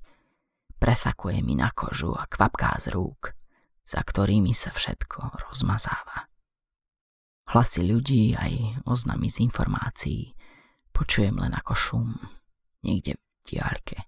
presakuje 0.79 1.41
mi 1.41 1.57
na 1.57 1.73
kožu 1.73 2.13
a 2.13 2.29
kvapká 2.29 2.77
z 2.77 2.93
rúk, 2.93 3.33
za 3.81 4.05
ktorými 4.05 4.53
sa 4.53 4.69
všetko 4.69 5.49
rozmazáva. 5.49 6.29
Hlasy 7.49 7.81
ľudí 7.89 8.37
aj 8.37 8.85
oznamy 8.85 9.33
z 9.33 9.49
informácií 9.49 10.35
počujem 10.95 11.35
len 11.35 11.51
ako 11.51 11.73
šum, 11.75 12.07
niekde 12.87 13.19
v 13.19 13.25
diaľke. 13.43 14.07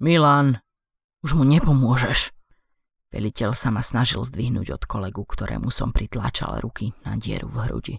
Milan, 0.00 0.64
už 1.20 1.36
mu 1.36 1.44
nepomôžeš. 1.44 2.32
Veliteľ 3.12 3.52
sa 3.52 3.68
ma 3.68 3.84
snažil 3.84 4.24
zdvihnúť 4.24 4.80
od 4.80 4.82
kolegu, 4.88 5.20
ktorému 5.28 5.68
som 5.68 5.92
pritláčal 5.92 6.56
ruky 6.64 6.96
na 7.04 7.20
dieru 7.20 7.52
v 7.52 7.68
hrudi. 7.68 7.96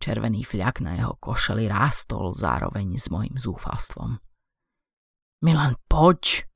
Červený 0.00 0.46
fľak 0.48 0.80
na 0.80 0.96
jeho 0.96 1.18
košeli 1.20 1.68
rástol 1.68 2.32
zároveň 2.32 2.96
s 2.96 3.12
mojim 3.12 3.36
zúfalstvom. 3.36 4.16
Milan, 5.44 5.76
poď! 5.84 6.48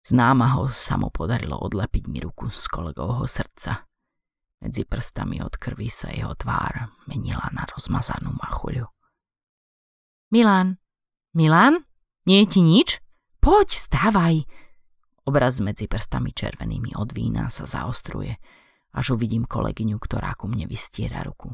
Z 0.00 0.16
námaho 0.16 0.70
sa 0.70 0.94
mu 0.96 1.10
podarilo 1.10 1.58
odlepiť 1.58 2.08
mi 2.08 2.22
ruku 2.22 2.48
z 2.52 2.70
kolegovho 2.70 3.26
srdca. 3.26 3.89
Medzi 4.60 4.84
prstami 4.84 5.40
od 5.40 5.56
krvi 5.56 5.88
sa 5.88 6.12
jeho 6.12 6.36
tvár 6.36 6.92
menila 7.08 7.48
na 7.56 7.64
rozmazanú 7.64 8.36
machuľu. 8.36 8.84
Milan, 10.30 10.76
Milan, 11.32 11.80
nie 12.28 12.44
je 12.44 12.46
ti 12.46 12.60
nič? 12.60 13.00
Poď, 13.40 13.72
stávaj! 13.72 14.44
Obraz 15.24 15.64
medzi 15.64 15.88
prstami 15.88 16.36
červenými 16.36 16.92
od 16.92 17.16
vína 17.16 17.48
sa 17.48 17.64
zaostruje, 17.64 18.36
až 18.92 19.16
uvidím 19.16 19.48
kolegyňu, 19.48 19.96
ktorá 19.96 20.36
ku 20.36 20.44
mne 20.44 20.68
vystiera 20.68 21.24
ruku. 21.24 21.48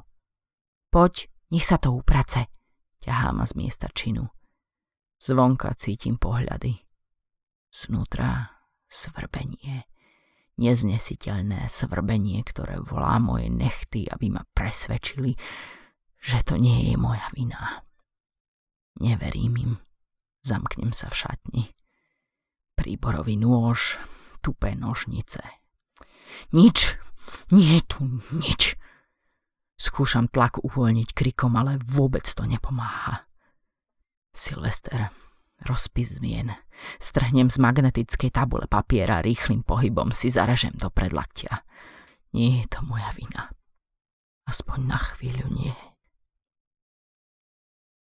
Poď, 0.90 1.30
nech 1.54 1.62
sa 1.62 1.78
to 1.78 1.94
uprace. 1.94 2.50
Ťahá 2.98 3.30
ma 3.30 3.46
z 3.46 3.54
miesta 3.54 3.86
činu. 3.92 4.26
Zvonka 5.22 5.72
cítim 5.78 6.18
pohľady. 6.18 6.74
Znútra 7.70 8.50
svrbenie 8.90 9.86
neznesiteľné 10.56 11.68
svrbenie, 11.68 12.40
ktoré 12.44 12.80
volá 12.80 13.20
moje 13.20 13.52
nechty, 13.52 14.08
aby 14.08 14.32
ma 14.32 14.42
presvedčili, 14.56 15.36
že 16.16 16.38
to 16.42 16.56
nie 16.56 16.92
je 16.92 16.94
moja 16.96 17.28
vina. 17.36 17.84
Neverím 19.00 19.54
im. 19.60 19.72
Zamknem 20.40 20.96
sa 20.96 21.12
v 21.12 21.18
šatni. 21.20 21.64
Príborový 22.78 23.36
nôž, 23.36 24.00
tupé 24.40 24.72
nožnice. 24.78 25.44
Nič, 26.54 26.96
nie 27.52 27.76
je 27.76 27.82
tu 27.84 28.00
nič. 28.32 28.78
Skúšam 29.76 30.32
tlak 30.32 30.64
uvoľniť 30.64 31.12
krikom, 31.12 31.52
ale 31.60 31.76
vôbec 31.76 32.24
to 32.24 32.48
nepomáha. 32.48 33.28
Silvester, 34.32 35.12
Rozpis 35.64 36.20
zmien. 36.20 36.52
Strhnem 37.00 37.48
z 37.48 37.56
magnetickej 37.56 38.28
tabule 38.28 38.68
papiera 38.68 39.24
rýchlým 39.24 39.64
pohybom 39.64 40.12
si 40.12 40.28
zaražem 40.28 40.76
do 40.76 40.92
predlaktia. 40.92 41.64
Nie 42.36 42.60
je 42.60 42.66
to 42.68 42.84
moja 42.84 43.08
vina. 43.16 43.48
Aspoň 44.44 44.78
na 44.84 45.00
chvíľu 45.00 45.48
nie. 45.48 45.72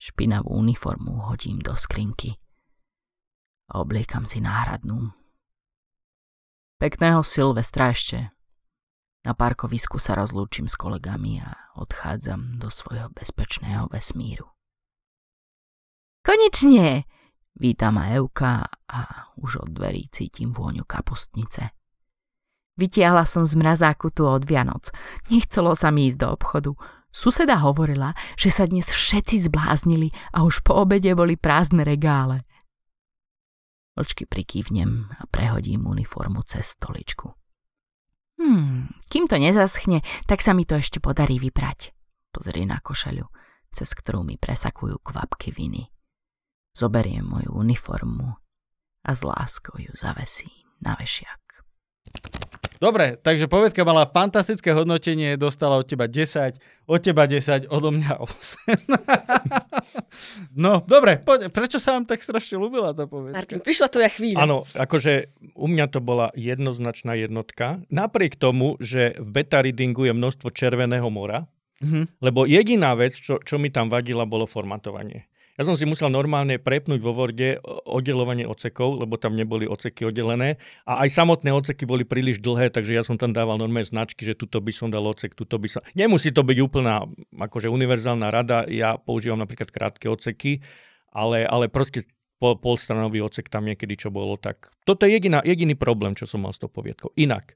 Špinavú 0.02 0.58
uniformu 0.58 1.30
hodím 1.30 1.62
do 1.62 1.78
skrinky 1.78 2.42
obliekam 3.74 4.30
si 4.30 4.40
náhradnú. 4.40 5.12
Pekného 6.78 7.26
Silvestra 7.26 7.90
ešte. 7.90 8.30
Na 9.24 9.32
parkovisku 9.32 9.98
sa 9.98 10.20
rozlúčim 10.20 10.68
s 10.68 10.76
kolegami 10.76 11.40
a 11.40 11.56
odchádzam 11.80 12.60
do 12.60 12.68
svojho 12.68 13.08
bezpečného 13.16 13.88
vesmíru. 13.88 14.52
Konečne! 16.28 17.08
Víta 17.54 17.94
ma 17.94 18.10
Euka 18.18 18.66
a 18.90 19.00
už 19.38 19.66
od 19.66 19.70
dverí 19.70 20.10
cítim 20.10 20.50
vôňu 20.54 20.90
kapustnice. 20.90 21.70
Vytiahla 22.74 23.30
som 23.30 23.46
z 23.46 23.54
mrazáku 23.54 24.10
tu 24.10 24.26
od 24.26 24.42
Vianoc. 24.42 24.90
Nechcelo 25.30 25.78
sa 25.78 25.94
mi 25.94 26.10
ísť 26.10 26.18
do 26.26 26.28
obchodu. 26.34 26.72
Suseda 27.14 27.62
hovorila, 27.62 28.18
že 28.34 28.50
sa 28.50 28.66
dnes 28.66 28.90
všetci 28.90 29.46
zbláznili 29.46 30.10
a 30.34 30.42
už 30.42 30.66
po 30.66 30.82
obede 30.82 31.14
boli 31.14 31.38
prázdne 31.38 31.86
regále. 31.86 32.42
Očky 33.94 34.26
prikývnem 34.26 35.14
a 35.22 35.30
prehodím 35.30 35.86
uniformu 35.86 36.42
cez 36.42 36.74
stoličku. 36.74 37.30
Hmm, 38.42 38.90
kým 39.14 39.30
to 39.30 39.38
nezaschne, 39.38 40.02
tak 40.26 40.42
sa 40.42 40.58
mi 40.58 40.66
to 40.66 40.82
ešte 40.82 40.98
podarí 40.98 41.38
vyprať. 41.38 41.94
Pozri 42.34 42.66
na 42.66 42.82
košeľu, 42.82 43.30
cez 43.70 43.94
ktorú 43.94 44.26
mi 44.26 44.42
presakujú 44.42 44.98
kvapky 45.06 45.54
viny. 45.54 45.93
Zoberiem 46.74 47.30
moju 47.30 47.54
uniformu 47.54 48.34
a 49.06 49.12
s 49.14 49.22
láskou 49.22 49.78
ju 49.78 49.94
zavesí 49.94 50.50
na 50.82 50.98
vešiak. 50.98 51.38
Dobre, 52.82 53.14
takže 53.22 53.46
povedka 53.46 53.86
mala 53.86 54.10
fantastické 54.10 54.74
hodnotenie, 54.74 55.38
dostala 55.38 55.78
od 55.78 55.86
teba 55.86 56.10
10, 56.10 56.58
od 56.90 57.00
teba 57.00 57.30
10, 57.30 57.70
odo 57.70 57.94
mňa 57.94 58.18
8. 58.18 58.90
no, 60.66 60.82
dobre, 60.90 61.22
poď, 61.22 61.54
prečo 61.54 61.78
sa 61.78 61.94
vám 61.94 62.10
tak 62.10 62.26
strašne 62.26 62.58
ľúbila 62.58 62.98
tá 62.98 63.06
povedka? 63.06 63.38
Martin, 63.38 63.62
prišla 63.62 63.88
tvoja 63.94 64.10
chvíľa. 64.10 64.42
Áno, 64.42 64.66
akože 64.74 65.30
u 65.54 65.70
mňa 65.70 65.86
to 65.94 66.02
bola 66.02 66.34
jednoznačná 66.34 67.14
jednotka. 67.14 67.86
Napriek 67.94 68.34
tomu, 68.34 68.82
že 68.82 69.14
v 69.22 69.30
beta 69.30 69.62
readingu 69.62 70.10
je 70.10 70.14
množstvo 70.18 70.50
červeného 70.50 71.06
mora, 71.14 71.46
mm-hmm. 71.86 72.18
lebo 72.18 72.50
jediná 72.50 72.98
vec, 72.98 73.14
čo, 73.14 73.38
čo 73.46 73.62
mi 73.62 73.70
tam 73.70 73.94
vadila, 73.94 74.26
bolo 74.26 74.50
formatovanie. 74.50 75.30
Ja 75.54 75.70
som 75.70 75.78
si 75.78 75.86
musel 75.86 76.10
normálne 76.10 76.58
prepnúť 76.58 76.98
vo 76.98 77.14
Worde 77.14 77.62
oddelovanie 77.86 78.50
ocekov, 78.50 78.98
lebo 78.98 79.22
tam 79.22 79.38
neboli 79.38 79.70
oceky 79.70 80.10
oddelené. 80.10 80.58
A 80.90 81.06
aj 81.06 81.14
samotné 81.14 81.54
oceky 81.54 81.86
boli 81.86 82.02
príliš 82.02 82.42
dlhé, 82.42 82.74
takže 82.74 82.98
ja 82.98 83.06
som 83.06 83.22
tam 83.22 83.38
dával 83.38 83.62
normálne 83.62 83.86
značky, 83.86 84.26
že 84.26 84.34
tuto 84.34 84.58
by 84.58 84.74
som 84.74 84.90
dal 84.90 85.06
ocek, 85.06 85.38
tuto 85.38 85.62
by 85.62 85.70
som... 85.70 85.86
Nemusí 85.94 86.34
to 86.34 86.42
byť 86.42 86.58
úplná 86.58 87.06
akože 87.38 87.70
univerzálna 87.70 88.34
rada, 88.34 88.66
ja 88.66 88.98
používam 88.98 89.38
napríklad 89.38 89.70
krátke 89.70 90.10
oceky, 90.10 90.66
ale, 91.14 91.46
ale 91.46 91.70
proste 91.70 92.10
pol, 92.42 92.58
polstranový 92.58 93.22
ocek 93.22 93.46
tam 93.46 93.70
niekedy 93.70 93.94
čo 93.94 94.10
bolo, 94.10 94.42
tak 94.42 94.74
toto 94.84 95.06
je 95.06 95.14
jediná, 95.16 95.46
jediný 95.46 95.78
problém, 95.78 96.18
čo 96.18 96.26
som 96.26 96.42
mal 96.42 96.52
s 96.52 96.58
tou 96.58 96.68
poviedkou. 96.68 97.14
Inak, 97.14 97.54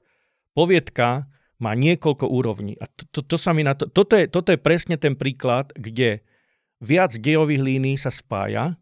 poviedka 0.54 1.26
má 1.58 1.74
niekoľko 1.74 2.30
úrovní 2.30 2.78
a 2.78 2.86
to, 2.86 3.10
to, 3.10 3.20
to 3.26 3.36
sa 3.36 3.50
mi 3.50 3.66
na 3.66 3.74
to, 3.74 3.90
toto, 3.90 4.14
je, 4.14 4.30
toto 4.30 4.54
je 4.54 4.58
presne 4.62 4.94
ten 4.94 5.18
príklad, 5.18 5.74
kde 5.74 6.22
viac 6.78 7.14
dejových 7.18 7.62
línií 7.62 7.96
sa 7.98 8.10
spája 8.10 8.78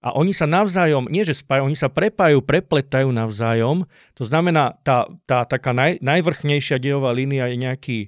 a 0.00 0.16
oni 0.16 0.32
sa 0.32 0.48
navzájom, 0.48 1.12
nie 1.12 1.20
že 1.28 1.36
spájajú, 1.36 1.68
oni 1.68 1.76
sa 1.76 1.92
prepájajú, 1.92 2.40
prepletajú 2.40 3.12
navzájom. 3.12 3.84
To 4.16 4.24
znamená, 4.24 4.80
tá, 4.80 5.04
tá 5.28 5.44
taká 5.44 5.76
naj, 5.76 6.00
najvrchnejšia 6.00 6.80
dejová 6.80 7.12
línia 7.12 7.52
je 7.52 7.56
nejaký 7.60 7.98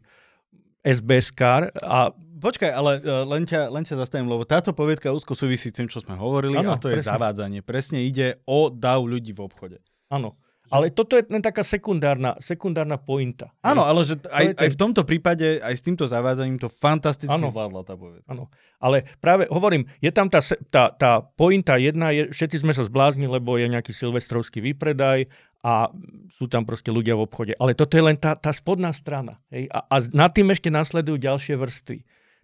SBS 0.83 1.31
car 1.37 1.69
a 1.85 2.17
Počkaj, 2.43 2.75
ale 2.75 2.99
uh, 3.07 3.23
len, 3.23 3.47
ťa, 3.47 3.71
len 3.71 3.87
ťa 3.87 4.03
zastavím, 4.03 4.27
lebo 4.27 4.43
táto 4.43 4.75
poviedka 4.75 5.15
úzko 5.15 5.39
súvisí 5.39 5.71
s 5.71 5.79
tým, 5.79 5.87
čo 5.87 6.03
sme 6.03 6.19
hovorili, 6.19 6.59
ano, 6.59 6.75
a 6.75 6.83
to 6.83 6.91
presne. 6.91 6.99
je 6.99 7.11
zavádzanie. 7.15 7.61
Presne 7.63 8.03
ide 8.03 8.43
o 8.51 8.67
dav 8.67 9.07
ľudí 9.07 9.31
v 9.31 9.47
obchode. 9.47 9.79
Áno. 10.11 10.35
Ale 10.73 10.89
toto 10.89 11.21
je 11.21 11.29
len 11.29 11.45
taká 11.45 11.61
sekundárna, 11.61 12.41
sekundárna 12.41 12.97
pointa. 12.97 13.53
Áno, 13.61 13.85
ale 13.85 14.09
že 14.09 14.17
aj, 14.33 14.57
aj 14.57 14.69
v 14.73 14.79
tomto 14.81 15.05
prípade, 15.05 15.61
aj 15.61 15.75
s 15.77 15.85
týmto 15.85 16.09
zavádzaním 16.09 16.57
to 16.57 16.73
fantasticky 16.73 17.37
ano. 17.37 17.53
zvládla 17.53 17.85
tá 17.85 17.93
povedka. 17.93 18.25
Áno, 18.25 18.49
ale 18.81 19.05
práve 19.21 19.47
hovorím, 19.53 19.85
je 20.01 20.09
tam 20.09 20.33
tá, 20.33 20.41
tá, 20.73 20.89
tá 20.97 21.21
pointa 21.21 21.77
jedna, 21.77 22.11
je, 22.11 22.33
všetci 22.33 22.65
sme 22.65 22.73
sa 22.73 22.89
zblázni, 22.89 23.29
lebo 23.29 23.61
je 23.61 23.69
nejaký 23.69 23.93
silvestrovský 23.93 24.65
výpredaj 24.65 25.29
a 25.63 25.93
sú 26.35 26.51
tam 26.51 26.67
proste 26.67 26.91
ľudia 26.91 27.15
v 27.15 27.29
obchode. 27.29 27.53
Ale 27.61 27.79
toto 27.79 27.95
je 27.95 28.03
len 28.03 28.19
tá, 28.19 28.35
tá 28.35 28.51
spodná 28.51 28.91
strana. 28.91 29.39
Hej? 29.55 29.71
A, 29.71 29.87
a 29.87 29.97
nad 30.11 30.35
tým 30.35 30.51
ešte 30.51 30.73
nasledujú 30.73 31.23
ďalšie 31.23 31.55
vrstvy. 31.55 32.03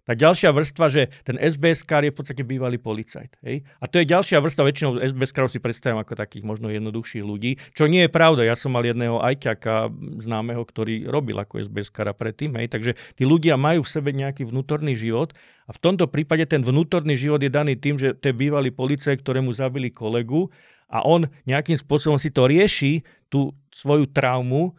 Tá 0.09 0.17
ďalšia 0.17 0.49
vrstva, 0.49 0.89
že 0.89 1.13
ten 1.21 1.37
SBS 1.37 1.85
je 1.85 2.09
v 2.09 2.17
podstate 2.17 2.41
bývalý 2.41 2.81
policajt. 2.81 3.37
Hej? 3.45 3.61
A 3.77 3.85
to 3.85 4.01
je 4.01 4.09
ďalšia 4.09 4.41
vrstva, 4.41 4.65
väčšinou 4.65 4.97
SBS 4.97 5.37
si 5.53 5.61
predstavím 5.61 6.01
ako 6.01 6.17
takých 6.17 6.41
možno 6.41 6.73
jednoduchších 6.73 7.21
ľudí, 7.21 7.61
čo 7.77 7.85
nie 7.85 8.09
je 8.09 8.09
pravda. 8.09 8.41
Ja 8.41 8.57
som 8.57 8.73
mal 8.73 8.81
jedného 8.81 9.21
ajťaka 9.21 9.93
známeho, 10.17 10.65
ktorý 10.65 11.05
robil 11.05 11.37
ako 11.37 11.61
SBS 11.61 11.93
predtým. 11.93 12.57
Hej? 12.57 12.73
Takže 12.73 12.91
tí 13.13 13.21
ľudia 13.29 13.53
majú 13.53 13.85
v 13.85 13.93
sebe 13.93 14.09
nejaký 14.09 14.49
vnútorný 14.49 14.97
život 14.97 15.37
a 15.69 15.77
v 15.77 15.79
tomto 15.79 16.09
prípade 16.09 16.49
ten 16.49 16.65
vnútorný 16.65 17.13
život 17.13 17.37
je 17.45 17.53
daný 17.53 17.77
tým, 17.77 18.01
že 18.01 18.17
to 18.17 18.33
je 18.33 18.35
bývalý 18.49 18.73
policajt, 18.73 19.21
ktorému 19.21 19.53
zabili 19.53 19.93
kolegu 19.93 20.49
a 20.89 21.05
on 21.05 21.29
nejakým 21.45 21.77
spôsobom 21.77 22.17
si 22.17 22.33
to 22.33 22.49
rieši, 22.49 23.05
tú 23.29 23.53
svoju 23.69 24.09
traumu, 24.09 24.73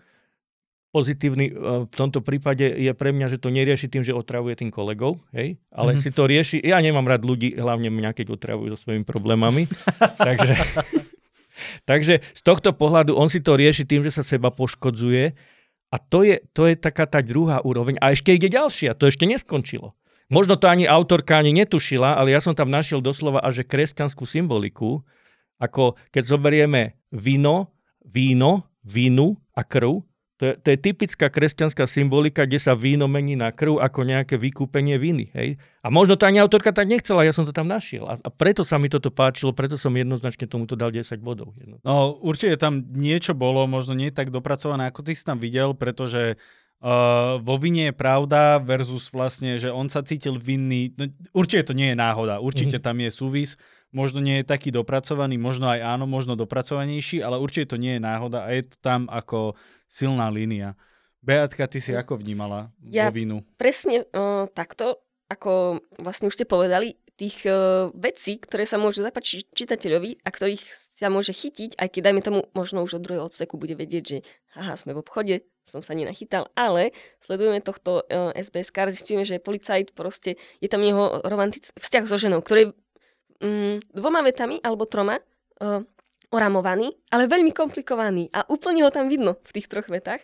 pozitívny 0.91 1.47
e, 1.51 1.53
v 1.87 1.95
tomto 1.95 2.21
prípade 2.21 2.67
je 2.67 2.91
pre 2.95 3.15
mňa, 3.15 3.27
že 3.31 3.39
to 3.39 3.51
nerieši 3.51 3.87
tým, 3.87 4.03
že 4.03 4.15
otravuje 4.15 4.59
tým 4.59 4.71
kolegov, 4.75 5.23
hej? 5.31 5.59
ale 5.71 5.97
mm-hmm. 5.97 6.03
si 6.03 6.11
to 6.11 6.23
rieši, 6.27 6.59
ja 6.63 6.83
nemám 6.83 7.07
rád 7.07 7.23
ľudí, 7.23 7.55
hlavne 7.55 7.91
mňa, 7.91 8.11
keď 8.15 8.35
otravujú 8.35 8.75
so 8.75 8.87
svojimi 8.87 9.07
problémami, 9.07 9.71
takže, 10.29 10.55
takže 11.87 12.15
z 12.23 12.41
tohto 12.43 12.75
pohľadu 12.75 13.15
on 13.15 13.31
si 13.31 13.39
to 13.39 13.55
rieši 13.55 13.87
tým, 13.87 14.03
že 14.03 14.11
sa 14.11 14.27
seba 14.27 14.51
poškodzuje 14.51 15.35
a 15.91 15.97
to 15.99 16.27
je, 16.27 16.43
to 16.55 16.67
je 16.67 16.75
taká 16.75 17.07
tá 17.07 17.23
druhá 17.23 17.63
úroveň 17.63 17.99
a 18.03 18.11
ešte 18.11 18.35
ide 18.35 18.51
ďalšia, 18.51 18.99
to 18.99 19.07
ešte 19.07 19.27
neskončilo. 19.27 19.95
Možno 20.31 20.55
to 20.55 20.71
ani 20.71 20.87
autorka 20.87 21.43
ani 21.43 21.51
netušila, 21.51 22.15
ale 22.15 22.31
ja 22.31 22.39
som 22.39 22.55
tam 22.55 22.71
našiel 22.71 23.03
doslova 23.03 23.43
až 23.43 23.67
kresťanskú 23.67 24.23
symboliku, 24.27 25.03
Ako 25.61 25.99
keď 26.15 26.23
zoberieme 26.25 26.97
víno, 27.13 27.75
víno, 28.07 28.71
vínu 28.87 29.37
a 29.53 29.67
krv, 29.67 30.07
to 30.41 30.49
je, 30.49 30.53
to 30.57 30.69
je 30.73 30.79
typická 30.81 31.29
kresťanská 31.29 31.85
symbolika, 31.85 32.49
kde 32.49 32.57
sa 32.57 32.73
víno 32.73 33.05
mení 33.05 33.37
na 33.37 33.53
krv 33.53 33.77
ako 33.77 34.09
nejaké 34.09 34.41
vykúpenie 34.41 34.97
viny. 34.97 35.29
Hej? 35.37 35.61
A 35.85 35.93
možno 35.93 36.17
to 36.17 36.25
ani 36.25 36.41
autorka 36.41 36.73
tak 36.73 36.89
nechcela, 36.89 37.29
ja 37.29 37.37
som 37.37 37.45
to 37.45 37.53
tam 37.53 37.69
našiel. 37.69 38.09
A, 38.09 38.17
a 38.17 38.29
preto 38.33 38.65
sa 38.65 38.81
mi 38.81 38.89
toto 38.89 39.13
páčilo, 39.13 39.53
preto 39.53 39.77
som 39.77 39.93
jednoznačne 39.93 40.49
tomuto 40.49 40.81
dal 40.81 40.97
10 40.97 41.21
bodov. 41.21 41.53
No 41.85 42.17
určite 42.25 42.57
tam 42.57 42.89
niečo 42.89 43.37
bolo, 43.37 43.69
možno 43.69 43.93
nie 43.93 44.09
tak 44.09 44.33
dopracované, 44.33 44.89
ako 44.89 45.05
ty 45.05 45.13
si 45.13 45.29
tam 45.29 45.37
videl, 45.37 45.77
pretože 45.77 46.41
Uh, 46.81 47.37
vo 47.45 47.61
vine 47.61 47.93
je 47.93 47.95
pravda 48.01 48.57
versus 48.57 49.13
vlastne, 49.13 49.61
že 49.61 49.69
on 49.69 49.93
sa 49.93 50.01
cítil 50.01 50.41
vinný. 50.41 50.97
No, 50.97 51.13
určite 51.37 51.69
to 51.69 51.77
nie 51.77 51.93
je 51.93 51.97
náhoda, 52.01 52.41
určite 52.41 52.81
mm-hmm. 52.81 52.89
tam 52.89 52.97
je 53.05 53.11
súvis. 53.13 53.61
Možno 53.91 54.23
nie 54.23 54.41
je 54.41 54.47
taký 54.47 54.71
dopracovaný, 54.71 55.35
možno 55.35 55.67
aj 55.67 55.83
áno, 55.83 56.07
možno 56.07 56.39
dopracovanejší, 56.39 57.27
ale 57.27 57.43
určite 57.43 57.75
to 57.75 57.77
nie 57.77 57.99
je 57.99 58.03
náhoda 58.03 58.47
a 58.47 58.55
je 58.55 58.71
to 58.71 58.77
tam 58.79 59.11
ako 59.11 59.59
silná 59.91 60.31
línia. 60.31 60.79
Beatka, 61.21 61.67
ty 61.67 61.83
si 61.83 61.93
ako 61.93 62.23
vnímala 62.23 62.71
ja 62.81 63.11
vo 63.11 63.19
vinu? 63.19 63.37
Presne 63.59 64.09
uh, 64.09 64.49
takto, 64.55 65.03
ako 65.29 65.83
vlastne 66.01 66.31
už 66.31 66.39
ste 66.39 66.47
povedali, 66.49 66.97
tých 67.21 67.45
uh, 67.45 67.93
vecí, 67.93 68.41
ktoré 68.41 68.65
sa 68.65 68.81
môžu 68.81 69.05
zapáčiť 69.05 69.53
čitateľovi 69.53 70.25
a 70.25 70.29
ktorých 70.33 70.65
sa 70.97 71.13
môže 71.13 71.37
chytiť, 71.37 71.77
aj 71.77 71.89
keď 71.93 72.01
dajme 72.01 72.23
tomu 72.25 72.41
možno 72.57 72.81
už 72.81 72.97
od 72.97 73.05
druhého 73.05 73.29
odseku 73.29 73.61
bude 73.61 73.77
vedieť, 73.77 74.03
že 74.09 74.19
haha, 74.57 74.81
sme 74.81 74.97
v 74.97 75.05
obchode, 75.05 75.45
som 75.69 75.85
sa 75.85 75.93
nenachytal, 75.93 76.49
ale 76.57 76.97
sledujeme 77.21 77.61
tohto 77.61 78.01
uh, 78.09 78.33
SBS 78.33 78.73
car, 78.73 78.89
zistíme, 78.89 79.29
že 79.29 79.37
policajt 79.37 79.93
proste, 79.93 80.41
je 80.65 80.69
tam 80.73 80.81
jeho 80.81 81.21
romantický 81.21 81.77
vzťah 81.77 82.05
so 82.09 82.17
ženou, 82.17 82.41
ktorý 82.41 82.73
um, 83.41 83.77
dvoma 83.93 84.21
vetami 84.23 84.61
alebo 84.63 84.87
troma 84.87 85.19
uh, 85.19 85.83
oramovaný, 86.31 86.95
ale 87.11 87.27
veľmi 87.27 87.51
komplikovaný 87.51 88.31
a 88.31 88.47
úplne 88.47 88.87
ho 88.87 88.91
tam 88.95 89.11
vidno 89.11 89.37
v 89.43 89.51
tých 89.59 89.67
troch 89.67 89.91
vetách. 89.91 90.23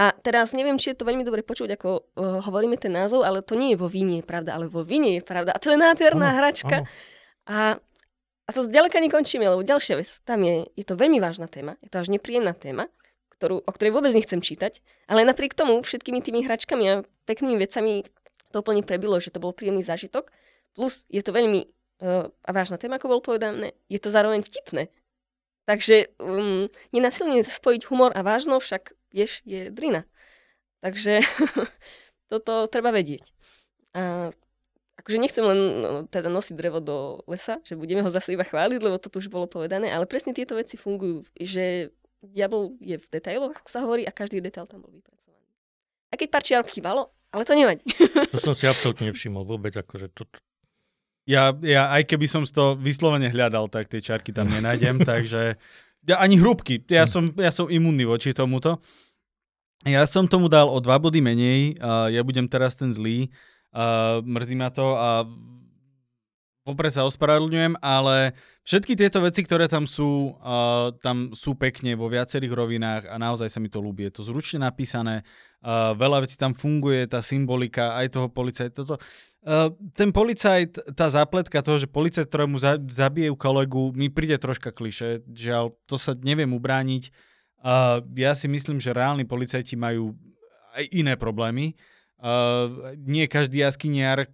A 0.00 0.08
teraz 0.24 0.56
neviem, 0.56 0.80
či 0.80 0.96
je 0.96 0.96
to 0.96 1.04
veľmi 1.04 1.20
dobre 1.20 1.44
počuť, 1.44 1.76
ako 1.76 1.88
uh, 1.92 2.40
hovoríme 2.48 2.80
ten 2.80 2.96
názov, 2.96 3.28
ale 3.28 3.44
to 3.44 3.52
nie 3.52 3.76
je 3.76 3.78
vo 3.78 3.92
víne 3.92 4.24
pravda, 4.24 4.56
ale 4.56 4.64
vo 4.64 4.80
vine 4.80 5.20
je 5.20 5.22
pravda. 5.22 5.52
A 5.52 5.60
to 5.60 5.68
je 5.68 5.76
nádherná 5.76 6.32
ano, 6.32 6.38
hračka. 6.40 6.76
Ano. 6.80 6.88
A, 7.44 7.56
a 8.48 8.50
to 8.56 8.64
ďaleka 8.64 8.96
nekončíme, 9.04 9.44
lebo 9.44 9.60
ďalšia 9.60 10.00
vec, 10.00 10.08
tam 10.24 10.40
je, 10.40 10.64
je 10.72 10.84
to 10.88 10.96
veľmi 10.96 11.20
vážna 11.20 11.44
téma, 11.44 11.76
je 11.84 11.92
to 11.92 12.00
až 12.00 12.08
nepríjemná 12.08 12.56
téma, 12.56 12.88
ktorú, 13.36 13.60
o 13.60 13.70
ktorej 13.74 13.92
vôbec 13.92 14.16
nechcem 14.16 14.40
čítať, 14.40 14.80
ale 15.12 15.28
napriek 15.28 15.52
tomu 15.52 15.76
všetkými 15.84 16.24
tými 16.24 16.40
hračkami 16.48 16.84
a 16.88 16.94
peknými 17.28 17.60
vecami 17.60 18.08
to 18.48 18.64
úplne 18.64 18.80
prebilo, 18.80 19.20
že 19.20 19.28
to 19.28 19.44
bol 19.44 19.52
príjemný 19.52 19.84
zážitok. 19.84 20.32
Plus 20.72 21.04
je 21.12 21.20
to 21.20 21.36
veľmi 21.36 21.68
a 22.02 22.50
vážna 22.50 22.76
téma, 22.82 22.98
ako 22.98 23.18
bol 23.18 23.22
povedané, 23.22 23.78
je 23.86 24.02
to 24.02 24.10
zároveň 24.10 24.42
vtipné. 24.42 24.90
Takže 25.62 26.10
um, 26.18 26.66
nenasilne 26.90 27.46
spojiť 27.46 27.86
humor 27.86 28.10
a 28.10 28.26
vážno, 28.26 28.58
však 28.58 28.98
vieš, 29.14 29.46
je 29.46 29.70
drina. 29.70 30.02
Takže 30.82 31.22
toto 32.32 32.66
treba 32.66 32.90
vedieť. 32.90 33.30
A 33.94 34.34
akože 34.98 35.18
nechcem 35.22 35.44
len 35.46 35.60
no, 35.82 35.90
teda 36.10 36.26
nosiť 36.26 36.54
drevo 36.58 36.82
do 36.82 37.22
lesa, 37.30 37.62
že 37.62 37.78
budeme 37.78 38.02
ho 38.02 38.10
zase 38.10 38.34
iba 38.34 38.42
chváliť, 38.42 38.82
lebo 38.82 38.98
to 38.98 39.10
už 39.14 39.30
bolo 39.30 39.46
povedané, 39.46 39.94
ale 39.94 40.10
presne 40.10 40.34
tieto 40.34 40.58
veci 40.58 40.74
fungujú, 40.74 41.22
že 41.38 41.94
diabol 42.22 42.78
je 42.78 42.98
v 42.98 43.06
detailoch, 43.10 43.54
ako 43.54 43.68
sa 43.70 43.82
hovorí, 43.82 44.02
a 44.06 44.14
každý 44.14 44.38
detail 44.38 44.66
tam 44.66 44.82
bol 44.82 44.90
vypracovaný. 44.90 45.46
A 46.10 46.18
keď 46.18 46.28
pár 46.30 46.42
čiarok 46.42 46.70
chýbalo, 46.70 47.10
ale 47.34 47.42
to 47.42 47.54
nevadí. 47.56 47.82
To 48.30 48.38
som 48.38 48.54
si 48.54 48.68
absolútne 48.68 49.10
nevšimol 49.10 49.42
vôbec, 49.42 49.74
akože 49.74 50.12
to... 50.12 50.28
Ja, 51.22 51.54
ja 51.62 51.86
aj 51.94 52.10
keby 52.10 52.26
som 52.26 52.42
to 52.42 52.74
vyslovene 52.74 53.30
hľadal, 53.30 53.70
tak 53.70 53.86
tie 53.86 54.02
čarky 54.02 54.34
tam 54.34 54.50
nenájdem, 54.50 55.02
takže 55.10 55.54
ja, 56.02 56.16
ani 56.18 56.38
hrúbky. 56.38 56.82
Ja 56.90 57.06
som, 57.06 57.30
ja 57.38 57.54
som 57.54 57.70
imunný 57.70 58.06
voči 58.06 58.34
tomuto. 58.34 58.82
Ja 59.82 60.06
som 60.06 60.30
tomu 60.30 60.46
dal 60.46 60.70
o 60.70 60.78
dva 60.78 60.98
body 60.98 61.18
menej. 61.18 61.78
Uh, 61.78 62.10
ja 62.10 62.22
budem 62.22 62.46
teraz 62.46 62.78
ten 62.78 62.90
zlý. 62.90 63.30
Uh, 63.74 64.22
mrzí 64.22 64.54
ma 64.54 64.70
to 64.70 64.94
a 64.94 65.26
vopred 66.62 66.94
sa 66.94 67.06
ospravedlňujem, 67.06 67.78
ale 67.82 68.34
všetky 68.62 68.94
tieto 68.94 69.18
veci, 69.22 69.42
ktoré 69.42 69.66
tam 69.66 69.86
sú, 69.90 70.38
uh, 70.38 70.94
tam 71.02 71.34
sú 71.34 71.58
pekne 71.58 71.98
vo 71.98 72.06
viacerých 72.06 72.54
rovinách 72.54 73.02
a 73.10 73.18
naozaj 73.18 73.50
sa 73.50 73.58
mi 73.58 73.70
to 73.70 73.82
ľúbi. 73.82 74.06
Je 74.06 74.14
to 74.14 74.22
zručne 74.22 74.62
napísané, 74.62 75.26
uh, 75.62 75.94
veľa 75.96 76.26
vecí 76.26 76.36
tam 76.36 76.52
funguje, 76.52 77.06
tá 77.06 77.22
symbolika 77.22 77.96
aj 77.96 78.06
toho 78.18 78.28
policajta. 78.28 78.74
Toto. 78.82 78.98
Uh, 79.42 79.74
ten 79.98 80.14
policajt, 80.14 80.94
tá 80.94 81.10
zapletka 81.10 81.62
toho, 81.62 81.78
že 81.78 81.90
policajt, 81.90 82.30
ktorému 82.30 82.62
za, 82.62 82.78
zabijú 82.78 83.34
kolegu, 83.34 83.90
mi 83.94 84.06
príde 84.06 84.38
troška 84.38 84.70
kliše. 84.70 85.26
Žiaľ, 85.26 85.74
to 85.86 85.98
sa 85.98 86.14
neviem 86.14 86.50
ubrániť. 86.54 87.10
Uh, 87.62 88.02
ja 88.18 88.34
si 88.34 88.46
myslím, 88.46 88.78
že 88.78 88.94
reálni 88.94 89.26
policajti 89.26 89.74
majú 89.74 90.14
aj 90.78 90.84
iné 90.94 91.14
problémy. 91.18 91.74
Uh, 92.22 92.94
nie 93.02 93.26
každý 93.26 93.66
jaskyniar 93.66 94.30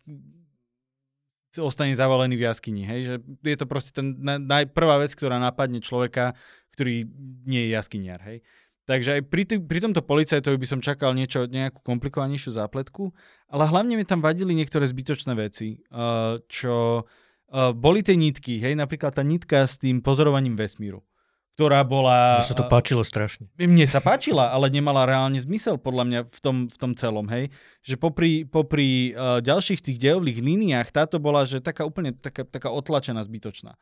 ostane 1.56 1.96
zavalený 1.96 2.36
v 2.36 2.46
jaskyni. 2.46 2.84
Hej? 2.84 3.00
Že 3.04 3.14
je 3.48 3.56
to 3.58 3.66
proste 3.66 3.96
ten 3.96 4.12
najprvá 4.22 5.00
vec, 5.00 5.16
ktorá 5.16 5.40
napadne 5.40 5.80
človeka, 5.80 6.36
ktorý 6.76 7.08
nie 7.48 7.66
je 7.66 7.70
jaskyniar. 7.74 8.20
Hej? 8.22 8.44
Takže 8.88 9.20
aj 9.20 9.22
pri, 9.28 9.42
t- 9.44 9.60
pri 9.60 9.84
tomto 9.84 10.00
policajtovi 10.00 10.56
by 10.56 10.66
som 10.66 10.80
čakal 10.80 11.12
niečo, 11.12 11.44
nejakú 11.44 11.84
komplikovanejšiu 11.84 12.56
zápletku, 12.56 13.12
ale 13.52 13.68
hlavne 13.68 14.00
mi 14.00 14.08
tam 14.08 14.24
vadili 14.24 14.56
niektoré 14.56 14.88
zbytočné 14.88 15.36
veci, 15.36 15.84
uh, 15.92 16.40
čo 16.48 17.04
uh, 17.04 17.76
boli 17.76 18.00
tie 18.00 18.16
nitky, 18.16 18.56
hej, 18.56 18.72
napríklad 18.72 19.12
tá 19.12 19.20
nitka 19.20 19.68
s 19.68 19.76
tým 19.76 20.00
pozorovaním 20.00 20.56
vesmíru 20.56 21.04
ktorá 21.58 21.82
bola... 21.82 22.38
Mne 22.38 22.54
sa 22.54 22.54
to 22.54 22.70
páčilo 22.70 23.02
strašne. 23.02 23.50
Mne 23.58 23.82
sa 23.90 23.98
páčila, 23.98 24.54
ale 24.54 24.70
nemala 24.70 25.02
reálne 25.02 25.42
zmysel 25.42 25.74
podľa 25.74 26.04
mňa 26.06 26.20
v 26.30 26.38
tom, 26.38 26.56
v 26.70 26.76
tom 26.78 26.94
celom, 26.94 27.26
hej. 27.34 27.50
Že 27.82 27.98
popri, 27.98 28.32
popri 28.46 29.10
uh, 29.10 29.42
ďalších 29.42 29.82
tých 29.82 29.98
dejových 29.98 30.38
líniách 30.38 30.94
táto 30.94 31.18
bola, 31.18 31.42
že 31.42 31.58
taká 31.58 31.82
úplne 31.82 32.14
taká, 32.14 32.46
taká 32.46 32.70
otlačená, 32.70 33.26
zbytočná. 33.26 33.74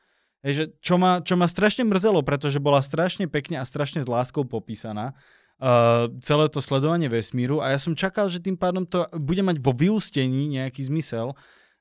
Hej, 0.47 0.55
že 0.55 0.64
čo, 0.78 0.94
ma, 0.94 1.18
čo 1.18 1.35
ma 1.35 1.51
strašne 1.51 1.82
mrzelo, 1.82 2.23
pretože 2.23 2.62
bola 2.62 2.78
strašne 2.78 3.27
pekne 3.27 3.59
a 3.59 3.66
strašne 3.66 3.98
s 3.98 4.06
láskou 4.06 4.47
popísaná. 4.47 5.18
Uh, 5.56 6.12
celé 6.23 6.47
to 6.52 6.62
sledovanie 6.62 7.09
vesmíru 7.09 7.64
a 7.64 7.73
ja 7.74 7.81
som 7.81 7.97
čakal, 7.97 8.28
že 8.28 8.44
tým 8.44 8.60
pádom 8.60 8.85
to 8.85 9.09
bude 9.16 9.40
mať 9.40 9.56
vo 9.59 9.73
vyústení 9.73 10.52
nejaký 10.52 10.85
zmysel, 10.85 11.32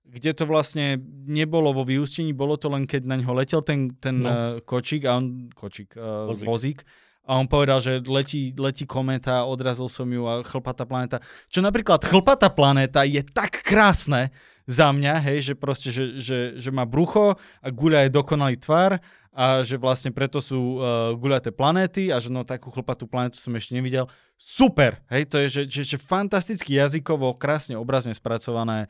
kde 0.07 0.31
to 0.31 0.47
vlastne 0.47 0.95
nebolo 1.27 1.75
vo 1.75 1.83
vyústení, 1.83 2.31
bolo 2.31 2.55
to 2.55 2.71
len 2.71 2.87
keď 2.87 3.03
na 3.03 3.19
ňo 3.19 3.35
letel 3.35 3.59
ten, 3.61 3.91
ten 3.99 4.23
no. 4.23 4.31
uh, 4.31 4.37
kočík 4.63 5.03
a 5.03 5.19
on, 5.19 5.51
kočík, 5.51 5.91
uh, 5.99 6.31
vozík. 6.31 6.47
vozík 6.47 6.79
a 7.25 7.41
on 7.41 7.49
povedal, 7.49 7.81
že 7.81 8.05
letí, 8.05 8.53
letí 8.53 8.85
kometa, 8.85 9.49
odrazil 9.49 9.89
som 9.89 10.05
ju 10.05 10.29
a 10.29 10.45
chlpatá 10.45 10.85
planéta. 10.85 11.17
Čo 11.49 11.65
napríklad 11.65 12.05
chlpatá 12.05 12.53
planéta 12.53 13.01
je 13.01 13.25
tak 13.25 13.65
krásne 13.65 14.29
za 14.65 14.89
mňa, 14.89 15.13
hej, 15.29 15.51
že 15.51 15.53
proste, 15.53 15.93
že, 15.93 16.17
že, 16.17 16.39
že 16.57 16.69
má 16.73 16.83
brucho 16.89 17.37
a 17.37 17.67
guľa 17.69 18.09
je 18.09 18.15
dokonalý 18.17 18.57
tvar 18.57 18.97
a 19.35 19.61
že 19.61 19.77
vlastne 19.77 20.09
preto 20.09 20.41
sú 20.41 20.79
uh, 20.79 21.13
guľaté 21.13 21.53
planéty 21.53 22.09
a 22.09 22.17
že 22.17 22.33
no 22.33 22.41
takú 22.41 22.73
chlpatú 22.73 23.05
planetu 23.05 23.37
som 23.37 23.53
ešte 23.53 23.77
nevidel. 23.77 24.09
Super, 24.39 25.05
hej, 25.13 25.29
to 25.29 25.37
je, 25.45 25.47
že, 25.47 25.61
že, 25.69 25.81
že 25.95 25.97
fantasticky 26.01 26.79
jazykovo, 26.79 27.37
krásne 27.37 27.77
obrazne 27.77 28.15
spracované 28.15 28.89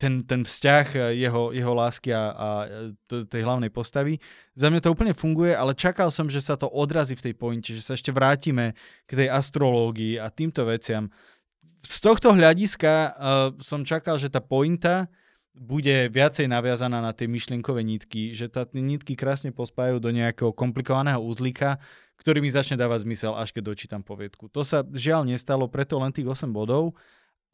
ten, 0.00 0.24
ten 0.24 0.40
vzťah 0.40 1.12
jeho, 1.12 1.52
jeho 1.52 1.72
lásky 1.76 2.16
a, 2.16 2.32
a 2.32 2.48
tej 3.06 3.44
hlavnej 3.44 3.68
postavy. 3.68 4.16
Za 4.56 4.72
mňa 4.72 4.80
to 4.80 4.92
úplne 4.96 5.12
funguje, 5.12 5.52
ale 5.52 5.76
čakal 5.76 6.08
som, 6.08 6.32
že 6.32 6.40
sa 6.40 6.56
to 6.56 6.64
odrazí 6.64 7.12
v 7.12 7.30
tej 7.30 7.34
pointe, 7.36 7.70
že 7.76 7.84
sa 7.84 7.92
ešte 7.92 8.08
vrátime 8.08 8.72
k 9.04 9.12
tej 9.20 9.28
astrológii 9.28 10.16
a 10.16 10.32
týmto 10.32 10.64
veciam. 10.64 11.12
Z 11.82 11.98
tohto 12.02 12.34
hľadiska 12.34 12.92
uh, 12.92 13.12
som 13.62 13.86
čakal, 13.86 14.18
že 14.18 14.32
tá 14.32 14.42
pointa 14.42 15.06
bude 15.56 16.12
viacej 16.12 16.52
naviazaná 16.52 17.00
na 17.00 17.16
tie 17.16 17.24
myšlienkové 17.24 17.80
nitky, 17.80 18.36
že 18.36 18.52
tá 18.52 18.68
nitky 18.76 19.16
krásne 19.16 19.56
pospájajú 19.56 19.96
do 20.02 20.12
nejakého 20.12 20.52
komplikovaného 20.52 21.16
úzlika, 21.16 21.80
ktorý 22.20 22.44
mi 22.44 22.52
začne 22.52 22.76
dávať 22.76 23.08
zmysel, 23.08 23.32
až 23.32 23.56
keď 23.56 23.72
dočítam 23.72 24.04
poviedku. 24.04 24.52
To 24.52 24.60
sa 24.60 24.84
žiaľ 24.84 25.24
nestalo, 25.24 25.64
preto 25.64 25.96
len 25.96 26.12
tých 26.12 26.28
8 26.28 26.52
bodov 26.52 26.92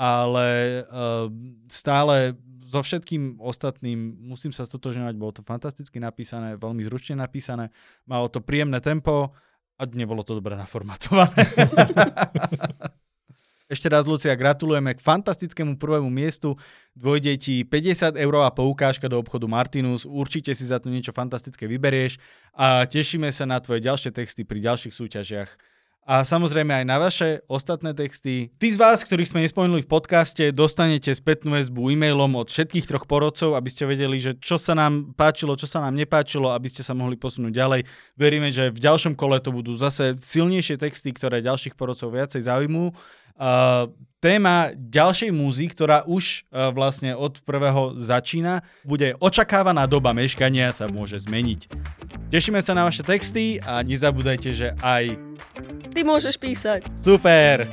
ale 0.03 0.83
uh, 0.89 1.29
stále 1.69 2.35
so 2.67 2.81
všetkým 2.81 3.39
ostatným 3.39 4.17
musím 4.19 4.51
sa 4.51 4.65
stotožňovať, 4.65 5.15
bolo 5.15 5.33
to 5.37 5.43
fantasticky 5.45 6.01
napísané, 6.01 6.57
veľmi 6.57 6.83
zručne 6.89 7.21
napísané, 7.21 7.69
malo 8.09 8.33
to 8.33 8.41
príjemné 8.41 8.81
tempo 8.81 9.37
a 9.77 9.83
nebolo 9.87 10.25
to 10.25 10.41
dobre 10.41 10.57
naformatované. 10.57 11.43
Ešte 13.73 13.89
raz, 13.89 14.05
Lucia, 14.05 14.37
gratulujeme 14.37 14.93
k 14.93 15.01
fantastickému 15.01 15.81
prvému 15.81 16.13
miestu. 16.13 16.61
Dvojde 16.93 17.41
ti 17.41 17.65
50 17.65 18.21
eurová 18.21 18.53
poukážka 18.53 19.09
do 19.09 19.17
obchodu 19.17 19.49
Martinus. 19.49 20.05
Určite 20.05 20.53
si 20.53 20.69
za 20.69 20.77
to 20.77 20.93
niečo 20.93 21.17
fantastické 21.17 21.65
vyberieš 21.65 22.21
a 22.53 22.85
tešíme 22.85 23.33
sa 23.33 23.49
na 23.49 23.57
tvoje 23.65 23.81
ďalšie 23.81 24.13
texty 24.13 24.45
pri 24.45 24.61
ďalších 24.61 24.93
súťažiach 24.93 25.73
a 26.03 26.27
samozrejme 26.27 26.83
aj 26.83 26.85
na 26.87 26.99
vaše 26.99 27.47
ostatné 27.47 27.95
texty. 27.95 28.51
Tí 28.59 28.75
z 28.75 28.79
vás, 28.79 29.07
ktorých 29.07 29.31
sme 29.31 29.47
nespomenuli 29.47 29.87
v 29.87 29.91
podcaste, 29.91 30.51
dostanete 30.51 31.15
spätnú 31.15 31.55
väzbu 31.55 31.95
e-mailom 31.95 32.43
od 32.43 32.51
všetkých 32.51 32.91
troch 32.91 33.07
porodcov, 33.07 33.55
aby 33.55 33.71
ste 33.71 33.87
vedeli, 33.87 34.19
že 34.19 34.35
čo 34.43 34.59
sa 34.59 34.75
nám 34.75 35.15
páčilo, 35.15 35.55
čo 35.55 35.71
sa 35.71 35.79
nám 35.79 35.95
nepáčilo, 35.95 36.51
aby 36.51 36.67
ste 36.67 36.83
sa 36.83 36.91
mohli 36.91 37.15
posunúť 37.15 37.55
ďalej. 37.55 37.81
Veríme, 38.19 38.51
že 38.51 38.75
v 38.75 38.83
ďalšom 38.83 39.15
kole 39.15 39.39
to 39.39 39.55
budú 39.55 39.79
zase 39.79 40.19
silnejšie 40.19 40.75
texty, 40.75 41.15
ktoré 41.15 41.39
ďalších 41.39 41.79
porodcov 41.79 42.11
viacej 42.11 42.51
zaujímujú. 42.51 42.99
Uh, 43.35 43.91
téma 44.23 44.71
ďalšej 44.79 45.35
múzy, 45.35 45.67
ktorá 45.67 46.07
už 46.07 46.47
uh, 46.47 46.71
vlastne 46.71 47.17
od 47.19 47.43
prvého 47.43 47.99
začína, 47.99 48.63
bude 48.87 49.19
očakávaná 49.19 49.89
doba 49.91 50.15
meškania 50.15 50.71
sa 50.71 50.87
môže 50.87 51.19
zmeniť. 51.19 51.67
Tešíme 52.31 52.63
sa 52.63 52.73
na 52.73 52.87
vaše 52.87 53.03
texty 53.03 53.59
a 53.65 53.83
nezabúdajte, 53.83 54.51
že 54.55 54.69
aj 54.81 55.19
Ty 55.93 56.01
môžeš 56.07 56.39
písať. 56.39 56.81
super! 56.97 57.69